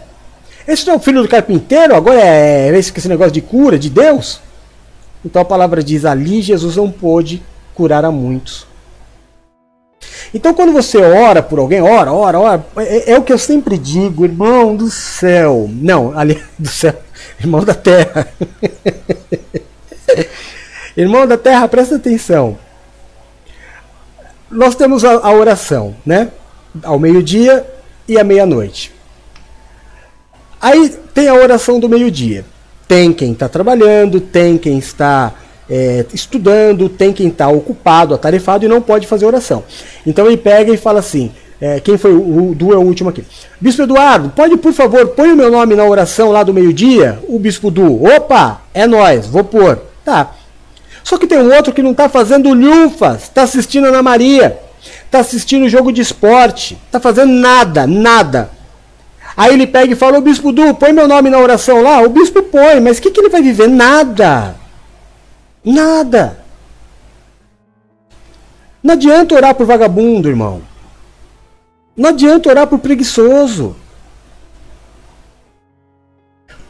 Esse 0.66 0.86
não 0.86 0.94
é 0.94 0.96
o 0.96 1.00
filho 1.00 1.22
do 1.22 1.28
carpinteiro? 1.28 1.94
Agora 1.94 2.20
é 2.20 2.76
esse, 2.78 2.92
esse 2.96 3.08
negócio 3.08 3.32
de 3.32 3.40
cura, 3.40 3.78
de 3.78 3.90
Deus? 3.90 4.40
Então 5.24 5.42
a 5.42 5.44
palavra 5.44 5.82
diz: 5.82 6.04
ali 6.04 6.42
Jesus 6.42 6.76
não 6.76 6.90
pôde 6.90 7.42
curar 7.74 8.04
a 8.04 8.10
muitos. 8.10 8.66
Então 10.34 10.54
quando 10.54 10.72
você 10.72 10.98
ora 10.98 11.42
por 11.42 11.58
alguém, 11.58 11.80
ora, 11.80 12.12
ora, 12.12 12.38
ora, 12.38 12.66
é, 12.78 13.12
é 13.12 13.18
o 13.18 13.22
que 13.22 13.32
eu 13.32 13.38
sempre 13.38 13.78
digo, 13.78 14.24
irmão 14.24 14.74
do 14.74 14.90
céu. 14.90 15.68
Não, 15.70 16.16
ali 16.16 16.42
do 16.58 16.68
céu 16.68 16.94
Irmão 17.42 17.64
da 17.64 17.74
Terra. 17.74 18.28
Irmão 20.96 21.26
da 21.26 21.36
Terra, 21.36 21.66
presta 21.66 21.96
atenção. 21.96 22.58
Nós 24.50 24.74
temos 24.74 25.04
a, 25.04 25.12
a 25.12 25.32
oração, 25.32 25.96
né? 26.04 26.30
Ao 26.82 26.98
meio-dia 26.98 27.66
e 28.06 28.18
à 28.18 28.24
meia-noite. 28.24 28.92
Aí 30.60 30.90
tem 31.12 31.28
a 31.28 31.34
oração 31.34 31.80
do 31.80 31.88
meio-dia. 31.88 32.44
Tem 32.92 33.10
quem 33.10 33.32
está 33.32 33.48
trabalhando, 33.48 34.20
tem 34.20 34.58
quem 34.58 34.76
está 34.76 35.32
é, 35.70 36.04
estudando, 36.12 36.90
tem 36.90 37.10
quem 37.10 37.28
está 37.28 37.48
ocupado, 37.48 38.14
atarefado 38.14 38.66
e 38.66 38.68
não 38.68 38.82
pode 38.82 39.06
fazer 39.06 39.24
oração. 39.24 39.64
Então 40.06 40.26
ele 40.26 40.36
pega 40.36 40.70
e 40.70 40.76
fala 40.76 41.00
assim: 41.00 41.32
é, 41.58 41.80
quem 41.80 41.96
foi 41.96 42.12
o, 42.12 42.50
o 42.50 42.54
Du 42.54 42.70
é 42.70 42.76
o 42.76 42.82
último 42.82 43.08
aqui. 43.08 43.24
Bispo 43.58 43.84
Eduardo, 43.84 44.28
pode 44.36 44.58
por 44.58 44.74
favor 44.74 45.08
põe 45.08 45.32
o 45.32 45.36
meu 45.36 45.50
nome 45.50 45.74
na 45.74 45.86
oração 45.86 46.30
lá 46.30 46.42
do 46.42 46.52
meio-dia? 46.52 47.18
O 47.26 47.38
Bispo 47.38 47.70
Du, 47.70 48.04
opa, 48.04 48.60
é 48.74 48.86
nós, 48.86 49.26
vou 49.26 49.42
pôr. 49.42 49.80
Tá. 50.04 50.34
Só 51.02 51.16
que 51.16 51.26
tem 51.26 51.38
um 51.38 51.50
outro 51.50 51.72
que 51.72 51.82
não 51.82 51.92
está 51.92 52.10
fazendo 52.10 52.52
lufas, 52.52 53.22
está 53.22 53.44
assistindo 53.44 53.86
Ana 53.86 54.02
Maria, 54.02 54.58
está 55.06 55.20
assistindo 55.20 55.66
jogo 55.66 55.92
de 55.92 56.02
esporte, 56.02 56.76
está 56.84 57.00
fazendo 57.00 57.32
nada, 57.32 57.86
nada. 57.86 58.50
Aí 59.36 59.54
ele 59.54 59.66
pega 59.66 59.92
e 59.92 59.96
fala, 59.96 60.18
ô 60.18 60.20
Bispo 60.20 60.52
Du, 60.52 60.74
põe 60.74 60.92
meu 60.92 61.08
nome 61.08 61.30
na 61.30 61.38
oração 61.38 61.82
lá. 61.82 62.02
O 62.02 62.08
Bispo 62.08 62.42
põe, 62.42 62.80
mas 62.80 62.98
o 62.98 63.02
que, 63.02 63.10
que 63.10 63.20
ele 63.20 63.28
vai 63.28 63.42
viver? 63.42 63.68
Nada. 63.68 64.56
Nada. 65.64 66.42
Não 68.82 68.94
adianta 68.94 69.34
orar 69.34 69.54
por 69.54 69.64
vagabundo, 69.64 70.28
irmão. 70.28 70.62
Não 71.96 72.10
adianta 72.10 72.48
orar 72.48 72.66
por 72.66 72.78
preguiçoso. 72.78 73.76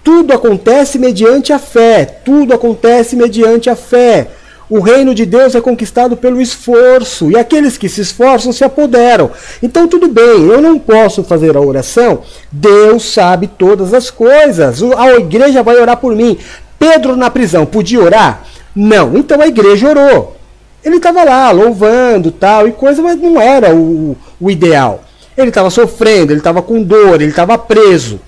Tudo 0.05 0.33
acontece 0.33 0.99
mediante 0.99 1.53
a 1.53 1.59
fé. 1.59 2.05
Tudo 2.05 2.53
acontece 2.53 3.17
mediante 3.17 3.71
a 3.71 3.77
fé. 3.77 4.29
O 4.73 4.81
reino 4.81 5.15
de 5.15 5.27
Deus 5.27 5.55
é 5.55 5.61
conquistado 5.61 6.17
pelo 6.17 6.41
esforço, 6.41 7.31
e 7.31 7.37
aqueles 7.37 7.77
que 7.77 7.91
se 7.91 8.01
esforçam 8.01 8.55
se 8.55 8.65
apoderam. 8.65 9.31
Então, 9.63 9.87
tudo 9.87 10.09
bem, 10.09 10.47
eu 10.49 10.63
não 10.63 10.79
posso 10.79 11.23
fazer 11.23 11.55
a 11.55 11.61
oração, 11.61 12.21
Deus 12.51 13.13
sabe 13.13 13.49
todas 13.49 13.93
as 13.93 14.11
coisas. 14.11 14.83
A 14.97 15.13
igreja 15.17 15.63
vai 15.63 15.77
orar 15.77 15.99
por 15.99 16.17
mim. 16.17 16.39
Pedro 16.79 17.17
na 17.17 17.29
prisão 17.29 17.67
podia 17.67 18.01
orar? 18.01 18.45
Não, 18.75 19.15
então 19.15 19.43
a 19.43 19.47
igreja 19.47 19.91
orou. 19.91 20.39
Ele 20.83 20.97
estava 20.97 21.23
lá 21.23 21.51
louvando 21.51 22.31
tal 22.31 22.67
e 22.67 22.73
coisa, 22.73 23.03
mas 23.03 23.21
não 23.21 23.39
era 23.39 23.75
o, 23.75 24.17
o 24.41 24.51
ideal. 24.51 25.05
Ele 25.37 25.51
estava 25.51 25.69
sofrendo, 25.69 26.33
ele 26.33 26.41
estava 26.41 26.63
com 26.63 26.83
dor, 26.83 27.21
ele 27.21 27.27
estava 27.27 27.59
preso. 27.59 28.19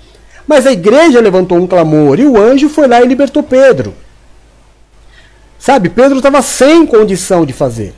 Mas 0.45 0.67
a 0.67 0.71
igreja 0.71 1.19
levantou 1.19 1.57
um 1.57 1.65
clamor 1.65 2.19
e 2.19 2.27
o 2.27 2.39
anjo 2.39 2.69
foi 2.69 2.87
lá 2.87 3.01
e 3.01 3.07
libertou 3.07 3.41
Pedro. 3.41 3.95
Sabe, 5.65 5.89
Pedro 5.89 6.17
estava 6.17 6.43
sem 6.43 6.85
condição 6.85 7.43
de 7.43 7.51
fazer. 7.51 7.91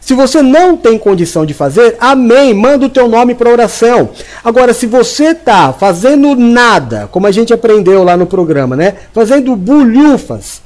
Se 0.00 0.14
você 0.14 0.40
não 0.40 0.76
tem 0.76 0.96
condição 0.96 1.44
de 1.44 1.52
fazer, 1.52 1.96
amém, 1.98 2.54
manda 2.54 2.86
o 2.86 2.88
teu 2.88 3.08
nome 3.08 3.34
para 3.34 3.50
oração. 3.50 4.10
Agora, 4.44 4.72
se 4.72 4.86
você 4.86 5.30
está 5.30 5.72
fazendo 5.72 6.36
nada, 6.36 7.08
como 7.10 7.26
a 7.26 7.32
gente 7.32 7.52
aprendeu 7.52 8.04
lá 8.04 8.16
no 8.16 8.24
programa, 8.24 8.76
né? 8.76 8.94
Fazendo 9.12 9.56
bulhufas, 9.56 10.62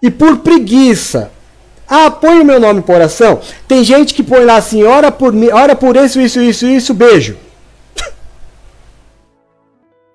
e 0.00 0.10
por 0.10 0.38
preguiça, 0.38 1.30
ah, 1.86 2.10
põe 2.10 2.40
o 2.40 2.44
meu 2.44 2.58
nome 2.58 2.80
por 2.80 2.94
oração. 2.94 3.38
Tem 3.68 3.84
gente 3.84 4.14
que 4.14 4.22
põe 4.22 4.42
lá 4.42 4.56
assim, 4.56 4.84
ora 4.84 5.12
por 5.12 5.34
mim, 5.34 5.50
ora 5.50 5.76
por 5.76 5.96
isso, 5.96 6.18
isso, 6.18 6.40
isso, 6.40 6.66
isso, 6.66 6.94
beijo. 6.94 7.36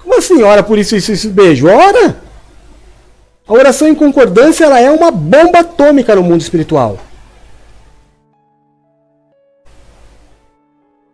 Como 0.02 0.18
assim, 0.18 0.42
ora 0.42 0.64
por 0.64 0.80
isso, 0.80 0.96
isso, 0.96 1.12
isso, 1.12 1.30
beijo? 1.30 1.68
Ora! 1.68 2.31
A 3.48 3.54
oração 3.54 3.88
em 3.88 3.96
concordância 3.96 4.66
ela 4.66 4.80
é 4.80 4.90
uma 4.90 5.12
bomba 5.12 5.60
atômica 5.60 6.16
no 6.16 6.24
mundo 6.24 6.42
espiritual. 6.42 6.98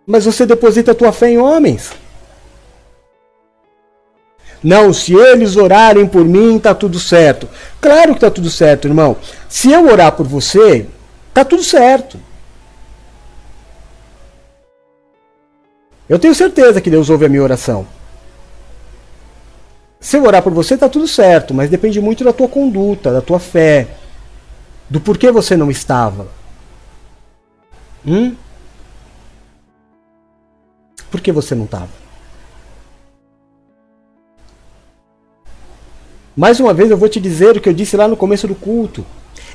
Mas 0.06 0.26
você 0.26 0.46
deposita 0.46 0.92
a 0.92 0.96
tua 0.96 1.12
fé 1.12 1.30
em 1.30 1.38
homens. 1.38 1.92
Não, 4.64 4.92
se 4.94 5.14
eles 5.14 5.56
orarem 5.56 6.08
por 6.08 6.26
mim, 6.26 6.58
tá 6.60 6.74
tudo 6.74 7.00
certo. 7.00 7.48
Claro 7.80 8.14
que 8.14 8.22
tá 8.22 8.32
tudo 8.32 8.50
certo, 8.50 8.88
irmão. 8.88 9.16
Se 9.48 9.72
eu 9.72 9.86
orar 9.86 10.12
por 10.14 10.26
você, 10.26 10.88
tá 11.34 11.46
tudo 11.46 11.64
certo. 11.64 12.20
Eu 16.10 16.18
tenho 16.18 16.34
certeza 16.34 16.82
que 16.82 16.90
Deus 16.90 17.10
ouve 17.10 17.26
a 17.26 17.30
minha 17.30 17.44
oração. 17.44 17.86
Se 20.08 20.16
eu 20.16 20.24
orar 20.24 20.42
por 20.42 20.54
você, 20.54 20.78
tá 20.78 20.88
tudo 20.88 21.06
certo, 21.06 21.54
mas 21.54 21.70
depende 21.70 22.00
muito 22.00 22.24
da 22.24 22.32
tua 22.32 22.48
conduta, 22.48 23.12
da 23.12 23.20
tua 23.20 23.40
fé, 23.40 23.90
do 24.90 25.02
porquê 25.02 25.34
você 25.34 25.58
não 25.58 25.70
estava. 25.70 26.30
Hum? 28.08 28.34
Por 31.12 31.20
que 31.20 31.30
você 31.30 31.54
não 31.54 31.66
estava? 31.66 31.90
Mais 36.38 36.58
uma 36.62 36.74
vez 36.74 36.90
eu 36.90 36.96
vou 36.96 37.10
te 37.10 37.20
dizer 37.20 37.58
o 37.58 37.60
que 37.60 37.68
eu 37.68 37.74
disse 37.74 37.98
lá 37.98 38.08
no 38.08 38.16
começo 38.16 38.48
do 38.48 38.56
culto. 38.56 39.06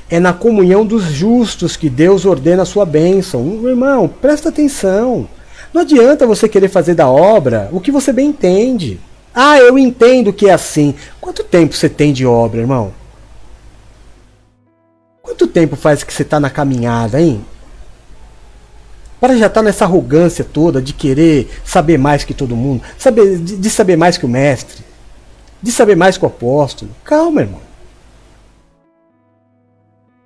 É 0.07 0.19
na 0.19 0.33
comunhão 0.33 0.85
dos 0.85 1.05
justos 1.05 1.75
que 1.75 1.89
Deus 1.89 2.27
ordena 2.27 2.61
a 2.61 2.67
sua 2.67 2.85
bênção. 2.85 3.67
Irmão, 3.67 4.07
presta 4.07 4.49
atenção. 4.49 5.27
Não 5.73 5.81
adianta 5.81 6.27
você 6.27 6.47
querer 6.47 6.69
fazer 6.69 6.93
da 6.93 7.09
obra 7.09 7.69
o 7.71 7.81
que 7.81 7.91
você 7.91 8.13
bem 8.13 8.27
entende. 8.29 8.99
Ah, 9.33 9.57
eu 9.57 9.77
entendo 9.77 10.31
que 10.31 10.47
é 10.47 10.53
assim. 10.53 10.95
Quanto 11.19 11.43
tempo 11.43 11.73
você 11.73 11.89
tem 11.89 12.13
de 12.13 12.25
obra, 12.25 12.61
irmão? 12.61 12.93
Quanto 15.21 15.47
tempo 15.47 15.75
faz 15.75 16.03
que 16.03 16.13
você 16.13 16.21
está 16.21 16.39
na 16.39 16.49
caminhada, 16.49 17.19
hein? 17.19 17.43
Para 19.19 19.37
já 19.37 19.47
estar 19.47 19.61
tá 19.61 19.63
nessa 19.63 19.85
arrogância 19.85 20.43
toda 20.43 20.81
de 20.81 20.93
querer 20.93 21.49
saber 21.63 21.97
mais 21.97 22.23
que 22.23 22.33
todo 22.33 22.55
mundo, 22.55 22.83
saber, 22.97 23.39
de, 23.39 23.57
de 23.57 23.69
saber 23.69 23.95
mais 23.95 24.17
que 24.17 24.25
o 24.25 24.29
mestre, 24.29 24.83
de 25.61 25.71
saber 25.71 25.95
mais 25.95 26.17
que 26.17 26.25
o 26.25 26.27
apóstolo. 26.27 26.91
Calma, 27.05 27.41
irmão. 27.41 27.61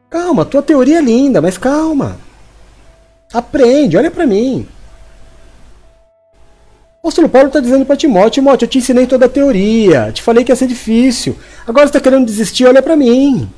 Calma, 0.09 0.45
tua 0.45 0.63
teoria 0.63 0.97
é 0.97 1.01
linda, 1.01 1.41
mas 1.41 1.57
calma. 1.57 2.17
Aprende, 3.31 3.97
olha 3.97 4.09
para 4.09 4.25
mim. 4.25 4.67
Apóstolo 7.07 7.29
Paulo 7.29 7.47
está 7.47 7.61
dizendo 7.61 7.85
para 7.85 7.95
Timóteo: 7.95 8.31
Timóteo, 8.31 8.65
eu 8.65 8.69
te 8.69 8.79
ensinei 8.79 9.07
toda 9.07 9.27
a 9.27 9.29
teoria, 9.29 10.11
te 10.11 10.21
falei 10.21 10.43
que 10.43 10.51
ia 10.51 10.55
ser 10.57 10.67
difícil. 10.67 11.38
Agora 11.65 11.85
você 11.85 11.91
está 11.91 12.01
querendo 12.01 12.25
desistir, 12.25 12.65
olha 12.65 12.81
para 12.81 12.97
mim. 12.97 13.49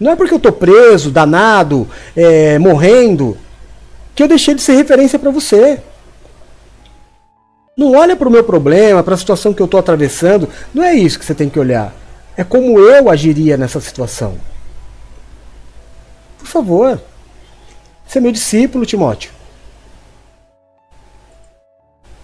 Não 0.00 0.10
é 0.10 0.16
porque 0.16 0.34
eu 0.34 0.38
estou 0.38 0.50
preso, 0.50 1.12
danado, 1.12 1.88
é, 2.16 2.58
morrendo, 2.58 3.38
que 4.12 4.24
eu 4.24 4.26
deixei 4.26 4.54
de 4.56 4.60
ser 4.60 4.74
referência 4.74 5.20
para 5.20 5.30
você. 5.30 5.80
Não 7.76 7.92
olha 7.92 8.16
para 8.16 8.26
o 8.26 8.32
meu 8.32 8.42
problema, 8.42 9.00
para 9.04 9.14
a 9.14 9.18
situação 9.18 9.54
que 9.54 9.62
eu 9.62 9.66
estou 9.66 9.78
atravessando. 9.78 10.48
Não 10.74 10.82
é 10.82 10.94
isso 10.94 11.16
que 11.16 11.24
você 11.24 11.34
tem 11.34 11.48
que 11.48 11.60
olhar. 11.60 11.94
É 12.36 12.42
como 12.42 12.76
eu 12.80 13.08
agiria 13.08 13.56
nessa 13.56 13.80
situação. 13.80 14.36
Por 16.38 16.48
favor. 16.48 17.00
Você 18.04 18.18
é 18.18 18.20
meu 18.20 18.32
discípulo, 18.32 18.84
Timóteo. 18.84 19.37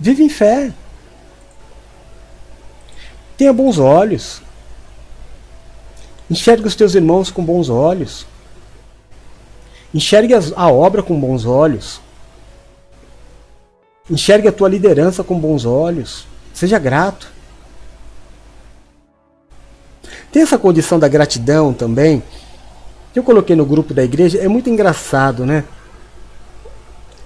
Vive 0.04 0.22
em 0.22 0.28
fé. 0.28 0.70
Tenha 3.38 3.54
bons 3.54 3.78
olhos. 3.78 4.42
Enxergue 6.30 6.68
os 6.68 6.76
teus 6.76 6.94
irmãos 6.94 7.30
com 7.30 7.42
bons 7.42 7.70
olhos. 7.70 8.26
Enxergue 9.94 10.34
a 10.34 10.70
obra 10.70 11.02
com 11.02 11.18
bons 11.18 11.46
olhos. 11.46 12.02
Enxergue 14.10 14.46
a 14.46 14.52
tua 14.52 14.68
liderança 14.68 15.24
com 15.24 15.40
bons 15.40 15.64
olhos. 15.64 16.26
Seja 16.52 16.78
grato. 16.78 17.32
Tem 20.30 20.42
essa 20.42 20.58
condição 20.58 20.98
da 20.98 21.08
gratidão 21.08 21.72
também. 21.72 22.22
Que 23.14 23.20
eu 23.20 23.24
coloquei 23.24 23.56
no 23.56 23.64
grupo 23.64 23.94
da 23.94 24.04
igreja. 24.04 24.38
É 24.38 24.48
muito 24.48 24.68
engraçado, 24.68 25.46
né? 25.46 25.64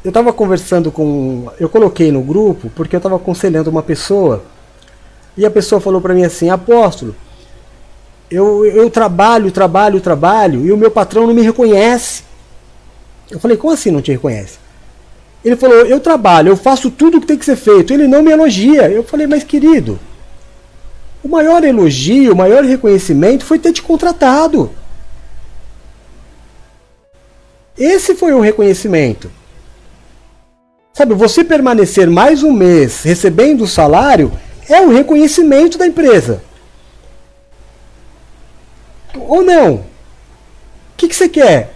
Eu 0.04 0.10
estava 0.10 0.32
conversando 0.32 0.90
com. 0.92 1.50
Eu 1.58 1.68
coloquei 1.68 2.12
no 2.12 2.22
grupo 2.22 2.70
porque 2.74 2.96
eu 2.96 2.98
estava 2.98 3.16
aconselhando 3.16 3.70
uma 3.70 3.82
pessoa. 3.82 4.44
E 5.36 5.44
a 5.44 5.50
pessoa 5.50 5.80
falou 5.80 6.00
para 6.00 6.14
mim 6.14 6.24
assim: 6.24 6.50
Apóstolo, 6.50 7.14
eu, 8.30 8.64
eu 8.66 8.90
trabalho, 8.90 9.50
trabalho, 9.50 10.00
trabalho 10.00 10.66
e 10.66 10.72
o 10.72 10.76
meu 10.76 10.90
patrão 10.90 11.26
não 11.26 11.34
me 11.34 11.42
reconhece. 11.42 12.22
Eu 13.30 13.38
falei, 13.38 13.56
como 13.56 13.72
assim 13.72 13.90
não 13.90 14.02
te 14.02 14.12
reconhece? 14.12 14.58
Ele 15.44 15.56
falou, 15.56 15.86
eu 15.86 16.00
trabalho, 16.00 16.48
eu 16.48 16.56
faço 16.56 16.90
tudo 16.90 17.18
o 17.18 17.20
que 17.20 17.26
tem 17.26 17.38
que 17.38 17.44
ser 17.44 17.56
feito, 17.56 17.92
ele 17.92 18.06
não 18.06 18.22
me 18.22 18.30
elogia. 18.30 18.90
Eu 18.90 19.02
falei, 19.02 19.26
mas 19.26 19.44
querido, 19.44 19.98
o 21.22 21.28
maior 21.28 21.62
elogio, 21.64 22.32
o 22.32 22.36
maior 22.36 22.64
reconhecimento 22.64 23.44
foi 23.44 23.58
ter 23.58 23.72
te 23.72 23.82
contratado. 23.82 24.70
Esse 27.76 28.14
foi 28.14 28.32
o 28.32 28.40
reconhecimento. 28.40 29.30
Sabe, 30.98 31.14
você 31.14 31.44
permanecer 31.44 32.10
mais 32.10 32.42
um 32.42 32.52
mês 32.52 33.04
recebendo 33.04 33.62
o 33.62 33.68
salário 33.68 34.32
é 34.68 34.80
o 34.80 34.90
reconhecimento 34.90 35.78
da 35.78 35.86
empresa. 35.86 36.42
Ou 39.16 39.44
não? 39.44 39.74
O 39.74 39.84
que, 40.96 41.06
que 41.06 41.14
você 41.14 41.28
quer? 41.28 41.72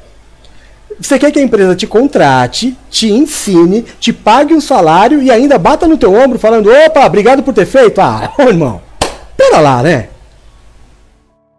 Você 0.99 1.21
quer 1.21 1.31
que 1.31 1.39
a 1.39 1.43
empresa 1.43 1.77
te 1.77 1.87
contrate, 1.87 2.77
te 2.91 3.13
ensine, 3.13 3.83
te 4.01 4.13
pague 4.13 4.55
um 4.55 4.61
salário 4.61 5.23
e 5.23 5.31
ainda 5.31 5.57
bata 5.57 5.87
no 5.87 5.97
teu 5.97 6.13
ombro 6.13 6.37
falando: 6.37 6.69
opa, 6.69 7.07
obrigado 7.07 7.45
por 7.45 7.55
ter 7.55 7.67
feito? 7.67 8.01
Ah, 8.01 8.35
ô 8.37 8.43
irmão, 8.43 8.83
pera 9.37 9.61
lá, 9.61 9.85
né? 9.85 10.09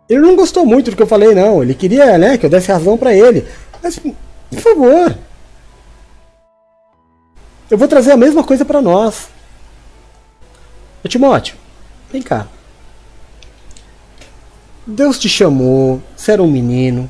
Ele 0.10 0.20
não 0.20 0.36
gostou 0.36 0.66
muito 0.66 0.92
do 0.92 0.98
que 0.98 1.04
eu 1.04 1.08
falei, 1.08 1.34
não. 1.34 1.64
Ele 1.64 1.74
queria 1.74 2.18
né, 2.18 2.38
que 2.38 2.46
eu 2.46 2.50
desse 2.50 2.70
razão 2.70 2.98
para 2.98 3.16
ele. 3.16 3.48
Mas, 3.82 3.98
por 3.98 4.60
favor. 4.60 5.16
Eu 7.70 7.78
vou 7.78 7.88
trazer 7.88 8.12
a 8.12 8.18
mesma 8.18 8.44
coisa 8.44 8.66
para 8.66 8.82
nós. 8.82 9.30
Ô 11.04 11.08
Timóteo, 11.08 11.56
vem 12.12 12.22
cá. 12.22 12.48
Deus 14.86 15.18
te 15.18 15.30
chamou, 15.30 16.02
você 16.16 16.34
era 16.34 16.44
um 16.44 16.52
menino, 16.52 17.10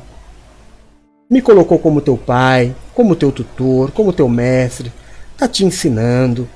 me 1.30 1.41
colocou 1.41 1.80
como 1.80 2.01
teu 2.01 2.15
pai, 2.15 2.75
como 2.93 3.15
teu 3.15 3.31
tutor, 3.31 3.91
como 3.91 4.13
teu 4.13 4.30
mestre, 4.30 4.93
está 5.31 5.47
te 5.47 5.65
ensinando. 5.65 6.47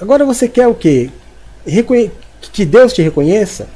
Agora 0.00 0.24
você 0.24 0.48
quer 0.48 0.66
o 0.66 0.74
quê? 0.74 1.10
Reconhe 1.64 2.10
que 2.52 2.64
Deus 2.64 2.92
te 2.92 3.00
reconheça? 3.00 3.68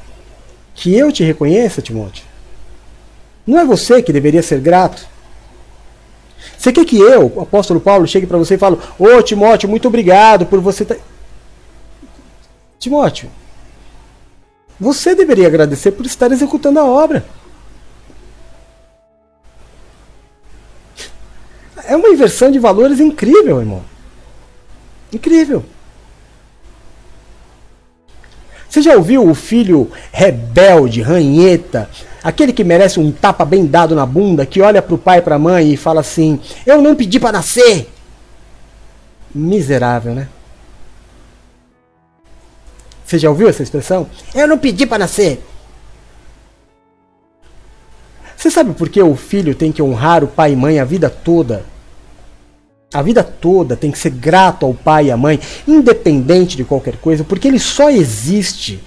Que 0.75 0.95
eu 0.95 1.11
te 1.11 1.23
reconheça, 1.23 1.81
Timóteo? 1.81 2.25
Não 3.47 3.57
é 3.57 3.65
você 3.65 4.03
que 4.03 4.13
deveria 4.13 4.43
ser 4.43 4.59
grato? 4.59 5.07
Você 6.59 6.73
quer 6.73 6.83
que 6.83 6.99
eu, 6.99 7.31
o 7.33 7.41
apóstolo 7.41 7.79
Paulo, 7.79 8.05
chegue 8.05 8.27
para 8.27 8.37
você 8.37 8.55
e 8.55 8.57
fale: 8.57 8.75
Ô 8.99 9.05
oh, 9.05 9.23
Timóteo, 9.23 9.69
muito 9.69 9.87
obrigado 9.87 10.45
por 10.45 10.59
você. 10.59 10.83
Tá... 10.83 10.97
Timóteo, 12.77 13.29
você 14.77 15.15
deveria 15.15 15.47
agradecer 15.47 15.93
por 15.93 16.05
estar 16.05 16.29
executando 16.33 16.77
a 16.79 16.83
obra. 16.83 17.25
É 21.85 21.95
uma 21.95 22.09
inversão 22.09 22.51
de 22.51 22.59
valores 22.59 22.99
incrível, 22.99 23.61
irmão. 23.61 23.81
Incrível. 25.13 25.63
Você 28.69 28.81
já 28.81 28.95
ouviu 28.95 29.27
o 29.27 29.33
filho 29.33 29.89
rebelde, 30.11 31.01
ranheta, 31.01 31.89
aquele 32.23 32.53
que 32.53 32.63
merece 32.63 32.99
um 32.99 33.11
tapa 33.11 33.45
bem 33.45 33.65
dado 33.65 33.95
na 33.95 34.05
bunda, 34.05 34.45
que 34.45 34.61
olha 34.61 34.81
para 34.81 34.95
o 34.95 34.97
pai 34.97 35.19
e 35.19 35.21
para 35.21 35.35
a 35.35 35.39
mãe 35.39 35.73
e 35.73 35.77
fala 35.77 36.01
assim: 36.01 36.39
Eu 36.65 36.81
não 36.81 36.95
pedi 36.95 37.19
para 37.19 37.33
nascer? 37.33 37.89
Miserável, 39.33 40.13
né? 40.13 40.27
Você 43.05 43.17
já 43.17 43.29
ouviu 43.29 43.49
essa 43.49 43.63
expressão? 43.63 44.07
Eu 44.35 44.47
não 44.47 44.57
pedi 44.57 44.85
para 44.85 44.99
nascer. 44.99 45.43
Você 48.37 48.51
sabe 48.51 48.73
por 48.73 48.87
que 48.87 49.01
o 49.01 49.15
filho 49.15 49.55
tem 49.55 49.71
que 49.71 49.81
honrar 49.81 50.23
o 50.23 50.27
pai 50.27 50.53
e 50.53 50.55
mãe 50.55 50.79
a 50.79 50.85
vida 50.85 51.09
toda? 51.09 51.65
A 52.93 53.01
vida 53.01 53.23
toda 53.23 53.75
tem 53.75 53.91
que 53.91 53.99
ser 53.99 54.11
grato 54.11 54.65
ao 54.65 54.73
pai 54.73 55.07
e 55.07 55.11
à 55.11 55.17
mãe, 55.17 55.39
independente 55.67 56.55
de 56.55 56.63
qualquer 56.63 56.97
coisa, 56.97 57.23
porque 57.23 57.47
ele 57.47 57.59
só 57.59 57.89
existe 57.89 58.81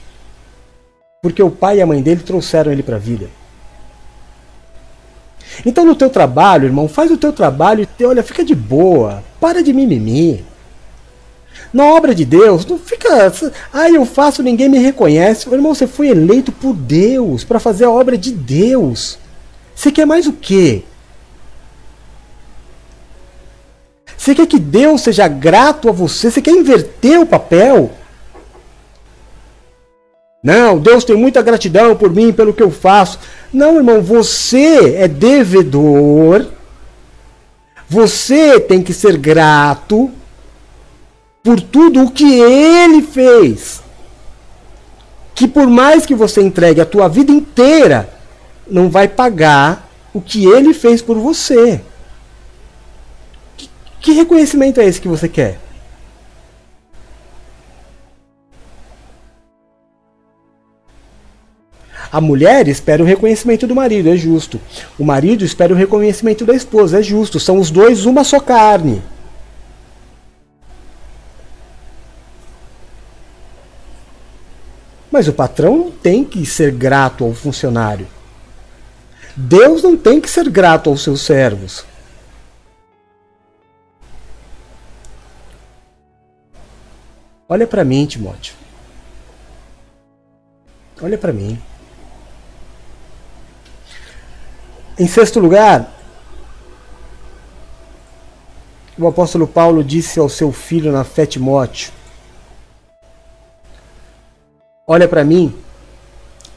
porque 1.22 1.40
o 1.40 1.52
pai 1.52 1.78
e 1.78 1.80
a 1.80 1.86
mãe 1.86 2.02
dele 2.02 2.20
trouxeram 2.20 2.72
ele 2.72 2.82
para 2.82 2.96
a 2.96 2.98
vida. 2.98 3.30
Então 5.64 5.84
no 5.84 5.94
teu 5.94 6.10
trabalho, 6.10 6.64
irmão, 6.64 6.88
faz 6.88 7.12
o 7.12 7.16
teu 7.16 7.32
trabalho 7.32 7.86
e 7.96 8.04
olha, 8.04 8.24
fica 8.24 8.44
de 8.44 8.56
boa, 8.56 9.22
para 9.40 9.62
de 9.62 9.72
mimimi. 9.72 10.44
Na 11.72 11.84
obra 11.84 12.12
de 12.12 12.24
Deus, 12.24 12.66
não 12.66 12.76
fica. 12.76 13.32
Ah, 13.72 13.88
eu 13.88 14.04
faço, 14.04 14.42
ninguém 14.42 14.68
me 14.68 14.78
reconhece. 14.78 15.48
Irmão, 15.48 15.72
você 15.72 15.86
foi 15.86 16.08
eleito 16.08 16.50
por 16.50 16.74
Deus 16.74 17.44
para 17.44 17.60
fazer 17.60 17.84
a 17.84 17.90
obra 17.90 18.18
de 18.18 18.32
Deus. 18.32 19.16
Você 19.76 19.92
quer 19.92 20.04
mais 20.04 20.26
o 20.26 20.32
quê? 20.32 20.82
Você 24.16 24.34
quer 24.34 24.46
que 24.46 24.58
Deus 24.58 25.02
seja 25.02 25.28
grato 25.28 25.88
a 25.88 25.92
você? 25.92 26.32
Você 26.32 26.42
quer 26.42 26.50
inverter 26.50 27.20
o 27.20 27.26
papel? 27.26 27.92
Não, 30.42 30.78
Deus 30.78 31.04
tem 31.04 31.14
muita 31.14 31.40
gratidão 31.40 31.94
por 31.94 32.10
mim, 32.10 32.32
pelo 32.32 32.52
que 32.52 32.62
eu 32.62 32.70
faço. 32.70 33.18
Não, 33.52 33.76
irmão, 33.76 34.02
você 34.02 34.96
é 34.96 35.06
devedor. 35.06 36.46
Você 37.88 38.58
tem 38.58 38.82
que 38.82 38.92
ser 38.92 39.16
grato 39.16 40.10
por 41.42 41.60
tudo 41.60 42.04
o 42.04 42.10
que 42.10 42.40
ele 42.40 43.02
fez. 43.02 43.82
Que 45.34 45.46
por 45.46 45.68
mais 45.68 46.04
que 46.04 46.14
você 46.14 46.42
entregue 46.42 46.80
a 46.80 46.86
tua 46.86 47.08
vida 47.08 47.30
inteira, 47.30 48.08
não 48.68 48.90
vai 48.90 49.06
pagar 49.06 49.88
o 50.12 50.20
que 50.20 50.44
ele 50.46 50.74
fez 50.74 51.00
por 51.00 51.18
você. 51.18 51.80
Que, 53.56 53.70
que 54.00 54.12
reconhecimento 54.12 54.80
é 54.80 54.86
esse 54.86 55.00
que 55.00 55.08
você 55.08 55.28
quer? 55.28 55.60
A 62.12 62.20
mulher 62.20 62.68
espera 62.68 63.02
o 63.02 63.06
reconhecimento 63.06 63.66
do 63.66 63.74
marido, 63.74 64.10
é 64.10 64.16
justo. 64.18 64.60
O 64.98 65.04
marido 65.04 65.46
espera 65.46 65.72
o 65.72 65.76
reconhecimento 65.76 66.44
da 66.44 66.52
esposa, 66.52 67.00
é 67.00 67.02
justo. 67.02 67.40
São 67.40 67.58
os 67.58 67.70
dois 67.70 68.04
uma 68.04 68.22
só 68.22 68.38
carne. 68.38 69.02
Mas 75.10 75.26
o 75.26 75.32
patrão 75.32 75.78
não 75.78 75.90
tem 75.90 76.22
que 76.22 76.44
ser 76.44 76.70
grato 76.70 77.24
ao 77.24 77.32
funcionário. 77.32 78.06
Deus 79.34 79.82
não 79.82 79.96
tem 79.96 80.20
que 80.20 80.28
ser 80.28 80.50
grato 80.50 80.90
aos 80.90 81.02
seus 81.02 81.22
servos. 81.22 81.82
Olha 87.48 87.66
para 87.66 87.84
mim, 87.84 88.04
Timóteo. 88.04 88.54
Olha 91.00 91.16
para 91.16 91.32
mim. 91.32 91.58
Em 95.02 95.08
sexto 95.08 95.40
lugar, 95.40 95.92
o 98.96 99.04
apóstolo 99.08 99.48
Paulo 99.48 99.82
disse 99.82 100.20
ao 100.20 100.28
seu 100.28 100.52
filho 100.52 100.92
na 100.92 101.02
fé 101.02 101.26
Timóteo: 101.26 101.90
Olha 104.86 105.08
para 105.08 105.24
mim 105.24 105.52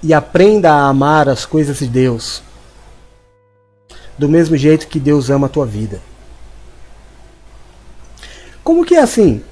e 0.04 0.14
aprenda 0.14 0.72
a 0.72 0.88
amar 0.88 1.28
as 1.28 1.44
coisas 1.44 1.80
de 1.80 1.88
Deus, 1.88 2.44
do 4.16 4.30
mesmo 4.30 4.56
jeito 4.56 4.88
que 4.88 5.00
Deus 5.00 5.32
ama 5.32 5.48
a 5.48 5.50
tua 5.50 5.66
vida. 5.66 6.00
Como 8.64 8.86
que 8.86 8.94
é 8.94 9.02
assim? 9.02 9.44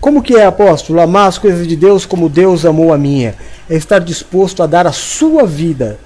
Como 0.00 0.22
que 0.22 0.36
é, 0.36 0.46
apóstolo, 0.46 1.02
amar 1.02 1.28
as 1.28 1.36
coisas 1.36 1.68
de 1.68 1.76
Deus 1.76 2.06
como 2.06 2.30
Deus 2.30 2.64
amou 2.64 2.94
a 2.94 2.96
minha? 2.96 3.36
É 3.68 3.74
estar 3.74 3.98
disposto 3.98 4.62
a 4.62 4.66
dar 4.66 4.86
a 4.86 4.92
sua 4.92 5.46
vida 5.46 5.98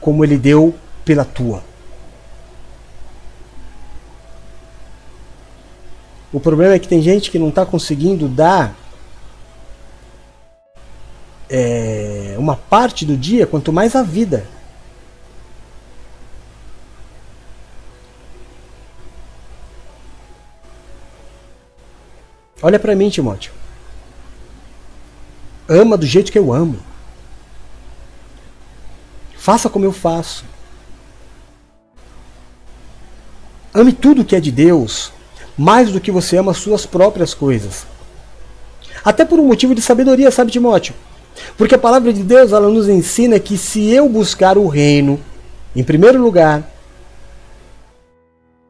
como 0.00 0.24
ele 0.24 0.36
deu 0.36 0.74
pela 1.04 1.24
tua. 1.24 1.62
O 6.32 6.38
problema 6.38 6.74
é 6.74 6.78
que 6.78 6.88
tem 6.88 7.02
gente 7.02 7.30
que 7.30 7.38
não 7.38 7.48
está 7.48 7.66
conseguindo 7.66 8.28
dar 8.28 8.76
é, 11.48 12.36
uma 12.38 12.54
parte 12.54 13.04
do 13.04 13.16
dia, 13.16 13.46
quanto 13.46 13.72
mais 13.72 13.96
a 13.96 14.02
vida. 14.02 14.46
Olha 22.62 22.78
para 22.78 22.94
mim, 22.94 23.08
Timóteo. 23.08 23.52
Ama 25.68 25.96
do 25.96 26.06
jeito 26.06 26.30
que 26.30 26.38
eu 26.38 26.52
amo. 26.52 26.89
Faça 29.40 29.70
como 29.70 29.86
eu 29.86 29.92
faço. 29.92 30.44
Ame 33.72 33.90
tudo 33.90 34.22
que 34.22 34.36
é 34.36 34.40
de 34.40 34.52
Deus, 34.52 35.10
mais 35.56 35.90
do 35.90 35.98
que 35.98 36.10
você 36.10 36.36
ama 36.36 36.52
suas 36.52 36.84
próprias 36.84 37.32
coisas. 37.32 37.86
Até 39.02 39.24
por 39.24 39.40
um 39.40 39.46
motivo 39.46 39.74
de 39.74 39.80
sabedoria, 39.80 40.30
sabe, 40.30 40.52
Timóteo? 40.52 40.94
Porque 41.56 41.74
a 41.74 41.78
palavra 41.78 42.12
de 42.12 42.22
Deus 42.22 42.52
ela 42.52 42.68
nos 42.68 42.86
ensina 42.86 43.40
que 43.40 43.56
se 43.56 43.88
eu 43.90 44.10
buscar 44.10 44.58
o 44.58 44.68
reino, 44.68 45.18
em 45.74 45.82
primeiro 45.82 46.20
lugar, 46.20 46.62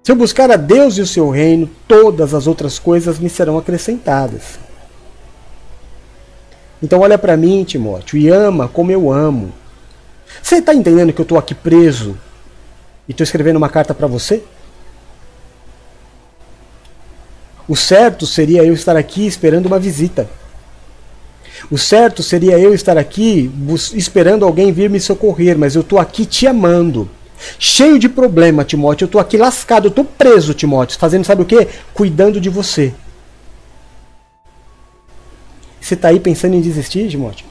se 0.05 0.13
eu 0.13 0.15
buscar 0.15 0.53
a 0.53 0.57
Deus 0.57 0.97
e 0.99 1.01
o 1.01 1.07
seu 1.07 1.31
reino, 1.31 1.69
todas 1.89 2.33
as 2.33 2.47
outras 2.47 2.79
coisas 2.79 3.19
me 3.19 3.29
serão 3.29 3.59
acrescentadas. 3.59 4.61
Então 6.81 7.01
olha 7.01 7.19
para 7.19 7.37
mim, 7.37 7.65
Timóteo, 7.65 8.17
e 8.17 8.29
ama 8.29 8.69
como 8.69 8.93
eu 8.93 9.11
amo. 9.11 9.53
Você 10.43 10.57
está 10.57 10.75
entendendo 10.75 11.13
que 11.13 11.21
eu 11.21 11.25
estou 11.25 11.39
aqui 11.39 11.55
preso 11.55 12.17
e 13.09 13.13
estou 13.13 13.25
escrevendo 13.25 13.57
uma 13.57 13.69
carta 13.69 13.95
para 13.95 14.07
você? 14.07 14.43
O 17.69 17.77
certo 17.77 18.27
seria 18.27 18.65
eu 18.65 18.75
estar 18.75 18.97
aqui 18.97 19.27
esperando 19.27 19.67
uma 19.67 19.79
visita. 19.79 20.29
O 21.71 21.79
certo 21.79 22.23
seria 22.23 22.59
eu 22.59 22.75
estar 22.75 22.99
aqui 22.99 23.51
esperando 23.95 24.45
alguém 24.45 24.73
vir 24.73 24.91
me 24.91 24.99
socorrer, 24.99 25.57
mas 25.57 25.77
eu 25.77 25.83
estou 25.83 25.99
aqui 25.99 26.27
te 26.27 26.47
amando. 26.47 27.09
Cheio 27.59 27.99
de 27.99 28.09
problema, 28.09 28.65
Timóteo. 28.65 29.05
Eu 29.05 29.07
estou 29.07 29.21
aqui 29.21 29.37
lascado, 29.37 29.87
eu 29.87 29.91
estou 29.91 30.05
preso, 30.05 30.53
Timóteo. 30.53 30.99
Fazendo 30.99 31.25
sabe 31.25 31.43
o 31.43 31.47
que? 31.47 31.69
Cuidando 31.95 32.41
de 32.41 32.49
você. 32.49 32.93
Você 35.81 35.95
está 35.95 36.09
aí 36.09 36.21
pensando 36.21 36.55
em 36.55 36.61
desistir, 36.61 37.09
Timóteo? 37.09 37.50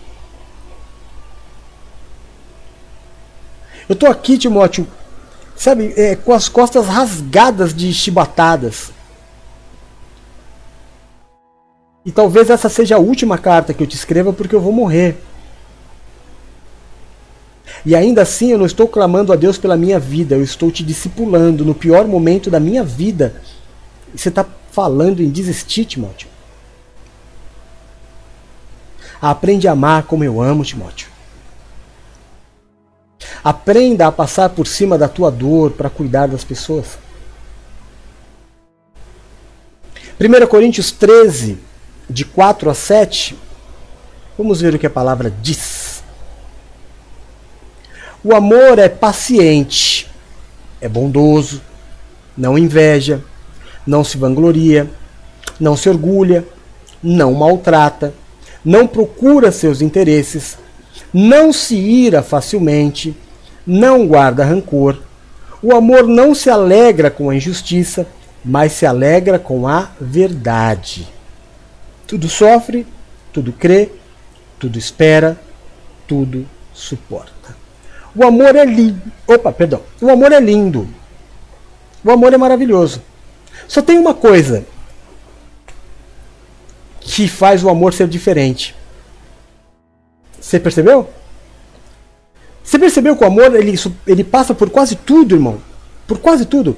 Eu 3.90 3.94
estou 3.94 4.08
aqui, 4.08 4.38
Timóteo, 4.38 4.88
sabe, 5.56 5.96
é, 5.98 6.16
com 6.16 6.32
as 6.32 6.48
costas 6.48 6.86
rasgadas 6.86 7.74
de 7.74 7.92
chibatadas. 7.92 8.92
E 12.06 12.12
talvez 12.12 12.52
essa 12.52 12.70
seja 12.70 12.98
a 12.98 13.00
última 13.00 13.40
carta 13.40 13.74
que 13.74 13.82
eu 13.82 13.88
te 13.88 13.96
escreva 13.96 14.32
porque 14.32 14.56
eu 14.56 14.62
vou 14.62 14.72
morrer. 14.72 15.18
E 17.84 17.96
ainda 17.96 18.22
assim 18.22 18.52
eu 18.52 18.60
não 18.60 18.66
estou 18.68 18.88
clamando 18.88 19.34
a 19.34 19.36
Deus 19.36 19.58
pela 19.58 19.76
minha 19.76 20.00
vida, 20.00 20.36
eu 20.36 20.44
estou 20.44 20.70
te 20.70 20.84
discipulando 20.84 21.66
no 21.66 21.74
pior 21.74 22.08
momento 22.08 22.52
da 22.52 22.60
minha 22.60 22.84
vida. 22.84 23.42
Você 24.16 24.30
está 24.30 24.46
falando 24.72 25.22
em 25.22 25.30
desistir, 25.30 25.86
Timóteo. 25.86 26.28
Aprende 29.20 29.68
a 29.68 29.72
amar 29.72 30.04
como 30.04 30.24
eu 30.24 30.40
amo, 30.40 30.64
Timóteo. 30.64 31.19
Aprenda 33.44 34.08
a 34.08 34.12
passar 34.12 34.50
por 34.50 34.68
cima 34.68 34.98
da 34.98 35.08
tua 35.08 35.32
dor 35.32 35.72
para 35.72 35.90
cuidar 35.90 36.28
das 36.28 36.44
pessoas. 36.44 36.98
1 40.20 40.48
Coríntios 40.48 40.92
13, 40.92 41.58
de 42.10 42.26
4 42.26 42.70
a 42.70 42.74
7, 42.74 43.38
vamos 44.38 44.60
ver 44.60 44.76
o 44.76 44.80
que 44.80 44.88
a 44.88 44.90
palavra 44.90 45.32
diz. 45.42 46.04
O 48.22 48.36
amor 48.36 48.80
é 48.80 48.90
paciente, 48.90 50.12
é 50.82 50.90
bondoso, 50.90 51.62
não 52.36 52.58
inveja, 52.58 53.24
não 53.88 54.04
se 54.04 54.18
vangloria, 54.18 54.90
não 55.58 55.78
se 55.78 55.88
orgulha, 55.88 56.46
não 57.02 57.34
maltrata, 57.34 58.14
não 58.64 58.86
procura 58.86 59.54
seus 59.54 59.82
interesses, 59.82 60.58
não 61.14 61.52
se 61.52 61.76
ira 61.76 62.22
facilmente, 62.22 63.16
não 63.66 64.08
guarda 64.08 64.46
rancor. 64.46 64.98
O 65.62 65.74
amor 65.74 66.08
não 66.08 66.34
se 66.34 66.50
alegra 66.50 67.12
com 67.12 67.30
a 67.30 67.36
injustiça, 67.36 68.08
mas 68.44 68.74
se 68.74 68.86
alegra 68.86 69.38
com 69.38 69.68
a 69.68 69.90
verdade. 70.00 71.08
Tudo 72.08 72.30
sofre, 72.30 72.88
tudo 73.34 73.52
crê, 73.52 73.90
tudo 74.58 74.78
espera, 74.78 75.40
tudo 76.08 76.48
suporta. 76.74 77.56
O 78.16 78.26
amor 78.26 78.56
é 78.56 78.66
lindo. 78.66 79.02
Opa, 79.28 79.52
perdão. 79.52 79.82
O 80.02 80.10
amor 80.10 80.32
é 80.32 80.40
lindo. 80.40 80.88
O 82.04 82.12
amor 82.12 82.34
é 82.34 82.38
maravilhoso. 82.38 83.02
Só 83.68 83.82
tem 83.82 84.00
uma 84.00 84.14
coisa 84.14 84.66
que 87.00 87.28
faz 87.28 87.64
o 87.64 87.70
amor 87.70 87.94
ser 87.94 88.08
diferente. 88.08 88.76
Você 90.40 90.60
percebeu? 90.60 91.10
Você 92.64 92.78
percebeu 92.78 93.16
que 93.16 93.24
o 93.24 93.28
amor 93.28 93.56
ele, 93.56 93.76
ele 94.06 94.24
passa 94.24 94.54
por 94.54 94.70
quase 94.70 94.96
tudo, 94.96 95.36
irmão? 95.36 95.58
Por 96.08 96.20
quase 96.20 96.46
tudo. 96.46 96.78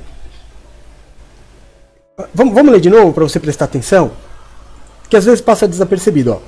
Vamos, 2.33 2.53
vamos 2.53 2.71
ler 2.71 2.79
de 2.79 2.89
novo 2.89 3.13
para 3.13 3.23
você 3.23 3.39
prestar 3.39 3.65
atenção? 3.65 4.11
Que 5.09 5.17
às 5.17 5.25
vezes 5.25 5.41
passa 5.41 5.67
desapercebido. 5.67 6.31
Ó. 6.31 6.39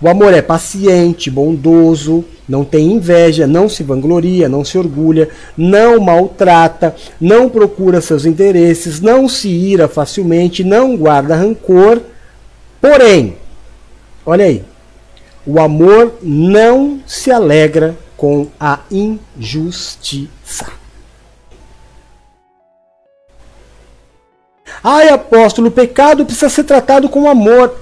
O 0.00 0.08
amor 0.08 0.34
é 0.34 0.42
paciente, 0.42 1.30
bondoso, 1.30 2.24
não 2.48 2.64
tem 2.64 2.92
inveja, 2.92 3.46
não 3.46 3.68
se 3.68 3.82
vangloria, 3.82 4.48
não 4.48 4.64
se 4.64 4.76
orgulha, 4.76 5.30
não 5.56 5.98
maltrata, 6.00 6.94
não 7.20 7.48
procura 7.48 8.00
seus 8.00 8.26
interesses, 8.26 9.00
não 9.00 9.28
se 9.28 9.48
ira 9.48 9.88
facilmente, 9.88 10.62
não 10.62 10.96
guarda 10.96 11.36
rancor. 11.36 12.02
Porém, 12.80 13.36
olha 14.26 14.44
aí, 14.44 14.62
o 15.46 15.60
amor 15.60 16.14
não 16.22 17.00
se 17.06 17.30
alegra 17.30 17.96
com 18.16 18.48
a 18.58 18.80
injustiça. 18.90 20.66
Ai, 24.82 25.08
apóstolo, 25.08 25.68
o 25.68 25.72
pecado 25.72 26.24
precisa 26.24 26.48
ser 26.48 26.64
tratado 26.64 27.08
com 27.08 27.28
amor. 27.28 27.74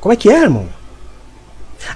Como 0.00 0.12
é 0.12 0.16
que 0.16 0.28
é, 0.28 0.42
irmão? 0.42 0.68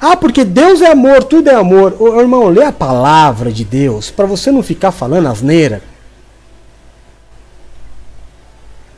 Ah, 0.01 0.17
porque 0.17 0.45
Deus 0.45 0.83
é 0.83 0.91
amor, 0.91 1.25
tudo 1.25 1.49
é 1.49 1.55
amor. 1.55 1.97
Ô, 1.99 2.21
irmão, 2.21 2.49
lê 2.49 2.65
a 2.65 2.73
palavra 2.73 3.51
de 3.51 3.65
Deus 3.65 4.11
para 4.11 4.27
você 4.27 4.51
não 4.51 4.63
ficar 4.63 4.93
falando 4.93 5.29
asneira. 5.29 5.83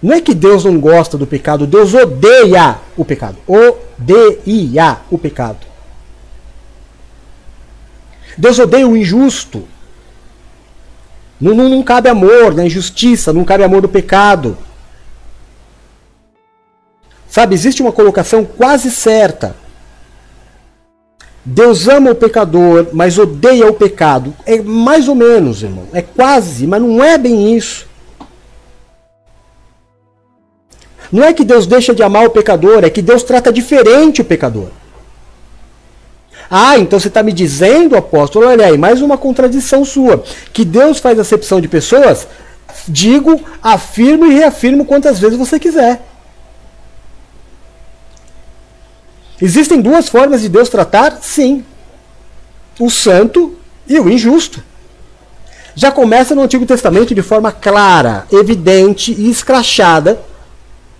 Não 0.02 0.14
é 0.14 0.20
que 0.20 0.34
Deus 0.34 0.64
não 0.64 0.80
gosta 0.80 1.18
do 1.18 1.26
pecado, 1.26 1.66
Deus 1.66 1.92
odeia 1.92 2.78
o 2.96 3.04
pecado. 3.04 3.36
Odeia 3.46 4.98
o 5.10 5.18
pecado. 5.18 5.69
Deus 8.40 8.58
odeia 8.58 8.88
o 8.88 8.96
injusto. 8.96 9.68
Não, 11.40 11.54
não, 11.54 11.68
não 11.68 11.82
cabe 11.82 12.08
amor 12.08 12.54
na 12.54 12.64
injustiça, 12.64 13.32
não 13.32 13.44
cabe 13.44 13.62
amor 13.62 13.82
do 13.82 13.88
pecado. 13.88 14.56
Sabe, 17.28 17.54
existe 17.54 17.80
uma 17.80 17.92
colocação 17.92 18.44
quase 18.44 18.90
certa 18.90 19.54
Deus 21.44 21.88
ama 21.88 22.10
o 22.10 22.14
pecador, 22.14 22.88
mas 22.92 23.18
odeia 23.18 23.66
o 23.66 23.72
pecado. 23.72 24.34
É 24.44 24.60
mais 24.60 25.08
ou 25.08 25.14
menos, 25.14 25.62
irmão. 25.62 25.84
É 25.92 26.02
quase, 26.02 26.66
mas 26.66 26.82
não 26.82 27.02
é 27.02 27.16
bem 27.16 27.56
isso. 27.56 27.88
Não 31.10 31.24
é 31.24 31.32
que 31.32 31.44
Deus 31.44 31.66
deixa 31.66 31.94
de 31.94 32.02
amar 32.02 32.26
o 32.26 32.30
pecador, 32.30 32.84
é 32.84 32.90
que 32.90 33.02
Deus 33.02 33.22
trata 33.22 33.52
diferente 33.52 34.20
o 34.20 34.24
pecador. 34.24 34.68
Ah, 36.50 36.76
então 36.76 36.98
você 36.98 37.06
está 37.06 37.22
me 37.22 37.32
dizendo, 37.32 37.96
apóstolo, 37.96 38.46
olha 38.46 38.66
aí, 38.66 38.76
mais 38.76 39.00
uma 39.00 39.16
contradição 39.16 39.84
sua. 39.84 40.24
Que 40.52 40.64
Deus 40.64 40.98
faz 40.98 41.16
acepção 41.16 41.60
de 41.60 41.68
pessoas? 41.68 42.26
Digo, 42.88 43.40
afirmo 43.62 44.26
e 44.26 44.34
reafirmo 44.34 44.84
quantas 44.84 45.20
vezes 45.20 45.38
você 45.38 45.60
quiser. 45.60 46.02
Existem 49.40 49.80
duas 49.80 50.08
formas 50.08 50.42
de 50.42 50.48
Deus 50.48 50.68
tratar? 50.68 51.18
Sim. 51.22 51.64
O 52.80 52.90
santo 52.90 53.56
e 53.86 53.98
o 54.00 54.10
injusto. 54.10 54.62
Já 55.74 55.92
começa 55.92 56.34
no 56.34 56.42
Antigo 56.42 56.66
Testamento 56.66 57.14
de 57.14 57.22
forma 57.22 57.52
clara, 57.52 58.26
evidente 58.32 59.12
e 59.12 59.30
escrachada. 59.30 60.20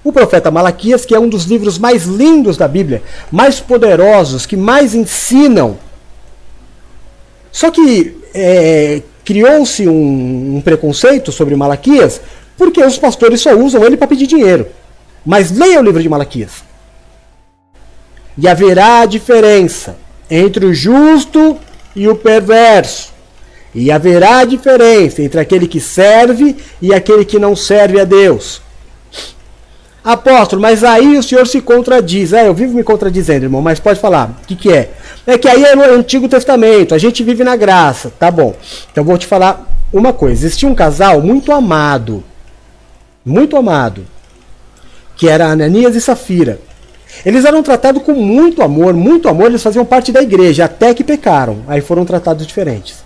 O 0.02 0.12
profeta 0.12 0.50
Malaquias, 0.50 1.04
que 1.04 1.14
é 1.14 1.20
um 1.20 1.28
dos 1.28 1.44
livros 1.44 1.78
mais 1.78 2.04
lindos 2.04 2.56
da 2.56 2.66
Bíblia, 2.66 3.02
mais 3.30 3.60
poderosos, 3.60 4.46
que 4.46 4.56
mais 4.56 4.94
ensinam. 4.94 5.78
Só 7.52 7.70
que 7.70 8.16
é, 8.34 9.02
criou-se 9.24 9.86
um, 9.86 10.56
um 10.56 10.60
preconceito 10.60 11.30
sobre 11.30 11.54
Malaquias 11.54 12.20
porque 12.60 12.84
os 12.84 12.98
pastores 12.98 13.40
só 13.40 13.54
usam 13.54 13.82
ele 13.84 13.96
para 13.96 14.06
pedir 14.06 14.26
dinheiro. 14.26 14.66
Mas 15.24 15.50
leia 15.50 15.80
o 15.80 15.82
livro 15.82 16.02
de 16.02 16.08
Malaquias. 16.10 16.62
E 18.36 18.46
haverá 18.46 19.06
diferença 19.06 19.96
entre 20.30 20.66
o 20.66 20.74
justo 20.74 21.58
e 21.96 22.06
o 22.06 22.14
perverso. 22.14 23.14
E 23.74 23.90
haverá 23.90 24.44
diferença 24.44 25.22
entre 25.22 25.40
aquele 25.40 25.66
que 25.66 25.80
serve 25.80 26.54
e 26.82 26.92
aquele 26.92 27.24
que 27.24 27.38
não 27.38 27.56
serve 27.56 27.98
a 27.98 28.04
Deus. 28.04 28.60
Apóstolo, 30.02 30.62
mas 30.62 30.82
aí 30.82 31.18
o 31.18 31.22
senhor 31.22 31.46
se 31.46 31.60
contradiz. 31.60 32.32
É, 32.32 32.48
eu 32.48 32.54
vivo 32.54 32.74
me 32.74 32.82
contradizendo, 32.82 33.44
irmão, 33.44 33.60
mas 33.60 33.78
pode 33.78 34.00
falar. 34.00 34.30
O 34.42 34.46
que, 34.46 34.56
que 34.56 34.72
é? 34.72 34.90
É 35.26 35.36
que 35.36 35.48
aí 35.48 35.62
é 35.62 35.76
no 35.76 35.82
Antigo 35.82 36.28
Testamento, 36.28 36.94
a 36.94 36.98
gente 36.98 37.22
vive 37.22 37.44
na 37.44 37.54
graça. 37.54 38.10
Tá 38.18 38.30
bom. 38.30 38.54
Então 38.90 39.04
vou 39.04 39.18
te 39.18 39.26
falar 39.26 39.68
uma 39.92 40.12
coisa. 40.12 40.46
Existia 40.46 40.68
um 40.68 40.74
casal 40.74 41.20
muito 41.20 41.52
amado. 41.52 42.24
Muito 43.24 43.56
amado. 43.56 44.06
Que 45.16 45.28
era 45.28 45.46
Ananias 45.46 45.94
e 45.94 46.00
Safira. 46.00 46.58
Eles 47.24 47.44
eram 47.44 47.62
tratados 47.62 48.02
com 48.02 48.12
muito 48.12 48.62
amor, 48.62 48.94
muito 48.94 49.28
amor, 49.28 49.46
eles 49.46 49.62
faziam 49.62 49.84
parte 49.84 50.12
da 50.12 50.22
igreja, 50.22 50.64
até 50.64 50.94
que 50.94 51.04
pecaram. 51.04 51.58
Aí 51.68 51.80
foram 51.80 52.04
tratados 52.06 52.46
diferentes. 52.46 53.04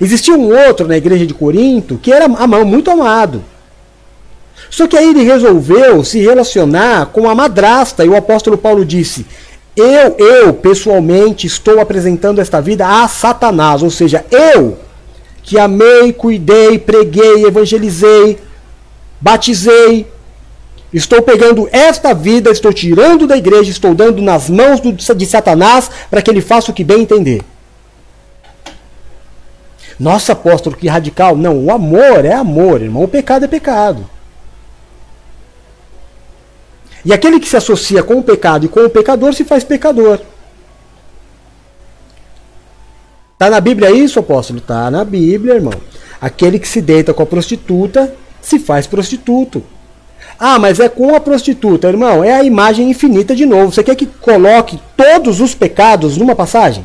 Existia 0.00 0.34
um 0.34 0.54
outro 0.66 0.86
na 0.86 0.96
igreja 0.96 1.24
de 1.24 1.32
Corinto 1.32 1.96
que 1.96 2.12
era 2.12 2.28
muito 2.28 2.90
amado. 2.90 3.42
Só 4.70 4.86
que 4.86 4.96
aí 4.96 5.10
ele 5.10 5.22
resolveu 5.22 6.04
se 6.04 6.20
relacionar 6.20 7.06
com 7.06 7.28
a 7.28 7.34
madrasta, 7.34 8.04
e 8.04 8.08
o 8.08 8.16
apóstolo 8.16 8.58
Paulo 8.58 8.84
disse: 8.84 9.26
Eu, 9.76 10.16
eu, 10.18 10.54
pessoalmente, 10.54 11.46
estou 11.46 11.80
apresentando 11.80 12.40
esta 12.40 12.60
vida 12.60 12.86
a 12.86 13.06
Satanás, 13.08 13.82
ou 13.82 13.90
seja, 13.90 14.24
eu, 14.30 14.76
que 15.42 15.58
amei, 15.58 16.12
cuidei, 16.12 16.78
preguei, 16.78 17.44
evangelizei, 17.46 18.38
batizei, 19.20 20.06
Estou 20.92 21.20
pegando 21.20 21.68
esta 21.72 22.14
vida, 22.14 22.50
estou 22.50 22.72
tirando 22.72 23.26
da 23.26 23.36
igreja, 23.36 23.70
estou 23.70 23.94
dando 23.94 24.22
nas 24.22 24.48
mãos 24.48 24.80
do, 24.80 24.92
de 24.92 25.26
Satanás 25.26 25.90
para 26.08 26.22
que 26.22 26.30
ele 26.30 26.40
faça 26.40 26.70
o 26.70 26.74
que 26.74 26.84
bem 26.84 27.02
entender. 27.02 27.42
Nossa, 29.98 30.32
apóstolo, 30.32 30.76
que 30.76 30.88
radical. 30.88 31.36
Não, 31.36 31.64
o 31.64 31.70
amor 31.70 32.24
é 32.24 32.32
amor, 32.32 32.80
irmão. 32.80 33.02
O 33.02 33.08
pecado 33.08 33.44
é 33.44 33.48
pecado. 33.48 34.08
E 37.06 37.12
aquele 37.12 37.38
que 37.38 37.48
se 37.48 37.56
associa 37.56 38.02
com 38.02 38.14
o 38.18 38.22
pecado 38.22 38.66
e 38.66 38.68
com 38.68 38.80
o 38.80 38.90
pecador 38.90 39.32
se 39.32 39.44
faz 39.44 39.62
pecador. 39.62 40.18
Está 43.34 43.48
na 43.48 43.60
Bíblia 43.60 43.92
isso, 43.92 44.18
apóstolo? 44.18 44.58
Está 44.58 44.90
na 44.90 45.04
Bíblia, 45.04 45.54
irmão. 45.54 45.74
Aquele 46.20 46.58
que 46.58 46.66
se 46.66 46.82
deita 46.82 47.14
com 47.14 47.22
a 47.22 47.26
prostituta 47.26 48.12
se 48.42 48.58
faz 48.58 48.88
prostituto. 48.88 49.62
Ah, 50.36 50.58
mas 50.58 50.80
é 50.80 50.88
com 50.88 51.14
a 51.14 51.20
prostituta, 51.20 51.86
irmão. 51.86 52.24
É 52.24 52.32
a 52.32 52.42
imagem 52.42 52.90
infinita 52.90 53.36
de 53.36 53.46
novo. 53.46 53.70
Você 53.70 53.84
quer 53.84 53.94
que 53.94 54.06
coloque 54.06 54.80
todos 54.96 55.40
os 55.40 55.54
pecados 55.54 56.16
numa 56.16 56.34
passagem? 56.34 56.84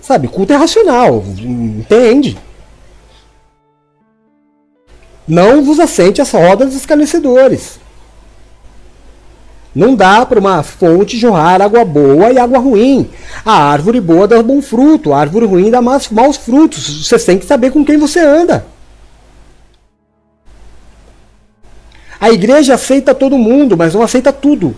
Sabe, 0.00 0.28
culto 0.28 0.52
é 0.52 0.56
racional, 0.56 1.24
entende? 1.36 2.38
Não 5.28 5.62
vos 5.62 5.78
assente 5.78 6.22
as 6.22 6.30
rodas 6.30 6.68
dos 6.68 6.76
escarnecedores. 6.76 7.78
Não 9.74 9.94
dá 9.94 10.24
para 10.24 10.40
uma 10.40 10.62
fonte 10.62 11.18
jorrar 11.18 11.60
água 11.60 11.84
boa 11.84 12.32
e 12.32 12.38
água 12.38 12.58
ruim. 12.58 13.10
A 13.44 13.52
árvore 13.52 14.00
boa 14.00 14.26
dá 14.26 14.42
bom 14.42 14.62
fruto, 14.62 15.12
a 15.12 15.20
árvore 15.20 15.44
ruim 15.44 15.70
dá 15.70 15.82
maus, 15.82 16.08
maus 16.08 16.36
frutos. 16.38 17.06
Você 17.06 17.18
tem 17.18 17.38
que 17.38 17.44
saber 17.44 17.70
com 17.70 17.84
quem 17.84 17.98
você 17.98 18.20
anda. 18.20 18.66
A 22.18 22.30
igreja 22.30 22.74
aceita 22.74 23.14
todo 23.14 23.38
mundo, 23.38 23.76
mas 23.76 23.94
não 23.94 24.02
aceita 24.02 24.32
tudo. 24.32 24.74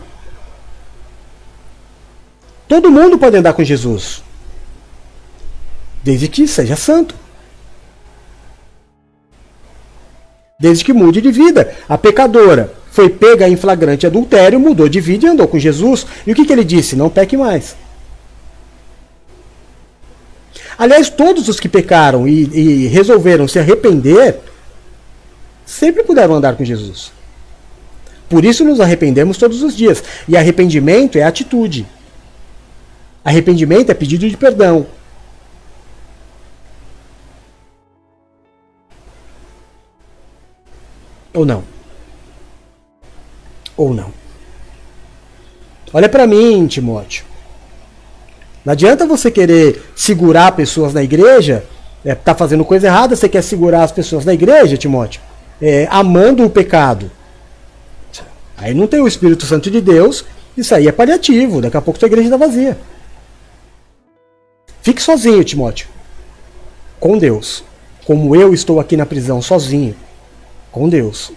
Todo 2.68 2.90
mundo 2.90 3.16
pode 3.18 3.36
andar 3.36 3.52
com 3.52 3.64
Jesus. 3.64 4.22
Desde 6.02 6.28
que 6.28 6.46
seja 6.46 6.76
santo. 6.76 7.14
Desde 10.60 10.84
que 10.84 10.92
mude 10.92 11.22
de 11.22 11.32
vida. 11.32 11.74
A 11.88 11.96
pecadora 11.96 12.70
foi 12.90 13.08
pega 13.08 13.48
em 13.48 13.56
flagrante 13.56 14.06
adultério, 14.06 14.60
mudou 14.60 14.90
de 14.90 15.00
vida 15.00 15.24
e 15.24 15.28
andou 15.30 15.48
com 15.48 15.58
Jesus. 15.58 16.06
E 16.26 16.32
o 16.32 16.34
que, 16.34 16.44
que 16.44 16.52
ele 16.52 16.64
disse? 16.64 16.94
Não 16.94 17.08
peque 17.08 17.34
mais. 17.34 17.74
Aliás, 20.76 21.08
todos 21.08 21.48
os 21.48 21.58
que 21.58 21.68
pecaram 21.68 22.28
e, 22.28 22.42
e 22.52 22.86
resolveram 22.88 23.48
se 23.48 23.58
arrepender 23.58 24.38
sempre 25.64 26.02
puderam 26.02 26.34
andar 26.34 26.56
com 26.56 26.64
Jesus. 26.64 27.12
Por 28.28 28.44
isso 28.44 28.64
nos 28.64 28.80
arrependemos 28.80 29.38
todos 29.38 29.62
os 29.62 29.76
dias. 29.76 30.02
E 30.28 30.36
arrependimento 30.36 31.16
é 31.16 31.22
atitude. 31.22 31.86
Arrependimento 33.24 33.90
é 33.90 33.94
pedido 33.94 34.28
de 34.28 34.36
perdão. 34.36 34.86
Ou 41.32 41.44
não? 41.44 41.62
Ou 43.76 43.94
não? 43.94 44.12
Olha 45.92 46.08
para 46.08 46.26
mim, 46.26 46.66
Timóteo. 46.66 47.24
Não 48.64 48.72
adianta 48.72 49.06
você 49.06 49.30
querer 49.30 49.82
segurar 49.96 50.52
pessoas 50.52 50.92
na 50.92 51.02
igreja, 51.02 51.64
é, 52.04 52.14
tá 52.14 52.34
fazendo 52.34 52.64
coisa 52.64 52.86
errada, 52.86 53.16
você 53.16 53.28
quer 53.28 53.42
segurar 53.42 53.84
as 53.84 53.92
pessoas 53.92 54.24
na 54.24 54.34
igreja, 54.34 54.76
Timóteo, 54.76 55.20
é, 55.60 55.88
amando 55.90 56.44
o 56.44 56.50
pecado. 56.50 57.10
Aí 58.56 58.74
não 58.74 58.86
tem 58.86 59.00
o 59.00 59.08
Espírito 59.08 59.46
Santo 59.46 59.70
de 59.70 59.80
Deus, 59.80 60.24
isso 60.56 60.74
aí 60.74 60.86
é 60.86 60.92
paliativo, 60.92 61.60
daqui 61.60 61.76
a 61.76 61.80
pouco 61.80 61.98
tua 61.98 62.06
igreja 62.06 62.28
está 62.28 62.36
vazia. 62.36 62.76
Fique 64.82 65.02
sozinho, 65.02 65.42
Timóteo. 65.44 65.88
Com 66.98 67.18
Deus. 67.18 67.64
Como 68.06 68.34
eu 68.34 68.52
estou 68.52 68.80
aqui 68.80 68.96
na 68.96 69.06
prisão 69.06 69.40
sozinho. 69.40 69.94
Com 70.70 70.88
Deus. 70.88 71.32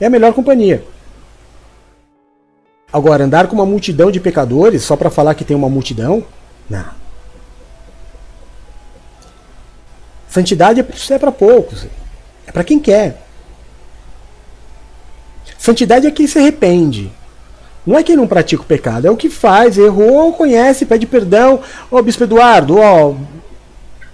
É 0.00 0.06
a 0.06 0.10
melhor 0.10 0.32
companhia. 0.32 0.84
Agora, 2.92 3.24
andar 3.24 3.48
com 3.48 3.54
uma 3.54 3.66
multidão 3.66 4.10
de 4.10 4.20
pecadores 4.20 4.82
só 4.82 4.96
para 4.96 5.10
falar 5.10 5.34
que 5.34 5.44
tem 5.44 5.56
uma 5.56 5.68
multidão? 5.68 6.24
Não. 6.68 6.86
Santidade 10.28 10.80
é 10.80 11.18
para 11.18 11.32
poucos. 11.32 11.86
É 12.46 12.52
para 12.52 12.64
quem 12.64 12.78
quer. 12.78 13.22
Santidade 15.58 16.06
é 16.06 16.10
quem 16.10 16.26
se 16.26 16.38
arrepende. 16.38 17.10
Não 17.86 17.98
é 17.98 18.02
quem 18.02 18.16
não 18.16 18.26
pratica 18.26 18.62
o 18.62 18.66
pecado, 18.66 19.06
é 19.06 19.10
o 19.10 19.16
que 19.16 19.28
faz, 19.28 19.76
errou, 19.76 20.32
conhece, 20.32 20.86
pede 20.86 21.06
perdão. 21.06 21.60
Ô, 21.90 22.00
Bispo 22.02 22.24
Eduardo, 22.24 22.78
ó, 22.78 23.14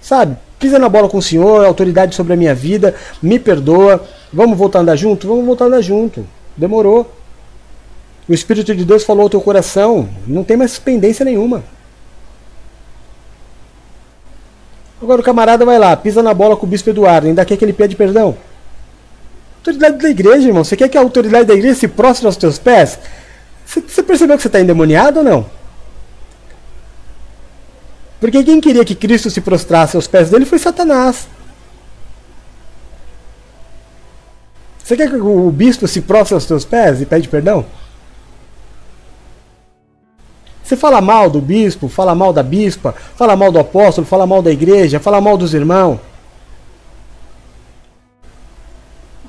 sabe, 0.01 0.37
pisa 0.61 0.77
na 0.77 0.87
bola 0.87 1.09
com 1.09 1.17
o 1.17 1.21
senhor, 1.21 1.65
autoridade 1.65 2.13
sobre 2.15 2.33
a 2.33 2.35
minha 2.37 2.53
vida, 2.53 2.93
me 3.21 3.39
perdoa. 3.39 4.05
Vamos 4.31 4.55
voltar 4.55 4.79
a 4.79 4.81
andar 4.83 4.95
junto? 4.95 5.27
Vamos 5.27 5.43
voltar 5.43 5.65
a 5.65 5.67
andar 5.67 5.81
junto. 5.81 6.25
Demorou. 6.55 7.11
O 8.29 8.33
Espírito 8.33 8.73
de 8.75 8.85
Deus 8.85 9.03
falou 9.03 9.23
ao 9.23 9.29
teu 9.29 9.41
coração, 9.41 10.07
não 10.27 10.43
tem 10.43 10.55
mais 10.55 10.77
pendência 10.77 11.25
nenhuma. 11.25 11.63
Agora 15.01 15.19
o 15.19 15.23
camarada 15.23 15.65
vai 15.65 15.79
lá, 15.79 15.97
pisa 15.97 16.21
na 16.21 16.31
bola 16.31 16.55
com 16.55 16.67
o 16.67 16.69
Bispo 16.69 16.91
Eduardo, 16.91 17.27
ainda 17.27 17.43
quer 17.43 17.57
que 17.57 17.65
ele 17.65 17.73
pede 17.73 17.95
perdão. 17.95 18.37
Autoridade 19.57 19.97
da 19.97 20.09
igreja, 20.09 20.47
irmão. 20.47 20.63
Você 20.63 20.77
quer 20.77 20.87
que 20.87 20.97
a 20.97 21.01
autoridade 21.01 21.45
da 21.45 21.55
igreja 21.55 21.73
se 21.73 21.87
prostre 21.87 22.27
aos 22.27 22.37
teus 22.37 22.59
pés? 22.59 22.99
Você 23.65 24.03
percebeu 24.03 24.37
que 24.37 24.43
você 24.43 24.47
está 24.47 24.61
endemoniado 24.61 25.19
ou 25.19 25.25
não? 25.25 25.60
Porque 28.21 28.43
quem 28.43 28.61
queria 28.61 28.85
que 28.85 28.93
Cristo 28.93 29.31
se 29.31 29.41
prostrasse 29.41 29.95
aos 29.95 30.05
pés 30.05 30.29
dele 30.29 30.45
foi 30.45 30.59
Satanás. 30.59 31.27
Você 34.83 34.95
quer 34.95 35.09
que 35.09 35.15
o 35.15 35.49
bispo 35.49 35.87
se 35.87 36.01
prostre 36.01 36.35
aos 36.35 36.45
teus 36.45 36.63
pés 36.63 37.01
e 37.01 37.05
pede 37.07 37.27
perdão? 37.27 37.65
Você 40.63 40.77
fala 40.77 41.01
mal 41.01 41.31
do 41.31 41.41
bispo, 41.41 41.89
fala 41.89 42.13
mal 42.13 42.31
da 42.31 42.43
bispa, 42.43 42.93
fala 43.15 43.35
mal 43.35 43.51
do 43.51 43.57
apóstolo, 43.57 44.05
fala 44.05 44.27
mal 44.27 44.43
da 44.43 44.51
igreja, 44.51 44.99
fala 44.99 45.19
mal 45.19 45.35
dos 45.35 45.55
irmãos. 45.55 45.99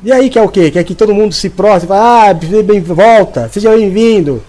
E 0.05 0.13
aí 0.13 0.29
quer 0.29 0.43
o 0.43 0.49
quê? 0.51 0.71
Quer 0.71 0.85
que 0.85 0.95
todo 0.95 1.15
mundo 1.15 1.33
se 1.33 1.49
prostre, 1.49 1.89
fala, 1.89 2.29
ah, 2.29 2.35
bem, 2.35 2.81
volta, 2.83 3.49
seja 3.49 3.71
bem-vindo, 3.71 4.45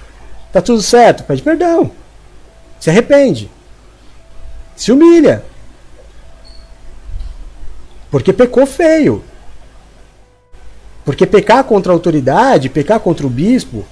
tá 0.51 0.61
tudo 0.61 0.81
certo, 0.81 1.23
pede 1.23 1.41
perdão, 1.41 1.91
se 2.79 2.89
arrepende, 2.89 3.49
se 4.75 4.91
humilha, 4.91 5.43
porque 8.09 8.31
pecou 8.31 8.65
feio. 8.65 9.23
Porque 11.03 11.25
pecar 11.25 11.63
contra 11.63 11.91
a 11.91 11.95
autoridade, 11.95 12.69
pecar 12.69 12.99
contra 12.99 13.25
o 13.25 13.29
bispo 13.29 13.85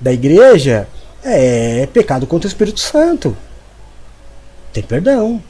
da 0.00 0.12
igreja, 0.12 0.86
é 1.24 1.88
pecado 1.92 2.26
contra 2.26 2.46
o 2.46 2.50
Espírito 2.50 2.80
Santo. 2.80 3.36
Tem 4.72 4.82
perdão. 4.82 5.42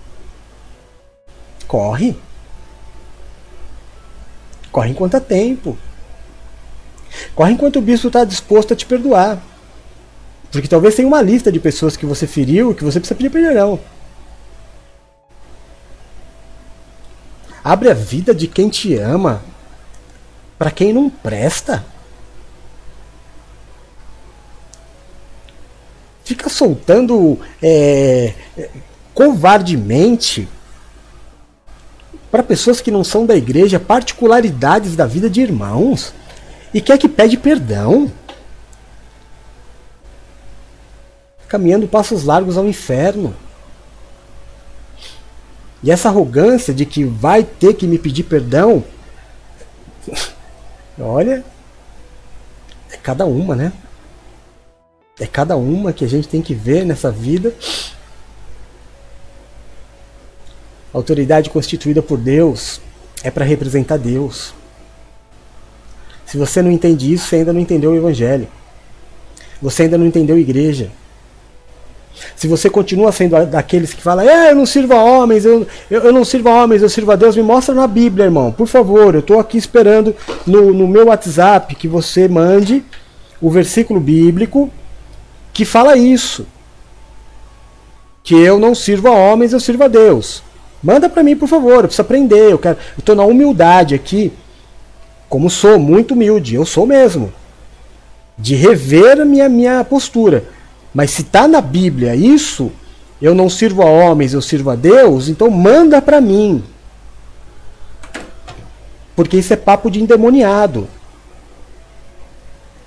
Corre. 1.67 2.17
Corre 4.73 4.91
enquanto 4.91 5.17
há 5.17 5.21
tempo. 5.21 5.77
Corre 7.35 7.53
enquanto 7.53 7.77
o 7.77 7.83
bispo 7.83 8.07
está 8.07 8.25
disposto 8.25 8.73
a 8.73 8.77
te 8.77 8.87
perdoar. 8.87 9.43
Porque 10.51 10.69
talvez 10.69 10.95
tenha 10.95 11.07
uma 11.07 11.23
lista 11.23 11.53
de 11.53 11.61
pessoas 11.61 11.97
que 11.97 12.07
você 12.07 12.27
feriu 12.27 12.75
que 12.75 12.85
você 12.85 12.99
precisa 12.99 13.17
pedir 13.17 13.31
perdão. 13.31 13.79
Abre 17.63 17.91
a 17.91 17.95
vida 17.95 18.35
de 18.35 18.47
quem 18.47 18.69
te 18.69 18.97
ama 18.97 19.43
para 20.59 20.71
quem 20.71 20.93
não 20.93 21.09
presta. 21.09 21.85
Fica 26.25 26.49
soltando 26.49 27.39
é, 27.63 28.35
covardemente 29.15 30.49
para 32.31 32.43
pessoas 32.43 32.81
que 32.81 32.91
não 32.91 33.03
são 33.03 33.27
da 33.27 33.35
igreja 33.35 33.81
particularidades 33.81 34.95
da 34.95 35.07
vida 35.07 35.29
de 35.29 35.41
irmãos 35.41 36.15
e 36.73 36.81
quer 36.81 36.99
que 36.99 37.09
pede 37.09 37.37
perdão. 37.37 38.11
Caminhando 41.49 41.89
passos 41.89 42.23
largos 42.23 42.57
ao 42.57 42.69
inferno. 42.69 43.35
E 45.83 45.91
essa 45.91 46.09
arrogância 46.09 46.75
de 46.75 46.85
que 46.85 47.05
vai 47.05 47.43
ter 47.43 47.75
que 47.75 47.87
me 47.87 47.99
pedir 47.99 48.25
perdão, 48.25 48.85
olha, 50.99 51.45
é 52.91 52.97
cada 52.97 53.25
uma, 53.25 53.57
né? 53.57 53.73
É 55.19 55.27
cada 55.27 55.57
uma 55.57 55.93
que 55.93 56.05
a 56.05 56.09
gente 56.09 56.29
tem 56.29 56.43
que 56.43 56.55
ver 56.55 56.85
nessa 56.85 57.11
vida 57.11 57.55
A 60.93 60.99
autoridade 60.99 61.51
constituída 61.51 62.03
por 62.03 62.19
Deus 62.19 62.81
é 63.23 63.31
para 63.31 63.45
representar 63.45 63.97
Deus. 63.97 64.53
Se 66.27 66.37
você 66.37 66.61
não 66.63 66.71
entende 66.71 67.13
isso, 67.13 67.27
você 67.27 67.37
ainda 67.37 67.53
não 67.53 67.61
entendeu 67.61 67.93
o 67.93 67.97
Evangelho. 67.97 68.49
Você 69.63 69.85
ainda 69.85 69.97
não 69.97 70.07
entendeu 70.07 70.35
a 70.35 70.41
igreja. 70.41 70.91
Se 72.37 72.47
você 72.47 72.69
continua 72.69 73.13
sendo 73.13 73.45
daqueles 73.47 73.93
que 73.93 74.03
falam, 74.03 74.29
é, 74.29 74.51
eu 74.51 74.57
não 74.57 74.67
sirvo 74.67 74.95
a 74.95 75.03
homens, 75.03 75.45
eu, 75.45 75.67
eu, 75.91 76.03
eu, 76.03 76.13
não 76.13 76.25
sirvo 76.25 76.49
a 76.49 76.65
homens, 76.65 76.83
eu 76.83 76.89
sirvo 76.89 77.13
a 77.13 77.17
Deus, 77.17 77.37
me 77.37 77.43
mostra 77.43 77.75
na 77.75 77.87
Bíblia, 77.87 78.25
irmão. 78.25 78.53
Por 78.53 78.67
favor, 78.67 79.15
eu 79.15 79.21
estou 79.21 79.39
aqui 79.39 79.59
esperando 79.59 80.15
no, 80.47 80.73
no 80.73 80.87
meu 80.87 81.07
WhatsApp 81.07 81.75
que 81.75 81.89
você 81.89 82.29
mande 82.29 82.85
o 83.41 83.51
versículo 83.51 83.99
bíblico 83.99 84.71
que 85.53 85.65
fala 85.65 85.97
isso. 85.97 86.47
Que 88.23 88.35
eu 88.35 88.59
não 88.59 88.75
sirvo 88.75 89.09
a 89.09 89.13
homens, 89.13 89.53
eu 89.53 89.61
sirvo 89.61 89.85
a 89.85 89.89
Deus. 89.89 90.43
Manda 90.83 91.09
para 91.09 91.23
mim, 91.23 91.37
por 91.37 91.49
favor. 91.49 91.77
Eu 91.77 91.83
preciso 91.83 92.03
aprender. 92.03 92.53
Eu 92.53 92.59
quero. 92.59 92.79
Tô 93.05 93.15
na 93.15 93.25
humildade 93.25 93.95
aqui. 93.95 94.33
Como 95.29 95.51
sou, 95.51 95.79
muito 95.79 96.15
humilde. 96.15 96.55
Eu 96.55 96.65
sou 96.65 96.87
mesmo. 96.87 97.33
De 98.37 98.55
rever 98.55 99.21
a 99.21 99.25
minha, 99.25 99.49
minha 99.49 99.85
postura. 99.85 100.45
Mas 100.93 101.11
se 101.11 101.25
tá 101.25 101.47
na 101.47 101.61
Bíblia 101.61 102.15
isso, 102.15 102.73
eu 103.21 103.35
não 103.35 103.49
sirvo 103.49 103.83
a 103.83 103.87
homens, 103.87 104.33
eu 104.33 104.43
sirvo 104.43 104.71
a 104.71 104.75
Deus, 104.75 105.29
então 105.29 105.51
manda 105.51 106.01
para 106.03 106.21
mim. 106.21 106.65
Porque 109.15 109.37
isso 109.37 109.53
é 109.53 109.57
papo 109.57 109.91
de 109.91 110.01
endemoniado. 110.03 110.89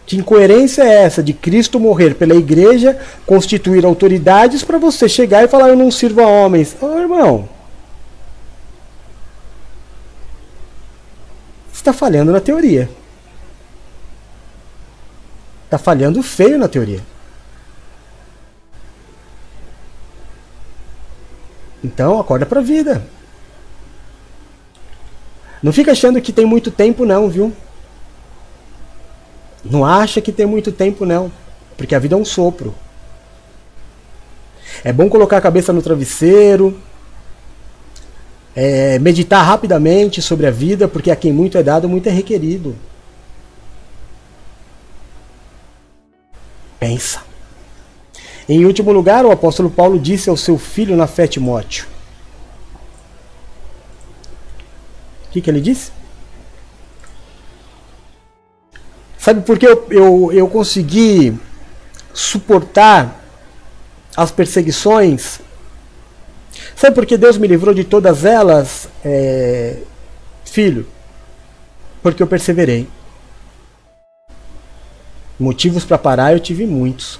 Que 0.05 0.17
incoerência 0.17 0.83
é 0.83 1.03
essa 1.03 1.23
de 1.23 1.33
Cristo 1.33 1.79
morrer 1.79 2.15
pela 2.15 2.35
igreja, 2.35 2.99
constituir 3.25 3.85
autoridades 3.85 4.63
para 4.63 4.77
você 4.77 5.07
chegar 5.07 5.43
e 5.43 5.47
falar 5.47 5.69
eu 5.69 5.77
não 5.77 5.89
sirvo 5.89 6.21
a 6.21 6.27
homens? 6.27 6.75
Oh, 6.81 6.99
irmão, 6.99 7.47
está 11.71 11.93
falhando 11.93 12.31
na 12.31 12.39
teoria. 12.39 12.89
Está 15.65 15.77
falhando 15.77 16.23
feio 16.23 16.57
na 16.57 16.67
teoria. 16.67 17.01
Então, 21.83 22.19
acorda 22.19 22.45
para 22.45 22.59
a 22.59 22.63
vida. 22.63 23.05
Não 25.61 25.71
fica 25.71 25.91
achando 25.91 26.21
que 26.21 26.31
tem 26.31 26.45
muito 26.45 26.71
tempo 26.71 27.05
não, 27.05 27.29
viu? 27.29 27.53
Não 29.63 29.85
acha 29.85 30.21
que 30.21 30.31
tem 30.31 30.45
muito 30.45 30.71
tempo 30.71 31.05
não, 31.05 31.31
porque 31.77 31.95
a 31.95 31.99
vida 31.99 32.15
é 32.15 32.17
um 32.17 32.25
sopro. 32.25 32.75
É 34.83 34.91
bom 34.91 35.09
colocar 35.09 35.37
a 35.37 35.41
cabeça 35.41 35.71
no 35.71 35.81
travesseiro, 35.81 36.77
é, 38.55 38.99
meditar 38.99 39.43
rapidamente 39.43 40.21
sobre 40.21 40.47
a 40.47 40.51
vida, 40.51 40.87
porque 40.87 41.09
a 41.09 41.15
quem 41.15 41.31
muito 41.31 41.57
é 41.57 41.63
dado, 41.63 41.87
muito 41.87 42.07
é 42.07 42.11
requerido. 42.11 42.75
Pensa. 46.79 47.32
Em 48.47 48.65
último 48.65 48.91
lugar, 48.91 49.25
o 49.25 49.31
apóstolo 49.31 49.69
Paulo 49.69 49.99
disse 49.99 50.29
ao 50.29 50.37
seu 50.37 50.57
filho 50.57 50.95
na 50.95 51.07
fé 51.07 51.27
Timóteo. 51.27 51.85
O 55.27 55.31
que, 55.31 55.41
que 55.41 55.49
ele 55.49 55.61
disse? 55.61 55.91
Sabe 59.17 59.41
por 59.41 59.57
que 59.57 59.65
eu, 59.65 59.87
eu, 59.89 60.31
eu 60.33 60.47
consegui 60.47 61.37
suportar 62.13 63.23
as 64.15 64.31
perseguições 64.31 65.39
Sabe 66.75 66.95
por 66.95 67.05
que 67.05 67.17
Deus 67.17 67.37
me 67.37 67.47
livrou 67.47 67.73
de 67.73 67.83
todas 67.83 68.25
elas, 68.25 68.87
é, 69.03 69.77
filho? 70.43 70.87
Porque 72.01 72.21
eu 72.21 72.27
perseverei. 72.27 72.87
Motivos 75.39 75.85
para 75.85 75.97
parar 75.97 76.33
eu 76.33 76.39
tive 76.39 76.65
muitos. 76.65 77.19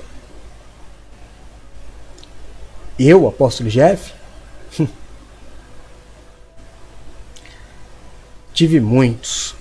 Eu, 3.05 3.27
apóstolo 3.27 3.69
Jeff, 3.69 4.13
tive 8.53 8.79
muitos. 8.79 9.55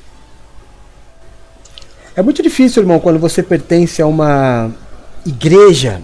É 2.14 2.22
muito 2.22 2.42
difícil, 2.42 2.82
irmão, 2.82 3.00
quando 3.00 3.18
você 3.18 3.42
pertence 3.42 4.02
a 4.02 4.06
uma 4.06 4.70
igreja 5.24 6.02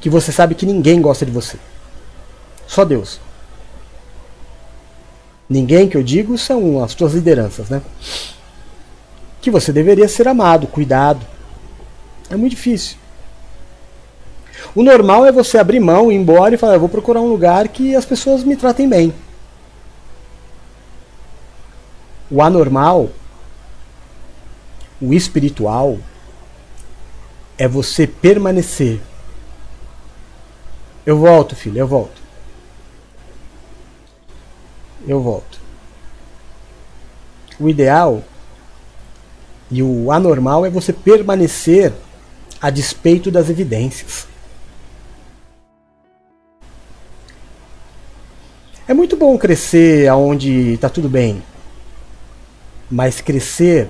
que 0.00 0.08
você 0.08 0.30
sabe 0.30 0.54
que 0.54 0.64
ninguém 0.64 1.00
gosta 1.00 1.26
de 1.26 1.32
você. 1.32 1.58
Só 2.66 2.84
Deus. 2.84 3.18
Ninguém 5.48 5.88
que 5.88 5.96
eu 5.96 6.02
digo 6.02 6.36
são 6.38 6.82
as 6.82 6.94
tuas 6.94 7.14
lideranças, 7.14 7.68
né? 7.68 7.82
Que 9.40 9.50
você 9.50 9.72
deveria 9.72 10.08
ser 10.08 10.28
amado, 10.28 10.66
cuidado. 10.66 11.24
É 12.30 12.36
muito 12.36 12.52
difícil. 12.52 12.96
O 14.76 14.82
normal 14.82 15.26
é 15.26 15.32
você 15.32 15.58
abrir 15.58 15.80
mão, 15.80 16.12
ir 16.12 16.14
embora 16.14 16.54
e 16.54 16.58
falar: 16.58 16.74
eu 16.74 16.80
vou 16.80 16.88
procurar 16.88 17.20
um 17.20 17.28
lugar 17.28 17.66
que 17.66 17.96
as 17.96 18.04
pessoas 18.04 18.44
me 18.44 18.54
tratem 18.54 18.88
bem. 18.88 19.12
O 22.30 22.40
anormal, 22.40 23.10
o 25.00 25.12
espiritual, 25.12 25.98
é 27.58 27.66
você 27.66 28.06
permanecer 28.06 29.00
eu 31.06 31.16
volto, 31.16 31.54
filho, 31.54 31.78
eu 31.78 31.86
volto. 31.86 32.20
Eu 35.06 35.22
volto. 35.22 35.60
o 37.60 37.70
ideal 37.70 38.22
e 39.70 39.82
o 39.82 40.12
anormal 40.12 40.66
é 40.66 40.70
você 40.70 40.92
permanecer 40.92 41.92
a 42.60 42.68
despeito 42.70 43.30
das 43.30 43.48
evidências. 43.48 44.26
É 48.88 48.94
muito 48.94 49.16
bom 49.16 49.36
crescer 49.36 50.08
aonde 50.08 50.74
está 50.74 50.88
tudo 50.88 51.08
bem, 51.08 51.42
mas 52.88 53.20
crescer 53.20 53.88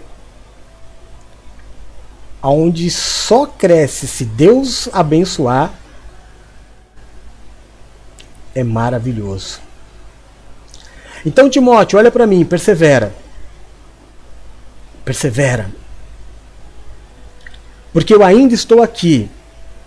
aonde 2.40 2.90
só 2.90 3.46
cresce 3.46 4.06
se 4.06 4.24
Deus 4.24 4.88
abençoar 4.92 5.74
é 8.54 8.64
maravilhoso. 8.64 9.60
Então, 11.26 11.50
Timóteo, 11.50 11.98
olha 11.98 12.10
para 12.10 12.26
mim, 12.26 12.42
persevera. 12.44 13.14
Persevera. 15.04 15.70
Porque 17.92 18.14
eu 18.14 18.22
ainda 18.22 18.54
estou 18.54 18.82
aqui, 18.82 19.28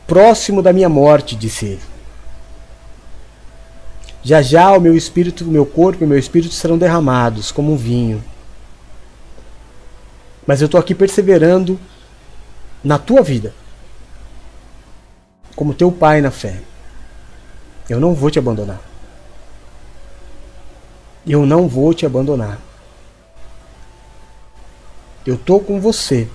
próximo 0.06 0.62
da 0.62 0.72
minha 0.72 0.90
morte, 0.90 1.36
disse 1.36 1.66
ele. 1.66 1.89
Já 4.30 4.44
já 4.44 4.72
o 4.74 4.80
meu 4.80 4.96
espírito, 4.96 5.44
o 5.44 5.48
meu 5.48 5.66
corpo 5.66 6.04
e 6.04 6.06
o 6.06 6.08
meu 6.08 6.20
espírito 6.20 6.54
serão 6.54 6.78
derramados 6.78 7.52
como 7.52 7.74
um 7.74 7.76
vinho. 7.76 8.24
Mas 10.46 10.62
eu 10.62 10.68
estou 10.68 10.80
aqui 10.80 10.94
perseverando 10.94 11.80
na 12.84 13.00
tua 13.00 13.24
vida, 13.24 13.56
como 15.56 15.74
teu 15.74 15.92
pai 15.92 16.22
na 16.22 16.30
fé. 16.30 16.62
Eu 17.90 18.00
não 18.00 18.14
vou 18.14 18.30
te 18.30 18.38
abandonar. 18.38 18.80
Eu 21.26 21.44
não 21.44 21.68
vou 21.68 21.92
te 21.92 22.06
abandonar. 22.06 22.60
Eu 25.26 25.34
estou 25.34 25.60
com 25.60 25.82
você. 25.82 26.28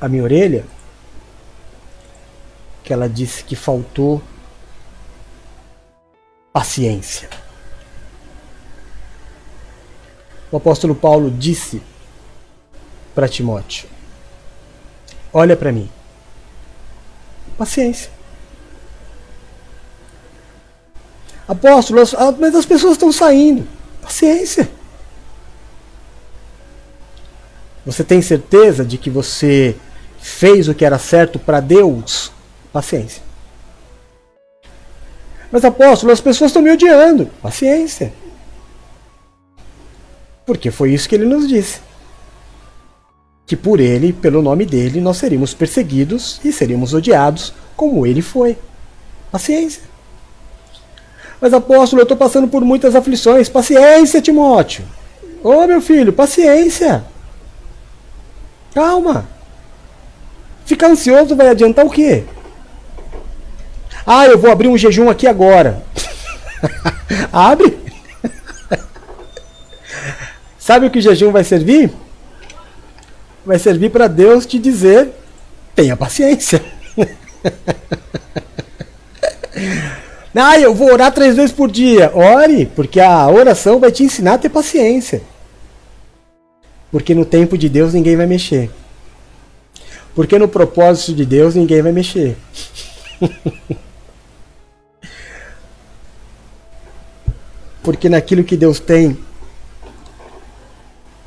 a 0.00 0.08
minha 0.08 0.22
orelha 0.22 0.64
que 2.82 2.92
ela 2.92 3.08
disse 3.08 3.42
que 3.42 3.56
faltou 3.56 4.22
paciência. 6.52 7.28
O 10.50 10.56
apóstolo 10.56 10.94
Paulo 10.94 11.30
disse 11.30 11.82
para 13.14 13.28
Timóteo: 13.28 13.88
Olha 15.32 15.56
para 15.56 15.72
mim. 15.72 15.90
Paciência. 17.58 18.10
Apóstolo, 21.48 22.00
mas 22.38 22.54
as 22.54 22.66
pessoas 22.66 22.92
estão 22.92 23.10
saindo. 23.10 23.66
Paciência. 24.02 24.75
Você 27.86 28.02
tem 28.02 28.20
certeza 28.20 28.84
de 28.84 28.98
que 28.98 29.08
você 29.08 29.76
fez 30.18 30.66
o 30.66 30.74
que 30.74 30.84
era 30.84 30.98
certo 30.98 31.38
para 31.38 31.60
Deus? 31.60 32.32
Paciência. 32.72 33.22
Mas 35.52 35.64
apóstolo, 35.64 36.12
as 36.12 36.20
pessoas 36.20 36.50
estão 36.50 36.60
me 36.60 36.72
odiando. 36.72 37.30
Paciência. 37.40 38.12
Porque 40.44 40.72
foi 40.72 40.92
isso 40.92 41.08
que 41.08 41.14
ele 41.14 41.24
nos 41.24 41.48
disse. 41.48 41.78
Que 43.46 43.54
por 43.54 43.78
ele, 43.78 44.12
pelo 44.12 44.42
nome 44.42 44.66
dele, 44.66 45.00
nós 45.00 45.18
seríamos 45.18 45.54
perseguidos 45.54 46.40
e 46.44 46.52
seríamos 46.52 46.92
odiados, 46.92 47.54
como 47.76 48.04
ele 48.04 48.20
foi. 48.20 48.58
Paciência. 49.30 49.82
Mas 51.40 51.54
apóstolo, 51.54 52.00
eu 52.00 52.04
estou 52.04 52.16
passando 52.16 52.48
por 52.48 52.64
muitas 52.64 52.96
aflições. 52.96 53.48
Paciência, 53.48 54.20
Timóteo. 54.20 54.84
Ô 55.44 55.50
oh, 55.50 55.66
meu 55.68 55.80
filho, 55.80 56.12
paciência. 56.12 57.04
Calma. 58.76 59.26
Ficar 60.66 60.88
ansioso 60.88 61.34
vai 61.34 61.48
adiantar 61.48 61.86
o 61.86 61.90
quê? 61.90 62.24
Ah, 64.06 64.26
eu 64.26 64.38
vou 64.38 64.50
abrir 64.50 64.68
um 64.68 64.76
jejum 64.76 65.08
aqui 65.08 65.26
agora. 65.26 65.82
Abre. 67.32 67.78
Sabe 70.58 70.84
o 70.84 70.90
que 70.90 70.98
o 70.98 71.02
jejum 71.02 71.32
vai 71.32 71.42
servir? 71.42 71.90
Vai 73.46 73.58
servir 73.58 73.88
para 73.88 74.08
Deus 74.08 74.44
te 74.44 74.58
dizer: 74.58 75.08
tenha 75.74 75.96
paciência. 75.96 76.62
ah, 80.36 80.60
eu 80.60 80.74
vou 80.74 80.92
orar 80.92 81.12
três 81.12 81.34
vezes 81.34 81.52
por 81.52 81.70
dia. 81.70 82.12
Ore, 82.14 82.66
porque 82.76 83.00
a 83.00 83.26
oração 83.26 83.80
vai 83.80 83.90
te 83.90 84.02
ensinar 84.02 84.34
a 84.34 84.38
ter 84.38 84.50
paciência. 84.50 85.22
Porque 86.96 87.14
no 87.14 87.26
tempo 87.26 87.58
de 87.58 87.68
Deus 87.68 87.92
ninguém 87.92 88.16
vai 88.16 88.24
mexer. 88.24 88.70
Porque 90.14 90.38
no 90.38 90.48
propósito 90.48 91.12
de 91.14 91.26
Deus 91.26 91.54
ninguém 91.54 91.82
vai 91.82 91.92
mexer. 91.92 92.38
Porque 97.84 98.08
naquilo 98.08 98.42
que 98.42 98.56
Deus 98.56 98.80
tem 98.80 99.14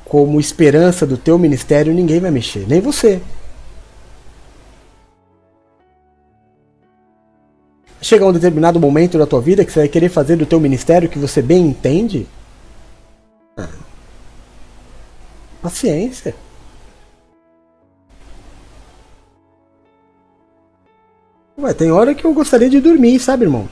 como 0.05 0.39
esperança 0.39 1.05
do 1.05 1.17
teu 1.17 1.37
ministério, 1.37 1.93
ninguém 1.93 2.19
vai 2.19 2.31
mexer, 2.31 2.65
nem 2.67 2.81
você. 2.81 3.21
Chega 8.01 8.25
um 8.25 8.33
determinado 8.33 8.79
momento 8.79 9.19
da 9.19 9.27
tua 9.27 9.39
vida 9.39 9.63
que 9.63 9.71
você 9.71 9.81
vai 9.81 9.87
querer 9.87 10.09
fazer 10.09 10.35
do 10.35 10.47
teu 10.47 10.59
ministério 10.59 11.07
que 11.07 11.19
você 11.19 11.43
bem 11.43 11.67
entende. 11.67 12.25
Ah. 13.55 13.69
Paciência. 15.61 16.35
Ué, 21.57 21.73
tem 21.73 21.91
hora 21.91 22.15
que 22.15 22.25
eu 22.25 22.33
gostaria 22.33 22.69
de 22.69 22.79
dormir, 22.79 23.19
sabe, 23.19 23.43
irmão? 23.43 23.67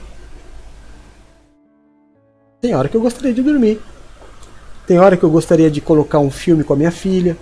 Tem 2.60 2.74
hora 2.74 2.88
que 2.88 2.96
eu 2.96 3.00
gostaria 3.00 3.32
de 3.32 3.42
dormir. 3.42 3.80
Tem 4.86 4.98
hora 4.98 5.16
que 5.16 5.24
eu 5.24 5.30
gostaria 5.30 5.70
de 5.70 5.80
colocar 5.80 6.18
um 6.18 6.30
filme 6.30 6.64
com 6.64 6.74
a 6.74 6.76
minha 6.76 6.90
filha. 6.90 7.36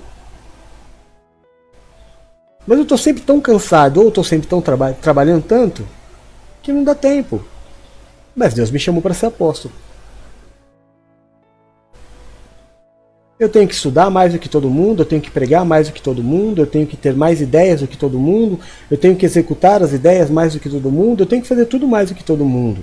Mas 2.67 2.79
eu 2.79 2.83
estou 2.83 2.99
sempre 2.99 3.23
tão 3.23 3.41
cansado, 3.41 4.01
ou 4.01 4.09
estou 4.09 4.25
sempre 4.25 4.49
tão 4.49 4.61
traba 4.61 4.93
trabalhando 4.93 5.45
tanto, 5.45 5.87
que 6.63 6.73
não 6.73 6.85
dá 6.85 6.95
tempo. 6.95 7.45
Mas 8.35 8.55
Deus 8.55 8.71
me 8.71 8.79
chamou 8.79 9.01
para 9.01 9.15
ser 9.15 9.27
apóstolo. 9.27 9.75
Eu 13.39 13.51
tenho 13.51 13.69
que 13.69 13.75
estudar 13.75 14.09
mais 14.09 14.33
do 14.33 14.39
que 14.39 14.49
todo 14.49 14.71
mundo, 14.71 15.03
eu 15.03 15.07
tenho 15.07 15.21
que 15.21 15.31
pregar 15.31 15.63
mais 15.65 15.89
do 15.89 15.93
que 15.93 16.01
todo 16.01 16.23
mundo, 16.23 16.63
eu 16.63 16.67
tenho 16.67 16.87
que 16.87 16.97
ter 16.97 17.15
mais 17.15 17.41
ideias 17.43 17.81
do 17.81 17.87
que 17.87 17.97
todo 17.97 18.19
mundo, 18.19 18.59
eu 18.91 18.97
tenho 18.97 19.15
que 19.15 19.27
executar 19.27 19.83
as 19.83 19.93
ideias 19.93 20.31
mais 20.31 20.55
do 20.55 20.61
que 20.61 20.71
todo 20.71 20.91
mundo, 20.91 21.23
eu 21.23 21.27
tenho 21.27 21.43
que 21.43 21.49
fazer 21.49 21.67
tudo 21.67 21.87
mais 21.87 22.09
do 22.09 22.15
que 22.15 22.25
todo 22.25 22.47
mundo. 22.47 22.83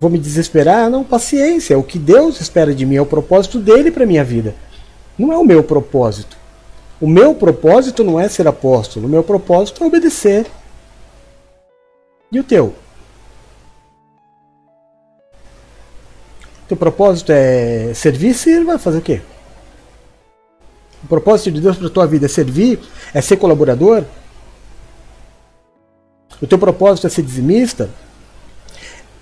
Vou 0.00 0.10
me 0.10 0.18
desesperar? 0.18 0.90
Não, 0.90 1.04
paciência. 1.04 1.74
É 1.74 1.76
o 1.76 1.82
que 1.82 1.98
Deus 1.98 2.40
espera 2.40 2.74
de 2.74 2.86
mim, 2.86 2.96
é 2.96 3.00
o 3.00 3.06
propósito 3.06 3.58
dele 3.58 3.90
para 3.90 4.06
minha 4.06 4.24
vida. 4.24 4.54
Não 5.18 5.32
é 5.32 5.36
o 5.36 5.44
meu 5.44 5.62
propósito. 5.62 6.36
O 6.98 7.06
meu 7.06 7.34
propósito 7.34 8.02
não 8.02 8.18
é 8.18 8.26
ser 8.26 8.48
apóstolo, 8.48 9.06
o 9.06 9.10
meu 9.10 9.22
propósito 9.22 9.84
é 9.84 9.86
obedecer. 9.86 10.46
E 12.32 12.40
o 12.40 12.44
teu? 12.44 12.74
Teu 16.68 16.76
propósito 16.76 17.32
é 17.32 17.92
servir, 17.94 18.34
sirva, 18.34 18.78
fazer 18.78 18.98
o 18.98 19.02
quê? 19.02 19.20
O 21.04 21.06
propósito 21.06 21.52
de 21.52 21.60
Deus 21.60 21.76
para 21.76 21.88
tua 21.88 22.06
vida 22.06 22.26
é 22.26 22.28
servir, 22.28 22.80
é 23.14 23.20
ser 23.20 23.36
colaborador? 23.36 24.04
O 26.42 26.46
teu 26.46 26.58
propósito 26.58 27.06
é 27.06 27.10
ser 27.10 27.22
dizimista? 27.22 27.88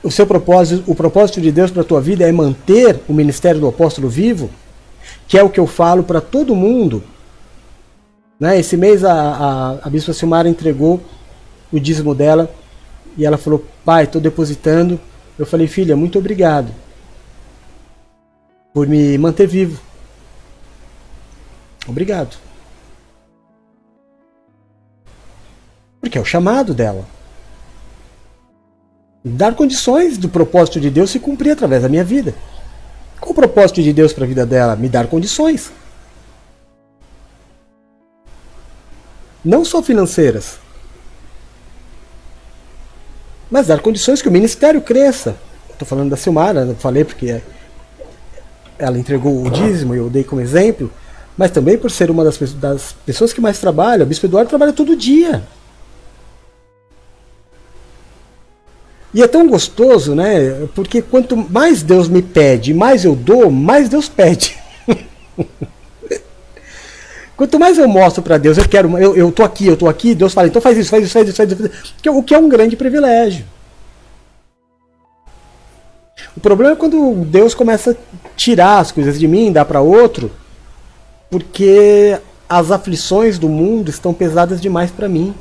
o 0.05 0.11
seu 0.11 0.27
propósito, 0.27 0.85
o 0.87 0.95
propósito 0.95 1.41
de 1.41 1.51
Deus 1.51 1.71
para 1.71 1.83
tua 1.83 2.01
vida 2.01 2.29
é 2.29 2.31
manter 2.31 3.01
o 3.09 3.15
ministério 3.15 3.59
do 3.59 3.67
apóstolo 3.67 4.07
vivo, 4.07 4.51
que 5.27 5.39
é 5.39 5.43
o 5.43 5.49
que 5.49 5.59
eu 5.59 5.67
falo 5.67 6.05
para 6.05 6.21
todo 6.21 6.55
mundo 6.55 7.03
Né? 8.39 8.59
Esse 8.61 8.77
mês 8.77 9.03
a, 9.03 9.13
a, 9.13 9.71
a 9.87 9.91
Bispa 9.91 10.13
Silmara 10.13 10.49
entregou 10.49 11.01
o 11.73 11.81
dízimo 11.81 12.15
dela 12.15 12.53
e 13.17 13.25
ela 13.25 13.39
falou: 13.39 13.65
Pai, 13.85 14.05
estou 14.05 14.21
depositando. 14.21 15.01
Eu 15.39 15.47
falei: 15.47 15.67
Filha, 15.67 15.97
muito 15.97 16.19
obrigado 16.19 16.84
por 18.75 18.89
me 18.89 19.17
manter 19.17 19.47
vivo. 19.47 19.81
Obrigado. 21.87 22.37
Porque 26.01 26.19
é 26.19 26.21
o 26.21 26.25
chamado 26.25 26.75
dela. 26.75 27.07
Dar 29.25 29.55
condições 29.55 30.19
do 30.19 30.29
propósito 30.29 30.81
de 30.81 30.91
Deus 30.91 31.11
se 31.11 31.21
cumprir 31.21 31.53
através 31.53 31.83
da 31.83 31.89
minha 31.89 32.05
vida. 32.05 32.35
Qual 33.21 33.31
o 33.31 33.35
propósito 33.35 33.81
de 33.81 33.93
Deus 33.93 34.13
para 34.13 34.25
a 34.25 34.29
vida 34.29 34.45
dela? 34.45 34.75
Me 34.75 34.89
dar 34.89 35.07
condições. 35.07 35.71
Não 39.43 39.65
só 39.65 39.83
financeiras, 39.83 40.59
mas 43.51 43.67
dar 43.67 43.81
condições 43.81 44.21
que 44.21 44.29
o 44.29 44.33
ministério 44.33 44.81
cresça. 44.81 45.37
Estou 45.71 45.87
falando 45.87 46.11
da 46.11 46.17
Silmara, 46.17 46.63
eu 46.63 46.75
falei 46.75 47.05
porque 47.05 47.41
ela 48.79 48.99
entregou 48.99 49.45
o 49.45 49.51
dízimo 49.51 49.95
eu 49.95 50.11
dei 50.11 50.25
como 50.25 50.41
exemplo, 50.41 50.91
mas 51.37 51.51
também 51.51 51.77
por 51.77 51.91
ser 51.91 52.11
uma 52.11 52.25
das, 52.25 52.39
das 52.55 52.95
pessoas 53.05 53.33
que 53.33 53.41
mais 53.41 53.59
trabalha. 53.59 54.05
O 54.05 54.07
Bispo 54.07 54.27
Eduardo 54.27 54.49
trabalha 54.49 54.73
todo 54.73 54.97
dia. 54.97 55.43
E 59.13 59.23
é 59.23 59.29
tão 59.29 59.47
gostoso, 59.47 60.15
né? 60.15 60.67
Porque 60.75 61.01
quanto 61.01 61.37
mais 61.37 61.83
Deus 61.83 62.09
me 62.09 62.21
pede, 62.21 62.75
mais 62.75 63.05
eu 63.05 63.15
dou, 63.15 63.51
mais 63.51 63.89
Deus 63.89 64.09
pede. 64.09 64.59
quanto 67.37 67.59
mais 67.59 67.79
eu 67.79 67.87
mostro 67.87 68.23
para 68.23 68.39
Deus, 68.39 68.59
eu 68.59 68.69
quero, 68.69 68.99
eu, 68.99 69.17
eu 69.17 69.31
tô 69.31 69.45
aqui, 69.45 69.69
eu 69.69 69.77
tô 69.77 69.89
aqui, 69.89 70.17
Deus 70.17 70.35
fala, 70.35 70.49
então 70.49 70.61
faz 70.61 70.77
isso, 70.77 70.91
faz 70.91 71.05
isso, 71.05 71.13
faz 71.13 71.29
isso, 71.29 71.37
faz 71.37 71.53
isso. 71.53 72.11
O 72.11 72.25
que 72.25 72.35
é 72.35 72.39
um 72.39 72.49
grande 72.49 72.75
privilégio. 72.75 73.45
O 76.37 76.41
problema 76.41 76.73
é 76.73 76.77
quando 76.77 77.25
Deus 77.25 77.55
começa 77.55 77.93
a 77.93 78.29
tirar 78.37 78.79
as 78.79 78.91
coisas 78.91 79.19
de 79.19 79.29
mim, 79.29 79.53
dar 79.53 79.65
para 79.65 79.81
outro, 79.81 80.31
porque 81.31 82.19
as 82.49 82.71
aflições 82.71 83.39
do 83.39 83.49
mundo 83.49 83.89
estão 83.89 84.13
pesadas 84.13 84.61
demais 84.61 84.91
para 84.91 85.09
mim. 85.09 85.35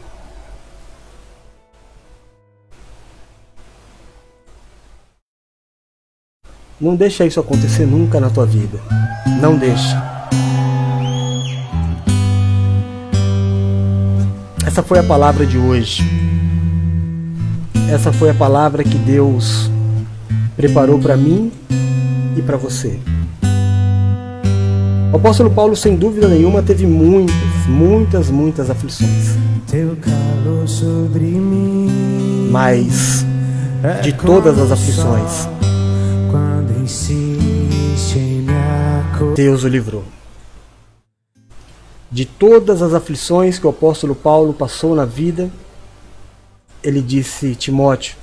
Não 6.80 6.96
deixa 6.96 7.26
isso 7.26 7.40
acontecer 7.40 7.86
nunca 7.86 8.20
na 8.20 8.30
tua 8.30 8.46
vida. 8.46 8.80
Não 9.40 9.58
deixa. 9.58 10.14
Essa 14.66 14.82
foi 14.82 15.00
a 15.00 15.04
palavra 15.04 15.46
de 15.46 15.58
hoje. 15.58 16.04
Essa 17.90 18.12
foi 18.12 18.32
a 18.32 18.34
palavra 18.34 18.84
que 18.84 18.98
Deus 18.98 19.70
preparou 20.56 21.00
para 21.00 21.18
mim 21.18 21.52
e 22.38 22.42
para 22.42 22.58
você. 22.58 23.00
O 25.12 25.18
apóstolo 25.18 25.52
Paulo, 25.52 25.76
sem 25.76 25.96
dúvida 25.96 26.28
nenhuma, 26.28 26.64
teve 26.64 26.88
muitas, 26.88 27.36
muitas, 27.68 28.30
muitas 28.30 28.70
aflições. 28.70 29.38
Mas 32.50 33.26
de 34.02 34.14
todas 34.14 34.58
as 34.58 34.72
aflições, 34.72 35.48
Deus 39.36 39.64
o 39.64 39.68
livrou. 39.68 40.04
De 42.12 42.26
todas 42.26 42.82
as 42.82 42.94
aflições 42.94 43.58
que 43.58 43.66
o 43.66 43.70
apóstolo 43.72 44.14
Paulo 44.16 44.54
passou 44.54 44.96
na 44.96 45.06
vida, 45.06 45.52
ele 46.84 47.02
disse: 47.02 47.56
Timóteo, 47.56 48.16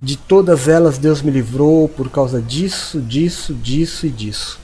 de 0.00 0.16
todas 0.16 0.66
elas 0.66 0.96
Deus 0.96 1.20
me 1.20 1.30
livrou 1.30 1.88
por 1.88 2.08
causa 2.10 2.40
disso, 2.40 3.00
disso, 3.00 3.52
disso 3.52 4.06
e 4.06 4.10
disso. 4.10 4.58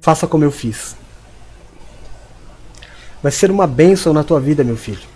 Faça 0.00 0.26
como 0.26 0.44
eu 0.44 0.52
fiz. 0.52 0.94
Vai 3.20 3.32
ser 3.32 3.50
uma 3.50 3.66
bênção 3.66 4.12
na 4.12 4.22
tua 4.22 4.38
vida, 4.38 4.62
meu 4.62 4.76
filho. 4.76 5.08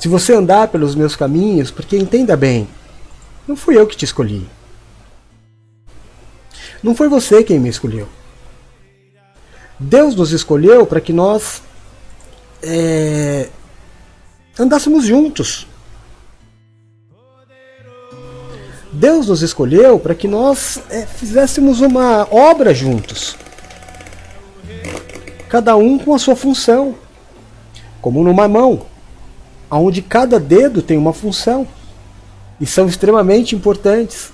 Se 0.00 0.08
você 0.08 0.32
andar 0.32 0.68
pelos 0.68 0.94
meus 0.94 1.14
caminhos, 1.14 1.70
porque 1.70 1.96
entenda 1.96 2.36
bem, 2.36 2.66
não 3.46 3.54
fui 3.54 3.76
eu 3.76 3.86
que 3.86 3.96
te 3.96 4.06
escolhi. 4.06 4.48
Não 6.82 6.94
foi 6.94 7.06
você 7.06 7.44
quem 7.44 7.60
me 7.60 7.68
escolheu. 7.68 8.08
Deus 9.78 10.14
nos 10.14 10.32
escolheu 10.32 10.86
para 10.86 11.00
que 11.00 11.12
nós 11.12 11.62
é, 12.62 13.48
andássemos 14.58 15.04
juntos. 15.04 15.66
Deus 18.92 19.26
nos 19.26 19.42
escolheu 19.42 19.98
para 19.98 20.14
que 20.14 20.28
nós 20.28 20.80
é, 20.90 21.06
fizéssemos 21.06 21.80
uma 21.80 22.28
obra 22.30 22.74
juntos. 22.74 23.36
Cada 25.48 25.76
um 25.76 25.98
com 25.98 26.14
a 26.14 26.18
sua 26.18 26.36
função. 26.36 26.94
Como 28.00 28.22
numa 28.22 28.48
mão 28.48 28.86
onde 29.70 30.02
cada 30.02 30.38
dedo 30.38 30.82
tem 30.82 30.98
uma 30.98 31.12
função 31.12 31.66
e 32.60 32.66
são 32.66 32.86
extremamente 32.86 33.56
importantes. 33.56 34.30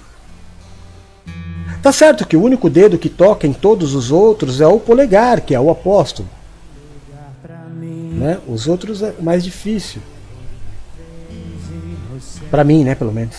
Tá 1.82 1.92
certo 1.92 2.26
que 2.26 2.36
o 2.36 2.42
único 2.42 2.68
dedo 2.68 2.98
que 2.98 3.08
toca 3.08 3.47
em 3.47 3.52
todos 3.52 3.94
os 3.94 4.10
outros 4.10 4.60
é 4.60 4.66
o 4.66 4.81
polegar, 4.81 5.40
que 5.40 5.55
é 5.55 5.60
o 5.60 5.70
apóstolo. 5.70 6.28
Né? 7.86 8.39
Os 8.47 8.66
outros 8.66 9.02
é 9.02 9.15
mais 9.20 9.44
difícil. 9.44 10.00
Para 12.50 12.65
mim, 12.65 12.84
né, 12.84 12.94
pelo 12.94 13.12
menos. 13.12 13.36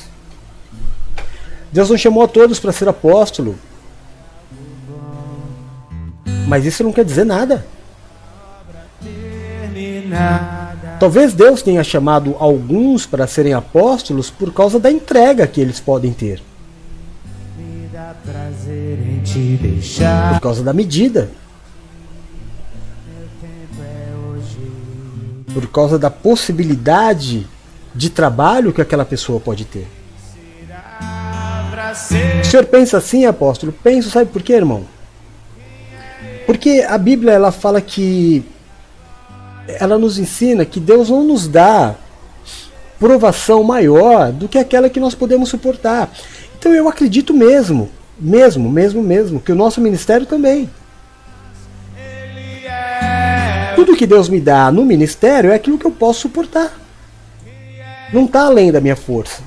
Deus 1.72 1.90
não 1.90 1.98
chamou 1.98 2.24
a 2.24 2.28
todos 2.28 2.60
para 2.60 2.72
ser 2.72 2.88
apóstolo. 2.88 3.56
Mas 6.48 6.66
isso 6.66 6.84
não 6.84 6.92
quer 6.92 7.06
dizer 7.06 7.26
nada. 7.26 7.66
Talvez 11.00 11.34
Deus 11.34 11.62
tenha 11.62 11.84
chamado 11.84 12.36
alguns 12.40 13.06
para 13.06 13.28
serem 13.28 13.54
apóstolos 13.54 14.30
por 14.30 14.54
causa 14.54 14.80
da 14.80 14.92
entrega 14.92 15.48
que 15.48 15.62
eles 15.62 15.80
podem 15.80 16.12
ter. 16.12 16.42
Por 20.34 20.42
causa 20.42 20.64
da 20.64 20.74
medida. 20.74 21.30
Por 25.54 25.68
causa 25.68 25.98
da 25.98 26.10
possibilidade 26.10 27.48
de 27.94 28.10
trabalho 28.10 28.72
que 28.72 28.82
aquela 28.82 29.06
pessoa 29.06 29.40
pode 29.40 29.66
ter. 29.66 29.88
O 32.42 32.46
senhor 32.46 32.66
pensa 32.66 32.98
assim, 32.98 33.26
apóstolo? 33.26 33.72
Penso, 33.84 34.10
sabe 34.10 34.30
por 34.30 34.42
quê, 34.42 34.54
irmão? 34.54 34.86
Porque 36.46 36.86
a 36.88 36.98
Bíblia 36.98 37.34
ela 37.34 37.52
fala 37.52 37.82
que 37.82 38.44
ela 39.80 39.98
nos 39.98 40.18
ensina 40.18 40.66
que 40.66 40.80
Deus 40.80 41.10
não 41.10 41.24
nos 41.24 41.48
dá 41.48 41.96
provação 43.00 43.64
maior 43.64 44.32
do 44.32 44.48
que 44.48 44.58
aquela 44.58 44.90
que 44.90 45.00
nós 45.00 45.16
podemos 45.16 45.50
suportar. 45.50 46.12
Então 46.58 46.74
eu 46.74 46.88
acredito 46.90 47.34
mesmo, 47.34 47.90
mesmo, 48.20 48.70
mesmo, 48.70 49.02
mesmo, 49.02 49.40
que 49.40 49.52
o 49.52 49.56
nosso 49.56 49.80
ministério 49.80 50.26
também. 50.26 50.70
Tudo 53.80 53.96
que 53.96 54.06
Deus 54.06 54.28
me 54.28 54.42
dá 54.42 54.70
no 54.70 54.84
ministério 54.84 55.52
é 55.52 55.56
aquilo 55.56 55.78
que 55.78 55.88
eu 55.88 55.92
posso 55.92 56.22
suportar. 56.22 56.78
Não 58.12 58.26
está 58.26 58.46
além 58.46 58.74
da 58.74 58.82
minha 58.82 58.96
força. 58.96 59.42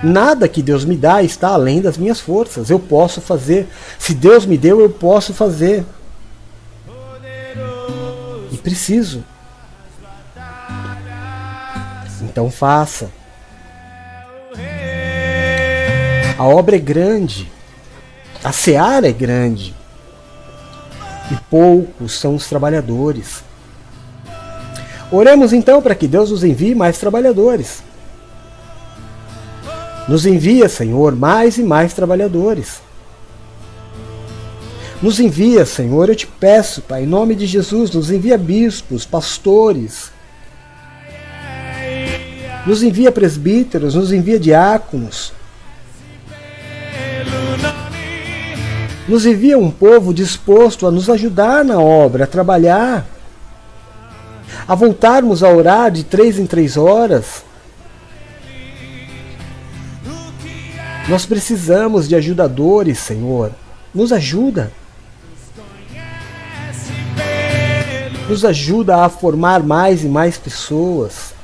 Nada 0.00 0.46
que 0.46 0.62
Deus 0.62 0.84
me 0.84 0.96
dá 0.96 1.24
está 1.24 1.48
além 1.48 1.80
das 1.80 1.98
minhas 1.98 2.20
forças. 2.20 2.70
Eu 2.70 2.78
posso 2.78 3.20
fazer. 3.20 3.66
Se 3.98 4.14
Deus 4.14 4.46
me 4.46 4.56
deu, 4.56 4.80
eu 4.80 4.90
posso 4.90 5.34
fazer 5.34 5.84
preciso. 8.64 9.22
Então 12.22 12.50
faça. 12.50 13.10
A 16.38 16.44
obra 16.44 16.76
é 16.76 16.78
grande, 16.80 17.48
a 18.42 18.50
seara 18.50 19.08
é 19.08 19.12
grande, 19.12 19.74
e 21.30 21.36
poucos 21.50 22.18
são 22.18 22.34
os 22.34 22.46
trabalhadores. 22.46 23.42
Oremos 25.10 25.52
então 25.52 25.80
para 25.80 25.94
que 25.94 26.08
Deus 26.08 26.30
nos 26.30 26.42
envie 26.42 26.74
mais 26.74 26.98
trabalhadores. 26.98 27.82
Nos 30.08 30.26
envia, 30.26 30.68
Senhor, 30.68 31.14
mais 31.14 31.56
e 31.56 31.62
mais 31.62 31.94
trabalhadores. 31.94 32.82
Nos 35.00 35.20
envia, 35.20 35.66
Senhor, 35.66 36.08
eu 36.08 36.16
te 36.16 36.26
peço, 36.26 36.80
Pai, 36.80 37.04
em 37.04 37.06
nome 37.06 37.34
de 37.34 37.44
Jesus, 37.44 37.90
nos 37.90 38.10
envia 38.10 38.38
bispos, 38.38 39.04
pastores, 39.04 40.10
nos 42.66 42.82
envia 42.82 43.12
presbíteros, 43.12 43.94
nos 43.94 44.12
envia 44.12 44.40
diáconos, 44.40 45.33
nos 49.06 49.26
envia 49.26 49.58
um 49.58 49.70
povo 49.70 50.14
disposto 50.14 50.86
a 50.86 50.90
nos 50.90 51.10
ajudar 51.10 51.64
na 51.64 51.78
obra, 51.78 52.24
a 52.24 52.26
trabalhar, 52.26 53.06
a 54.66 54.74
voltarmos 54.74 55.42
a 55.42 55.48
orar 55.48 55.90
de 55.90 56.04
três 56.04 56.38
em 56.38 56.46
três 56.46 56.76
horas. 56.76 57.44
Nós 61.08 61.26
precisamos 61.26 62.08
de 62.08 62.16
ajudadores, 62.16 62.98
Senhor. 62.98 63.52
Nos 63.94 64.10
ajuda. 64.10 64.72
Nos 68.28 68.42
ajuda 68.42 69.04
a 69.04 69.08
formar 69.10 69.62
mais 69.62 70.02
e 70.02 70.08
mais 70.08 70.38
pessoas. 70.38 71.34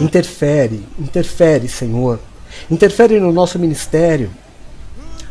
Interfere, 0.00 0.82
interfere, 0.98 1.68
Senhor. 1.68 2.18
Interfere 2.70 3.20
no 3.20 3.32
nosso 3.32 3.58
ministério. 3.58 4.30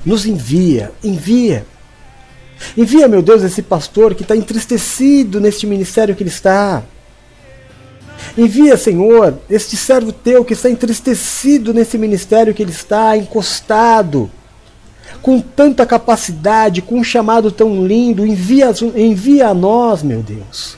Nos 0.06 0.26
envia, 0.26 0.92
envia. 1.04 1.66
Envia, 2.78 3.08
meu 3.08 3.22
Deus, 3.22 3.44
esse 3.44 3.62
pastor 3.62 4.16
que 4.16 4.22
está 4.22 4.36
entristecido 4.36 5.42
neste 5.42 5.68
ministério 5.68 6.16
que 6.16 6.24
ele 6.24 6.30
está. 6.30 6.84
Envia, 8.38 8.78
Senhor, 8.78 9.38
este 9.50 9.76
servo 9.76 10.12
teu 10.12 10.44
que 10.44 10.54
está 10.54 10.70
entristecido 10.70 11.74
nesse 11.74 11.98
ministério 11.98 12.54
que 12.54 12.62
ele 12.62 12.72
está, 12.72 13.16
encostado, 13.18 14.30
com 15.22 15.40
tanta 15.40 15.86
capacidade, 15.86 16.82
com 16.82 17.00
um 17.00 17.04
chamado 17.04 17.52
tão 17.52 17.86
lindo. 17.86 18.26
Envia, 18.26 18.72
envia 18.96 19.48
a 19.48 19.54
nós, 19.54 20.04
meu 20.04 20.22
Deus. 20.22 20.78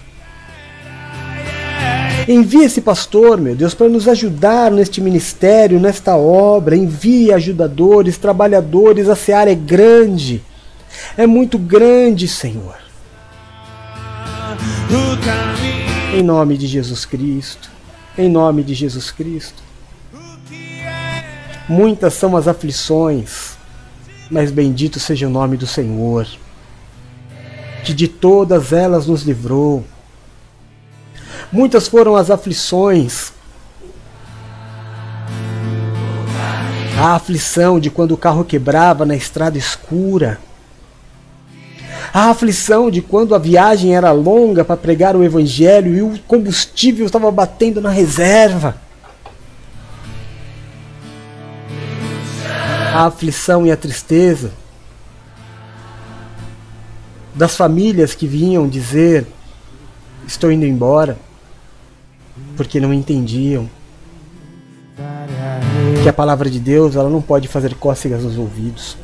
Envie 2.28 2.66
esse 2.66 2.82
pastor, 2.82 3.40
meu 3.40 3.56
Deus, 3.56 3.74
para 3.74 3.88
nos 3.88 4.06
ajudar 4.06 4.70
neste 4.70 5.00
ministério, 5.00 5.80
nesta 5.80 6.18
obra. 6.18 6.76
Envie 6.76 7.32
ajudadores, 7.32 8.18
trabalhadores. 8.18 9.08
A 9.08 9.16
seara 9.16 9.50
é 9.52 9.56
grande. 9.56 10.44
É 11.16 11.26
muito 11.26 11.58
grande, 11.58 12.28
Senhor. 12.28 12.76
Em 16.14 16.22
nome 16.22 16.58
de 16.58 16.68
Jesus 16.68 17.06
Cristo. 17.06 17.70
Em 18.18 18.30
nome 18.30 18.62
de 18.62 18.74
Jesus 18.74 19.10
Cristo. 19.10 19.64
Muitas 21.70 22.14
são 22.14 22.36
as 22.36 22.48
aflições, 22.48 23.58
mas 24.32 24.52
bendito 24.52 25.00
seja 25.00 25.28
o 25.28 25.30
nome 25.30 25.58
do 25.58 25.68
Senhor, 25.68 26.26
que 27.84 27.94
de 27.94 28.08
todas 28.08 28.72
elas 28.72 29.06
nos 29.06 29.24
livrou 29.24 29.84
Muitas 31.51 31.88
foram 31.88 32.16
as 32.16 32.30
aflições. 32.30 33.32
A 37.00 37.16
aflição 37.16 37.80
de 37.80 37.90
quando 37.90 38.11
o 38.14 38.17
carro 38.17 38.43
quebrava 38.43 39.06
na 39.06 39.16
estrada 39.16 39.58
escura. 39.58 40.40
A 42.14 42.30
aflição 42.30 42.90
de 42.90 43.01
quando 43.01 43.35
a 43.35 43.38
viagem 43.38 43.95
era 43.95 44.11
longa 44.11 44.66
para 44.66 44.76
pregar 44.76 45.16
o 45.16 45.24
evangelho 45.24 45.95
e 45.95 46.01
o 46.01 46.19
combustível 46.24 47.06
estava 47.06 47.32
batendo 47.32 47.80
na 47.80 47.92
reserva. 47.92 48.76
A 52.93 53.06
aflição 53.06 53.66
e 53.66 53.72
a 53.72 53.77
tristeza 53.77 54.51
das 57.35 57.56
famílias 57.56 58.16
que 58.16 58.26
vinham 58.26 58.67
dizer: 58.67 59.27
Estou 60.26 60.51
indo 60.51 60.66
embora 60.66 61.27
porque 62.56 62.80
não 62.80 62.94
entendiam 62.94 63.70
que 66.02 66.10
a 66.10 66.14
palavra 66.14 66.50
de 66.50 66.60
Deus 66.60 66.96
ela 66.96 67.10
não 67.10 67.22
pode 67.22 67.48
fazer 67.48 67.76
cócegas 67.76 68.24
nos 68.24 68.38
ouvidos. 68.38 68.98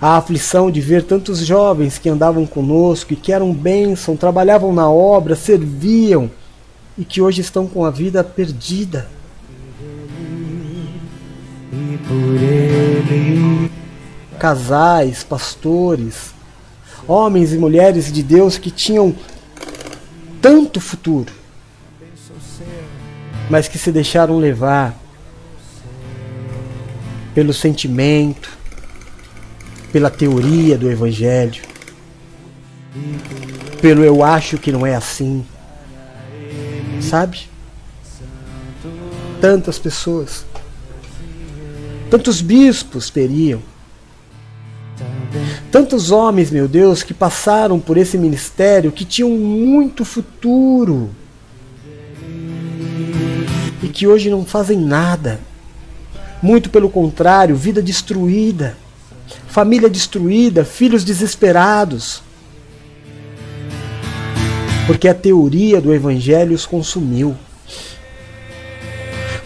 A 0.00 0.16
aflição 0.16 0.70
de 0.70 0.80
ver 0.80 1.02
tantos 1.02 1.38
jovens 1.40 1.98
que 1.98 2.08
andavam 2.08 2.46
conosco 2.46 3.12
e 3.12 3.16
que 3.16 3.32
eram 3.32 3.52
bênção, 3.52 4.16
trabalhavam 4.16 4.72
na 4.72 4.90
obra, 4.90 5.36
serviam 5.36 6.30
e 6.96 7.04
que 7.04 7.20
hoje 7.20 7.40
estão 7.40 7.66
com 7.66 7.84
a 7.84 7.90
vida 7.90 8.24
perdida. 8.24 9.08
Casais, 14.38 15.22
pastores, 15.22 16.32
homens 17.06 17.52
e 17.52 17.58
mulheres 17.58 18.10
de 18.12 18.22
Deus 18.22 18.56
que 18.56 18.70
tinham 18.70 19.14
tanto 20.40 20.80
futuro, 20.80 21.32
mas 23.48 23.68
que 23.68 23.78
se 23.78 23.90
deixaram 23.92 24.38
levar 24.38 24.96
pelo 27.34 27.52
sentimento, 27.52 28.50
pela 29.92 30.10
teoria 30.10 30.78
do 30.78 30.90
Evangelho, 30.90 31.62
pelo 33.80 34.04
eu 34.04 34.22
acho 34.22 34.58
que 34.58 34.72
não 34.72 34.86
é 34.86 34.94
assim. 34.94 35.44
Sabe? 37.00 37.48
Tantas 39.40 39.78
pessoas, 39.78 40.44
tantos 42.10 42.40
bispos 42.40 43.08
teriam, 43.08 43.62
Tantos 45.70 46.10
homens, 46.10 46.50
meu 46.50 46.66
Deus, 46.66 47.04
que 47.04 47.14
passaram 47.14 47.78
por 47.78 47.96
esse 47.96 48.18
ministério, 48.18 48.90
que 48.90 49.04
tinham 49.04 49.30
muito 49.30 50.04
futuro 50.04 51.10
e 53.80 53.86
que 53.88 54.04
hoje 54.06 54.28
não 54.28 54.44
fazem 54.44 54.76
nada. 54.78 55.38
Muito 56.42 56.70
pelo 56.70 56.90
contrário, 56.90 57.54
vida 57.54 57.80
destruída, 57.80 58.76
família 59.46 59.88
destruída, 59.88 60.64
filhos 60.64 61.04
desesperados. 61.04 62.20
Porque 64.88 65.06
a 65.06 65.14
teoria 65.14 65.80
do 65.80 65.94
Evangelho 65.94 66.52
os 66.52 66.66
consumiu. 66.66 67.36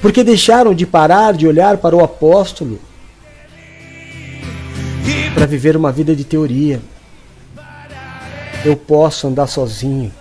Porque 0.00 0.24
deixaram 0.24 0.72
de 0.72 0.86
parar 0.86 1.34
de 1.34 1.46
olhar 1.46 1.76
para 1.76 1.94
o 1.94 2.02
apóstolo 2.02 2.80
para 5.34 5.46
viver 5.46 5.76
uma 5.76 5.90
vida 5.90 6.14
de 6.14 6.24
teoria. 6.24 6.80
Eu 8.64 8.76
posso 8.76 9.26
andar 9.26 9.48
sozinho. 9.48 10.12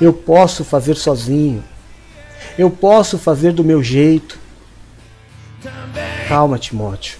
Eu 0.00 0.12
posso 0.12 0.64
fazer 0.64 0.96
sozinho. 0.96 1.64
Eu 2.58 2.70
posso 2.70 3.18
fazer 3.18 3.52
do 3.52 3.64
meu 3.64 3.82
jeito. 3.82 4.38
Calma, 6.28 6.58
Timóteo. 6.58 7.18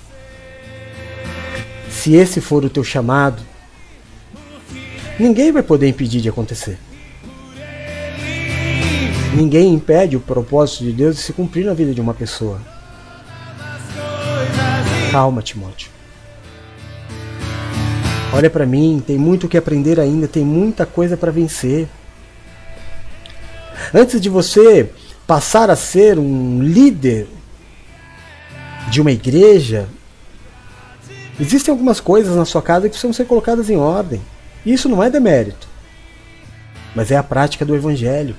Se 1.90 2.14
esse 2.14 2.40
for 2.40 2.64
o 2.64 2.70
teu 2.70 2.82
chamado, 2.82 3.42
ninguém 5.18 5.52
vai 5.52 5.62
poder 5.62 5.88
impedir 5.88 6.20
de 6.20 6.28
acontecer. 6.28 6.78
Ninguém 9.34 9.72
impede 9.72 10.16
o 10.16 10.20
propósito 10.20 10.84
de 10.84 10.92
Deus 10.92 11.16
de 11.16 11.22
se 11.22 11.32
cumprir 11.32 11.64
na 11.64 11.72
vida 11.72 11.94
de 11.94 12.00
uma 12.00 12.12
pessoa. 12.12 12.60
Calma, 15.10 15.42
Timóteo. 15.42 15.91
Olha 18.32 18.48
para 18.48 18.64
mim, 18.64 19.02
tem 19.06 19.18
muito 19.18 19.44
o 19.44 19.48
que 19.48 19.58
aprender 19.58 20.00
ainda, 20.00 20.26
tem 20.26 20.42
muita 20.42 20.86
coisa 20.86 21.18
para 21.18 21.30
vencer. 21.30 21.86
Antes 23.92 24.18
de 24.20 24.30
você 24.30 24.90
passar 25.26 25.68
a 25.68 25.76
ser 25.76 26.18
um 26.18 26.62
líder 26.62 27.28
de 28.88 29.02
uma 29.02 29.12
igreja, 29.12 29.86
existem 31.38 31.70
algumas 31.70 32.00
coisas 32.00 32.34
na 32.34 32.46
sua 32.46 32.62
casa 32.62 32.88
que 32.88 32.92
precisam 32.92 33.12
ser 33.12 33.26
colocadas 33.26 33.68
em 33.68 33.76
ordem. 33.76 34.22
Isso 34.64 34.88
não 34.88 35.02
é 35.02 35.10
demérito, 35.10 35.68
mas 36.94 37.10
é 37.10 37.18
a 37.18 37.22
prática 37.22 37.66
do 37.66 37.76
evangelho. 37.76 38.34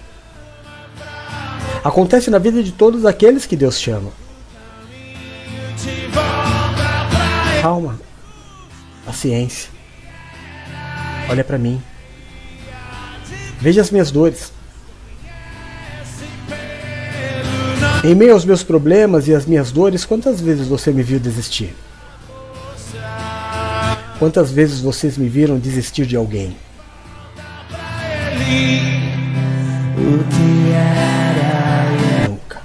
Acontece 1.84 2.32
na 2.32 2.40
vida 2.40 2.64
de 2.64 2.72
todos 2.72 3.06
aqueles 3.06 3.46
que 3.46 3.56
Deus 3.56 3.80
chama. 3.80 4.10
Calma. 7.62 8.00
Paciência. 9.06 9.70
Olha 11.30 11.44
para 11.44 11.58
mim. 11.58 11.82
Veja 13.60 13.82
as 13.82 13.92
minhas 13.92 14.12
dores. 14.12 14.52
Em 18.04 18.14
meio 18.14 18.34
aos 18.34 18.44
meus 18.44 18.64
problemas 18.64 19.28
e 19.28 19.34
às 19.34 19.46
minhas 19.46 19.72
dores, 19.72 20.04
quantas 20.04 20.42
vezes 20.42 20.68
você 20.68 20.92
me 20.92 21.02
viu 21.02 21.20
desistir? 21.20 21.74
Quantas 24.20 24.52
vezes 24.52 24.82
vocês 24.82 25.18
me 25.18 25.30
viram 25.30 25.58
desistir 25.58 26.06
de 26.06 26.16
alguém? 26.16 26.56
Nunca. 32.28 32.62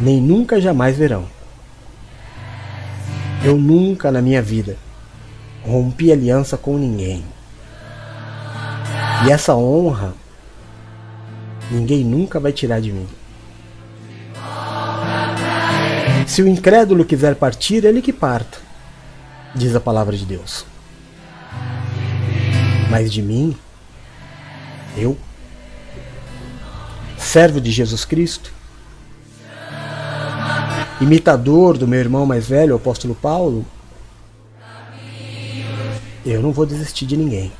Nem 0.00 0.20
nunca 0.20 0.60
jamais 0.60 0.96
verão. 0.96 1.28
Eu 3.44 3.56
nunca 3.56 4.12
na 4.12 4.22
minha 4.22 4.40
vida 4.40 4.76
rompi 5.68 6.10
aliança 6.10 6.56
com 6.56 6.78
ninguém. 6.78 7.24
E 9.26 9.30
essa 9.30 9.54
honra 9.54 10.14
ninguém 11.70 12.04
nunca 12.04 12.40
vai 12.40 12.52
tirar 12.52 12.80
de 12.80 12.92
mim. 12.92 13.06
Se 16.26 16.42
o 16.42 16.48
incrédulo 16.48 17.04
quiser 17.04 17.34
partir, 17.34 17.84
ele 17.84 18.02
que 18.02 18.12
parta, 18.12 18.58
diz 19.54 19.74
a 19.74 19.80
palavra 19.80 20.16
de 20.16 20.24
Deus. 20.24 20.64
Mas 22.90 23.12
de 23.12 23.22
mim, 23.22 23.56
eu, 24.96 25.16
servo 27.16 27.60
de 27.60 27.70
Jesus 27.70 28.04
Cristo, 28.04 28.52
imitador 31.00 31.76
do 31.76 31.86
meu 31.86 32.00
irmão 32.00 32.24
mais 32.26 32.48
velho, 32.48 32.74
o 32.74 32.76
apóstolo 32.76 33.14
Paulo, 33.14 33.64
eu 36.24 36.42
não 36.42 36.52
vou 36.52 36.66
desistir 36.66 37.06
de 37.06 37.16
ninguém. 37.16 37.52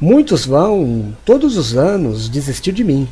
Muitos 0.00 0.44
vão, 0.44 1.16
todos 1.24 1.56
os 1.56 1.76
anos, 1.76 2.28
desistir 2.28 2.72
de 2.72 2.82
mim. 2.82 3.08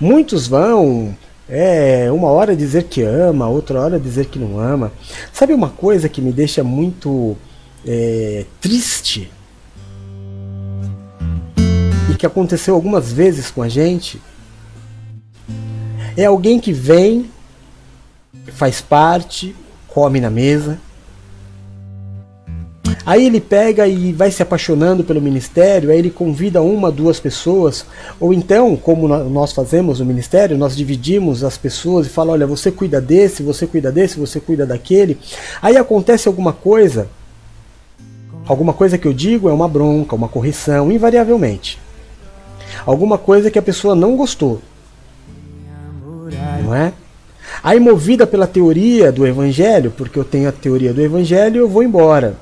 Muitos 0.00 0.46
vão, 0.46 1.16
é, 1.48 2.08
uma 2.12 2.28
hora 2.28 2.54
dizer 2.54 2.84
que 2.84 3.02
ama, 3.02 3.48
outra 3.48 3.80
hora 3.80 3.98
dizer 3.98 4.26
que 4.26 4.38
não 4.38 4.60
ama. 4.60 4.92
Sabe 5.32 5.52
uma 5.52 5.70
coisa 5.70 6.08
que 6.08 6.20
me 6.20 6.30
deixa 6.30 6.62
muito 6.62 7.36
é, 7.84 8.44
triste? 8.60 9.32
E 12.08 12.14
que 12.14 12.26
aconteceu 12.26 12.74
algumas 12.74 13.10
vezes 13.10 13.50
com 13.50 13.62
a 13.62 13.68
gente? 13.68 14.22
É 16.16 16.26
alguém 16.26 16.60
que 16.60 16.72
vem, 16.72 17.30
faz 18.52 18.80
parte, 18.80 19.56
come 19.88 20.20
na 20.20 20.30
mesa, 20.30 20.78
Aí 23.08 23.24
ele 23.24 23.40
pega 23.40 23.88
e 23.88 24.12
vai 24.12 24.30
se 24.30 24.42
apaixonando 24.42 25.02
pelo 25.02 25.18
ministério, 25.18 25.90
aí 25.90 25.98
ele 25.98 26.10
convida 26.10 26.60
uma, 26.60 26.92
duas 26.92 27.18
pessoas, 27.18 27.86
ou 28.20 28.34
então, 28.34 28.76
como 28.76 29.08
nós 29.08 29.50
fazemos 29.50 30.00
no 30.00 30.04
ministério, 30.04 30.58
nós 30.58 30.76
dividimos 30.76 31.42
as 31.42 31.56
pessoas 31.56 32.06
e 32.06 32.10
fala, 32.10 32.32
olha, 32.32 32.46
você 32.46 32.70
cuida 32.70 33.00
desse, 33.00 33.42
você 33.42 33.66
cuida 33.66 33.90
desse, 33.90 34.18
você 34.18 34.38
cuida 34.38 34.66
daquele. 34.66 35.16
Aí 35.62 35.78
acontece 35.78 36.28
alguma 36.28 36.52
coisa, 36.52 37.08
alguma 38.46 38.74
coisa 38.74 38.98
que 38.98 39.08
eu 39.08 39.14
digo 39.14 39.48
é 39.48 39.54
uma 39.54 39.68
bronca, 39.68 40.14
uma 40.14 40.28
correção, 40.28 40.92
invariavelmente. 40.92 41.78
Alguma 42.84 43.16
coisa 43.16 43.50
que 43.50 43.58
a 43.58 43.62
pessoa 43.62 43.94
não 43.94 44.18
gostou. 44.18 44.60
Não 46.62 46.74
é? 46.74 46.92
Aí 47.62 47.80
movida 47.80 48.26
pela 48.26 48.46
teoria 48.46 49.10
do 49.10 49.26
evangelho, 49.26 49.94
porque 49.96 50.18
eu 50.18 50.24
tenho 50.24 50.46
a 50.46 50.52
teoria 50.52 50.92
do 50.92 51.00
evangelho, 51.00 51.60
eu 51.60 51.68
vou 51.70 51.82
embora. 51.82 52.36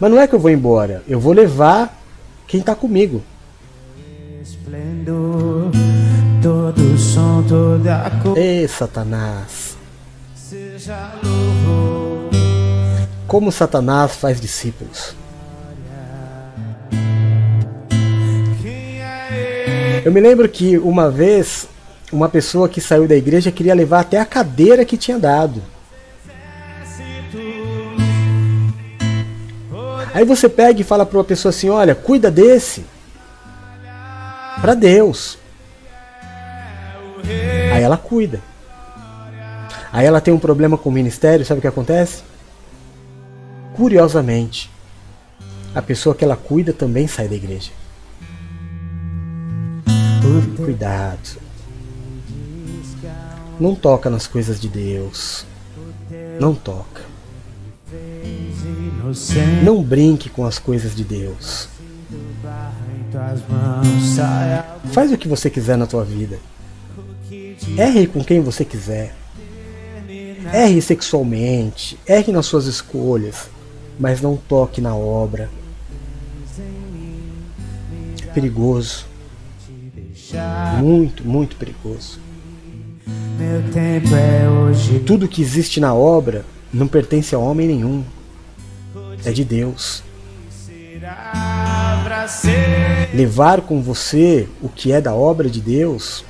Mas 0.00 0.10
não 0.10 0.20
é 0.20 0.26
que 0.26 0.34
eu 0.34 0.38
vou 0.38 0.50
embora, 0.50 1.02
eu 1.08 1.20
vou 1.20 1.32
levar 1.32 1.96
quem 2.46 2.60
está 2.60 2.74
comigo. 2.74 3.22
todo 6.42 6.98
som, 6.98 7.42
toda 7.48 8.10
cor. 8.22 8.36
Ei, 8.36 8.68
Satanás. 8.68 9.76
Como 13.26 13.50
Satanás 13.50 14.14
faz 14.16 14.40
discípulos. 14.40 15.14
Eu 20.04 20.12
me 20.12 20.20
lembro 20.20 20.46
que 20.48 20.76
uma 20.76 21.10
vez 21.10 21.66
uma 22.12 22.28
pessoa 22.28 22.68
que 22.68 22.80
saiu 22.80 23.08
da 23.08 23.16
igreja 23.16 23.50
queria 23.50 23.74
levar 23.74 24.00
até 24.00 24.20
a 24.20 24.26
cadeira 24.26 24.84
que 24.84 24.96
tinha 24.96 25.18
dado. 25.18 25.62
Aí 30.14 30.24
você 30.24 30.48
pega 30.48 30.80
e 30.80 30.84
fala 30.84 31.04
para 31.04 31.18
uma 31.18 31.24
pessoa 31.24 31.50
assim: 31.50 31.68
olha, 31.68 31.92
cuida 31.92 32.30
desse. 32.30 32.86
Para 34.60 34.74
Deus. 34.74 35.36
Aí 37.74 37.82
ela 37.82 37.96
cuida. 37.96 38.40
Aí 39.92 40.06
ela 40.06 40.20
tem 40.20 40.32
um 40.32 40.38
problema 40.38 40.78
com 40.78 40.88
o 40.88 40.92
ministério, 40.92 41.44
sabe 41.44 41.58
o 41.58 41.60
que 41.60 41.66
acontece? 41.66 42.22
Curiosamente, 43.74 44.70
a 45.74 45.82
pessoa 45.82 46.14
que 46.14 46.24
ela 46.24 46.36
cuida 46.36 46.72
também 46.72 47.08
sai 47.08 47.26
da 47.26 47.34
igreja. 47.34 47.72
Cuidado. 50.56 51.40
Não 53.58 53.74
toca 53.74 54.08
nas 54.08 54.28
coisas 54.28 54.60
de 54.60 54.68
Deus. 54.68 55.44
Não 56.40 56.54
toca. 56.54 56.93
Não 59.62 59.82
brinque 59.82 60.28
com 60.28 60.44
as 60.44 60.58
coisas 60.58 60.94
de 60.94 61.04
Deus. 61.04 61.68
Faz 64.92 65.12
o 65.12 65.18
que 65.18 65.28
você 65.28 65.50
quiser 65.50 65.76
na 65.76 65.86
tua 65.86 66.04
vida. 66.04 66.38
Erre 67.76 68.06
com 68.06 68.24
quem 68.24 68.40
você 68.40 68.64
quiser. 68.64 69.14
Erre 70.52 70.80
sexualmente, 70.80 71.98
erre 72.06 72.32
nas 72.32 72.46
suas 72.46 72.66
escolhas, 72.66 73.48
mas 73.98 74.20
não 74.20 74.36
toque 74.36 74.80
na 74.80 74.94
obra. 74.94 75.50
É 78.22 78.26
perigoso. 78.26 79.06
Muito, 80.78 81.24
muito 81.24 81.56
perigoso. 81.56 82.18
Tudo 85.06 85.28
que 85.28 85.42
existe 85.42 85.80
na 85.80 85.94
obra 85.94 86.44
não 86.72 86.88
pertence 86.88 87.34
a 87.34 87.38
homem 87.38 87.68
nenhum 87.68 88.04
é 89.24 89.32
de 89.32 89.44
Deus. 89.44 90.02
Levar 93.12 93.60
com 93.62 93.82
você 93.82 94.48
o 94.62 94.68
que 94.68 94.92
é 94.92 95.00
da 95.00 95.14
obra 95.14 95.48
de 95.48 95.60
Deus 95.60 96.24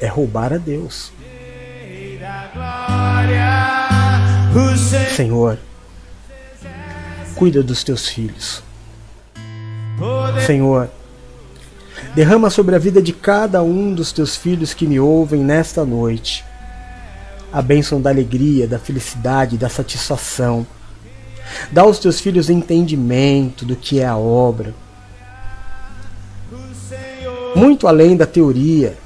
é 0.00 0.06
roubar 0.06 0.52
a 0.52 0.58
Deus. 0.58 1.12
Senhor, 5.16 5.58
cuida 7.34 7.62
dos 7.62 7.84
teus 7.84 8.08
filhos. 8.08 8.62
Senhor, 10.46 10.90
derrama 12.14 12.50
sobre 12.50 12.74
a 12.74 12.78
vida 12.78 13.02
de 13.02 13.12
cada 13.12 13.62
um 13.62 13.94
dos 13.94 14.12
teus 14.12 14.36
filhos 14.36 14.72
que 14.72 14.86
me 14.86 14.98
ouvem 14.98 15.42
nesta 15.42 15.84
noite 15.84 16.44
a 17.52 17.60
bênção 17.60 18.00
da 18.00 18.10
alegria, 18.10 18.66
da 18.66 18.78
felicidade, 18.78 19.58
da 19.58 19.68
satisfação 19.68 20.66
Dá 21.70 21.82
aos 21.82 21.98
teus 21.98 22.20
filhos 22.20 22.50
entendimento 22.50 23.64
do 23.64 23.76
que 23.76 24.00
é 24.00 24.06
a 24.06 24.16
obra. 24.16 24.74
Muito 27.54 27.88
além 27.88 28.16
da 28.16 28.26
teoria, 28.26 28.96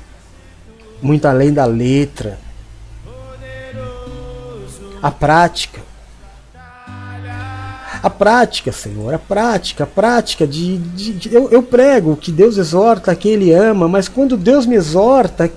muito 1.01 1.27
além 1.27 1.53
da 1.53 1.65
letra. 1.65 2.39
A 5.03 5.11
prática. 5.11 5.83
A 8.03 8.11
prática, 8.11 8.71
Senhor, 8.71 9.15
a 9.15 9.19
prática, 9.19 9.85
a 9.85 9.87
prática 9.87 10.47
de. 10.47 10.77
de, 10.77 11.13
de 11.15 11.35
eu, 11.35 11.51
eu 11.51 11.63
prego 11.63 12.17
que 12.17 12.31
Deus 12.31 12.59
exorta 12.59 13.17
quem 13.17 13.33
Ele 13.33 13.53
ama, 13.53 13.89
mas 13.89 14.09
quando 14.09 14.37
Deus 14.37 14.67
me 14.67 14.77
exorta, 14.77 15.51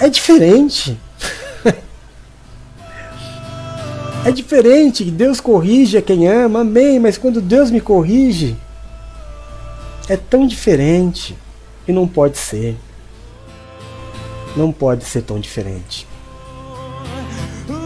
é 0.00 0.08
diferente. 0.08 0.98
É 4.24 4.30
diferente, 4.30 5.04
Deus 5.04 5.40
corrige 5.40 5.96
a 5.96 6.02
quem 6.02 6.28
ama, 6.28 6.60
amém, 6.60 6.98
mas 6.98 7.16
quando 7.16 7.40
Deus 7.40 7.70
me 7.70 7.80
corrige, 7.80 8.56
é 10.08 10.16
tão 10.16 10.46
diferente 10.46 11.36
e 11.86 11.92
não 11.92 12.06
pode 12.06 12.36
ser. 12.36 12.76
Não 14.56 14.72
pode 14.72 15.04
ser 15.04 15.22
tão 15.22 15.38
diferente. 15.38 16.06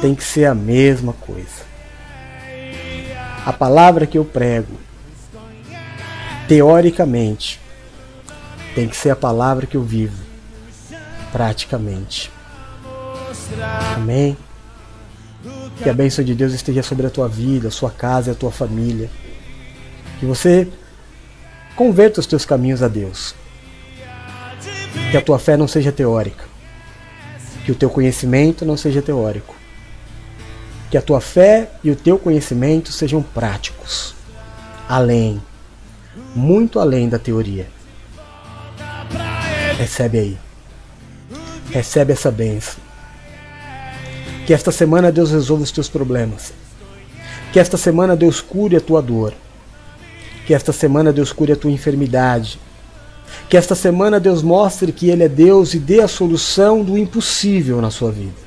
Tem 0.01 0.15
que 0.15 0.25
ser 0.25 0.47
a 0.47 0.55
mesma 0.55 1.13
coisa. 1.13 1.73
A 3.45 3.53
palavra 3.53 4.07
que 4.07 4.17
eu 4.17 4.25
prego, 4.25 4.75
teoricamente, 6.49 7.61
tem 8.75 8.89
que 8.89 8.97
ser 8.97 9.11
a 9.11 9.17
palavra 9.17 9.67
que 9.67 9.77
eu 9.77 9.83
vivo, 9.83 10.23
praticamente. 11.31 12.31
Amém? 13.97 14.37
Que 15.83 15.91
a 15.91 15.95
bênção 15.95 16.25
de 16.25 16.35
Deus 16.35 16.53
esteja 16.53 16.83
sobre 16.83 17.07
a 17.07 17.11
tua 17.11 17.29
vida, 17.29 17.69
a 17.69 17.71
sua 17.71 17.91
casa 17.91 18.31
e 18.31 18.33
a 18.33 18.37
tua 18.37 18.53
família. 18.53 19.11
Que 20.21 20.27
você 20.27 20.69
converta 21.75 22.21
os 22.21 22.27
teus 22.27 22.45
caminhos 22.45 22.83
a 22.83 22.89
Deus. 22.89 23.35
Que 25.11 25.17
a 25.17 25.21
tua 25.21 25.39
fé 25.39 25.57
não 25.57 25.67
seja 25.67 25.91
teórica. 25.91 26.45
Que 27.65 27.73
o 27.73 27.75
teu 27.75 27.91
conhecimento 27.91 28.65
não 28.65 28.77
seja 28.77 29.03
teórico. 29.03 29.57
Que 30.89 30.97
a 30.97 31.03
tua 31.03 31.21
fé 31.21 31.71
e 31.83 31.91
o 31.91 31.97
teu 31.97 32.19
conhecimento 32.19 32.93
sejam 32.93 33.21
práticos. 33.21 34.15
Além, 34.89 35.43
muito 36.35 36.79
além 36.79 37.09
da 37.09 37.19
teoria. 37.19 37.67
Recebe 39.77 40.19
aí. 40.19 40.39
Recebe 41.71 42.13
essa 42.13 42.31
bênção. 42.31 42.92
Que 44.47 44.53
esta 44.53 44.73
semana 44.73 45.13
Deus 45.13 45.31
resolva 45.31 45.63
os 45.63 45.71
teus 45.71 45.89
problemas. 45.89 46.53
Que 47.53 47.61
esta 47.61 47.77
semana 47.77 48.17
Deus 48.17 48.41
cure 48.41 48.77
a 48.77 48.81
tua 48.81 49.01
dor. 49.01 49.35
Que 50.47 50.55
esta 50.55 50.73
semana 50.73 51.13
Deus 51.13 51.33
cure 51.33 51.53
a 51.53 51.57
tua 51.57 51.71
enfermidade. 51.71 52.59
Que 53.49 53.57
esta 53.57 53.75
semana 53.75 54.19
Deus 54.19 54.43
mostre 54.43 54.91
que 54.91 55.11
Ele 55.11 55.23
é 55.23 55.29
Deus 55.29 55.75
e 55.75 55.79
dê 55.79 56.01
a 56.01 56.09
solução 56.09 56.83
do 56.83 56.99
impossível 56.99 57.81
na 57.81 57.91
sua 57.91 58.11
vida. 58.11 58.43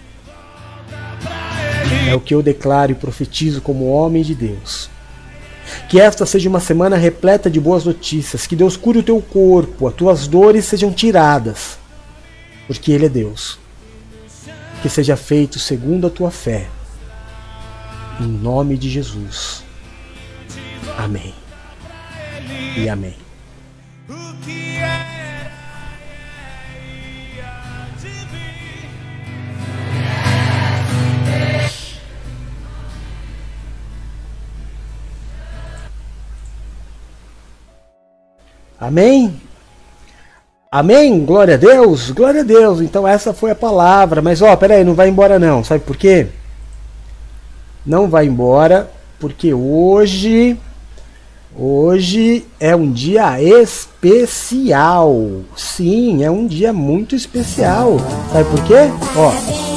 É 2.09 2.13
o 2.13 2.19
que 2.19 2.33
eu 2.33 2.41
declaro 2.41 2.91
e 2.91 2.95
profetizo 2.95 3.61
como 3.61 3.87
homem 3.87 4.21
de 4.21 4.35
Deus. 4.35 4.89
Que 5.89 5.99
esta 5.99 6.25
seja 6.25 6.49
uma 6.49 6.59
semana 6.59 6.97
repleta 6.97 7.49
de 7.49 7.59
boas 7.59 7.85
notícias. 7.85 8.45
Que 8.45 8.55
Deus 8.55 8.75
cure 8.75 8.99
o 8.99 9.03
teu 9.03 9.21
corpo, 9.21 9.87
as 9.87 9.93
tuas 9.93 10.27
dores 10.27 10.65
sejam 10.65 10.91
tiradas. 10.91 11.77
Porque 12.67 12.91
Ele 12.91 13.05
é 13.05 13.09
Deus. 13.09 13.64
Que 14.85 14.89
seja 14.89 15.17
feito 15.17 15.57
segundo 15.57 16.05
a 16.05 16.11
tua 16.11 16.29
fé. 16.29 16.69
Em 18.21 18.27
nome 18.27 18.77
de 18.77 18.87
Jesus. 18.87 19.63
Amém. 20.95 21.33
E 22.77 22.87
amém. 22.87 23.15
Amém? 38.79 39.41
Amém? 40.71 41.23
Glória 41.23 41.53
a 41.53 41.57
Deus? 41.57 42.11
Glória 42.11 42.41
a 42.41 42.43
Deus. 42.43 42.81
Então 42.81 43.07
essa 43.07 43.33
foi 43.33 43.51
a 43.51 43.55
palavra. 43.55 44.21
Mas 44.21 44.41
ó, 44.41 44.55
peraí, 44.55 44.83
não 44.83 44.93
vai 44.93 45.09
embora 45.09 45.39
não. 45.39 45.63
Sabe 45.63 45.83
por 45.83 45.95
quê? 45.95 46.27
Não 47.85 48.09
vai 48.09 48.25
embora 48.25 48.89
porque 49.19 49.53
hoje 49.53 50.57
hoje 51.57 52.45
é 52.59 52.75
um 52.75 52.91
dia 52.91 53.41
especial. 53.41 55.15
Sim, 55.55 56.23
é 56.23 56.29
um 56.29 56.45
dia 56.45 56.73
muito 56.73 57.15
especial. 57.15 57.97
Sabe 58.31 58.49
por 58.49 58.63
quê? 58.65 58.89
Ó, 59.15 59.74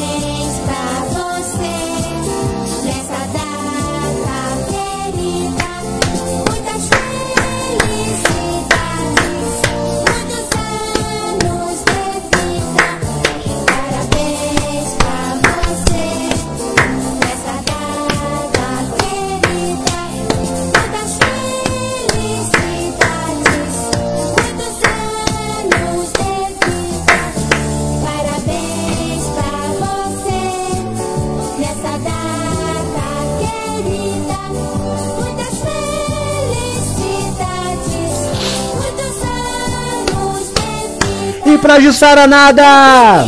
pra 41.68 41.80
Jussara 41.80 42.26
nada! 42.26 43.26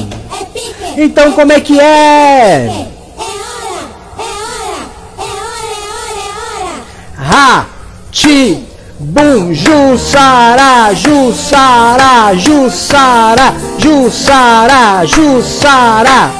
Então 0.97 1.33
como 1.33 1.53
é 1.53 1.61
que 1.61 1.79
é? 1.79 2.87
Ha! 7.19 7.67
Ti! 8.11 8.67
Bum! 8.99 9.53
Jussara! 9.53 10.95
Jussara! 10.95 12.35
Jussara! 12.35 13.55
Jussara! 13.79 15.05
Jussara! 15.05 16.33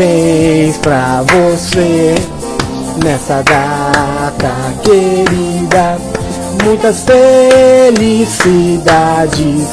Parabéns 0.00 0.76
pra 0.78 1.22
você 1.22 2.39
nessa 3.04 3.42
data 3.42 4.50
querida. 4.82 5.98
Muitas 6.64 7.04
felicidades, 7.04 9.68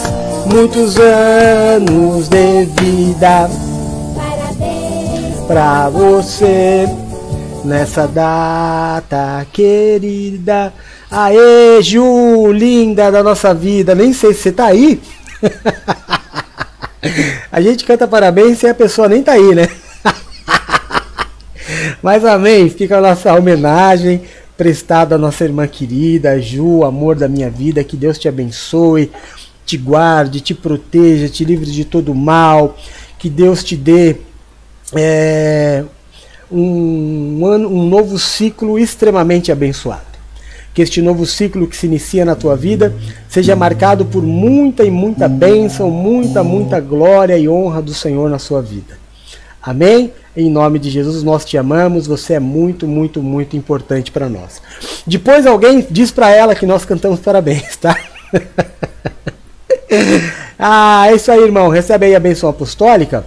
muitos 0.46 0.98
anos 0.98 2.28
de 2.30 2.66
vida. 2.82 3.50
Parabéns 4.16 5.40
pra 5.48 5.90
você 5.90 6.88
nessa 7.64 8.08
data 8.08 9.46
querida. 9.52 10.74
Aê, 11.12 11.82
Ju, 11.82 12.52
linda 12.52 13.12
da 13.12 13.22
nossa 13.24 13.54
vida. 13.54 13.94
Nem 13.94 14.14
sei 14.14 14.34
se 14.34 14.44
você 14.44 14.52
tá 14.52 14.68
aí. 14.68 15.02
A 17.52 17.62
gente 17.62 17.86
canta 17.86 18.08
parabéns 18.08 18.64
e 18.64 18.68
a 18.68 18.74
pessoa 18.74 19.08
nem 19.08 19.22
tá 19.24 19.34
aí, 19.34 19.56
né? 19.56 19.70
Mas 22.08 22.24
amém, 22.24 22.70
fica 22.70 23.00
a 23.00 23.02
nossa 23.02 23.36
homenagem 23.36 24.22
prestada 24.56 25.16
à 25.16 25.18
nossa 25.18 25.44
irmã 25.44 25.68
querida, 25.68 26.40
Ju, 26.40 26.86
amor 26.86 27.18
da 27.18 27.28
minha 27.28 27.50
vida, 27.50 27.84
que 27.84 27.98
Deus 27.98 28.18
te 28.18 28.30
abençoe, 28.30 29.12
te 29.66 29.76
guarde, 29.76 30.40
te 30.40 30.54
proteja, 30.54 31.28
te 31.28 31.44
livre 31.44 31.70
de 31.70 31.84
todo 31.84 32.16
mal, 32.16 32.78
que 33.20 33.30
Deus 33.30 33.62
te 33.62 33.76
dê 33.76 34.16
é, 34.96 35.84
um, 36.50 37.46
ano, 37.46 37.68
um 37.68 37.90
novo 37.90 38.18
ciclo 38.18 38.80
extremamente 38.80 39.52
abençoado. 39.52 40.08
Que 40.74 40.84
este 40.84 41.02
novo 41.02 41.26
ciclo 41.26 41.68
que 41.68 41.76
se 41.76 41.88
inicia 41.88 42.24
na 42.24 42.36
tua 42.36 42.56
vida 42.56 42.96
seja 43.28 43.54
marcado 43.54 44.06
por 44.06 44.24
muita 44.24 44.86
e 44.86 44.90
muita 44.90 45.28
bênção, 45.28 45.92
muita, 45.92 46.42
muita 46.42 46.80
glória 46.80 47.38
e 47.38 47.50
honra 47.50 47.82
do 47.82 47.94
Senhor 47.94 48.30
na 48.30 48.40
sua 48.40 48.62
vida. 48.62 48.98
Amém? 49.62 50.14
Em 50.40 50.52
nome 50.52 50.78
de 50.78 50.92
Jesus, 50.92 51.24
nós 51.24 51.44
te 51.44 51.58
amamos, 51.58 52.06
você 52.06 52.36
é 52.36 52.40
muito, 52.40 52.88
muito, 52.88 53.24
muito 53.24 53.58
importante 53.58 54.12
para 54.12 54.30
nós. 54.30 54.62
Depois 55.08 55.48
alguém 55.48 55.88
diz 55.90 56.12
para 56.12 56.30
ela 56.30 56.54
que 56.54 56.64
nós 56.64 56.86
cantamos 56.86 57.20
parabéns, 57.20 57.76
tá? 57.76 58.00
ah, 60.60 61.08
é 61.10 61.16
isso 61.16 61.32
aí, 61.32 61.42
irmão. 61.42 61.70
Recebe 61.70 62.06
aí 62.06 62.16
a 62.16 62.20
benção 62.20 62.50
apostólica. 62.50 63.26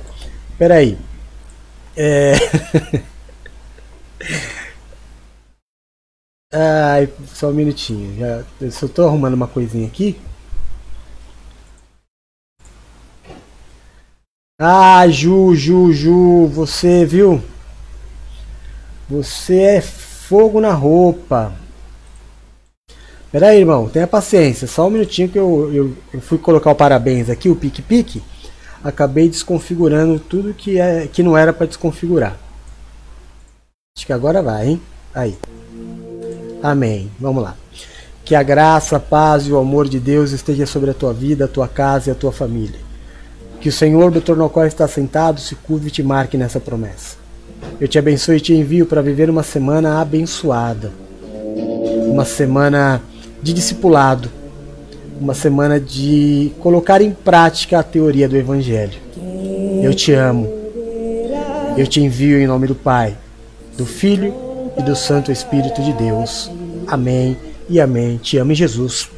Peraí. 0.57 0.97
É... 1.97 2.35
Ai, 6.55 7.09
só 7.35 7.49
um 7.49 7.55
minutinho. 7.55 8.21
Já, 8.21 8.45
eu 8.61 8.71
só 8.71 8.87
tô 8.87 9.05
arrumando 9.05 9.35
uma 9.35 9.49
coisinha 9.49 9.89
aqui. 9.89 10.17
Ah, 14.63 15.09
Ju, 15.09 15.55
Ju, 15.55 15.91
Ju, 15.91 16.47
você 16.49 17.07
viu? 17.07 17.41
Você 19.09 19.57
é 19.57 19.81
fogo 19.81 20.61
na 20.61 20.71
roupa. 20.75 21.55
Pera 23.33 23.49
aí, 23.49 23.61
irmão, 23.61 23.89
tenha 23.89 24.07
paciência. 24.07 24.69
Só 24.69 24.87
um 24.87 24.91
minutinho 24.91 25.31
que 25.31 25.39
eu, 25.39 25.71
eu, 25.73 25.97
eu 26.13 26.21
fui 26.21 26.37
colocar 26.37 26.71
o 26.71 26.75
parabéns 26.75 27.31
aqui, 27.31 27.49
o 27.49 27.57
pique-pique. 27.57 28.23
Acabei 28.85 29.31
desconfigurando 29.31 30.21
tudo 30.21 30.53
que, 30.53 30.79
é, 30.79 31.09
que 31.11 31.23
não 31.23 31.39
era 31.39 31.55
para 31.55 31.67
desconfigurar. 31.67 32.37
Acho 33.97 34.05
que 34.05 34.13
agora 34.13 34.43
vai, 34.43 34.69
hein? 34.69 34.83
Aí. 35.15 35.39
Amém. 36.63 37.11
Vamos 37.19 37.43
lá. 37.43 37.57
Que 38.27 38.35
a 38.35 38.43
graça, 38.43 38.99
a 38.99 39.01
paz 39.01 39.47
e 39.47 39.53
o 39.53 39.59
amor 39.59 39.89
de 39.89 39.99
Deus 39.99 40.33
esteja 40.33 40.67
sobre 40.67 40.91
a 40.91 40.95
tua 40.95 41.15
vida, 41.15 41.47
a 41.47 41.49
tua 41.49 41.67
casa 41.67 42.11
e 42.11 42.13
a 42.13 42.15
tua 42.15 42.31
família. 42.31 42.90
Que 43.61 43.69
o 43.69 43.73
Senhor, 43.73 44.11
doutor 44.11 44.37
no 44.37 44.49
qual 44.49 44.67
está 44.67 44.89
sentado, 44.89 45.39
se 45.39 45.55
curve 45.55 45.89
e 45.89 45.91
te 45.91 46.03
marque 46.03 46.37
nessa 46.37 46.59
promessa. 46.59 47.17
Eu 47.79 47.87
te 47.87 47.99
abençoe 47.99 48.37
e 48.37 48.41
te 48.41 48.55
envio 48.55 48.87
para 48.87 49.03
viver 49.03 49.29
uma 49.29 49.43
semana 49.43 50.01
abençoada. 50.01 50.91
Uma 52.07 52.25
semana 52.25 53.03
de 53.43 53.53
discipulado. 53.53 54.31
Uma 55.21 55.35
semana 55.35 55.79
de 55.79 56.53
colocar 56.61 57.03
em 57.03 57.11
prática 57.11 57.79
a 57.79 57.83
teoria 57.83 58.27
do 58.27 58.37
Evangelho. 58.37 58.99
Eu 59.83 59.93
te 59.93 60.13
amo. 60.13 60.49
Eu 61.77 61.87
te 61.87 62.01
envio 62.01 62.39
em 62.39 62.47
nome 62.47 62.67
do 62.67 62.75
Pai, 62.75 63.17
do 63.77 63.85
Filho 63.85 64.35
e 64.79 64.83
do 64.83 64.97
Santo 64.97 65.31
Espírito 65.31 65.83
de 65.83 65.93
Deus. 65.93 66.51
Amém 66.87 67.37
e 67.69 67.79
amém. 67.79 68.17
Te 68.17 68.39
amo, 68.39 68.55
Jesus. 68.55 69.09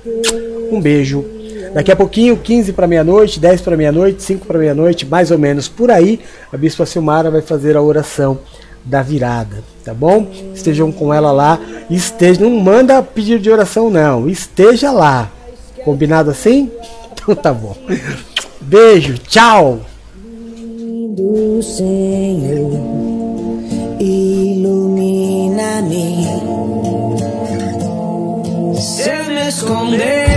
Um 0.71 0.81
beijo 0.81 1.25
Daqui 1.75 1.91
a 1.91 1.97
pouquinho, 1.97 2.37
15 2.37 2.73
para 2.73 2.87
meia-noite, 2.87 3.41
10 3.41 3.61
para 3.63 3.77
meia-noite, 3.77 4.23
5 4.23 4.47
para 4.47 4.59
meia-noite, 4.59 5.07
mais 5.07 5.31
ou 5.31 5.39
menos 5.39 5.69
por 5.69 5.91
aí, 5.91 6.21
a 6.53 6.57
Bispa 6.57 6.85
Silmara 6.85 7.31
vai 7.31 7.41
fazer 7.41 7.77
a 7.77 7.83
oração 7.83 8.39
da 8.85 9.01
virada, 9.01 9.63
tá 9.85 9.95
bom? 9.95 10.27
Estejam 10.55 10.91
com 10.91 11.15
ela 11.15 11.31
lá, 11.33 11.59
esteja, 11.89 12.41
não 12.41 12.51
manda 12.51 13.03
pedir 13.03 13.39
de 13.39 13.51
oração 13.51 13.91
não, 13.91 14.29
esteja 14.29 14.91
lá. 14.91 15.31
Combinado 15.85 16.31
assim? 16.31 16.71
Então 17.23 17.37
tá 17.37 17.55
bom. 17.55 17.77
Beijo, 18.61 19.17
tchau. 19.17 19.81
Senhor 21.63 22.73
ilumina-me. 24.01 25.07
Se 28.81 29.13
me 29.29 29.49
esconder 29.49 30.32